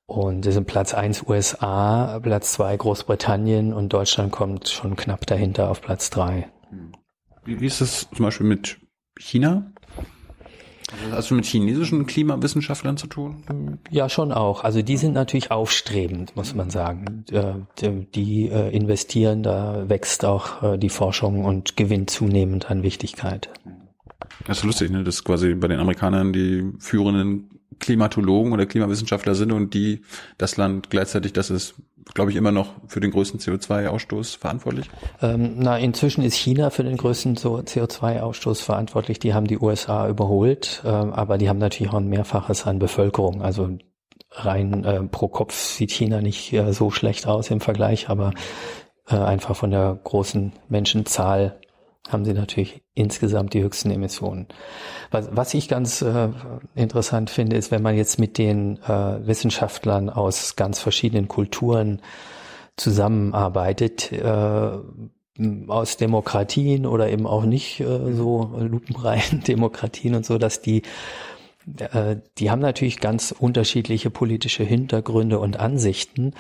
Und 0.07 0.45
es 0.45 0.55
sind 0.55 0.67
Platz 0.67 0.93
eins 0.93 1.23
USA, 1.29 2.19
Platz 2.21 2.53
zwei 2.53 2.77
Großbritannien 2.77 3.73
und 3.73 3.93
Deutschland 3.93 4.33
kommt 4.33 4.69
schon 4.69 4.97
knapp 4.97 5.25
dahinter 5.27 5.71
auf 5.71 5.81
Platz 5.81 6.11
drei. 6.11 6.49
Wie, 7.45 7.61
wie 7.61 7.67
ist 7.67 7.81
das 7.81 8.09
zum 8.15 8.25
Beispiel 8.25 8.47
mit 8.47 8.79
China? 9.17 9.73
Also 10.93 11.17
hast 11.17 11.31
du 11.31 11.35
mit 11.35 11.47
chinesischen 11.47 12.07
Klimawissenschaftlern 12.07 12.97
zu 12.97 13.07
tun? 13.07 13.79
Ja, 13.91 14.09
schon 14.09 14.33
auch. 14.33 14.65
Also 14.65 14.83
die 14.83 14.97
sind 14.97 15.13
natürlich 15.13 15.51
aufstrebend, 15.51 16.35
muss 16.35 16.55
man 16.55 16.71
sagen. 16.71 17.25
Äh, 17.31 17.55
die 18.15 18.49
äh, 18.49 18.75
investieren, 18.75 19.43
da 19.43 19.89
wächst 19.89 20.25
auch 20.25 20.63
äh, 20.63 20.79
die 20.79 20.89
Forschung 20.89 21.45
und 21.45 21.77
gewinnt 21.77 22.11
zunehmend 22.11 22.71
an 22.71 22.83
Wichtigkeit. 22.83 23.51
Das 24.47 24.59
ist 24.59 24.65
lustig, 24.65 24.91
ne? 24.91 25.05
dass 25.05 25.25
quasi 25.25 25.55
bei 25.55 25.69
den 25.69 25.81
Amerikanern 25.81 26.33
die 26.33 26.73
führenden 26.79 27.61
Klimatologen 27.79 28.53
oder 28.53 28.67
Klimawissenschaftler 28.67 29.35
sind 29.35 29.53
und 29.53 29.75
die 29.75 30.03
das 30.39 30.57
Land 30.57 30.91
gleichzeitig, 30.91 31.33
das 31.33 31.51
ist, 31.51 31.75
glaube 32.15 32.31
ich, 32.31 32.37
immer 32.37 32.53
noch 32.53 32.75
für 32.87 33.01
den 33.01 33.11
größten 33.11 33.41
CO2-Ausstoß 33.41 34.39
verantwortlich? 34.39 34.91
Ähm, 35.23 35.55
na, 35.57 35.79
inzwischen 35.79 36.23
ist 36.23 36.35
China 36.35 36.71
für 36.71 36.85
den 36.85 36.97
größten 36.97 37.37
CO2-Ausstoß 37.37 38.63
verantwortlich. 38.63 39.19
Die 39.19 39.35
haben 39.35 39.47
die 39.47 39.59
USA 39.59 40.09
überholt, 40.09 40.83
ähm, 40.85 41.13
aber 41.13 41.39
die 41.39 41.49
haben 41.49 41.59
natürlich 41.59 41.93
auch 41.93 41.99
ein 41.99 42.09
Mehrfaches 42.09 42.67
an 42.67 42.79
Bevölkerung. 42.79 43.43
Also 43.43 43.79
rein 44.33 44.85
äh, 44.85 45.03
pro 45.05 45.29
Kopf 45.29 45.55
sieht 45.55 45.91
China 45.91 46.21
nicht 46.21 46.53
äh, 46.53 46.73
so 46.73 46.91
schlecht 46.91 47.27
aus 47.27 47.51
im 47.51 47.61
Vergleich, 47.61 48.09
aber 48.09 48.33
äh, 49.09 49.17
einfach 49.17 49.57
von 49.57 49.71
der 49.71 49.99
großen 50.03 50.53
Menschenzahl 50.69 51.60
haben 52.09 52.25
sie 52.25 52.33
natürlich 52.33 52.83
insgesamt 52.95 53.55
die 53.55 53.63
höchsten 53.63 53.91
Emissionen. 53.91 54.49
Was, 55.11 55.29
was 55.33 55.55
ich 55.55 55.69
ganz 55.69 56.03
äh, 56.03 56.29
interessant 56.75 57.31
finde, 57.31 57.57
ist, 57.57 57.71
wenn 57.71 57.83
man 57.83 57.97
jetzt 57.97 58.19
mit 58.19 58.39
den 58.39 58.79
äh, 58.83 59.27
Wissenschaftlern 59.27 60.11
aus 60.11 60.57
ganz 60.57 60.81
verschiedenen 60.81 61.29
Kulturen 61.29 62.01
zusammenarbeitet, 62.77 64.13
äh, 64.13 64.79
aus 65.69 65.97
Demokratien 65.97 66.87
oder 66.87 67.11
eben 67.11 67.27
auch 67.27 67.45
nicht 67.45 67.81
äh, 67.81 68.13
so 68.13 68.51
lupenreinen 68.59 69.43
Demokratien 69.47 70.15
und 70.15 70.27
so, 70.27 70.39
dass 70.39 70.61
die 70.61 70.83
äh, 71.79 72.17
die 72.39 72.51
haben 72.51 72.61
natürlich 72.61 73.01
ganz 73.01 73.35
unterschiedliche 73.39 74.11
politische 74.11 74.65
Hintergründe 74.65 75.39
und 75.39 75.59
Ansichten, 75.59 76.35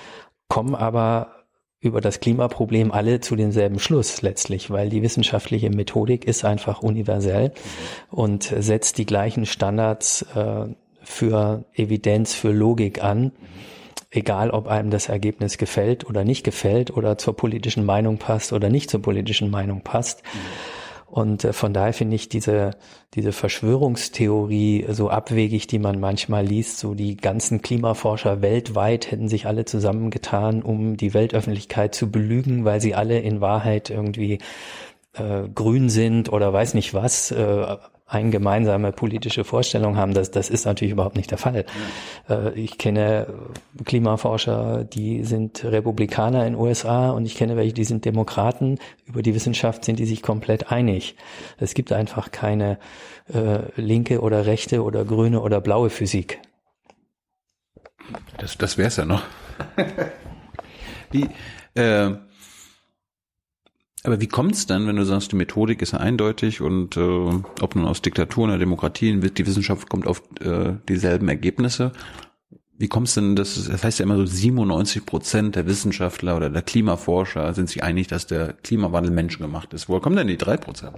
kommen 0.49 0.75
aber 0.75 1.40
über 1.81 2.01
das 2.01 2.21
Klimaproblem 2.21 2.93
alle 2.93 3.21
zu 3.21 3.37
demselben 3.37 3.79
Schluss 3.79 4.21
letztlich, 4.21 4.71
weil 4.71 4.91
die 4.91 5.03
wissenschaftliche 5.03 5.71
Methodik 5.71 6.27
ist 6.27 6.45
einfach 6.45 6.83
universell 6.83 7.53
und 8.11 8.55
setzt 8.59 8.99
die 8.99 9.07
gleichen 9.07 9.47
Standards 9.47 10.23
äh, 10.35 10.67
für 11.03 11.65
Evidenz, 11.75 12.35
für 12.35 12.53
Logik 12.53 13.03
an, 13.03 13.33
egal 14.11 14.51
ob 14.51 14.69
einem 14.69 14.91
das 14.91 15.09
Ergebnis 15.09 15.57
gefällt 15.57 16.07
oder 16.07 16.25
nicht 16.25 16.45
gefällt 16.45 16.91
oder 16.91 17.17
zur 17.17 17.35
politischen 17.35 17.87
Meinung 17.87 18.19
passt 18.19 18.53
oder 18.53 18.69
nicht 18.69 18.91
zur 18.91 19.01
politischen 19.01 19.51
Meinung 19.51 19.81
passt. 19.83 20.23
Und 21.11 21.45
äh, 21.45 21.53
von 21.53 21.75
daher 21.75 21.93
finde 21.93 22.17
ich 22.17 22.29
diese, 22.29 22.71
diese 23.15 23.33
Verschwörungstheorie 23.33 24.87
so 24.91 25.11
abwegig, 25.11 25.67
die 25.67 25.81
man 25.81 25.99
manchmal 25.99 26.47
liest. 26.47 26.79
So 26.79 26.95
die 26.95 27.17
ganzen 27.17 27.63
Klimaforscher 27.63 28.43
weltweit 28.43 29.11
hätten 29.11 29.29
sich 29.29 29.47
alle 29.47 29.65
zusammengetan, 29.65 30.63
um 30.63 30.97
die 30.97 31.13
Weltöffentlichkeit 31.13 31.95
zu 31.95 32.11
belügen, 32.11 32.65
weil 32.65 32.81
sie 32.81 32.95
alle 32.95 33.19
in 33.19 33.41
Wahrheit 33.41 33.91
irgendwie 33.91 34.39
äh, 35.15 35.49
grün 35.53 35.91
sind 35.91 36.33
oder 36.33 36.53
weiß 36.53 36.75
nicht 36.75 36.95
was. 36.95 37.33
Äh, 37.33 37.77
eine 38.11 38.31
gemeinsame 38.31 38.91
politische 38.91 39.45
Vorstellung 39.45 39.97
haben, 39.97 40.15
das, 40.15 40.33
das 40.33 40.51
ist 40.51 40.65
natürlich 40.65 40.93
überhaupt 40.93 41.15
nicht 41.15 41.31
der 41.31 41.39
Fall. 41.39 41.65
Äh, 42.29 42.53
ich 42.59 42.77
kenne 42.77 43.29
Klimaforscher, 43.85 44.85
die 44.85 45.23
sind 45.23 45.65
Republikaner 45.65 46.45
in 46.45 46.57
USA 46.57 47.11
und 47.11 47.25
ich 47.25 47.37
kenne 47.37 47.57
welche, 47.57 47.73
die 47.73 47.85
sind 47.85 48.05
Demokraten. 48.05 48.79
Über 49.07 49.23
die 49.23 49.35
Wissenschaft 49.35 49.85
sind 49.85 50.01
die 50.01 50.07
sich 50.07 50.23
komplett 50.23 50.73
einig. 50.73 51.15
Es 51.59 51.75
gibt 51.75 51.93
einfach 51.93 52.33
keine 52.33 52.79
äh, 53.33 53.61
linke 53.77 54.21
oder 54.21 54.45
rechte 54.45 54.83
oder 54.83 55.05
grüne 55.05 55.41
oder 55.41 55.61
blaue 55.61 55.89
Physik. 55.89 56.41
Das, 58.39 58.59
das 58.59 58.77
wär's 58.77 58.97
ja 58.97 59.05
noch. 59.05 59.23
Wie, 61.13 61.29
äh, 61.75 62.11
aber 64.05 64.21
wie 64.21 64.29
kommt 64.29 64.55
es 64.55 64.67
dann, 64.67 64.87
wenn 64.87 64.97
du 64.97 65.05
sagst, 65.05 65.33
die 65.33 65.37
Methodik 65.37 65.83
ist 65.83 65.95
eindeutig 65.95 66.61
und 66.61 66.97
äh, 66.97 67.01
ob 67.01 67.75
nun 67.75 67.85
aus 67.85 68.01
Diktaturen 68.01 68.51
oder 68.51 68.59
Demokratien, 68.59 69.21
die 69.21 69.47
Wissenschaft 69.47 69.91
kommt 69.91 70.07
auf 70.07 70.23
äh, 70.41 70.75
dieselben 70.89 71.29
Ergebnisse? 71.29 71.93
Wie 72.79 72.89
kommt 72.89 73.09
es 73.09 73.15
denn, 73.15 73.37
dass, 73.37 73.69
das 73.69 73.85
heißt 73.85 73.99
ja 73.99 74.05
immer 74.05 74.17
so 74.17 74.25
97 74.25 75.05
Prozent 75.05 75.55
der 75.55 75.67
Wissenschaftler 75.67 76.35
oder 76.35 76.49
der 76.49 76.63
Klimaforscher 76.63 77.53
sind 77.53 77.69
sich 77.69 77.83
einig, 77.83 78.07
dass 78.07 78.27
der 78.27 78.55
Klimawandel 78.55 79.13
menschengemacht 79.13 79.75
ist. 79.75 79.91
Woher 79.91 80.01
kommen 80.01 80.17
denn 80.17 80.29
die 80.29 80.39
drei 80.39 80.57
Prozent? 80.57 80.97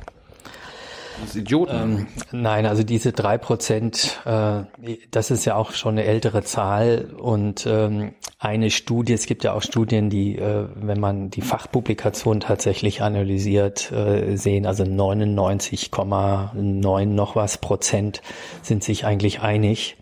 Das 1.21 1.37
Idioten. 1.37 1.75
Ähm, 1.75 2.07
nein, 2.33 2.67
also 2.67 2.83
diese 2.83 3.13
drei 3.13 3.39
Prozent, 3.39 4.21
äh, 4.25 4.63
das 5.11 5.31
ist 5.31 5.45
ja 5.45 5.55
auch 5.57 5.73
schon 5.73 5.93
eine 5.93 6.05
ältere 6.05 6.43
Zahl 6.43 7.11
und 7.19 7.67
ähm, 7.67 8.15
eine 8.39 8.71
Studie, 8.71 9.13
es 9.13 9.27
gibt 9.27 9.45
ja 9.45 9.53
auch 9.53 9.63
Studien, 9.63 10.09
die, 10.11 10.37
äh, 10.37 10.67
wenn 10.75 11.01
man 11.01 11.31
die 11.31 11.43
Fachpublikation 11.43 12.41
tatsächlich 12.41 13.03
analysiert, 13.03 13.93
äh, 13.93 14.37
sehen, 14.37 14.67
also 14.67 14.85
99,9 14.85 17.07
noch 17.07 17.37
was 17.37 17.59
Prozent 17.59 18.23
sind 18.63 18.83
sich 18.83 19.05
eigentlich 19.05 19.41
einig. 19.41 19.97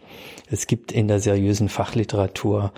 Es 0.50 0.66
gibt 0.66 0.92
in 0.92 1.08
der 1.08 1.20
seriösen 1.20 1.68
Fachliteratur 1.68 2.72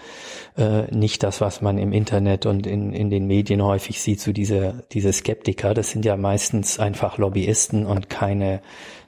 äh, 0.56 0.94
nicht 0.94 1.22
das, 1.22 1.40
was 1.40 1.62
man 1.62 1.78
im 1.78 1.92
Internet 1.92 2.46
und 2.46 2.66
in, 2.66 2.92
in 2.92 3.10
den 3.10 3.26
Medien 3.26 3.62
häufig 3.62 4.00
sieht, 4.00 4.20
so 4.20 4.32
diese, 4.32 4.84
diese 4.92 5.12
Skeptiker. 5.12 5.74
Das 5.74 5.90
sind 5.90 6.04
ja 6.04 6.16
meistens 6.16 6.78
einfach 6.78 7.18
Lobbyisten 7.18 7.86
und 7.86 8.10
keine 8.10 8.60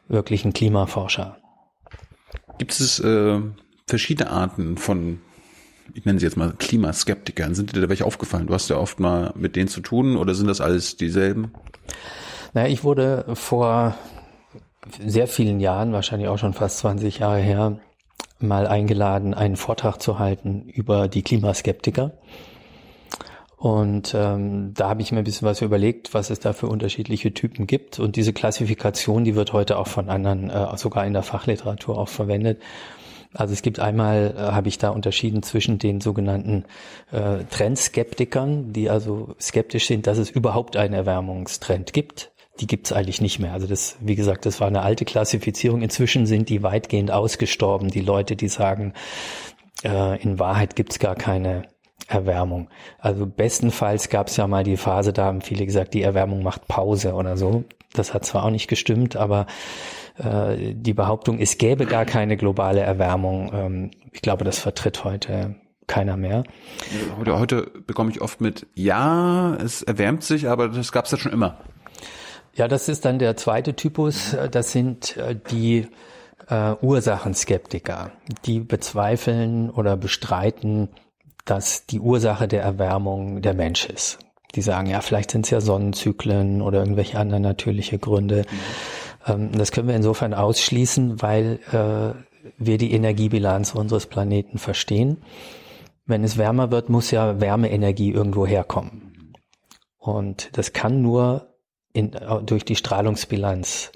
wirklichen 0.08 0.52
Klimaforscher. 0.52 1.38
Gibt 2.58 2.72
es 2.72 3.00
äh, 3.00 3.40
verschiedene 3.86 4.30
Arten 4.30 4.76
von 4.76 5.20
ich 5.92 6.04
nenne 6.06 6.18
sie 6.18 6.24
jetzt 6.24 6.36
mal 6.36 6.54
Klimaskeptikern. 6.58 7.54
Sind 7.54 7.76
dir 7.76 7.82
da 7.82 7.88
welche 7.88 8.06
aufgefallen? 8.06 8.46
Du 8.46 8.54
hast 8.54 8.70
ja 8.70 8.76
oft 8.76 9.00
mal 9.00 9.32
mit 9.36 9.54
denen 9.54 9.68
zu 9.68 9.82
tun 9.82 10.16
oder 10.16 10.34
sind 10.34 10.46
das 10.46 10.62
alles 10.62 10.96
dieselben? 10.96 11.52
Naja, 12.54 12.68
ich 12.68 12.84
wurde 12.84 13.26
vor 13.34 13.94
sehr 15.04 15.28
vielen 15.28 15.60
Jahren, 15.60 15.92
wahrscheinlich 15.92 16.28
auch 16.28 16.38
schon 16.38 16.54
fast 16.54 16.78
20 16.78 17.18
Jahre 17.18 17.38
her, 17.38 17.78
mal 18.44 18.66
eingeladen, 18.66 19.34
einen 19.34 19.56
Vortrag 19.56 20.00
zu 20.00 20.18
halten 20.18 20.68
über 20.68 21.08
die 21.08 21.22
Klimaskeptiker. 21.22 22.12
Und 23.56 24.14
ähm, 24.14 24.74
da 24.74 24.90
habe 24.90 25.00
ich 25.00 25.10
mir 25.10 25.18
ein 25.18 25.24
bisschen 25.24 25.48
was 25.48 25.62
überlegt, 25.62 26.12
was 26.12 26.28
es 26.28 26.38
da 26.38 26.52
für 26.52 26.66
unterschiedliche 26.66 27.32
Typen 27.32 27.66
gibt. 27.66 27.98
Und 27.98 28.16
diese 28.16 28.34
Klassifikation, 28.34 29.24
die 29.24 29.36
wird 29.36 29.54
heute 29.54 29.78
auch 29.78 29.86
von 29.86 30.10
anderen, 30.10 30.50
äh, 30.50 30.76
sogar 30.76 31.06
in 31.06 31.14
der 31.14 31.22
Fachliteratur 31.22 31.96
auch 31.96 32.10
verwendet. 32.10 32.60
Also 33.32 33.54
es 33.54 33.62
gibt 33.62 33.80
einmal, 33.80 34.34
äh, 34.36 34.40
habe 34.40 34.68
ich 34.68 34.76
da 34.76 34.90
unterschieden 34.90 35.42
zwischen 35.42 35.78
den 35.78 36.02
sogenannten 36.02 36.64
äh, 37.10 37.44
Trendskeptikern, 37.50 38.74
die 38.74 38.90
also 38.90 39.34
skeptisch 39.40 39.86
sind, 39.86 40.06
dass 40.06 40.18
es 40.18 40.28
überhaupt 40.28 40.76
einen 40.76 40.92
Erwärmungstrend 40.92 41.94
gibt 41.94 42.33
die 42.60 42.66
gibt's 42.66 42.92
eigentlich 42.92 43.20
nicht 43.20 43.40
mehr. 43.40 43.52
Also 43.52 43.66
das, 43.66 43.96
wie 44.00 44.14
gesagt, 44.14 44.46
das 44.46 44.60
war 44.60 44.68
eine 44.68 44.82
alte 44.82 45.04
Klassifizierung. 45.04 45.82
Inzwischen 45.82 46.26
sind 46.26 46.48
die 46.48 46.62
weitgehend 46.62 47.10
ausgestorben. 47.10 47.88
Die 47.88 48.00
Leute, 48.00 48.36
die 48.36 48.48
sagen, 48.48 48.92
äh, 49.84 50.22
in 50.22 50.38
Wahrheit 50.38 50.76
gibt's 50.76 50.98
gar 50.98 51.16
keine 51.16 51.64
Erwärmung. 52.06 52.68
Also 52.98 53.26
bestenfalls 53.26 54.08
gab's 54.08 54.36
ja 54.36 54.46
mal 54.46 54.62
die 54.62 54.76
Phase, 54.76 55.12
da 55.12 55.24
haben 55.24 55.40
viele 55.40 55.64
gesagt, 55.64 55.94
die 55.94 56.02
Erwärmung 56.02 56.42
macht 56.42 56.68
Pause 56.68 57.14
oder 57.14 57.36
so. 57.36 57.64
Das 57.92 58.12
hat 58.12 58.24
zwar 58.24 58.44
auch 58.44 58.50
nicht 58.50 58.68
gestimmt, 58.68 59.16
aber 59.16 59.46
äh, 60.18 60.74
die 60.74 60.94
Behauptung, 60.94 61.38
es 61.38 61.58
gäbe 61.58 61.86
gar 61.86 62.04
keine 62.04 62.36
globale 62.36 62.80
Erwärmung, 62.80 63.50
ähm, 63.54 63.90
ich 64.12 64.22
glaube, 64.22 64.44
das 64.44 64.58
vertritt 64.58 65.04
heute 65.04 65.56
keiner 65.86 66.16
mehr. 66.16 66.44
Heute, 67.18 67.38
heute 67.38 67.70
bekomme 67.86 68.10
ich 68.10 68.20
oft 68.20 68.40
mit, 68.40 68.66
ja, 68.74 69.56
es 69.56 69.82
erwärmt 69.82 70.24
sich, 70.24 70.48
aber 70.48 70.68
das 70.68 70.92
gab's 70.92 71.10
ja 71.10 71.18
schon 71.18 71.32
immer. 71.32 71.58
Ja, 72.54 72.68
das 72.68 72.88
ist 72.88 73.04
dann 73.04 73.18
der 73.18 73.36
zweite 73.36 73.74
Typus. 73.74 74.36
Das 74.50 74.70
sind 74.70 75.16
äh, 75.16 75.36
die 75.50 75.88
äh, 76.48 76.74
Ursachenskeptiker, 76.80 78.12
die 78.44 78.60
bezweifeln 78.60 79.70
oder 79.70 79.96
bestreiten, 79.96 80.88
dass 81.44 81.86
die 81.86 82.00
Ursache 82.00 82.48
der 82.48 82.62
Erwärmung 82.62 83.42
der 83.42 83.54
Mensch 83.54 83.86
ist. 83.86 84.18
Die 84.54 84.62
sagen, 84.62 84.88
ja, 84.88 85.00
vielleicht 85.00 85.32
sind 85.32 85.46
es 85.46 85.50
ja 85.50 85.60
Sonnenzyklen 85.60 86.62
oder 86.62 86.78
irgendwelche 86.78 87.18
anderen 87.18 87.42
natürliche 87.42 87.98
Gründe. 87.98 88.44
Ähm, 89.26 89.50
das 89.52 89.72
können 89.72 89.88
wir 89.88 89.96
insofern 89.96 90.32
ausschließen, 90.32 91.22
weil 91.22 91.58
äh, 91.72 92.14
wir 92.58 92.78
die 92.78 92.92
Energiebilanz 92.92 93.74
unseres 93.74 94.06
Planeten 94.06 94.58
verstehen. 94.58 95.22
Wenn 96.06 96.22
es 96.22 96.36
wärmer 96.36 96.70
wird, 96.70 96.88
muss 96.88 97.10
ja 97.10 97.40
Wärmeenergie 97.40 98.12
irgendwo 98.12 98.46
herkommen. 98.46 99.34
Und 99.98 100.56
das 100.56 100.72
kann 100.72 101.00
nur 101.02 101.53
in, 101.94 102.10
durch 102.44 102.66
die 102.66 102.76
Strahlungsbilanz 102.76 103.92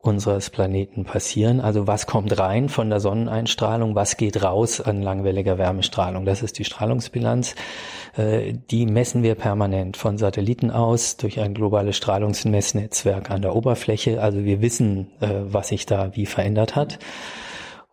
unseres 0.00 0.50
Planeten 0.50 1.04
passieren. 1.04 1.60
Also 1.60 1.86
was 1.86 2.06
kommt 2.06 2.38
rein 2.38 2.68
von 2.68 2.88
der 2.88 3.00
Sonneneinstrahlung, 3.00 3.94
was 3.94 4.16
geht 4.16 4.42
raus 4.42 4.80
an 4.80 5.02
langwelliger 5.02 5.58
Wärmestrahlung. 5.58 6.24
Das 6.24 6.42
ist 6.42 6.58
die 6.58 6.64
Strahlungsbilanz. 6.64 7.54
Äh, 8.16 8.54
die 8.70 8.86
messen 8.86 9.22
wir 9.22 9.34
permanent 9.34 9.96
von 9.96 10.16
Satelliten 10.16 10.70
aus 10.70 11.16
durch 11.16 11.40
ein 11.40 11.52
globales 11.52 11.96
Strahlungsmessnetzwerk 11.96 13.30
an 13.30 13.42
der 13.42 13.54
Oberfläche. 13.54 14.22
Also 14.22 14.44
wir 14.44 14.62
wissen, 14.62 15.10
äh, 15.20 15.28
was 15.42 15.68
sich 15.68 15.84
da 15.84 16.16
wie 16.16 16.26
verändert 16.26 16.76
hat. 16.76 16.98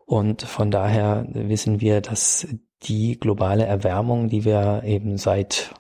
Und 0.06 0.44
von 0.44 0.70
daher 0.70 1.26
wissen 1.30 1.82
wir, 1.82 2.02
dass 2.02 2.48
die 2.84 3.20
globale 3.20 3.66
Erwärmung, 3.66 4.30
die 4.30 4.46
wir 4.46 4.84
eben 4.86 5.18
seit 5.18 5.72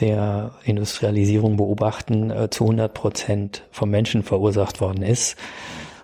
der 0.00 0.52
Industrialisierung 0.64 1.56
beobachten, 1.56 2.30
äh, 2.30 2.50
zu 2.50 2.64
100 2.64 2.92
Prozent 2.92 3.64
vom 3.70 3.90
Menschen 3.90 4.22
verursacht 4.22 4.80
worden 4.80 5.02
ist. 5.02 5.36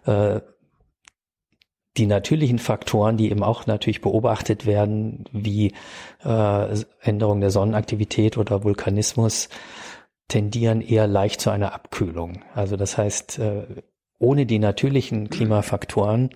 Äh, 0.07 0.41
die 1.97 2.07
natürlichen 2.07 2.59
Faktoren, 2.59 3.17
die 3.17 3.31
eben 3.31 3.43
auch 3.43 3.67
natürlich 3.67 4.01
beobachtet 4.01 4.65
werden, 4.65 5.25
wie 5.33 5.75
äh, 6.25 6.77
Änderung 7.01 7.41
der 7.41 7.51
Sonnenaktivität 7.51 8.39
oder 8.39 8.63
Vulkanismus, 8.63 9.49
tendieren 10.29 10.81
eher 10.81 11.09
leicht 11.09 11.41
zu 11.41 11.51
einer 11.51 11.75
Abkühlung. 11.75 12.43
Also 12.55 12.77
das 12.77 12.97
heißt, 12.97 13.41
äh, 13.41 13.67
ohne 14.19 14.47
die 14.47 14.61
natürlichen 14.61 15.31
Klimafaktoren 15.31 16.31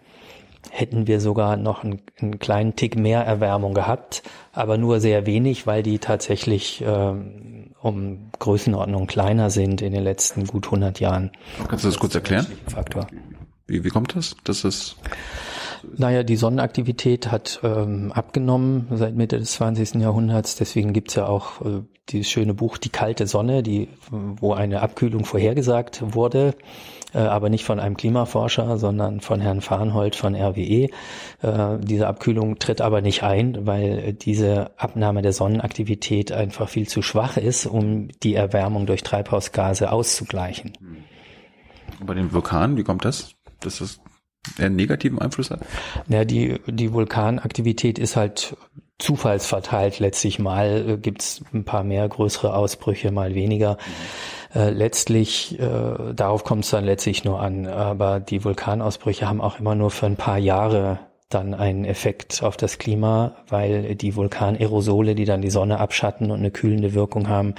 hätten 0.71 1.07
wir 1.07 1.21
sogar 1.21 1.57
noch 1.57 1.85
einen, 1.85 2.03
einen, 2.21 2.39
kleinen 2.39 2.77
Tick 2.77 2.97
mehr 2.97 3.21
Erwärmung 3.21 3.75
gehabt, 3.75 4.23
aber 4.53 4.79
nur 4.79 5.01
sehr 5.01 5.27
wenig, 5.27 5.67
weil 5.67 5.83
die 5.83 5.99
tatsächlich 5.99 6.83
ähm, 6.87 7.73
um 7.81 8.31
Größenordnung 8.39 9.07
kleiner 9.07 9.51
sind 9.51 9.83
in 9.83 9.93
den 9.93 10.03
letzten 10.03 10.47
gut 10.47 10.67
100 10.67 11.01
Jahren. 11.01 11.31
Kannst 11.69 11.85
du 11.85 11.89
das 11.89 11.99
kurz 11.99 12.15
erklären? 12.15 12.47
Faktor. 12.67 13.07
Wie, 13.67 13.85
wie 13.85 13.89
kommt 13.89 14.15
das? 14.17 14.37
Das 14.45 14.65
ist? 14.65 14.97
Naja, 15.97 16.23
die 16.23 16.37
Sonnenaktivität 16.37 17.31
hat 17.31 17.61
ähm, 17.63 18.13
abgenommen 18.13 18.89
seit 18.93 19.15
Mitte 19.15 19.39
des 19.39 19.53
20. 19.53 19.97
Jahrhunderts. 19.97 20.57
Deswegen 20.57 20.93
gibt's 20.93 21.15
ja 21.15 21.27
auch 21.27 21.61
äh, 21.61 21.83
dieses 22.09 22.29
schöne 22.29 22.55
Buch 22.55 22.79
Die 22.79 22.91
kalte 22.91 23.27
Sonne, 23.27 23.63
die, 23.63 23.89
wo 24.11 24.53
eine 24.53 24.83
Abkühlung 24.83 25.25
vorhergesagt 25.25 26.03
wurde, 26.15 26.55
aber 27.19 27.49
nicht 27.49 27.65
von 27.65 27.81
einem 27.81 27.97
Klimaforscher, 27.97 28.79
sondern 28.79 29.21
von 29.21 29.41
Herrn 29.41 29.61
Farnhold 29.61 30.17
von 30.17 30.35
RWE. 30.35 30.89
Äh, 31.43 31.79
diese 31.81 32.07
Abkühlung 32.07 32.59
tritt 32.59 32.81
aber 32.81 33.01
nicht 33.01 33.23
ein, 33.23 33.67
weil 33.67 34.13
diese 34.13 34.71
Abnahme 34.79 35.23
der 35.23 35.33
Sonnenaktivität 35.33 36.33
einfach 36.33 36.69
viel 36.69 36.89
zu 36.89 37.03
schwach 37.03 37.37
ist, 37.37 37.67
um 37.67 38.09
die 38.23 38.35
Erwärmung 38.35 38.87
durch 38.87 39.03
Treibhausgase 39.03 39.93
auszugleichen. 39.93 40.73
Bei 42.05 42.15
den 42.15 42.33
Vulkanen, 42.33 42.77
wie 42.77 42.85
kommt 42.85 43.05
das? 43.05 43.35
Dass 43.61 43.79
das 43.79 44.01
einen 44.59 44.77
negativen 44.77 45.19
Einfluss 45.19 45.51
hat? 45.51 45.61
Ja, 46.09 46.25
die, 46.25 46.61
die 46.67 46.93
Vulkanaktivität 46.93 47.99
ist 47.99 48.17
halt 48.17 48.57
zufallsverteilt 48.99 49.99
letztlich. 49.99 50.39
Mal 50.39 50.89
äh, 50.89 50.97
gibt's 50.99 51.43
ein 51.53 51.65
paar 51.65 51.85
mehr 51.85 52.09
größere 52.09 52.55
Ausbrüche, 52.55 53.11
mal 53.11 53.35
weniger. 53.35 53.75
Mhm. 53.75 54.44
Äh, 54.55 54.71
letztlich, 54.71 55.59
äh, 55.59 56.15
darauf 56.15 56.45
kommt 56.45 56.65
es 56.65 56.71
dann 56.71 56.85
letztlich 56.85 57.25
nur 57.25 57.41
an. 57.41 57.67
Aber 57.67 58.21
die 58.21 58.45
Vulkanausbrüche 58.45 59.29
haben 59.29 59.41
auch 59.41 59.59
immer 59.59 59.75
nur 59.75 59.91
für 59.91 60.07
ein 60.07 60.17
paar 60.17 60.39
Jahre 60.39 61.01
dann 61.31 61.55
einen 61.55 61.85
Effekt 61.85 62.43
auf 62.43 62.57
das 62.57 62.79
Klima, 62.79 63.35
weil 63.49 63.97
die 63.97 64.15
Vulkanerosole, 64.15 65.15
die 65.15 65.25
dann 65.25 65.43
die 65.43 65.51
Sonne 65.51 65.81
abschatten 65.81 66.31
und 66.31 66.39
eine 66.39 66.53
kühlende 66.53 66.95
Wirkung 66.95 67.29
haben, 67.29 67.55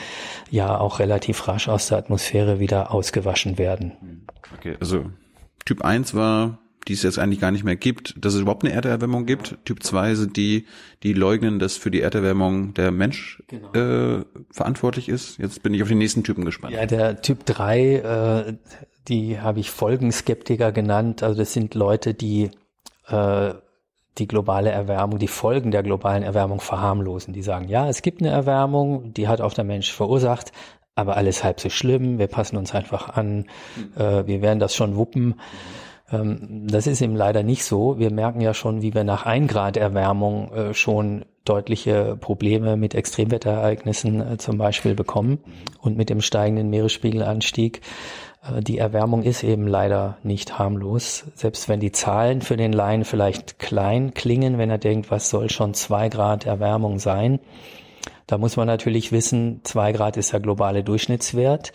ja 0.49 0.80
auch 0.80 0.99
relativ 0.99 1.47
rasch 1.47 1.67
aus 1.67 1.88
der 1.88 1.97
Atmosphäre 1.97 2.59
wieder 2.59 2.91
ausgewaschen 2.91 3.57
werden. 3.57 4.26
Okay, 4.57 4.77
also 4.80 5.05
Typ 5.65 5.84
1 5.84 6.13
war 6.13 6.59
die 6.88 6.94
es 6.94 7.03
jetzt 7.03 7.18
eigentlich 7.18 7.40
gar 7.40 7.52
nicht 7.52 7.64
mehr 7.64 7.76
gibt, 7.76 8.14
dass 8.24 8.34
es 8.34 8.41
überhaupt 8.41 8.64
eine 8.64 8.74
Erderwärmung 8.74 9.26
gibt. 9.26 9.57
Typ 9.66 9.82
2 9.82 10.16
sind 10.16 10.38
die, 10.38 10.66
die 11.03 11.14
leugnen, 11.14 11.60
dass 11.60 11.78
für 11.78 11.91
die 11.91 12.02
Erderwärmung 12.02 12.74
der 12.74 12.91
Mensch 12.91 13.41
genau. 13.48 13.74
äh, 13.74 14.26
verantwortlich 14.52 15.10
ist. 15.10 15.38
Jetzt 15.40 15.64
bin 15.64 15.74
ich 15.74 15.82
auf 15.82 15.90
den 15.90 15.98
nächsten 15.98 16.24
Typen 16.24 16.45
gespannt. 16.45 16.74
Ja, 16.74 16.86
der 16.86 17.22
Typ 17.22 17.45
3, 17.45 17.80
äh, 17.80 18.53
die 19.07 19.40
habe 19.40 19.60
ich 19.60 19.72
Folgenskeptiker 19.72 20.72
genannt. 20.72 21.24
Also 21.24 21.40
das 21.40 21.53
sind 21.53 21.74
Leute, 21.74 22.14
die 22.14 22.52
äh, 23.07 23.53
die 24.18 24.28
globale 24.28 24.72
Erwärmung, 24.72 25.20
die 25.20 25.28
Folgen 25.28 25.72
der 25.72 25.84
globalen 25.84 26.24
Erwärmung 26.24 26.60
verharmlosen. 26.60 27.34
Die 27.34 27.41
sagen, 27.41 27.68
ja, 27.68 27.90
es 27.90 28.02
gibt 28.02 28.22
eine 28.22 28.32
Erwärmung, 28.32 29.14
die 29.14 29.28
hat 29.28 29.41
auch 29.41 29.53
der 29.53 29.66
Mensch 29.66 29.91
verursacht, 29.91 30.52
aber 30.95 31.18
alles 31.18 31.44
halb 31.44 31.60
so 31.60 31.70
schlimm, 31.70 32.18
wir 32.18 32.28
passen 32.28 32.56
uns 32.56 32.74
einfach 32.74 33.10
an, 33.10 33.48
mhm. 33.76 34.02
äh, 34.02 34.26
wir 34.26 34.41
werden 34.41 34.60
das 34.60 34.76
schon 34.76 34.95
wuppen. 34.95 35.26
Mhm. 35.26 35.36
Ähm, 36.21 36.67
das 36.67 36.87
ist 36.87 37.01
eben 37.01 37.15
leider 37.15 37.43
nicht 37.43 37.63
so. 37.63 37.99
Wir 37.99 38.11
merken 38.11 38.41
ja 38.41 38.53
schon, 38.53 38.81
wie 38.81 38.93
wir 38.93 39.03
nach 39.03 39.25
ein 39.25 39.47
Grad 39.47 39.77
Erwärmung 39.77 40.51
äh, 40.53 40.73
schon 40.73 41.25
deutliche 41.43 42.17
Probleme 42.19 42.75
mit 42.75 42.95
Extremwetterereignissen 42.95 44.33
äh, 44.33 44.37
zum 44.37 44.57
Beispiel 44.57 44.95
bekommen 44.95 45.39
und 45.81 45.97
mit 45.97 46.09
dem 46.09 46.21
steigenden 46.21 46.69
Meeresspiegelanstieg. 46.69 47.81
Äh, 48.43 48.61
die 48.61 48.77
Erwärmung 48.77 49.23
ist 49.23 49.43
eben 49.43 49.67
leider 49.67 50.17
nicht 50.23 50.57
harmlos. 50.57 51.25
Selbst 51.35 51.69
wenn 51.69 51.79
die 51.79 51.91
Zahlen 51.91 52.41
für 52.41 52.57
den 52.57 52.73
Laien 52.73 53.05
vielleicht 53.05 53.59
klein 53.59 54.13
klingen, 54.13 54.57
wenn 54.57 54.69
er 54.69 54.79
denkt, 54.79 55.11
was 55.11 55.29
soll 55.29 55.49
schon 55.49 55.73
zwei 55.73 56.09
Grad 56.09 56.45
Erwärmung 56.45 56.99
sein. 56.99 57.39
Da 58.27 58.39
muss 58.39 58.57
man 58.57 58.65
natürlich 58.65 59.11
wissen, 59.11 59.61
zwei 59.63 59.91
Grad 59.91 60.17
ist 60.17 60.33
der 60.33 60.39
globale 60.39 60.83
Durchschnittswert 60.83 61.73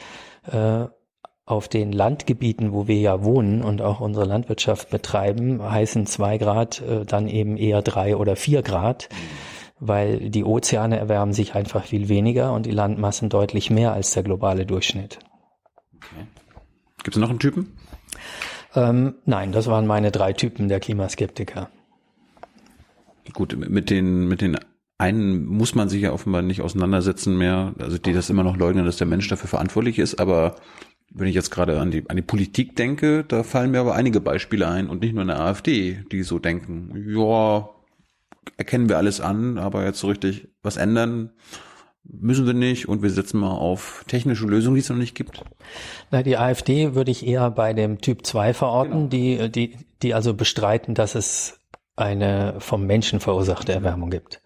auf 1.51 1.69
den 1.69 1.91
Landgebieten, 1.93 2.73
wo 2.73 2.87
wir 2.87 2.99
ja 3.01 3.25
wohnen 3.25 3.63
und 3.63 3.83
auch 3.83 4.01
unsere 4.01 4.25
Landwirtschaft 4.25 4.91
betreiben, 4.91 5.61
heißen 5.63 6.07
zwei 6.07 6.39
Grad 6.39 6.81
äh, 6.83 7.05
dann 7.05 7.27
eben 7.27 7.57
eher 7.57 7.83
drei 7.83 8.17
oder 8.17 8.37
vier 8.37 8.63
Grad, 8.63 9.09
weil 9.81 10.31
die 10.31 10.45
Ozeane 10.45 10.99
erwärmen 10.99 11.33
sich 11.33 11.55
einfach 11.55 11.85
viel 11.85 12.09
weniger 12.09 12.53
und 12.53 12.67
die 12.67 12.71
Landmassen 12.71 13.29
deutlich 13.29 13.71
mehr 13.71 13.93
als 13.93 14.13
der 14.13 14.23
globale 14.23 14.65
Durchschnitt. 14.65 15.19
Okay. 15.97 16.27
Gibt 17.03 17.17
es 17.17 17.21
noch 17.21 17.31
einen 17.31 17.41
Typen? 17.41 17.77
Ähm, 18.75 19.15
nein, 19.25 19.51
das 19.51 19.67
waren 19.67 19.87
meine 19.87 20.13
drei 20.13 20.33
Typen 20.33 20.69
der 20.69 20.79
Klimaskeptiker. 20.79 21.69
Gut, 23.33 23.57
mit 23.57 23.91
den, 23.91 24.29
mit 24.29 24.41
den 24.41 24.59
einen 24.99 25.47
muss 25.47 25.75
man 25.75 25.89
sich 25.89 26.03
ja 26.03 26.13
offenbar 26.13 26.43
nicht 26.43 26.61
auseinandersetzen 26.61 27.37
mehr, 27.37 27.75
also 27.79 27.97
die 27.99 28.13
das 28.13 28.31
immer 28.31 28.45
noch 28.45 28.57
leugnen, 28.57 28.85
dass 28.85 28.99
der 28.99 29.07
Mensch 29.07 29.29
dafür 29.29 29.49
verantwortlich 29.49 29.99
ist, 29.99 30.21
aber 30.21 30.57
wenn 31.11 31.27
ich 31.27 31.35
jetzt 31.35 31.51
gerade 31.51 31.81
an 31.81 31.91
die, 31.91 32.09
an 32.09 32.17
die 32.17 32.23
Politik 32.23 32.77
denke, 32.77 33.25
da 33.25 33.43
fallen 33.43 33.73
mir 33.73 33.81
aber 33.81 33.95
einige 33.95 34.21
Beispiele 34.21 34.69
ein 34.69 34.89
und 34.89 35.03
nicht 35.03 35.15
nur 35.15 35.23
eine 35.23 35.39
AfD, 35.39 36.05
die 36.13 36.23
so 36.23 36.39
denken, 36.39 37.05
ja, 37.09 37.69
erkennen 38.57 38.89
wir 38.89 38.97
alles 38.97 39.21
an, 39.21 39.59
aber 39.59 39.85
jetzt 39.85 39.99
so 39.99 40.09
richtig 40.09 40.49
was 40.63 40.77
ändern 40.77 41.31
müssen 42.05 42.47
wir 42.47 42.55
nicht 42.55 42.89
und 42.89 43.03
wir 43.03 43.11
setzen 43.11 43.39
mal 43.41 43.53
auf 43.53 44.05
technische 44.09 44.47
Lösungen, 44.47 44.75
die 44.75 44.81
es 44.81 44.89
noch 44.89 44.97
nicht 44.97 45.15
gibt. 45.15 45.43
Na, 46.11 46.23
die 46.23 46.37
AfD 46.37 46.95
würde 46.95 47.11
ich 47.11 47.27
eher 47.27 47.51
bei 47.51 47.73
dem 47.73 48.01
Typ 48.01 48.27
2 48.27 48.55
verorten, 48.55 49.09
genau. 49.11 49.49
die, 49.49 49.51
die, 49.51 49.77
die 50.03 50.15
also 50.15 50.35
bestreiten, 50.35 50.95
dass 50.95 51.15
es 51.15 51.61
eine 51.97 52.55
vom 52.59 52.87
Menschen 52.87 53.21
verursachte 53.21 53.73
Erwärmung 53.73 54.11
gibt. 54.11 54.43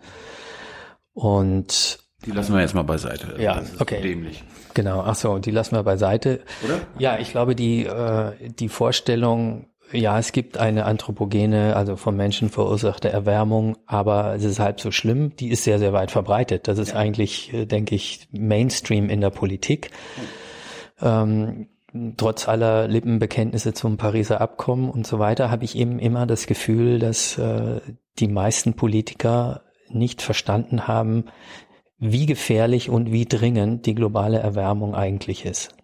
Und 1.12 2.03
die 2.26 2.30
lassen 2.30 2.54
wir 2.54 2.60
jetzt 2.60 2.74
mal 2.74 2.82
beiseite. 2.82 3.40
Ja, 3.40 3.62
okay. 3.78 4.00
Dämlich. 4.00 4.44
Genau, 4.74 5.00
ach 5.00 5.14
so, 5.14 5.38
die 5.38 5.50
lassen 5.50 5.76
wir 5.76 5.82
beiseite. 5.82 6.40
Oder? 6.64 6.80
Ja, 6.98 7.18
ich 7.18 7.30
glaube, 7.30 7.54
die, 7.54 7.84
äh, 7.84 8.32
die 8.40 8.68
Vorstellung, 8.68 9.66
ja, 9.92 10.18
es 10.18 10.32
gibt 10.32 10.58
eine 10.58 10.86
anthropogene, 10.86 11.76
also 11.76 11.96
vom 11.96 12.16
Menschen 12.16 12.48
verursachte 12.48 13.10
Erwärmung, 13.10 13.76
aber 13.86 14.34
es 14.34 14.44
ist 14.44 14.58
halb 14.58 14.80
so 14.80 14.90
schlimm, 14.90 15.36
die 15.36 15.50
ist 15.50 15.64
sehr, 15.64 15.78
sehr 15.78 15.92
weit 15.92 16.10
verbreitet. 16.10 16.66
Das 16.66 16.78
ist 16.78 16.90
ja. 16.90 16.96
eigentlich, 16.96 17.52
äh, 17.52 17.66
denke 17.66 17.94
ich, 17.94 18.28
Mainstream 18.32 19.10
in 19.10 19.20
der 19.20 19.30
Politik. 19.30 19.90
Ähm, 21.00 21.68
trotz 22.16 22.48
aller 22.48 22.88
Lippenbekenntnisse 22.88 23.72
zum 23.72 23.96
Pariser 23.96 24.40
Abkommen 24.40 24.90
und 24.90 25.06
so 25.06 25.18
weiter, 25.18 25.50
habe 25.50 25.64
ich 25.64 25.76
eben 25.76 25.98
immer 25.98 26.26
das 26.26 26.46
Gefühl, 26.46 26.98
dass 26.98 27.38
äh, 27.38 27.80
die 28.18 28.28
meisten 28.28 28.74
Politiker 28.74 29.62
nicht 29.90 30.22
verstanden 30.22 30.88
haben, 30.88 31.26
wie 31.98 32.26
gefährlich 32.26 32.90
und 32.90 33.12
wie 33.12 33.26
dringend 33.26 33.86
die 33.86 33.94
globale 33.94 34.38
Erwärmung 34.38 34.94
eigentlich 34.94 35.44
ist. 35.44 35.74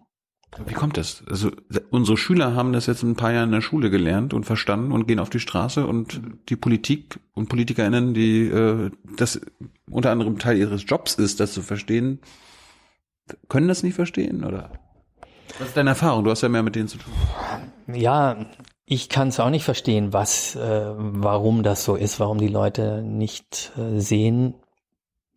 Wie 0.65 0.73
kommt 0.73 0.97
das? 0.97 1.23
Also 1.29 1.49
unsere 1.91 2.17
Schüler 2.17 2.55
haben 2.55 2.73
das 2.73 2.85
jetzt 2.85 3.03
ein 3.03 3.15
paar 3.15 3.31
Jahre 3.31 3.45
in 3.45 3.53
der 3.53 3.61
Schule 3.61 3.89
gelernt 3.89 4.33
und 4.33 4.43
verstanden 4.43 4.91
und 4.91 5.07
gehen 5.07 5.19
auf 5.19 5.29
die 5.29 5.39
Straße 5.39 5.87
und 5.87 6.21
die 6.49 6.57
Politik 6.57 7.19
und 7.33 7.47
PolitikerInnen, 7.47 8.13
die 8.13 8.47
äh, 8.47 8.91
das 9.15 9.39
unter 9.89 10.11
anderem 10.11 10.39
Teil 10.39 10.57
ihres 10.57 10.83
Jobs 10.85 11.15
ist, 11.15 11.39
das 11.39 11.53
zu 11.53 11.61
verstehen, 11.61 12.19
können 13.47 13.69
das 13.69 13.81
nicht 13.81 13.93
verstehen, 13.93 14.43
oder? 14.43 14.71
Was 15.57 15.69
ist 15.69 15.77
deine 15.77 15.91
Erfahrung? 15.91 16.25
Du 16.25 16.31
hast 16.31 16.41
ja 16.41 16.49
mehr 16.49 16.63
mit 16.63 16.75
denen 16.75 16.89
zu 16.89 16.97
tun. 16.97 17.13
Ja, 17.93 18.45
ich 18.85 19.07
kann 19.07 19.29
es 19.29 19.39
auch 19.39 19.49
nicht 19.49 19.63
verstehen, 19.63 20.11
was, 20.11 20.55
äh, 20.57 20.91
warum 20.95 21.63
das 21.63 21.85
so 21.85 21.95
ist, 21.95 22.19
warum 22.19 22.39
die 22.39 22.49
Leute 22.49 23.01
nicht 23.03 23.71
äh, 23.77 23.99
sehen, 23.99 24.55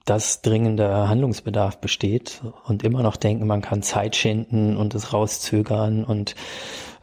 dass 0.05 0.43
dringender 0.43 1.09
Handlungsbedarf 1.09 1.79
besteht 1.79 2.43
und 2.65 2.83
immer 2.83 3.03
noch 3.03 3.17
denken, 3.17 3.47
man 3.47 3.63
kann 3.63 3.83
Zeit 3.83 4.17
schinden 4.17 4.77
und 4.77 4.95
es 4.95 5.13
rauszögern 5.13 6.05
und 6.05 6.35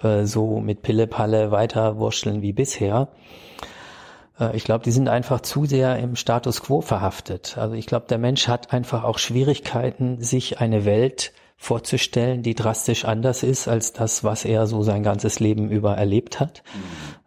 äh, 0.03 0.25
so 0.25 0.59
mit 0.59 0.83
Pille-Palle 0.83 1.51
weiter 1.51 1.97
wurschteln 1.97 2.41
wie 2.41 2.53
bisher. 2.53 3.09
Äh, 4.39 4.55
ich 4.55 4.63
glaube, 4.63 4.83
die 4.83 4.91
sind 4.91 5.09
einfach 5.09 5.41
zu 5.41 5.65
sehr 5.65 5.97
im 5.97 6.15
Status 6.15 6.61
quo 6.61 6.81
verhaftet. 6.81 7.57
Also 7.57 7.75
ich 7.75 7.87
glaube, 7.87 8.05
der 8.07 8.19
Mensch 8.19 8.47
hat 8.47 8.71
einfach 8.71 9.03
auch 9.03 9.17
Schwierigkeiten, 9.17 10.21
sich 10.21 10.59
eine 10.59 10.85
Welt 10.85 11.33
vorzustellen, 11.57 12.41
die 12.41 12.55
drastisch 12.55 13.05
anders 13.05 13.43
ist 13.43 13.67
als 13.67 13.93
das, 13.93 14.23
was 14.23 14.45
er 14.45 14.65
so 14.65 14.81
sein 14.81 15.03
ganzes 15.03 15.39
Leben 15.39 15.69
über 15.69 15.95
erlebt 15.95 16.39
hat. 16.39 16.63
Mhm. 16.73 16.81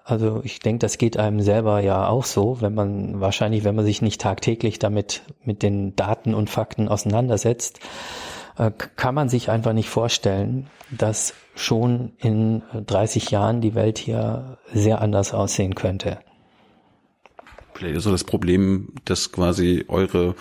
Also 0.06 0.43
ich 0.44 0.60
denke, 0.60 0.81
das 0.81 0.98
geht 0.98 1.16
einem 1.16 1.40
selber 1.40 1.81
ja 1.81 2.06
auch 2.06 2.26
so, 2.26 2.60
wenn 2.60 2.74
man 2.74 3.22
wahrscheinlich, 3.22 3.64
wenn 3.64 3.74
man 3.74 3.86
sich 3.86 4.02
nicht 4.02 4.20
tagtäglich 4.20 4.78
damit 4.78 5.22
mit 5.43 5.62
den 5.62 5.97
Daten 5.97 6.35
und 6.35 6.51
Fakten 6.51 6.89
auseinandersetzt, 6.89 7.81
äh, 8.59 8.70
kann 8.70 9.14
man 9.14 9.31
sich 9.31 9.48
einfach 9.48 9.72
nicht 9.72 9.89
vorstellen, 9.89 10.68
dass 10.90 11.32
schon 11.55 12.12
in 12.18 12.62
30 12.86 13.31
Jahren 13.31 13.62
die 13.62 13.74
Welt 13.74 13.97
hier 13.97 14.59
sehr 14.74 15.01
anders 15.01 15.32
aussehen 15.32 15.74
könnte. 15.74 16.18
Vielleicht 17.72 17.97
ist 17.97 18.05
so 18.05 18.10
das 18.10 18.24
Problem, 18.24 18.93
dass 19.06 19.32
quasi 19.32 19.86
eure 19.89 20.35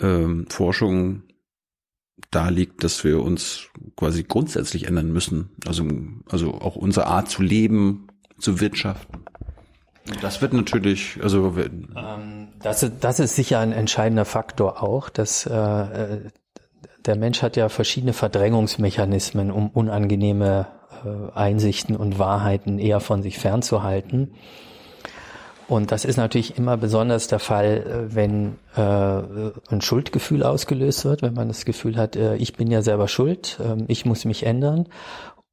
ähm, 0.00 0.46
Forschung 0.48 1.24
da 2.30 2.50
liegt, 2.50 2.84
dass 2.84 3.02
wir 3.02 3.20
uns 3.20 3.66
quasi 3.96 4.22
grundsätzlich 4.22 4.86
ändern 4.86 5.12
müssen. 5.12 5.50
Also, 5.66 5.86
also 6.30 6.54
auch 6.54 6.76
unsere 6.76 7.08
Art 7.08 7.28
zu 7.28 7.42
leben, 7.42 8.06
zu 8.42 8.60
wirtschaften. 8.60 9.24
Das 10.20 10.42
wird 10.42 10.52
natürlich, 10.52 11.18
also 11.22 11.54
ähm, 11.56 12.48
das, 12.60 12.82
ist, 12.82 12.94
das 13.00 13.20
ist 13.20 13.36
sicher 13.36 13.60
ein 13.60 13.72
entscheidender 13.72 14.24
Faktor 14.24 14.82
auch, 14.82 15.08
dass 15.08 15.46
äh, 15.46 16.18
der 17.06 17.16
Mensch 17.16 17.42
hat 17.42 17.56
ja 17.56 17.68
verschiedene 17.68 18.12
Verdrängungsmechanismen, 18.12 19.50
um 19.50 19.70
unangenehme 19.70 20.66
äh, 21.04 21.36
Einsichten 21.36 21.96
und 21.96 22.18
Wahrheiten 22.18 22.78
eher 22.78 23.00
von 23.00 23.22
sich 23.22 23.38
fernzuhalten. 23.38 24.34
Und 25.68 25.92
das 25.92 26.04
ist 26.04 26.16
natürlich 26.16 26.58
immer 26.58 26.76
besonders 26.76 27.28
der 27.28 27.38
Fall, 27.38 28.08
äh, 28.10 28.14
wenn 28.14 28.58
äh, 28.76 28.82
ein 29.72 29.80
Schuldgefühl 29.80 30.42
ausgelöst 30.42 31.04
wird, 31.04 31.22
wenn 31.22 31.34
man 31.34 31.48
das 31.48 31.64
Gefühl 31.64 31.96
hat, 31.96 32.16
äh, 32.16 32.36
ich 32.36 32.54
bin 32.54 32.70
ja 32.70 32.82
selber 32.82 33.08
schuld, 33.08 33.58
äh, 33.60 33.82
ich 33.88 34.04
muss 34.04 34.24
mich 34.24 34.44
ändern. 34.44 34.88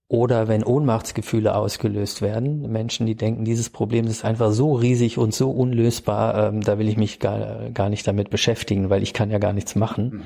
Oder 0.10 0.48
wenn 0.48 0.64
Ohnmachtsgefühle 0.64 1.56
ausgelöst 1.56 2.24
werden, 2.24 2.72
Menschen, 2.72 3.06
die 3.06 3.14
denken, 3.14 3.46
dieses 3.46 3.70
Problem 3.70 4.08
ist 4.08 4.26
einfach 4.26 4.52
so 4.52 4.74
riesig 4.74 5.20
und 5.20 5.36
so 5.36 5.52
unlösbar, 5.52 6.48
ähm, 6.48 6.62
da 6.62 6.80
will 6.80 6.90
ich 6.90 6.98
mich 6.98 7.20
gar, 7.20 7.70
gar 7.70 7.90
nicht 7.90 8.08
damit 8.08 8.32
beschäftigen, 8.32 8.90
weil 8.90 9.04
ich 9.04 9.14
kann 9.14 9.30
ja 9.30 9.38
gar 9.38 9.54
nichts 9.54 9.76
machen. 9.76 10.24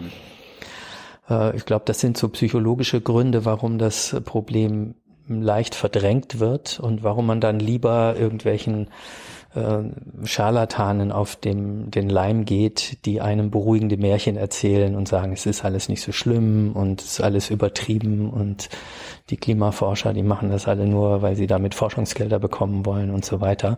Mhm. 1.30 1.36
Äh, 1.36 1.58
ich 1.58 1.66
glaube, 1.66 1.84
das 1.86 2.00
sind 2.00 2.18
so 2.18 2.30
psychologische 2.30 3.02
Gründe, 3.02 3.44
warum 3.44 3.78
das 3.78 4.16
Problem 4.24 4.96
leicht 5.28 5.76
verdrängt 5.76 6.40
wird 6.40 6.80
und 6.80 7.04
warum 7.04 7.26
man 7.26 7.42
dann 7.42 7.60
lieber 7.60 8.16
irgendwelchen 8.18 8.88
Scharlatanen 10.24 11.12
auf 11.12 11.36
dem, 11.36 11.92
den 11.92 12.10
Leim 12.10 12.46
geht, 12.46 13.06
die 13.06 13.22
einem 13.22 13.52
beruhigende 13.52 13.98
Märchen 13.98 14.36
erzählen 14.36 14.96
und 14.96 15.08
sagen, 15.08 15.34
es 15.34 15.46
ist 15.46 15.64
alles 15.64 15.90
nicht 15.90 16.02
so 16.02 16.12
schlimm 16.12 16.72
und 16.74 17.02
es 17.02 17.14
ist 17.14 17.22
alles 17.22 17.50
übertrieben 17.52 18.30
und 18.32 18.70
die 19.30 19.38
Klimaforscher, 19.38 20.14
die 20.14 20.24
machen 20.24 20.50
das 20.50 20.68
alle 20.68 20.88
nur, 20.88 21.22
weil 21.22 21.36
sie 21.36 21.48
damit 21.48 21.76
Forschungsgelder 21.76 22.40
bekommen 22.40 22.86
wollen 22.86 23.12
und 23.12 23.26
so 23.26 23.42
weiter. 23.42 23.78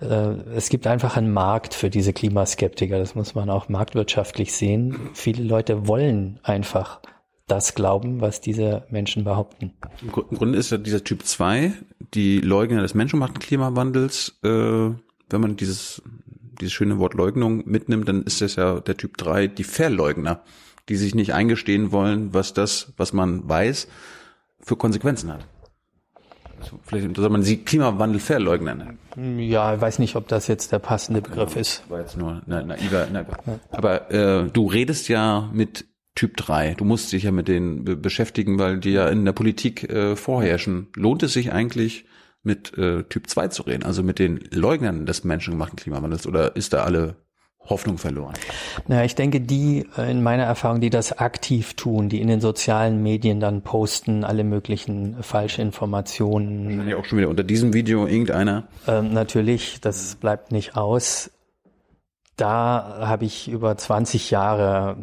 Äh, 0.00 0.34
es 0.54 0.68
gibt 0.68 0.86
einfach 0.86 1.16
einen 1.16 1.32
Markt 1.32 1.74
für 1.74 1.90
diese 1.90 2.12
Klimaskeptiker, 2.12 2.98
das 2.98 3.14
muss 3.14 3.34
man 3.34 3.48
auch 3.48 3.68
marktwirtschaftlich 3.68 4.52
sehen. 4.52 5.10
Viele 5.14 5.42
Leute 5.42 5.88
wollen 5.88 6.38
einfach 6.42 7.00
das 7.46 7.74
glauben, 7.74 8.20
was 8.20 8.40
diese 8.40 8.86
Menschen 8.90 9.24
behaupten. 9.24 9.72
Im 10.02 10.10
Grunde 10.38 10.58
ist 10.58 10.70
ja 10.70 10.78
dieser 10.78 11.04
Typ 11.04 11.24
2, 11.24 11.72
die 12.14 12.40
Leugner 12.40 12.82
des 12.82 12.94
menschengemachten 12.94 13.38
Klimawandels, 13.38 14.38
äh, 14.42 14.90
wenn 15.34 15.40
man 15.40 15.56
dieses, 15.56 16.00
dieses 16.60 16.72
schöne 16.72 16.98
Wort 16.98 17.14
Leugnung 17.14 17.68
mitnimmt, 17.68 18.08
dann 18.08 18.22
ist 18.22 18.40
das 18.40 18.56
ja 18.56 18.80
der 18.80 18.96
Typ 18.96 19.16
3, 19.18 19.48
die 19.48 19.64
Verleugner, 19.64 20.42
die 20.88 20.96
sich 20.96 21.14
nicht 21.14 21.34
eingestehen 21.34 21.92
wollen, 21.92 22.32
was 22.32 22.54
das, 22.54 22.92
was 22.96 23.12
man 23.12 23.46
weiß, 23.48 23.88
für 24.60 24.76
Konsequenzen 24.76 25.32
hat. 25.32 25.46
Also 26.60 26.78
vielleicht 26.84 27.16
soll 27.16 27.28
man 27.28 27.42
sie 27.42 27.58
Klimawandel-Verleugner 27.58 28.74
nennen. 28.76 29.40
Ja, 29.40 29.74
ich 29.74 29.80
weiß 29.80 29.98
nicht, 29.98 30.16
ob 30.16 30.28
das 30.28 30.46
jetzt 30.46 30.72
der 30.72 30.78
passende 30.78 31.20
Begriff 31.20 31.50
genau, 31.50 31.60
ist. 31.60 31.90
War 31.90 32.00
jetzt 32.00 32.16
nur 32.16 32.42
na, 32.46 32.62
naiver, 32.62 33.08
naiver. 33.12 33.38
Aber 33.70 34.10
äh, 34.10 34.48
du 34.48 34.68
redest 34.68 35.08
ja 35.08 35.50
mit 35.52 35.84
Typ 36.14 36.36
3. 36.36 36.74
Du 36.74 36.84
musst 36.84 37.12
dich 37.12 37.24
ja 37.24 37.32
mit 37.32 37.48
denen 37.48 38.00
beschäftigen, 38.00 38.58
weil 38.58 38.78
die 38.78 38.92
ja 38.92 39.08
in 39.08 39.24
der 39.24 39.32
Politik 39.32 39.90
äh, 39.90 40.14
vorherrschen. 40.14 40.86
Lohnt 40.94 41.24
es 41.24 41.32
sich 41.32 41.52
eigentlich, 41.52 42.06
mit 42.44 42.76
äh, 42.78 43.02
Typ 43.04 43.28
2 43.28 43.48
zu 43.48 43.62
reden, 43.62 43.82
also 43.82 44.02
mit 44.02 44.18
den 44.18 44.38
Leugnern 44.50 45.06
des 45.06 45.24
menschengemachten 45.24 45.76
Klimawandels, 45.76 46.26
oder 46.26 46.54
ist 46.56 46.72
da 46.72 46.84
alle 46.84 47.16
Hoffnung 47.68 47.98
verloren? 47.98 48.34
Na, 48.86 49.04
ich 49.04 49.14
denke, 49.14 49.40
die 49.40 49.86
äh, 49.96 50.10
in 50.10 50.22
meiner 50.22 50.44
Erfahrung, 50.44 50.80
die 50.80 50.90
das 50.90 51.18
aktiv 51.18 51.74
tun, 51.74 52.08
die 52.08 52.20
in 52.20 52.28
den 52.28 52.40
sozialen 52.40 53.02
Medien 53.02 53.40
dann 53.40 53.62
posten, 53.62 54.24
alle 54.24 54.44
möglichen 54.44 55.22
Falschinformationen. 55.22 56.78
Kann 56.78 56.88
ja 56.88 56.96
auch 56.96 57.04
schon 57.04 57.18
wieder 57.18 57.30
unter 57.30 57.44
diesem 57.44 57.72
Video 57.72 58.06
irgendeiner. 58.06 58.68
Ähm, 58.86 59.12
natürlich, 59.12 59.80
das 59.80 60.16
bleibt 60.16 60.52
nicht 60.52 60.76
aus. 60.76 61.30
Da 62.36 62.98
habe 63.00 63.24
ich 63.24 63.48
über 63.48 63.76
20 63.76 64.30
Jahre 64.30 64.96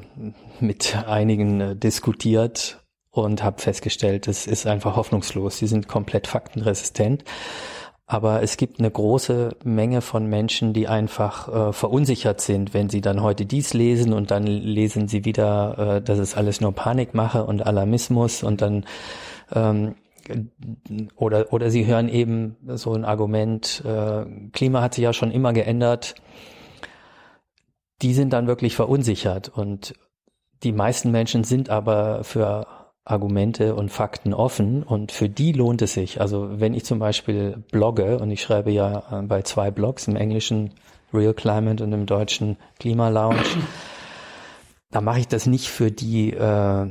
mit 0.59 0.97
einigen 1.07 1.61
äh, 1.61 1.75
diskutiert 1.75 2.80
und 3.11 3.43
habe 3.43 3.61
festgestellt, 3.61 4.27
es 4.27 4.47
ist 4.47 4.65
einfach 4.65 4.95
hoffnungslos. 4.95 5.57
Sie 5.57 5.67
sind 5.67 5.87
komplett 5.87 6.27
faktenresistent. 6.27 7.23
Aber 8.07 8.43
es 8.43 8.57
gibt 8.57 8.79
eine 8.79 8.91
große 8.91 9.55
Menge 9.63 10.01
von 10.01 10.27
Menschen, 10.27 10.73
die 10.73 10.89
einfach 10.89 11.47
äh, 11.47 11.71
verunsichert 11.71 12.41
sind, 12.41 12.73
wenn 12.73 12.89
sie 12.89 12.99
dann 12.99 13.21
heute 13.21 13.45
dies 13.45 13.73
lesen 13.73 14.11
und 14.11 14.31
dann 14.31 14.45
lesen 14.45 15.07
sie 15.07 15.23
wieder, 15.23 15.77
äh, 15.77 16.01
dass 16.01 16.19
es 16.19 16.35
alles 16.35 16.59
nur 16.59 16.73
Panikmache 16.73 17.45
und 17.45 17.65
Alarmismus 17.65 18.43
und 18.43 18.61
dann 18.61 18.85
ähm, 19.53 19.95
oder 21.15 21.53
oder 21.53 21.69
sie 21.71 21.85
hören 21.85 22.09
eben 22.09 22.57
so 22.75 22.93
ein 22.93 23.05
Argument, 23.05 23.81
äh, 23.85 24.25
Klima 24.51 24.81
hat 24.81 24.95
sich 24.95 25.03
ja 25.03 25.13
schon 25.13 25.31
immer 25.31 25.53
geändert. 25.53 26.15
Die 28.01 28.13
sind 28.13 28.33
dann 28.33 28.45
wirklich 28.45 28.75
verunsichert 28.75 29.47
und 29.47 29.93
die 30.63 30.73
meisten 30.73 31.11
Menschen 31.11 31.45
sind 31.45 31.69
aber 31.69 32.25
für 32.25 32.67
Argumente 33.03 33.75
und 33.75 33.89
Fakten 33.89 34.33
offen 34.33 34.83
und 34.83 35.11
für 35.11 35.27
die 35.27 35.53
lohnt 35.53 35.81
es 35.81 35.93
sich. 35.93 36.21
Also 36.21 36.59
wenn 36.59 36.73
ich 36.73 36.85
zum 36.85 36.99
Beispiel 36.99 37.63
blogge 37.71 38.19
und 38.19 38.29
ich 38.29 38.41
schreibe 38.41 38.71
ja 38.71 39.03
äh, 39.11 39.21
bei 39.23 39.41
zwei 39.41 39.71
Blogs, 39.71 40.07
im 40.07 40.15
Englischen 40.15 40.75
Real 41.13 41.33
Climate 41.33 41.83
und 41.83 41.91
im 41.93 42.05
Deutschen 42.05 42.57
Klima 42.79 43.09
Lounge, 43.09 43.43
da 44.91 45.01
mache 45.01 45.19
ich 45.19 45.27
das 45.27 45.47
nicht 45.47 45.67
für 45.67 45.91
die 45.91 46.31
äh, 46.31 46.87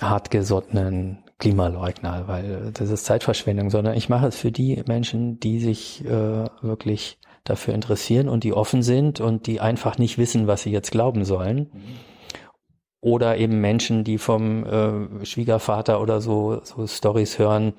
hartgesottenen 0.00 1.24
Klimaleugner, 1.38 2.28
weil 2.28 2.70
das 2.72 2.90
ist 2.90 3.06
Zeitverschwendung, 3.06 3.70
sondern 3.70 3.96
ich 3.96 4.08
mache 4.08 4.28
es 4.28 4.36
für 4.36 4.52
die 4.52 4.82
Menschen, 4.86 5.40
die 5.40 5.58
sich 5.58 6.04
äh, 6.04 6.44
wirklich 6.60 7.18
dafür 7.44 7.74
interessieren 7.74 8.28
und 8.28 8.44
die 8.44 8.52
offen 8.52 8.82
sind 8.82 9.20
und 9.20 9.46
die 9.46 9.60
einfach 9.60 9.98
nicht 9.98 10.16
wissen, 10.16 10.46
was 10.46 10.62
sie 10.62 10.70
jetzt 10.70 10.92
glauben 10.92 11.24
sollen. 11.24 11.70
Mhm 11.72 12.09
oder 13.00 13.38
eben 13.38 13.60
Menschen, 13.60 14.04
die 14.04 14.18
vom 14.18 14.64
äh, 14.64 15.24
Schwiegervater 15.24 16.00
oder 16.00 16.20
so, 16.20 16.60
so 16.62 16.86
Stories 16.86 17.38
hören 17.38 17.74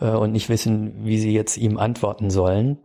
äh, 0.00 0.10
und 0.10 0.32
nicht 0.32 0.48
wissen, 0.48 1.04
wie 1.04 1.18
sie 1.18 1.32
jetzt 1.32 1.56
ihm 1.56 1.78
antworten 1.78 2.30
sollen. 2.30 2.78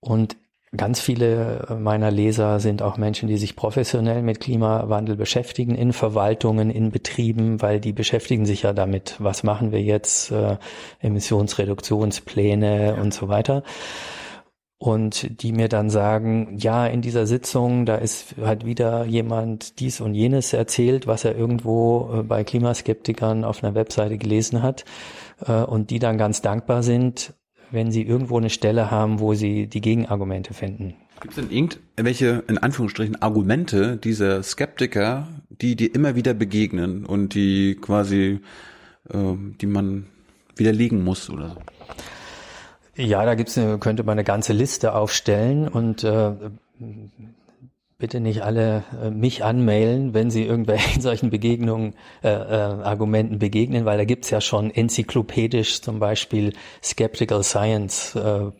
Und 0.00 0.36
ganz 0.76 1.00
viele 1.00 1.78
meiner 1.80 2.10
Leser 2.10 2.60
sind 2.60 2.82
auch 2.82 2.98
Menschen, 2.98 3.28
die 3.28 3.38
sich 3.38 3.56
professionell 3.56 4.22
mit 4.22 4.40
Klimawandel 4.40 5.16
beschäftigen, 5.16 5.74
in 5.74 5.92
Verwaltungen, 5.92 6.70
in 6.70 6.90
Betrieben, 6.90 7.62
weil 7.62 7.80
die 7.80 7.92
beschäftigen 7.92 8.44
sich 8.44 8.62
ja 8.62 8.72
damit, 8.72 9.16
was 9.18 9.42
machen 9.42 9.72
wir 9.72 9.80
jetzt, 9.80 10.30
äh, 10.30 10.58
Emissionsreduktionspläne 11.00 12.86
ja. 12.86 12.94
und 12.94 13.14
so 13.14 13.28
weiter 13.28 13.62
und 14.78 15.42
die 15.42 15.52
mir 15.52 15.68
dann 15.68 15.88
sagen, 15.88 16.56
ja, 16.58 16.86
in 16.86 17.00
dieser 17.00 17.26
Sitzung, 17.26 17.86
da 17.86 17.96
ist 17.96 18.34
halt 18.40 18.66
wieder 18.66 19.04
jemand 19.06 19.80
dies 19.80 20.00
und 20.00 20.14
jenes 20.14 20.52
erzählt, 20.52 21.06
was 21.06 21.24
er 21.24 21.36
irgendwo 21.36 22.10
äh, 22.12 22.22
bei 22.22 22.44
Klimaskeptikern 22.44 23.44
auf 23.44 23.64
einer 23.64 23.74
Webseite 23.74 24.18
gelesen 24.18 24.62
hat 24.62 24.84
äh, 25.46 25.62
und 25.62 25.90
die 25.90 25.98
dann 25.98 26.18
ganz 26.18 26.42
dankbar 26.42 26.82
sind, 26.82 27.32
wenn 27.70 27.90
sie 27.90 28.02
irgendwo 28.02 28.36
eine 28.36 28.50
Stelle 28.50 28.90
haben, 28.90 29.18
wo 29.18 29.34
sie 29.34 29.66
die 29.66 29.80
Gegenargumente 29.80 30.52
finden. 30.52 30.94
Gibt 31.20 31.36
es 31.38 31.42
denn 31.42 31.50
irgendwelche, 31.50 32.44
in 32.46 32.58
Anführungsstrichen, 32.58 33.20
Argumente 33.22 33.96
dieser 33.96 34.42
Skeptiker, 34.42 35.28
die 35.48 35.74
dir 35.74 35.94
immer 35.94 36.14
wieder 36.14 36.34
begegnen 36.34 37.06
und 37.06 37.34
die 37.34 37.76
quasi, 37.80 38.40
äh, 39.08 39.34
die 39.60 39.66
man 39.66 40.06
widerlegen 40.54 41.02
muss 41.02 41.30
oder 41.30 41.48
so? 41.48 41.56
Ja, 42.96 43.24
da 43.24 43.34
gibt's 43.34 43.54
könnte 43.54 44.04
man 44.04 44.12
eine 44.12 44.24
ganze 44.24 44.52
Liste 44.52 44.94
aufstellen 44.94 45.68
und 45.68 46.02
äh, 46.02 46.32
bitte 47.98 48.20
nicht 48.20 48.42
alle 48.42 48.84
äh, 49.02 49.10
mich 49.10 49.44
anmailen, 49.44 50.14
wenn 50.14 50.30
Sie 50.30 50.44
irgendwelchen 50.44 51.00
solchen 51.02 51.30
Begegnungen, 51.30 51.94
äh, 52.22 52.28
äh, 52.28 52.82
Argumenten 52.82 53.38
begegnen, 53.38 53.84
weil 53.84 53.98
da 53.98 54.04
gibt's 54.04 54.30
ja 54.30 54.40
schon 54.40 54.70
enzyklopädisch 54.70 55.82
zum 55.82 55.98
Beispiel 55.98 56.52
skepticalscience.com 56.82 58.52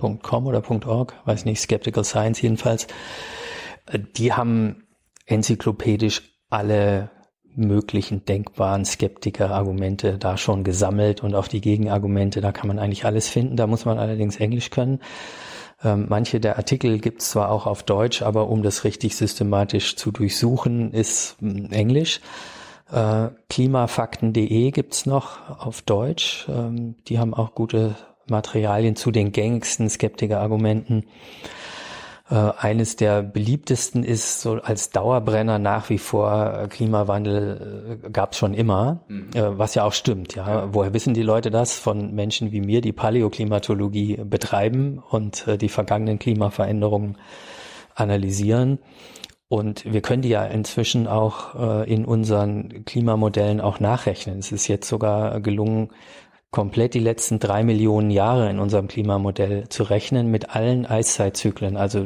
äh, 0.00 0.48
oder 0.48 0.86
.org, 0.86 1.14
weiß 1.24 1.44
nicht, 1.44 1.60
Skeptical 1.60 2.04
Science 2.04 2.42
jedenfalls. 2.42 2.86
Äh, 3.86 4.00
die 4.16 4.32
haben 4.32 4.86
enzyklopädisch 5.26 6.22
alle 6.48 7.10
möglichen 7.56 8.24
denkbaren 8.24 8.84
Skeptiker-Argumente 8.84 10.18
da 10.18 10.36
schon 10.36 10.64
gesammelt 10.64 11.22
und 11.22 11.34
auch 11.34 11.48
die 11.48 11.60
Gegenargumente, 11.60 12.40
da 12.40 12.52
kann 12.52 12.68
man 12.68 12.78
eigentlich 12.78 13.04
alles 13.04 13.28
finden, 13.28 13.56
da 13.56 13.66
muss 13.66 13.84
man 13.84 13.98
allerdings 13.98 14.36
Englisch 14.36 14.70
können. 14.70 15.00
Ähm, 15.82 16.06
manche 16.08 16.40
der 16.40 16.56
Artikel 16.58 16.98
gibt 16.98 17.22
es 17.22 17.30
zwar 17.30 17.50
auch 17.50 17.66
auf 17.66 17.82
Deutsch, 17.82 18.22
aber 18.22 18.48
um 18.48 18.62
das 18.62 18.84
richtig 18.84 19.16
systematisch 19.16 19.96
zu 19.96 20.10
durchsuchen, 20.10 20.92
ist 20.92 21.36
hm, 21.40 21.70
Englisch. 21.70 22.20
Äh, 22.92 23.28
Klimafakten.de 23.48 24.70
gibt's 24.72 25.06
noch 25.06 25.58
auf 25.58 25.82
Deutsch. 25.82 26.46
Ähm, 26.48 26.96
die 27.08 27.18
haben 27.18 27.34
auch 27.34 27.54
gute 27.54 27.96
Materialien 28.28 28.96
zu 28.96 29.10
den 29.10 29.32
gängigsten 29.32 29.88
Skeptiker-Argumenten. 29.88 31.04
Äh, 32.30 32.52
eines 32.58 32.94
der 32.94 33.22
beliebtesten 33.22 34.04
ist 34.04 34.40
so 34.40 34.54
als 34.62 34.90
Dauerbrenner 34.90 35.58
nach 35.58 35.90
wie 35.90 35.98
vor 35.98 36.60
äh, 36.62 36.68
Klimawandel 36.68 37.98
äh, 38.04 38.10
gab 38.10 38.32
es 38.32 38.38
schon 38.38 38.54
immer, 38.54 39.00
mhm. 39.08 39.30
äh, 39.34 39.58
was 39.58 39.74
ja 39.74 39.82
auch 39.84 39.92
stimmt. 39.92 40.36
Ja, 40.36 40.48
ja. 40.48 40.68
woher 40.72 40.94
wissen 40.94 41.12
die 41.12 41.22
Leute 41.22 41.50
das 41.50 41.78
von 41.78 42.14
Menschen 42.14 42.52
wie 42.52 42.60
mir, 42.60 42.82
die 42.82 42.92
Paläoklimatologie 42.92 44.18
betreiben 44.24 45.02
und 45.10 45.48
äh, 45.48 45.58
die 45.58 45.68
vergangenen 45.68 46.20
Klimaveränderungen 46.20 47.18
analysieren? 47.96 48.78
Und 49.48 49.92
wir 49.92 50.00
können 50.00 50.22
die 50.22 50.28
ja 50.28 50.44
inzwischen 50.44 51.08
auch 51.08 51.56
äh, 51.56 51.92
in 51.92 52.04
unseren 52.04 52.84
Klimamodellen 52.84 53.60
auch 53.60 53.80
nachrechnen. 53.80 54.38
Es 54.38 54.52
ist 54.52 54.68
jetzt 54.68 54.88
sogar 54.88 55.40
gelungen, 55.40 55.90
komplett 56.50 56.94
die 56.94 57.00
letzten 57.00 57.38
drei 57.38 57.62
Millionen 57.62 58.10
Jahre 58.10 58.50
in 58.50 58.58
unserem 58.58 58.88
Klimamodell 58.88 59.68
zu 59.68 59.84
rechnen 59.84 60.30
mit 60.30 60.50
allen 60.50 60.86
Eiszeitzyklen, 60.86 61.76
also 61.76 62.04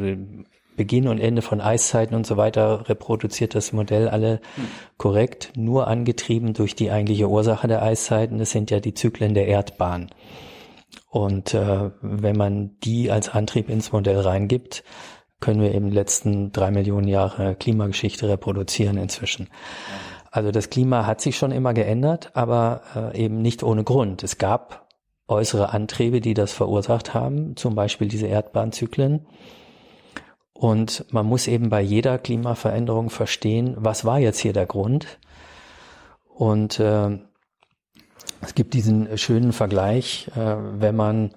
Beginn 0.77 1.07
und 1.07 1.21
Ende 1.21 1.41
von 1.41 1.61
Eiszeiten 1.61 2.17
und 2.17 2.27
so 2.27 2.37
weiter 2.37 2.89
reproduziert 2.89 3.55
das 3.55 3.73
Modell 3.73 4.09
alle 4.09 4.41
korrekt, 4.97 5.53
nur 5.57 5.87
angetrieben 5.87 6.53
durch 6.53 6.75
die 6.75 6.91
eigentliche 6.91 7.29
Ursache 7.29 7.69
der 7.69 7.83
Eiszeiten. 7.83 8.39
Das 8.39 8.51
sind 8.51 8.71
ja 8.71 8.81
die 8.81 8.95
Zyklen 8.95 9.35
der 9.35 9.47
Erdbahn. 9.47 10.11
Und 11.11 11.55
äh, 11.55 11.91
wenn 12.01 12.37
man 12.37 12.77
die 12.83 13.11
als 13.11 13.29
Antrieb 13.29 13.69
ins 13.69 13.93
Modell 13.93 14.19
reingibt, 14.19 14.83
können 15.41 15.61
wir 15.61 15.75
eben 15.75 15.91
letzten 15.91 16.51
drei 16.53 16.71
Millionen 16.71 17.07
Jahre 17.07 17.55
Klimageschichte 17.55 18.29
reproduzieren 18.29 18.97
inzwischen. 18.97 19.49
Also 20.35 20.51
das 20.51 20.69
Klima 20.69 21.07
hat 21.07 21.21
sich 21.21 21.39
schon 21.39 21.53
immer 21.53 21.75
geändert, 21.75 22.33
aber 22.35 22.81
äh, 22.97 23.25
eben 23.25 23.41
nicht 23.41 23.63
ohne 23.63 23.85
Grund. 23.85 24.25
Es 24.25 24.37
gab 24.37 24.89
äußere 25.29 25.73
Antriebe, 25.73 26.21
die 26.21 26.35
das 26.35 26.53
verursacht 26.53 27.15
haben, 27.15 27.55
zum 27.55 27.77
Beispiel 27.77 28.09
diese 28.09 28.27
Erdbahnzyklen. 28.27 29.29
Und 30.53 31.05
man 31.13 31.25
muss 31.25 31.47
eben 31.47 31.69
bei 31.69 31.81
jeder 31.81 32.19
Klimaveränderung 32.19 33.11
verstehen, 33.11 33.77
was 33.79 34.05
war 34.05 34.19
jetzt 34.19 34.41
hier 34.41 34.53
der 34.53 34.67
Grund? 34.67 35.21
Und 36.25 36.81
äh, 36.81 37.17
es 38.41 38.57
gibt 38.57 38.75
diesen 38.75 39.17
schönen 39.17 39.53
Vergleich, 39.53 40.33
äh, 40.35 40.57
wenn 40.81 40.97
man 40.97 41.31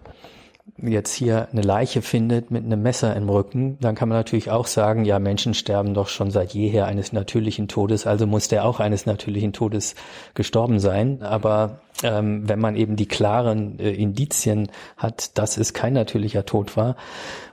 jetzt 0.78 1.14
hier 1.14 1.48
eine 1.52 1.62
Leiche 1.62 2.02
findet 2.02 2.52
mit 2.52 2.64
einem 2.64 2.82
Messer 2.82 3.16
im 3.16 3.30
Rücken, 3.30 3.78
dann 3.80 3.96
kann 3.96 4.10
man 4.10 4.18
natürlich 4.18 4.52
auch 4.52 4.68
sagen, 4.68 5.06
ja, 5.06 5.20
Menschen 5.20 5.54
sterben 5.54 5.94
doch 5.94 6.08
schon 6.08 6.30
seit 6.32 6.54
jeher 6.54 6.86
eines 6.86 7.14
natürlichen 7.14 7.68
Todes, 7.68 8.06
also 8.06 8.28
muss 8.28 8.48
der 8.48 8.66
auch 8.66 8.80
eines 8.80 9.06
natürlichen 9.06 9.54
Todes 9.54 9.96
gestorben 10.34 10.80
sein. 10.80 11.24
Aber 11.24 11.82
ähm, 12.04 12.48
wenn 12.48 12.60
man 12.60 12.76
eben 12.76 12.96
die 12.96 13.08
klaren 13.08 13.80
äh, 13.80 13.92
Indizien 13.92 14.70
hat, 14.98 15.38
dass 15.38 15.58
es 15.58 15.74
kein 15.74 15.94
natürlicher 15.94 16.46
Tod 16.46 16.78
war, 16.78 16.96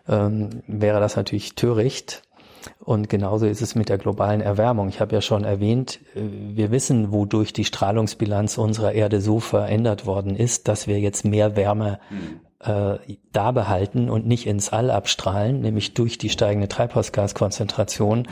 ähm, 0.09 0.63
wäre 0.67 1.01
das 1.01 1.17
natürlich 1.17 1.55
töricht. 1.55 2.23
Und 2.81 3.11
genauso 3.11 3.45
ist 3.45 3.61
es 3.61 3.75
mit 3.75 3.91
der 3.91 3.99
globalen 3.99 4.41
Erwärmung. 4.41 4.89
Ich 4.89 5.01
habe 5.01 5.15
ja 5.15 5.21
schon 5.21 5.45
erwähnt, 5.45 6.01
äh, 6.15 6.21
wir 6.55 6.71
wissen, 6.71 7.11
wodurch 7.13 7.55
die 7.55 7.65
Strahlungsbilanz 7.65 8.59
unserer 8.59 8.93
Erde 8.93 9.23
so 9.23 9.41
verändert 9.41 10.05
worden 10.05 10.37
ist, 10.37 10.69
dass 10.69 10.87
wir 10.87 11.01
jetzt 11.01 11.25
mehr 11.25 11.57
Wärme 11.57 12.01
mhm 12.11 12.41
äh, 12.65 12.99
da 13.33 13.53
behalten 13.53 14.09
und 14.09 14.27
nicht 14.27 14.47
ins 14.47 14.73
All 14.73 14.91
abstrahlen, 14.91 15.61
nämlich 15.61 15.95
durch 15.95 16.19
die 16.19 16.31
steigende 16.31 16.69
Treibhausgaskonzentration. 16.69 18.29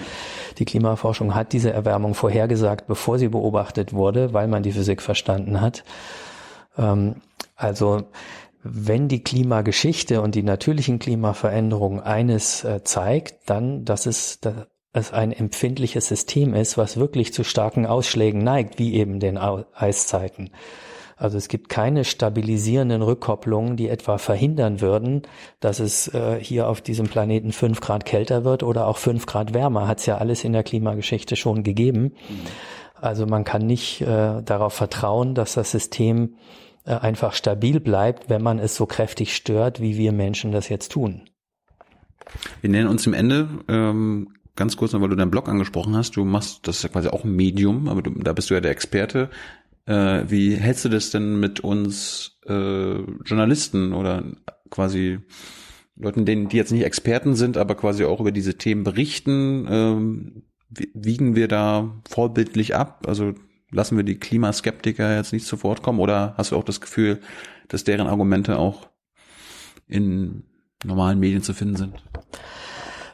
Die 0.59 0.65
Klimaforschung 0.65 1.35
hat 1.35 1.53
diese 1.53 1.73
Erwärmung 1.73 2.15
vorhergesagt, 2.15 2.87
bevor 2.87 3.19
sie 3.19 3.29
beobachtet 3.29 3.93
wurde, 3.93 4.33
weil 4.33 4.49
man 4.49 4.63
die 4.63 4.73
Physik 4.73 5.03
verstanden 5.03 5.61
hat. 5.61 5.85
Ähm, 6.79 7.17
also 7.57 8.05
wenn 8.63 9.09
die 9.09 9.23
Klimageschichte 9.23 10.23
und 10.23 10.35
die 10.35 10.45
natürlichen 10.45 10.99
Klimaveränderungen 10.99 12.01
eines 12.01 12.65
äh, 12.65 12.83
zeigt, 12.85 13.51
dann, 13.51 13.85
dass 13.85 14.07
es, 14.07 14.41
dass 14.41 14.55
es 14.93 15.13
ein 15.13 15.33
empfindliches 15.33 16.07
System 16.07 16.55
ist, 16.55 16.79
was 16.79 16.97
wirklich 16.97 17.33
zu 17.33 17.45
starken 17.45 17.87
Ausschlägen 17.87 18.45
neigt, 18.45 18.79
wie 18.79 18.95
eben 18.95 19.21
den 19.21 19.37
Eiszeiten. 19.39 20.51
Also 21.23 21.39
es 21.39 21.47
gibt 21.47 21.69
keine 21.69 22.05
stabilisierenden 22.05 23.01
Rückkopplungen, 23.01 23.77
die 23.77 23.89
etwa 23.89 24.19
verhindern 24.19 24.81
würden, 24.81 25.23
dass 25.61 25.79
es 25.79 26.13
äh, 26.13 26.39
hier 26.41 26.67
auf 26.67 26.81
diesem 26.81 27.07
Planeten 27.07 27.53
fünf 27.53 27.81
Grad 27.81 28.05
kälter 28.05 28.45
wird 28.45 28.65
oder 28.65 28.89
auch 28.89 28.99
fünf 28.99 29.27
Grad 29.27 29.55
wärmer. 29.55 29.87
Hat 29.87 30.01
es 30.01 30.07
ja 30.07 30.19
alles 30.19 30.43
in 30.43 30.53
der 30.53 30.65
Klimageschichte 30.65 31.37
schon 31.37 31.63
gegeben. 31.63 32.11
Also 33.01 33.27
man 33.27 33.45
kann 33.45 33.65
nicht 33.65 34.01
äh, 34.01 34.43
darauf 34.43 34.73
vertrauen, 34.73 35.37
dass 35.37 35.55
das 35.55 35.71
System 35.71 36.35
äh, 36.87 36.95
einfach 36.95 37.35
stabil 37.35 37.79
bleibt, 37.79 38.29
wenn 38.29 38.43
man 38.43 38.59
es 38.59 38.75
so 38.75 38.87
kräftig 38.87 39.37
stört, 39.37 39.81
wie 39.81 39.97
wir 39.97 40.11
Menschen 40.11 40.51
das 40.51 40.69
jetzt 40.69 40.91
tun. 40.91 41.23
Wir 42.63 42.71
nennen 42.71 42.89
uns 42.89 43.07
im 43.07 43.15
Ende 43.15 43.49
ähm, 43.69 44.35
ganz 44.57 44.77
kurz, 44.77 44.93
weil 44.93 45.09
du 45.09 45.15
deinen 45.15 45.31
Blog 45.31 45.49
angesprochen 45.49 45.97
hast. 45.97 46.17
Du 46.17 46.25
machst 46.25 46.67
das 46.67 46.79
ist 46.79 46.83
ja 46.83 46.89
quasi 46.89 47.09
auch 47.09 47.23
ein 47.23 47.37
Medium, 47.37 47.87
aber 47.87 48.03
du, 48.03 48.11
da 48.11 48.33
bist 48.33 48.51
du 48.51 48.55
ja 48.55 48.61
der 48.61 48.73
Experte. 48.73 49.31
Äh, 49.87 50.25
wie 50.29 50.55
hältst 50.55 50.85
du 50.85 50.89
das 50.89 51.11
denn 51.11 51.41
mit 51.41 51.61
uns 51.61 52.39
äh, 52.47 52.99
Journalisten 53.25 53.93
oder 53.93 54.25
quasi 54.71 55.19
Leuten, 55.97 56.25
denen, 56.25 56.49
die 56.49 56.57
jetzt 56.57 56.73
nicht 56.73 56.85
Experten 56.85 57.35
sind, 57.35 57.57
aber 57.57 57.75
quasi 57.75 58.05
auch 58.05 58.21
über 58.21 58.33
diese 58.33 58.57
Themen 58.59 58.85
berichten? 58.85 59.67
Ähm, 59.69 60.43
wiegen 60.69 61.35
wir 61.35 61.49
da 61.49 62.01
vorbildlich 62.09 62.75
ab? 62.75 63.07
Also 63.07 63.35
lassen 63.71 63.97
wir 63.97 64.05
die 64.05 64.19
Klimaskeptiker 64.19 65.17
jetzt 65.17 65.33
nicht 65.33 65.47
zu 65.47 65.63
Wort 65.63 65.83
kommen 65.83 66.01
oder 66.01 66.35
hast 66.37 66.53
du 66.53 66.57
auch 66.57 66.65
das 66.65 66.81
Gefühl, 66.81 67.21
dass 67.69 67.85
deren 67.85 68.07
Argumente 68.07 68.59
auch 68.59 68.89
in 69.89 70.45
normalen 70.85 71.19
Medien 71.19 71.43
zu 71.43 71.55
finden 71.55 71.77
sind? 71.77 72.05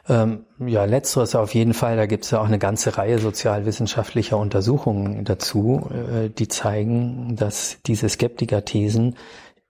Ähm, 0.09 0.45
ja, 0.57 0.85
letzteres 0.85 1.35
auf 1.35 1.53
jeden 1.53 1.75
Fall. 1.75 1.95
Da 1.95 2.07
gibt 2.07 2.25
es 2.25 2.31
ja 2.31 2.41
auch 2.41 2.47
eine 2.47 2.57
ganze 2.57 2.97
Reihe 2.97 3.19
sozialwissenschaftlicher 3.19 4.37
Untersuchungen 4.37 5.23
dazu, 5.23 5.87
äh, 5.91 6.29
die 6.29 6.47
zeigen, 6.47 7.35
dass 7.35 7.77
diese 7.85 8.09
Skeptiker-Thesen 8.09 9.15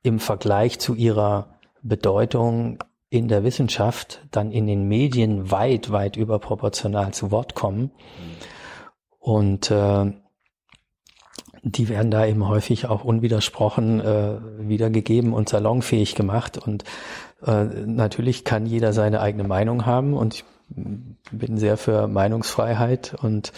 im 0.02 0.20
Vergleich 0.20 0.80
zu 0.80 0.96
ihrer 0.96 1.60
Bedeutung 1.82 2.80
in 3.10 3.28
der 3.28 3.44
Wissenschaft 3.44 4.22
dann 4.32 4.52
in 4.52 4.66
den 4.66 4.88
Medien 4.88 5.52
weit, 5.52 5.92
weit 5.92 6.16
überproportional 6.16 7.14
zu 7.14 7.32
Wort 7.32 7.54
kommen. 7.54 7.92
Und 9.20 9.70
äh, 9.72 10.14
die 11.64 11.90
werden 11.90 12.12
da 12.12 12.26
eben 12.26 12.48
häufig 12.48 12.86
auch 12.88 13.04
unwidersprochen 13.04 14.00
äh, 14.00 14.38
wiedergegeben 14.60 15.34
und 15.34 15.50
salonfähig 15.50 16.16
gemacht. 16.16 16.58
Und 16.58 16.86
äh, 17.46 17.64
natürlich 17.86 18.44
kann 18.44 18.66
jeder 18.66 18.94
seine 18.94 19.22
eigene 19.22 19.48
Meinung 19.48 19.86
haben 19.86 20.14
und 20.14 20.34
ich 20.36 20.46
bin 21.32 21.58
sehr 21.58 21.78
für 21.78 22.08
Meinungsfreiheit 22.08 23.16
und 23.22 23.54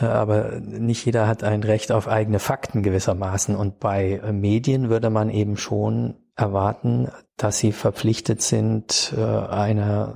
äh, 0.00 0.04
aber 0.04 0.60
nicht 0.60 1.04
jeder 1.04 1.26
hat 1.26 1.44
ein 1.44 1.62
Recht 1.62 1.92
auf 1.92 2.08
eigene 2.08 2.38
Fakten 2.38 2.82
gewissermaßen. 2.82 3.56
Und 3.56 3.80
bei 3.80 4.20
Medien 4.32 4.88
würde 4.88 5.10
man 5.10 5.30
eben 5.30 5.56
schon 5.56 6.14
erwarten, 6.36 7.10
dass 7.36 7.58
sie 7.58 7.72
verpflichtet 7.72 8.42
sind, 8.42 9.14
äh, 9.16 9.20
einer 9.20 10.14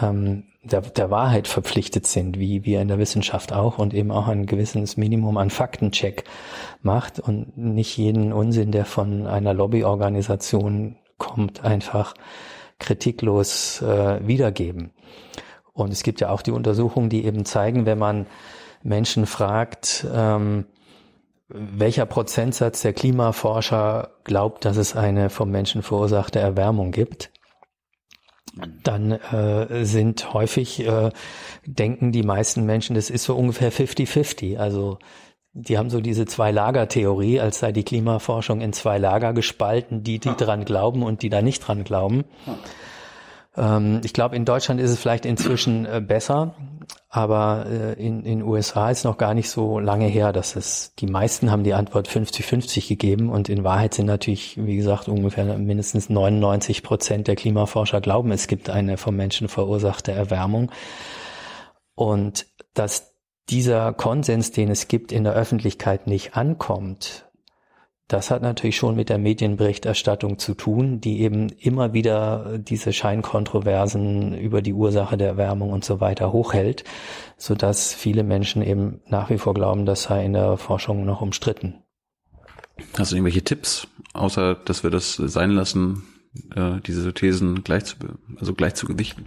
ähm, 0.00 0.44
der, 0.62 0.80
der 0.80 1.10
Wahrheit 1.10 1.48
verpflichtet 1.48 2.06
sind, 2.06 2.38
wie 2.38 2.64
wir 2.64 2.80
in 2.80 2.88
der 2.88 2.98
Wissenschaft 2.98 3.52
auch 3.52 3.78
und 3.78 3.94
eben 3.94 4.12
auch 4.12 4.28
ein 4.28 4.46
gewisses 4.46 4.96
Minimum 4.96 5.36
an 5.36 5.50
Faktencheck 5.50 6.24
macht 6.82 7.18
und 7.18 7.56
nicht 7.58 7.96
jeden 7.96 8.32
Unsinn, 8.32 8.70
der 8.70 8.84
von 8.84 9.26
einer 9.26 9.54
Lobbyorganisation 9.54 10.96
kommt, 11.22 11.64
einfach 11.64 12.14
kritiklos 12.78 13.80
äh, 13.80 14.26
wiedergeben. 14.26 14.90
Und 15.72 15.92
es 15.92 16.02
gibt 16.02 16.20
ja 16.20 16.30
auch 16.30 16.42
die 16.42 16.50
Untersuchungen, 16.50 17.08
die 17.08 17.24
eben 17.24 17.44
zeigen, 17.44 17.86
wenn 17.86 17.98
man 17.98 18.26
Menschen 18.82 19.26
fragt, 19.26 20.04
ähm, 20.12 20.66
welcher 21.48 22.06
Prozentsatz 22.06 22.82
der 22.82 22.92
Klimaforscher 22.92 24.10
glaubt, 24.24 24.64
dass 24.64 24.76
es 24.76 24.96
eine 24.96 25.30
vom 25.30 25.50
Menschen 25.50 25.82
verursachte 25.82 26.40
Erwärmung 26.40 26.90
gibt, 26.90 27.30
dann 28.82 29.12
äh, 29.12 29.84
sind 29.84 30.34
häufig, 30.34 30.86
äh, 30.86 31.10
denken 31.64 32.12
die 32.12 32.22
meisten 32.22 32.66
Menschen, 32.66 32.96
das 32.96 33.10
ist 33.10 33.24
so 33.24 33.36
ungefähr 33.36 33.72
50-50. 33.72 34.58
Also 34.58 34.98
die 35.54 35.76
haben 35.76 35.90
so 35.90 36.00
diese 36.00 36.26
Zwei-Lager-Theorie, 36.26 37.40
als 37.40 37.58
sei 37.58 37.72
die 37.72 37.84
Klimaforschung 37.84 38.60
in 38.60 38.72
zwei 38.72 38.98
Lager 38.98 39.32
gespalten, 39.32 40.02
die, 40.02 40.18
die 40.18 40.30
ah. 40.30 40.34
dran 40.34 40.64
glauben 40.64 41.02
und 41.02 41.22
die 41.22 41.28
da 41.28 41.42
nicht 41.42 41.60
dran 41.60 41.84
glauben. 41.84 42.24
Ah. 42.46 43.76
Ähm, 43.76 44.00
ich 44.02 44.14
glaube, 44.14 44.34
in 44.34 44.46
Deutschland 44.46 44.80
ist 44.80 44.90
es 44.90 44.98
vielleicht 44.98 45.26
inzwischen 45.26 45.84
äh, 45.84 46.00
besser, 46.00 46.54
aber 47.10 47.66
äh, 47.68 47.92
in 48.02 48.24
den 48.24 48.42
USA 48.42 48.90
ist 48.90 49.04
noch 49.04 49.18
gar 49.18 49.34
nicht 49.34 49.50
so 49.50 49.78
lange 49.78 50.06
her, 50.06 50.32
dass 50.32 50.56
es, 50.56 50.94
die 50.98 51.06
meisten 51.06 51.50
haben 51.50 51.64
die 51.64 51.74
Antwort 51.74 52.08
50-50 52.08 52.88
gegeben 52.88 53.28
und 53.28 53.50
in 53.50 53.62
Wahrheit 53.62 53.92
sind 53.92 54.06
natürlich, 54.06 54.56
wie 54.56 54.76
gesagt, 54.76 55.08
ungefähr 55.08 55.44
mindestens 55.58 56.08
99 56.08 56.82
Prozent 56.82 57.28
der 57.28 57.36
Klimaforscher 57.36 58.00
glauben, 58.00 58.32
es 58.32 58.46
gibt 58.46 58.70
eine 58.70 58.96
vom 58.96 59.16
Menschen 59.16 59.48
verursachte 59.48 60.12
Erwärmung. 60.12 60.72
Und 61.94 62.46
dass 62.72 63.11
dieser 63.52 63.92
Konsens, 63.92 64.50
den 64.50 64.70
es 64.70 64.88
gibt, 64.88 65.12
in 65.12 65.24
der 65.24 65.34
Öffentlichkeit 65.34 66.06
nicht 66.06 66.36
ankommt, 66.36 67.26
das 68.08 68.30
hat 68.30 68.42
natürlich 68.42 68.76
schon 68.76 68.94
mit 68.94 69.08
der 69.08 69.18
Medienberichterstattung 69.18 70.38
zu 70.38 70.54
tun, 70.54 71.00
die 71.00 71.20
eben 71.20 71.48
immer 71.48 71.92
wieder 71.92 72.58
diese 72.58 72.92
Scheinkontroversen 72.92 74.36
über 74.36 74.60
die 74.60 74.74
Ursache 74.74 75.16
der 75.16 75.28
Erwärmung 75.28 75.70
und 75.70 75.84
so 75.84 76.00
weiter 76.00 76.32
hochhält, 76.32 76.84
so 77.38 77.54
dass 77.54 77.94
viele 77.94 78.22
Menschen 78.22 78.60
eben 78.60 79.00
nach 79.06 79.30
wie 79.30 79.38
vor 79.38 79.54
glauben, 79.54 79.86
das 79.86 80.02
sei 80.02 80.24
in 80.24 80.34
der 80.34 80.58
Forschung 80.58 81.06
noch 81.06 81.22
umstritten. 81.22 81.82
Hast 82.98 83.12
du 83.12 83.16
irgendwelche 83.16 83.44
Tipps, 83.44 83.86
außer 84.12 84.56
dass 84.56 84.82
wir 84.82 84.90
das 84.90 85.14
sein 85.14 85.50
lassen, 85.50 86.02
äh, 86.54 86.80
diese 86.86 87.14
Thesen 87.14 87.64
gleich 87.64 87.84
zu, 87.84 87.96
also 88.38 88.52
gleich 88.52 88.74
zu 88.74 88.86
gewichten? 88.86 89.24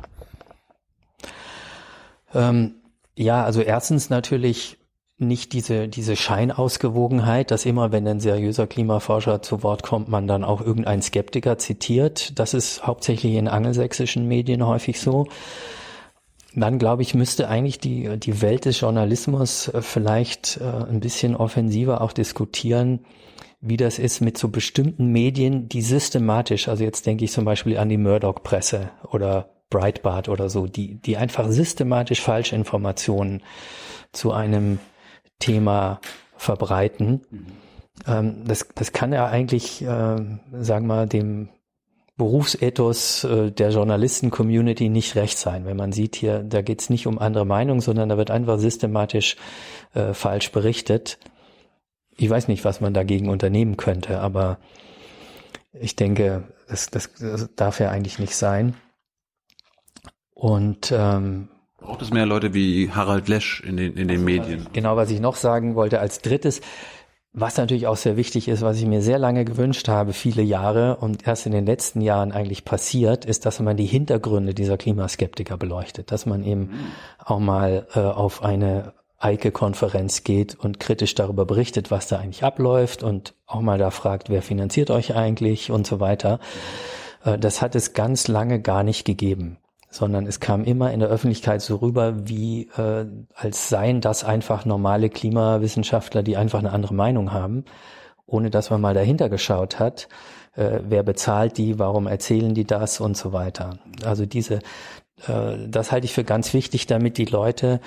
Ähm, 2.35 2.76
ja, 3.16 3.44
also 3.44 3.62
erstens 3.62 4.10
natürlich 4.10 4.78
nicht 5.18 5.54
diese, 5.54 5.88
diese 5.88 6.16
Scheinausgewogenheit, 6.16 7.50
dass 7.52 7.66
immer, 7.66 7.92
wenn 7.92 8.08
ein 8.08 8.20
seriöser 8.20 8.68
Klimaforscher 8.68 9.42
zu 9.42 9.64
Wort 9.64 9.82
kommt, 9.82 10.10
man 10.10 10.28
dann 10.28 10.44
auch 10.44 10.60
irgendeinen 10.60 11.02
Skeptiker 11.02 11.58
zitiert. 11.58 12.38
Das 12.38 12.54
ist 12.54 12.86
hauptsächlich 12.86 13.36
in 13.36 13.48
angelsächsischen 13.48 14.28
Medien 14.28 14.66
häufig 14.66 15.00
so. 15.00 15.28
Dann 16.54 16.80
glaube 16.80 17.02
ich, 17.02 17.14
müsste 17.14 17.48
eigentlich 17.48 17.80
die, 17.80 18.18
die 18.18 18.42
Welt 18.42 18.66
des 18.66 18.80
Journalismus 18.80 19.70
äh, 19.70 19.82
vielleicht 19.82 20.58
äh, 20.62 20.64
ein 20.64 21.00
bisschen 21.00 21.36
offensiver 21.36 22.02
auch 22.02 22.14
diskutieren, 22.14 23.06
wie 23.62 23.78
das 23.78 24.00
ist 24.00 24.22
mit 24.22 24.38
so 24.38 24.50
bestimmten 24.50 25.08
Medien, 25.08 25.68
die 25.70 25.82
systematisch, 25.82 26.68
also 26.68 26.84
jetzt 26.84 27.06
denke 27.06 27.26
ich 27.26 27.32
zum 27.32 27.46
Beispiel 27.46 27.78
an 27.78 27.90
die 27.90 27.98
Murdoch-Presse 27.98 28.92
oder 29.12 29.55
Breitbart 29.70 30.30
oder 30.30 30.50
so, 30.50 30.68
die, 30.68 30.96
die 30.96 31.18
einfach 31.18 31.50
systematisch 31.50 32.22
Falschinformationen 32.22 33.42
zu 34.12 34.32
einem 34.32 34.80
Thema 35.40 36.00
verbreiten. 36.38 37.22
Mhm. 37.30 37.46
Ähm, 38.08 38.44
das, 38.46 38.68
das 38.76 38.92
kann 38.92 39.14
ja 39.14 39.28
eigentlich, 39.28 39.82
äh, 39.82 39.86
sagen 39.86 40.88
wir 40.88 40.96
mal, 40.96 41.08
dem 41.08 41.50
Berufsethos 42.18 43.26
äh, 43.26 43.52
der 43.52 43.72
Journalisten-Community 43.72 44.90
nicht 44.90 45.16
recht 45.16 45.38
sein. 45.38 45.66
Wenn 45.66 45.76
man 45.76 45.92
sieht 45.92 46.16
hier, 46.16 46.44
da 46.44 46.62
geht 46.62 46.82
es 46.82 46.90
nicht 46.90 47.08
um 47.08 47.20
andere 47.20 47.46
Meinungen, 47.46 47.82
sondern 47.82 48.10
da 48.10 48.18
wird 48.18 48.32
einfach 48.32 48.58
systematisch 48.58 49.36
äh, 49.94 50.14
falsch 50.14 50.52
berichtet. 50.52 51.20
Ich 52.18 52.30
weiß 52.30 52.48
nicht, 52.48 52.64
was 52.64 52.80
man 52.80 52.94
dagegen 52.94 53.28
unternehmen 53.28 53.76
könnte, 53.76 54.22
aber 54.22 54.60
ich 55.74 55.98
denke, 55.98 56.44
das, 56.70 56.90
das, 56.90 57.12
das 57.20 57.50
darf 57.56 57.82
ja 57.82 57.90
eigentlich 57.90 58.18
nicht 58.18 58.36
sein. 58.36 58.76
Und 60.46 60.94
ähm, 60.96 61.48
Braucht 61.80 62.04
es 62.04 62.12
mehr 62.12 62.28
Leute 62.28 62.54
wie 62.54 62.92
Harald 62.92 63.28
Lesch 63.28 63.64
in 63.66 63.78
den, 63.78 63.98
in 63.98 64.08
den 64.08 64.24
Medien? 64.24 64.68
Genau, 64.74 64.96
was 64.96 65.10
ich 65.10 65.20
noch 65.20 65.38
sagen 65.38 65.74
wollte 65.74 66.00
als 66.00 66.22
drittes, 66.22 66.62
was 67.34 67.58
natürlich 67.58 67.88
auch 67.88 67.98
sehr 67.98 68.16
wichtig 68.16 68.48
ist, 68.48 68.62
was 68.62 68.78
ich 68.78 68.86
mir 68.86 69.02
sehr 69.02 69.18
lange 69.18 69.44
gewünscht 69.44 69.88
habe, 69.88 70.14
viele 70.14 70.44
Jahre 70.44 70.98
und 70.98 71.26
erst 71.26 71.48
in 71.48 71.52
den 71.52 71.66
letzten 71.66 72.00
Jahren 72.00 72.32
eigentlich 72.32 72.64
passiert, 72.64 73.26
ist, 73.26 73.48
dass 73.48 73.60
man 73.60 73.76
die 73.76 73.88
Hintergründe 73.88 74.54
dieser 74.54 74.78
Klimaskeptiker 74.78 75.58
beleuchtet, 75.58 76.12
dass 76.12 76.28
man 76.28 76.44
eben 76.44 76.62
mhm. 76.62 76.92
auch 77.26 77.40
mal 77.40 77.88
äh, 77.96 78.02
auf 78.02 78.44
eine 78.44 78.94
Eike-Konferenz 79.18 80.24
geht 80.24 80.54
und 80.54 80.80
kritisch 80.80 81.16
darüber 81.16 81.46
berichtet, 81.46 81.90
was 81.90 82.08
da 82.08 82.20
eigentlich 82.20 82.44
abläuft 82.44 83.02
und 83.02 83.34
auch 83.48 83.62
mal 83.62 83.80
da 83.80 83.90
fragt, 83.90 84.30
wer 84.30 84.44
finanziert 84.44 84.92
euch 84.92 85.16
eigentlich 85.16 85.72
und 85.72 85.88
so 85.88 86.00
weiter. 86.00 86.40
Äh, 87.24 87.40
das 87.40 87.64
hat 87.64 87.74
es 87.74 87.94
ganz 87.94 88.28
lange 88.28 88.62
gar 88.62 88.84
nicht 88.84 89.06
gegeben 89.06 89.58
sondern 89.96 90.28
es 90.28 90.42
kam 90.42 90.66
immer 90.66 90.92
in 90.92 91.00
der 91.00 91.08
Öffentlichkeit 91.08 91.62
so 91.62 91.78
rüber, 91.78 92.28
wie 92.28 92.70
äh, 92.78 93.06
als 93.34 93.70
seien 93.70 94.02
das 94.02 94.26
einfach 94.26 94.66
normale 94.66 95.10
Klimawissenschaftler, 95.10 96.22
die 96.22 96.36
einfach 96.36 96.60
eine 96.60 96.74
andere 96.74 96.94
Meinung 96.94 97.32
haben, 97.32 97.64
ohne 98.26 98.50
dass 98.50 98.70
man 98.70 98.82
mal 98.82 98.94
dahinter 98.94 99.30
geschaut 99.30 99.80
hat, 99.80 100.10
äh, 100.58 100.80
wer 100.86 101.02
bezahlt 101.04 101.58
die, 101.58 101.80
warum 101.80 102.08
erzählen 102.08 102.54
die 102.54 102.66
das 102.66 103.00
und 103.00 103.16
so 103.16 103.32
weiter. 103.32 103.80
Also 104.04 104.26
diese, 104.26 104.56
äh, 105.28 105.56
das 105.66 105.94
halte 105.94 106.04
ich 106.04 106.14
für 106.14 106.26
ganz 106.26 106.54
wichtig, 106.54 106.88
damit 106.88 107.18
die 107.18 107.24
Leute, 107.24 107.80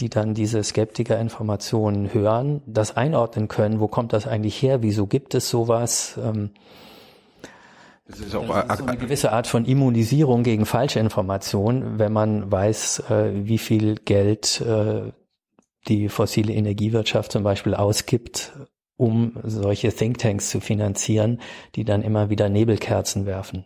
die 0.00 0.08
dann 0.08 0.32
diese 0.32 0.64
Skeptiker-Informationen 0.64 2.14
hören, 2.14 2.62
das 2.64 2.96
einordnen 2.96 3.48
können, 3.48 3.80
wo 3.80 3.86
kommt 3.86 4.14
das 4.14 4.26
eigentlich 4.26 4.62
her, 4.62 4.80
wieso 4.80 5.06
gibt 5.06 5.34
es 5.34 5.50
sowas. 5.50 6.18
Ähm, 6.24 6.52
das 8.10 8.20
ist 8.20 8.34
auch 8.34 8.46
das 8.46 8.64
ist 8.64 8.78
so 8.78 8.86
eine 8.86 8.96
gewisse 8.96 9.32
Art 9.32 9.46
von 9.46 9.64
Immunisierung 9.64 10.42
gegen 10.42 10.66
falsche 10.66 10.98
Informationen, 10.98 11.98
wenn 11.98 12.12
man 12.12 12.50
weiß, 12.50 13.04
äh, 13.10 13.30
wie 13.46 13.58
viel 13.58 13.96
Geld 13.96 14.60
äh, 14.60 15.12
die 15.88 16.08
fossile 16.08 16.52
Energiewirtschaft 16.52 17.32
zum 17.32 17.42
Beispiel 17.42 17.74
ausgibt, 17.74 18.52
um 18.96 19.38
solche 19.44 19.92
Thinktanks 19.92 20.50
zu 20.50 20.60
finanzieren, 20.60 21.40
die 21.74 21.84
dann 21.84 22.02
immer 22.02 22.28
wieder 22.28 22.48
Nebelkerzen 22.48 23.24
werfen 23.26 23.64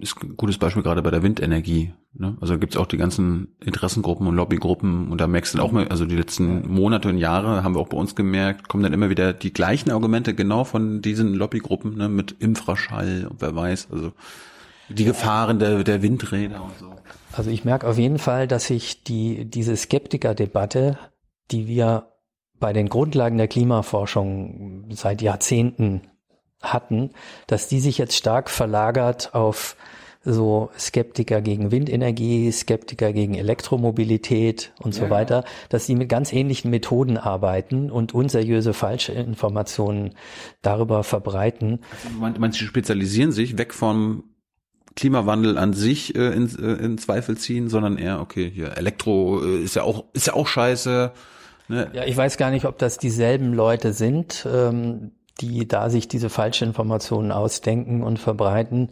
ist 0.00 0.16
ein 0.22 0.36
gutes 0.36 0.58
Beispiel 0.58 0.82
gerade 0.82 1.02
bei 1.02 1.10
der 1.10 1.22
Windenergie. 1.22 1.92
Ne? 2.14 2.36
Also 2.40 2.58
gibt's 2.58 2.76
auch 2.76 2.86
die 2.86 2.96
ganzen 2.96 3.56
Interessengruppen 3.64 4.26
und 4.26 4.34
Lobbygruppen 4.34 5.08
und 5.08 5.20
da 5.20 5.26
merkst 5.26 5.54
du 5.54 5.62
auch 5.62 5.72
mal, 5.72 5.88
also 5.88 6.06
die 6.06 6.16
letzten 6.16 6.68
Monate 6.68 7.08
und 7.08 7.18
Jahre 7.18 7.62
haben 7.62 7.74
wir 7.74 7.80
auch 7.80 7.88
bei 7.88 7.96
uns 7.96 8.14
gemerkt, 8.14 8.68
kommen 8.68 8.82
dann 8.82 8.92
immer 8.92 9.10
wieder 9.10 9.32
die 9.32 9.52
gleichen 9.52 9.90
Argumente 9.90 10.34
genau 10.34 10.64
von 10.64 11.02
diesen 11.02 11.34
Lobbygruppen 11.34 11.96
ne? 11.96 12.08
mit 12.08 12.32
Infraschall 12.32 13.26
und 13.30 13.40
wer 13.40 13.54
weiß, 13.54 13.88
also 13.92 14.12
die 14.88 15.04
Gefahren 15.04 15.58
der, 15.58 15.82
der 15.82 16.02
Windräder 16.02 16.62
und 16.62 16.78
so. 16.78 16.94
Also 17.32 17.50
ich 17.50 17.64
merke 17.64 17.86
auf 17.86 17.98
jeden 17.98 18.18
Fall, 18.18 18.46
dass 18.46 18.66
sich 18.66 19.02
die, 19.02 19.44
diese 19.44 19.76
Skeptiker-Debatte, 19.76 20.98
die 21.50 21.66
wir 21.66 22.12
bei 22.58 22.72
den 22.72 22.88
Grundlagen 22.88 23.36
der 23.36 23.48
Klimaforschung 23.48 24.86
seit 24.90 25.20
Jahrzehnten 25.20 26.02
hatten, 26.62 27.10
dass 27.46 27.68
die 27.68 27.80
sich 27.80 27.98
jetzt 27.98 28.16
stark 28.16 28.50
verlagert 28.50 29.34
auf 29.34 29.76
so 30.26 30.70
Skeptiker 30.76 31.40
gegen 31.40 31.70
Windenergie, 31.70 32.50
Skeptiker 32.50 33.12
gegen 33.12 33.34
Elektromobilität 33.34 34.72
und 34.80 34.92
so 34.92 35.04
ja. 35.04 35.10
weiter, 35.10 35.44
dass 35.68 35.86
sie 35.86 35.94
mit 35.94 36.08
ganz 36.08 36.32
ähnlichen 36.32 36.70
Methoden 36.70 37.16
arbeiten 37.16 37.90
und 37.90 38.12
unseriöse 38.12 38.74
falsche 38.74 39.12
Informationen 39.12 40.14
darüber 40.62 41.04
verbreiten. 41.04 41.78
Also 42.40 42.58
sie 42.58 42.66
spezialisieren 42.66 43.30
sich 43.30 43.56
weg 43.56 43.72
vom 43.72 44.24
Klimawandel 44.96 45.58
an 45.58 45.74
sich 45.74 46.16
äh, 46.16 46.32
in, 46.32 46.48
äh, 46.58 46.84
in 46.84 46.98
Zweifel 46.98 47.36
ziehen, 47.36 47.68
sondern 47.68 47.96
eher, 47.98 48.20
okay, 48.20 48.50
hier 48.52 48.76
Elektro 48.76 49.44
äh, 49.44 49.62
ist 49.62 49.76
ja 49.76 49.82
auch 49.82 50.04
ist 50.12 50.26
ja 50.26 50.34
auch 50.34 50.48
scheiße. 50.48 51.12
Ne? 51.68 51.90
Ja, 51.92 52.04
ich 52.04 52.16
weiß 52.16 52.36
gar 52.36 52.50
nicht, 52.50 52.64
ob 52.64 52.78
das 52.78 52.96
dieselben 52.98 53.52
Leute 53.52 53.92
sind. 53.92 54.46
Ähm, 54.50 55.12
die 55.40 55.68
da 55.68 55.90
sich 55.90 56.08
diese 56.08 56.30
falschen 56.30 56.68
Informationen 56.68 57.32
ausdenken 57.32 58.02
und 58.02 58.18
verbreiten. 58.18 58.90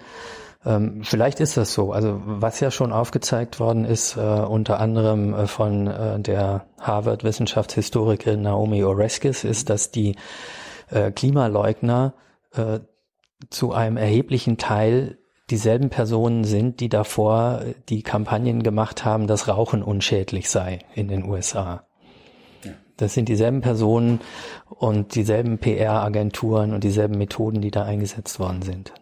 Ähm, 0.66 1.02
vielleicht 1.02 1.40
ist 1.40 1.56
das 1.56 1.74
so. 1.74 1.92
Also 1.92 2.20
was 2.24 2.60
ja 2.60 2.70
schon 2.70 2.92
aufgezeigt 2.92 3.60
worden 3.60 3.84
ist, 3.84 4.16
äh, 4.16 4.20
unter 4.20 4.80
anderem 4.80 5.34
äh, 5.34 5.46
von 5.46 5.86
äh, 5.86 6.20
der 6.20 6.66
Harvard-Wissenschaftshistorikerin 6.80 8.42
Naomi 8.42 8.82
Oreskes, 8.84 9.44
ist, 9.44 9.70
dass 9.70 9.90
die 9.90 10.16
äh, 10.90 11.10
Klimaleugner 11.10 12.14
äh, 12.52 12.80
zu 13.50 13.72
einem 13.72 13.96
erheblichen 13.96 14.56
Teil 14.56 15.18
dieselben 15.50 15.90
Personen 15.90 16.44
sind, 16.44 16.80
die 16.80 16.88
davor 16.88 17.62
die 17.90 18.02
Kampagnen 18.02 18.62
gemacht 18.62 19.04
haben, 19.04 19.26
dass 19.26 19.48
Rauchen 19.48 19.82
unschädlich 19.82 20.48
sei 20.48 20.78
in 20.94 21.08
den 21.08 21.24
USA. 21.28 21.86
Das 22.96 23.14
sind 23.14 23.28
dieselben 23.28 23.60
Personen 23.60 24.20
und 24.68 25.14
dieselben 25.14 25.58
PR-Agenturen 25.58 26.72
und 26.72 26.84
dieselben 26.84 27.18
Methoden, 27.18 27.60
die 27.60 27.70
da 27.70 27.84
eingesetzt 27.84 28.38
worden 28.38 28.62
sind. 28.62 28.92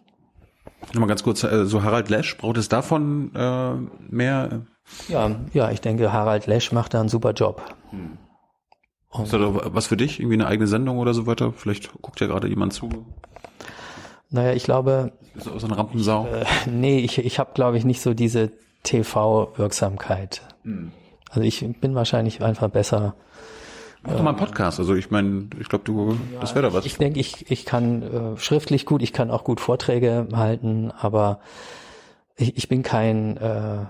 Nochmal 0.93 1.07
ganz 1.07 1.23
kurz, 1.23 1.43
äh, 1.43 1.65
so 1.65 1.83
Harald 1.83 2.09
Lesch, 2.09 2.37
braucht 2.37 2.57
es 2.57 2.69
davon 2.69 3.33
äh, 3.35 3.73
mehr? 4.09 4.61
Ja, 5.07 5.31
ja, 5.53 5.71
ich 5.71 5.81
denke, 5.81 6.11
Harald 6.11 6.47
Lesch 6.47 6.71
macht 6.71 6.93
da 6.93 6.99
einen 6.99 7.09
super 7.09 7.31
Job. 7.33 7.63
Hm. 7.91 8.17
Ist 9.21 9.31
da 9.31 9.39
was 9.73 9.85
für 9.85 9.97
dich? 9.97 10.19
Irgendwie 10.19 10.35
eine 10.35 10.47
eigene 10.47 10.67
Sendung 10.67 10.97
oder 10.97 11.13
so 11.13 11.27
weiter? 11.27 11.53
Vielleicht 11.55 11.93
guckt 12.01 12.19
ja 12.19 12.25
gerade 12.25 12.47
jemand 12.47 12.73
zu. 12.73 12.89
Naja, 14.31 14.53
ich 14.53 14.63
glaube. 14.63 15.13
Ist 15.35 15.43
so 15.45 15.67
eine 15.67 15.77
Rampensau? 15.77 16.27
Ich, 16.41 16.67
äh, 16.67 16.69
nee, 16.71 16.99
ich, 16.99 17.19
ich 17.19 17.37
habe, 17.37 17.51
glaube 17.53 17.77
ich, 17.77 17.85
nicht 17.85 18.01
so 18.01 18.15
diese 18.15 18.51
TV-Wirksamkeit. 18.81 20.41
Hm. 20.63 20.91
Also 21.29 21.41
ich 21.41 21.65
bin 21.79 21.95
wahrscheinlich 21.95 22.43
einfach 22.43 22.69
besser 22.69 23.15
Mach 24.03 24.13
doch 24.13 24.21
mal 24.21 24.31
einen 24.31 24.39
Podcast. 24.39 24.79
Also 24.79 24.95
ich 24.95 25.11
meine, 25.11 25.47
ich 25.59 25.69
glaube, 25.69 25.85
du, 25.85 26.17
ja, 26.33 26.39
das 26.41 26.55
wäre 26.55 26.67
da 26.67 26.73
was. 26.73 26.85
Ich 26.85 26.97
denke, 26.97 27.19
ich, 27.19 27.49
ich 27.49 27.65
kann 27.65 28.01
äh, 28.01 28.37
schriftlich 28.37 28.85
gut, 28.85 29.01
ich 29.01 29.13
kann 29.13 29.31
auch 29.31 29.43
gut 29.43 29.61
Vorträge 29.61 30.27
halten, 30.33 30.91
aber 30.91 31.39
ich, 32.35 32.57
ich 32.57 32.67
bin 32.67 32.83
kein 32.83 33.37
äh, 33.37 33.85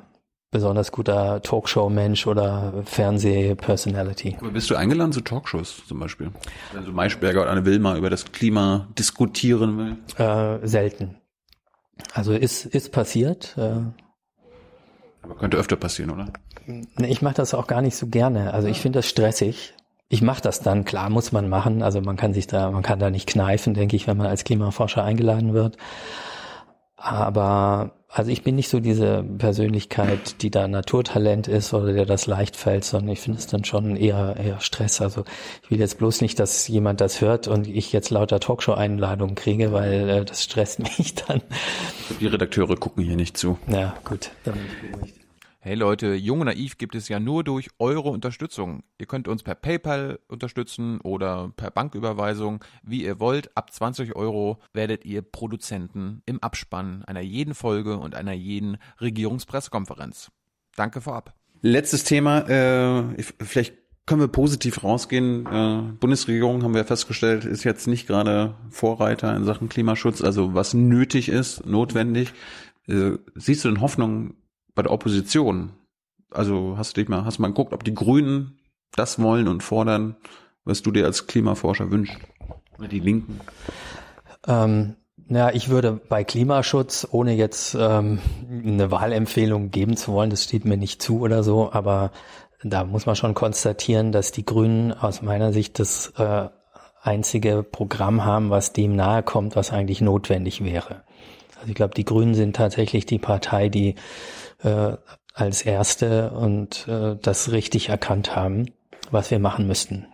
besonders 0.52 0.92
guter 0.92 1.42
Talkshow-Mensch 1.42 2.28
oder 2.28 2.84
Fernseh-Personality. 2.86 4.38
Bist 4.54 4.70
du 4.70 4.76
eingeladen 4.76 5.12
zu 5.12 5.22
Talkshows 5.22 5.84
zum 5.88 6.00
Beispiel? 6.00 6.32
Wenn 6.74 6.86
so 6.86 6.92
Maischberger 6.92 7.42
oder 7.42 7.52
eine 7.52 7.66
Wilma 7.66 7.98
über 7.98 8.12
das 8.12 8.32
Klima 8.32 8.88
diskutieren 8.98 9.78
will? 9.78 9.98
Äh, 10.24 10.66
selten. 10.68 11.18
Also 12.14 12.34
ist, 12.34 12.66
ist 12.66 12.92
passiert. 12.92 13.56
Äh, 13.58 13.82
aber 15.24 15.36
könnte 15.40 15.58
öfter 15.58 15.76
passieren, 15.76 16.12
oder? 16.12 16.32
Ich 16.98 17.22
mache 17.22 17.36
das 17.36 17.54
auch 17.54 17.66
gar 17.66 17.82
nicht 17.82 17.96
so 17.96 18.08
gerne. 18.08 18.54
Also 18.54 18.68
ich 18.68 18.80
finde 18.80 19.00
das 19.00 19.10
stressig 19.10 19.74
ich 20.14 20.22
mache 20.22 20.44
das 20.44 20.60
dann, 20.60 20.86
klar 20.86 21.10
muss 21.10 21.32
man 21.32 21.50
machen, 21.50 21.82
also 21.82 22.00
man 22.00 22.18
kann 22.18 22.36
sich 22.36 22.46
da, 22.46 22.70
man 22.70 22.84
kann 22.84 23.00
da 23.00 23.10
nicht 23.10 23.28
kneifen, 23.28 23.74
denke 23.74 23.96
ich, 23.96 24.06
wenn 24.06 24.16
man 24.16 24.28
als 24.28 24.44
Klimaforscher 24.44 25.04
eingeladen 25.04 25.56
wird. 25.56 25.78
Aber 26.96 27.96
also 28.10 28.30
ich 28.30 28.44
bin 28.44 28.56
nicht 28.56 28.70
so 28.70 28.80
diese 28.80 29.24
Persönlichkeit, 29.24 30.44
die 30.44 30.52
da 30.52 30.68
Naturtalent 30.68 31.48
ist 31.48 31.74
oder 31.74 31.94
der 31.94 32.06
das 32.06 32.28
leicht 32.28 32.56
fällt, 32.56 32.84
sondern 32.84 33.10
ich 33.10 33.22
finde 33.22 33.40
es 33.40 33.48
dann 33.48 33.66
schon 33.66 33.96
eher 33.96 34.36
eher 34.38 34.60
Stress. 34.60 35.02
Also 35.02 35.24
ich 35.64 35.72
will 35.72 35.80
jetzt 35.80 35.98
bloß 35.98 36.22
nicht, 36.22 36.40
dass 36.40 36.68
jemand 36.68 37.02
das 37.02 37.20
hört 37.20 37.48
und 37.48 37.68
ich 37.68 37.92
jetzt 37.92 38.12
lauter 38.12 38.40
Talkshow-Einladungen 38.40 39.34
kriege, 39.34 39.72
weil 39.72 40.10
äh, 40.10 40.26
das 40.26 40.44
stresst 40.44 40.78
mich 41.00 41.16
dann. 41.16 41.42
Die 42.20 42.28
Redakteure 42.28 42.76
gucken 42.76 43.04
hier 43.04 43.16
nicht 43.16 43.36
zu. 43.36 43.58
Ja, 43.66 43.96
gut. 44.06 44.30
Dann 44.44 44.60
beruhigt. 44.92 45.23
Hey 45.66 45.76
Leute, 45.76 46.14
Jung 46.16 46.42
und 46.42 46.48
Naiv 46.48 46.78
gibt 46.78 46.94
es 46.94 47.08
ja 47.08 47.22
nur 47.22 47.46
durch 47.46 47.70
eure 47.80 48.10
Unterstützung. 48.10 48.84
Ihr 48.98 49.06
könnt 49.06 49.30
uns 49.30 49.44
per 49.44 49.56
PayPal 49.56 50.20
unterstützen 50.28 51.00
oder 51.00 51.54
per 51.56 51.72
Banküberweisung, 51.72 52.62
wie 52.84 53.06
ihr 53.06 53.22
wollt. 53.22 53.56
Ab 53.56 53.72
20 53.72 54.14
Euro 54.18 54.60
werdet 54.74 55.06
ihr 55.06 55.22
Produzenten 55.22 56.22
im 56.26 56.44
Abspann 56.44 57.06
einer 57.06 57.22
jeden 57.22 57.54
Folge 57.54 57.96
und 57.96 58.14
einer 58.14 58.34
jeden 58.34 58.76
Regierungspressekonferenz. 59.00 60.32
Danke 60.76 61.00
vorab. 61.00 61.34
Letztes 61.62 62.04
Thema, 62.04 62.40
äh, 62.50 63.24
vielleicht 63.40 63.76
können 64.06 64.20
wir 64.20 64.28
positiv 64.28 64.84
rausgehen. 64.84 65.46
Äh, 65.46 65.94
Bundesregierung 65.98 66.64
haben 66.64 66.76
wir 66.76 66.84
festgestellt, 66.84 67.46
ist 67.46 67.64
jetzt 67.64 67.88
nicht 67.88 68.06
gerade 68.06 68.56
Vorreiter 68.70 69.34
in 69.34 69.46
Sachen 69.46 69.70
Klimaschutz, 69.70 70.22
also 70.22 70.54
was 70.54 70.74
nötig 70.74 71.30
ist, 71.30 71.66
notwendig. 71.66 72.34
Äh, 72.90 73.12
siehst 73.36 73.64
du 73.64 73.70
denn 73.70 73.80
Hoffnung 73.80 74.34
bei 74.76 74.82
der 74.82 74.92
Opposition? 74.92 75.74
Also 76.30 76.76
hast 76.78 76.98
du 76.98 77.02
dich 77.02 77.10
mal, 77.10 77.26
hast 77.26 77.40
mal 77.40 77.48
geguckt, 77.48 77.74
ob 77.74 77.84
die 77.84 77.94
Grünen 77.94 78.60
das 78.92 79.22
wollen 79.22 79.48
und 79.48 79.64
fordern, 79.64 80.16
was 80.66 80.82
du 80.82 80.92
dir 80.92 81.06
als 81.06 81.28
Klimaforscher 81.28 81.92
wünschst? 81.92 82.18
Oder 82.80 82.88
die 82.88 83.00
Linken? 83.00 83.40
Ähm, 84.48 84.96
ja, 85.30 85.52
ich 85.52 85.70
würde 85.70 85.94
bei 85.94 86.24
Klimaschutz, 86.24 87.08
ohne 87.12 87.34
jetzt 87.34 87.76
ähm, 87.80 88.20
eine 88.50 88.92
Wahlempfehlung 88.92 89.72
geben 89.72 89.96
zu 89.96 90.12
wollen, 90.14 90.30
das 90.30 90.44
steht 90.44 90.66
mir 90.66 90.78
nicht 90.78 91.02
zu 91.02 91.22
oder 91.22 91.44
so, 91.44 91.72
aber 91.72 92.12
da 92.64 92.84
muss 92.84 93.06
man 93.06 93.16
schon 93.16 93.34
konstatieren, 93.34 94.12
dass 94.12 94.32
die 94.32 94.46
Grünen 94.46 94.94
aus 94.94 95.22
meiner 95.22 95.54
Sicht 95.54 95.80
das 95.80 96.14
äh, 96.18 96.50
einzige 97.02 97.64
Programm 97.64 98.24
haben, 98.26 98.50
was 98.50 98.74
dem 98.74 98.96
nahe 98.96 99.24
kommt, 99.24 99.56
was 99.56 99.72
eigentlich 99.72 100.02
notwendig 100.02 100.64
wäre. 100.64 101.04
Also 101.58 101.70
ich 101.70 101.76
glaube, 101.76 101.94
die 101.94 102.06
Grünen 102.06 102.36
sind 102.36 102.56
tatsächlich 102.56 103.06
die 103.06 103.20
Partei, 103.20 103.70
die 103.70 103.96
äh, 104.64 104.98
als 105.34 105.62
erste 105.64 106.32
und 106.32 106.88
äh, 106.88 107.16
das 107.22 107.52
richtig 107.52 107.90
erkannt 107.90 108.36
haben, 108.36 108.68
was 109.12 109.32
wir 109.32 109.40
machen 109.40 109.68
müssten. 109.68 110.08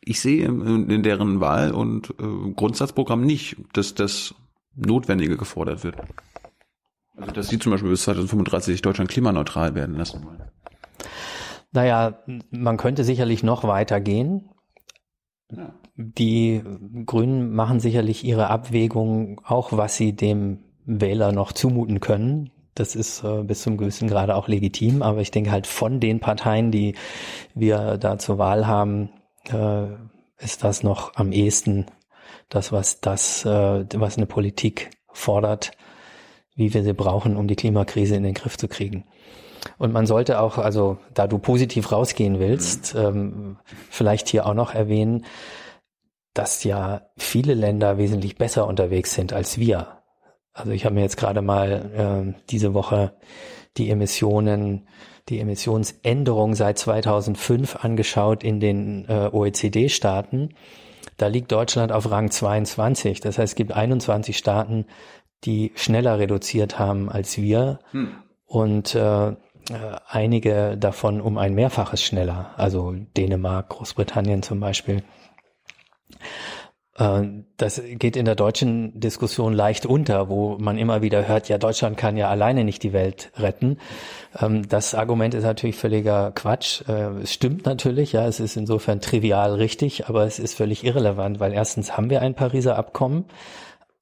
Ich 0.00 0.20
sehe 0.20 0.44
in 0.46 1.02
deren 1.02 1.40
Wahl- 1.40 1.72
und 1.72 2.10
äh, 2.20 2.52
Grundsatzprogramm 2.54 3.24
nicht, 3.24 3.56
dass 3.72 3.94
das 3.94 4.34
Notwendige 4.76 5.36
gefordert 5.36 5.84
wird. 5.84 5.96
Also 7.16 7.32
dass 7.32 7.48
sie 7.48 7.58
zum 7.58 7.72
Beispiel 7.72 7.90
bis 7.90 8.02
2035 8.02 8.82
Deutschland 8.82 9.10
klimaneutral 9.10 9.74
werden 9.74 9.96
lassen 9.96 10.24
wollen. 10.24 10.42
Naja, 11.72 12.22
man 12.50 12.76
könnte 12.76 13.04
sicherlich 13.04 13.42
noch 13.42 13.64
weiter 13.64 14.00
gehen. 14.00 14.50
Ja. 15.50 15.74
Die 15.96 16.62
Grünen 17.06 17.54
machen 17.54 17.78
sicherlich 17.80 18.24
ihre 18.24 18.50
Abwägung 18.50 19.40
auch, 19.44 19.72
was 19.72 19.96
sie 19.96 20.14
dem 20.14 20.58
Wähler 20.84 21.32
noch 21.32 21.52
zumuten 21.52 22.00
können. 22.00 22.50
Das 22.74 22.96
ist 22.96 23.22
äh, 23.22 23.42
bis 23.42 23.62
zum 23.62 23.76
gewissen 23.76 24.08
Grade 24.08 24.34
auch 24.34 24.48
legitim, 24.48 25.02
aber 25.02 25.20
ich 25.20 25.30
denke 25.30 25.52
halt 25.52 25.66
von 25.66 26.00
den 26.00 26.20
Parteien, 26.20 26.70
die 26.70 26.94
wir 27.54 27.98
da 27.98 28.18
zur 28.18 28.38
Wahl 28.38 28.66
haben, 28.66 29.10
äh, 29.48 29.86
ist 30.38 30.64
das 30.64 30.82
noch 30.82 31.14
am 31.14 31.32
ehesten 31.32 31.86
das, 32.48 32.72
was 32.72 33.00
das, 33.00 33.44
äh, 33.44 33.84
was 33.94 34.16
eine 34.16 34.26
Politik 34.26 34.90
fordert, 35.12 35.72
wie 36.56 36.74
wir 36.74 36.82
sie 36.82 36.92
brauchen, 36.92 37.36
um 37.36 37.46
die 37.48 37.56
Klimakrise 37.56 38.16
in 38.16 38.22
den 38.22 38.34
Griff 38.34 38.56
zu 38.56 38.68
kriegen. 38.68 39.04
Und 39.78 39.92
man 39.92 40.06
sollte 40.06 40.40
auch, 40.40 40.58
also 40.58 40.98
da 41.14 41.26
du 41.26 41.38
positiv 41.38 41.90
rausgehen 41.90 42.38
willst, 42.38 42.94
ähm, 42.94 43.58
vielleicht 43.90 44.28
hier 44.28 44.46
auch 44.46 44.54
noch 44.54 44.74
erwähnen, 44.74 45.24
dass 46.34 46.64
ja 46.64 47.02
viele 47.16 47.54
Länder 47.54 47.96
wesentlich 47.96 48.36
besser 48.36 48.66
unterwegs 48.66 49.14
sind 49.14 49.32
als 49.32 49.58
wir. 49.58 49.93
Also 50.54 50.70
ich 50.70 50.84
habe 50.84 50.94
mir 50.94 51.02
jetzt 51.02 51.16
gerade 51.16 51.42
mal 51.42 52.34
äh, 52.36 52.42
diese 52.48 52.74
Woche 52.74 53.12
die 53.76 53.90
Emissionen, 53.90 54.88
die 55.28 55.40
Emissionsänderung 55.40 56.54
seit 56.54 56.78
2005 56.78 57.84
angeschaut 57.84 58.44
in 58.44 58.60
den 58.60 59.04
äh, 59.08 59.28
OECD-Staaten. 59.32 60.54
Da 61.16 61.26
liegt 61.26 61.50
Deutschland 61.50 61.90
auf 61.92 62.10
Rang 62.10 62.30
22. 62.30 63.20
Das 63.20 63.38
heißt, 63.38 63.52
es 63.52 63.56
gibt 63.56 63.72
21 63.72 64.38
Staaten, 64.38 64.86
die 65.44 65.72
schneller 65.74 66.18
reduziert 66.18 66.78
haben 66.78 67.10
als 67.10 67.36
wir. 67.36 67.80
Hm. 67.90 68.12
Und 68.46 68.94
äh, 68.94 69.34
äh, 69.70 69.96
einige 70.06 70.76
davon 70.76 71.20
um 71.20 71.36
ein 71.36 71.54
Mehrfaches 71.54 72.02
schneller. 72.02 72.52
Also 72.56 72.94
Dänemark, 73.16 73.70
Großbritannien 73.70 74.42
zum 74.42 74.60
Beispiel. 74.60 75.02
Äh, 76.96 77.22
das 77.56 77.82
geht 77.84 78.16
in 78.16 78.24
der 78.24 78.34
deutschen 78.34 78.98
Diskussion 78.98 79.52
leicht 79.52 79.86
unter, 79.86 80.28
wo 80.28 80.56
man 80.58 80.78
immer 80.78 81.02
wieder 81.02 81.26
hört, 81.26 81.48
ja, 81.48 81.58
Deutschland 81.58 81.96
kann 81.96 82.16
ja 82.16 82.28
alleine 82.28 82.64
nicht 82.64 82.82
die 82.82 82.92
Welt 82.92 83.30
retten. 83.36 83.78
Ähm, 84.40 84.68
das 84.68 84.94
Argument 84.94 85.34
ist 85.34 85.44
natürlich 85.44 85.76
völliger 85.76 86.32
Quatsch. 86.32 86.82
Äh, 86.88 87.22
es 87.22 87.32
stimmt 87.32 87.66
natürlich, 87.66 88.12
ja, 88.12 88.26
es 88.26 88.40
ist 88.40 88.56
insofern 88.56 89.00
trivial 89.00 89.54
richtig, 89.54 90.08
aber 90.08 90.24
es 90.24 90.38
ist 90.38 90.54
völlig 90.54 90.84
irrelevant, 90.84 91.40
weil 91.40 91.52
erstens 91.52 91.96
haben 91.96 92.10
wir 92.10 92.22
ein 92.22 92.34
Pariser 92.34 92.76
Abkommen, 92.76 93.24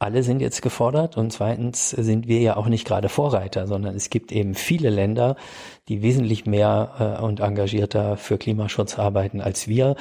alle 0.03 0.23
sind 0.23 0.41
jetzt 0.41 0.62
gefordert 0.62 1.16
und 1.16 1.33
zweitens 1.33 1.91
sind 1.91 2.27
wir 2.27 2.41
ja 2.41 2.57
auch 2.57 2.66
nicht 2.66 2.87
gerade 2.87 3.09
Vorreiter, 3.09 3.66
sondern 3.66 3.95
es 3.95 4.11
gibt 4.11 4.33
eben 4.33 4.55
viele 4.55 4.91
Länder, 4.91 5.37
die 5.89 6.03
wesentlich 6.03 6.45
mehr 6.47 7.19
äh, 7.20 7.23
und 7.23 7.41
engagierter 7.41 8.16
für 8.16 8.39
Klimaschutz 8.39 8.99
arbeiten 8.99 9.41
als 9.41 9.69
wir, 9.69 9.97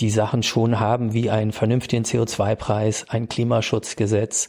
die 0.00 0.10
Sachen 0.10 0.42
schon 0.42 0.78
haben 0.78 1.12
wie 1.12 1.30
einen 1.30 1.52
vernünftigen 1.52 2.04
CO2-Preis, 2.04 3.06
ein 3.08 3.28
Klimaschutzgesetz, 3.28 4.48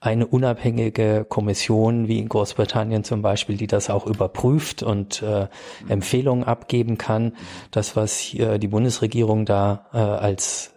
eine 0.00 0.26
unabhängige 0.26 1.26
Kommission 1.28 2.08
wie 2.08 2.18
in 2.18 2.28
Großbritannien 2.28 3.04
zum 3.04 3.20
Beispiel, 3.20 3.58
die 3.58 3.66
das 3.66 3.90
auch 3.90 4.06
überprüft 4.06 4.82
und 4.82 5.22
äh, 5.22 5.46
Empfehlungen 5.88 6.44
abgeben 6.44 6.96
kann. 6.96 7.34
Das, 7.70 7.96
was 7.96 8.16
hier 8.16 8.58
die 8.58 8.68
Bundesregierung 8.68 9.44
da 9.44 9.86
äh, 9.92 9.98
als 9.98 10.72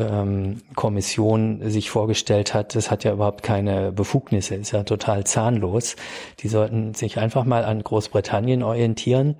ähm, 0.00 0.62
Kommission 0.74 1.70
sich 1.70 1.90
vorgestellt 1.90 2.54
hat, 2.54 2.74
das 2.74 2.90
hat 2.90 3.04
ja 3.04 3.12
überhaupt 3.12 3.42
keine 3.42 3.92
Befugnisse, 3.92 4.56
ist 4.56 4.72
ja 4.72 4.82
total 4.82 5.24
zahnlos. 5.24 5.96
Die 6.40 6.48
sollten 6.48 6.94
sich 6.94 7.18
einfach 7.18 7.44
mal 7.44 7.64
an 7.64 7.82
Großbritannien 7.82 8.62
orientieren. 8.62 9.36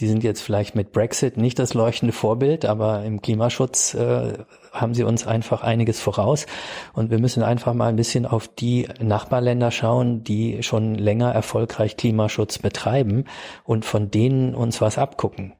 Die 0.00 0.08
sind 0.08 0.24
jetzt 0.24 0.40
vielleicht 0.40 0.74
mit 0.74 0.92
Brexit 0.92 1.36
nicht 1.36 1.58
das 1.58 1.72
leuchtende 1.72 2.12
Vorbild, 2.12 2.64
aber 2.64 3.04
im 3.04 3.22
Klimaschutz 3.22 3.94
äh, 3.94 4.38
haben 4.72 4.92
sie 4.92 5.04
uns 5.04 5.26
einfach 5.26 5.62
einiges 5.62 6.00
voraus. 6.00 6.46
Und 6.92 7.10
wir 7.10 7.20
müssen 7.20 7.44
einfach 7.44 7.74
mal 7.74 7.88
ein 7.88 7.96
bisschen 7.96 8.26
auf 8.26 8.48
die 8.48 8.88
Nachbarländer 9.00 9.70
schauen, 9.70 10.24
die 10.24 10.62
schon 10.62 10.96
länger 10.96 11.30
erfolgreich 11.30 11.96
Klimaschutz 11.96 12.58
betreiben 12.58 13.24
und 13.64 13.84
von 13.84 14.10
denen 14.10 14.54
uns 14.54 14.80
was 14.80 14.98
abgucken. 14.98 15.52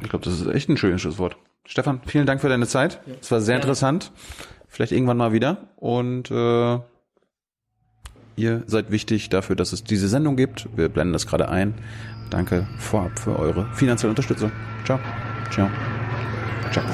Ich 0.00 0.10
glaube, 0.10 0.24
das 0.24 0.38
ist 0.38 0.46
echt 0.46 0.68
ein 0.68 0.76
schönes 0.76 1.00
Schlusswort. 1.00 1.36
Stefan, 1.68 2.00
vielen 2.06 2.24
Dank 2.24 2.40
für 2.40 2.48
deine 2.48 2.66
Zeit. 2.66 2.98
Es 3.20 3.30
war 3.30 3.42
sehr 3.42 3.56
interessant. 3.56 4.10
Vielleicht 4.68 4.90
irgendwann 4.90 5.18
mal 5.18 5.32
wieder. 5.32 5.68
Und 5.76 6.30
äh, 6.30 6.78
ihr 8.36 8.62
seid 8.66 8.90
wichtig 8.90 9.28
dafür, 9.28 9.54
dass 9.54 9.74
es 9.74 9.84
diese 9.84 10.08
Sendung 10.08 10.36
gibt. 10.36 10.66
Wir 10.76 10.88
blenden 10.88 11.12
das 11.12 11.26
gerade 11.26 11.48
ein. 11.50 11.74
Danke 12.30 12.66
vorab 12.78 13.18
für 13.18 13.38
eure 13.38 13.66
finanzielle 13.74 14.10
Unterstützung. 14.10 14.50
Ciao. 14.86 14.98
Ciao. 15.50 15.68
Ciao. 16.72 16.84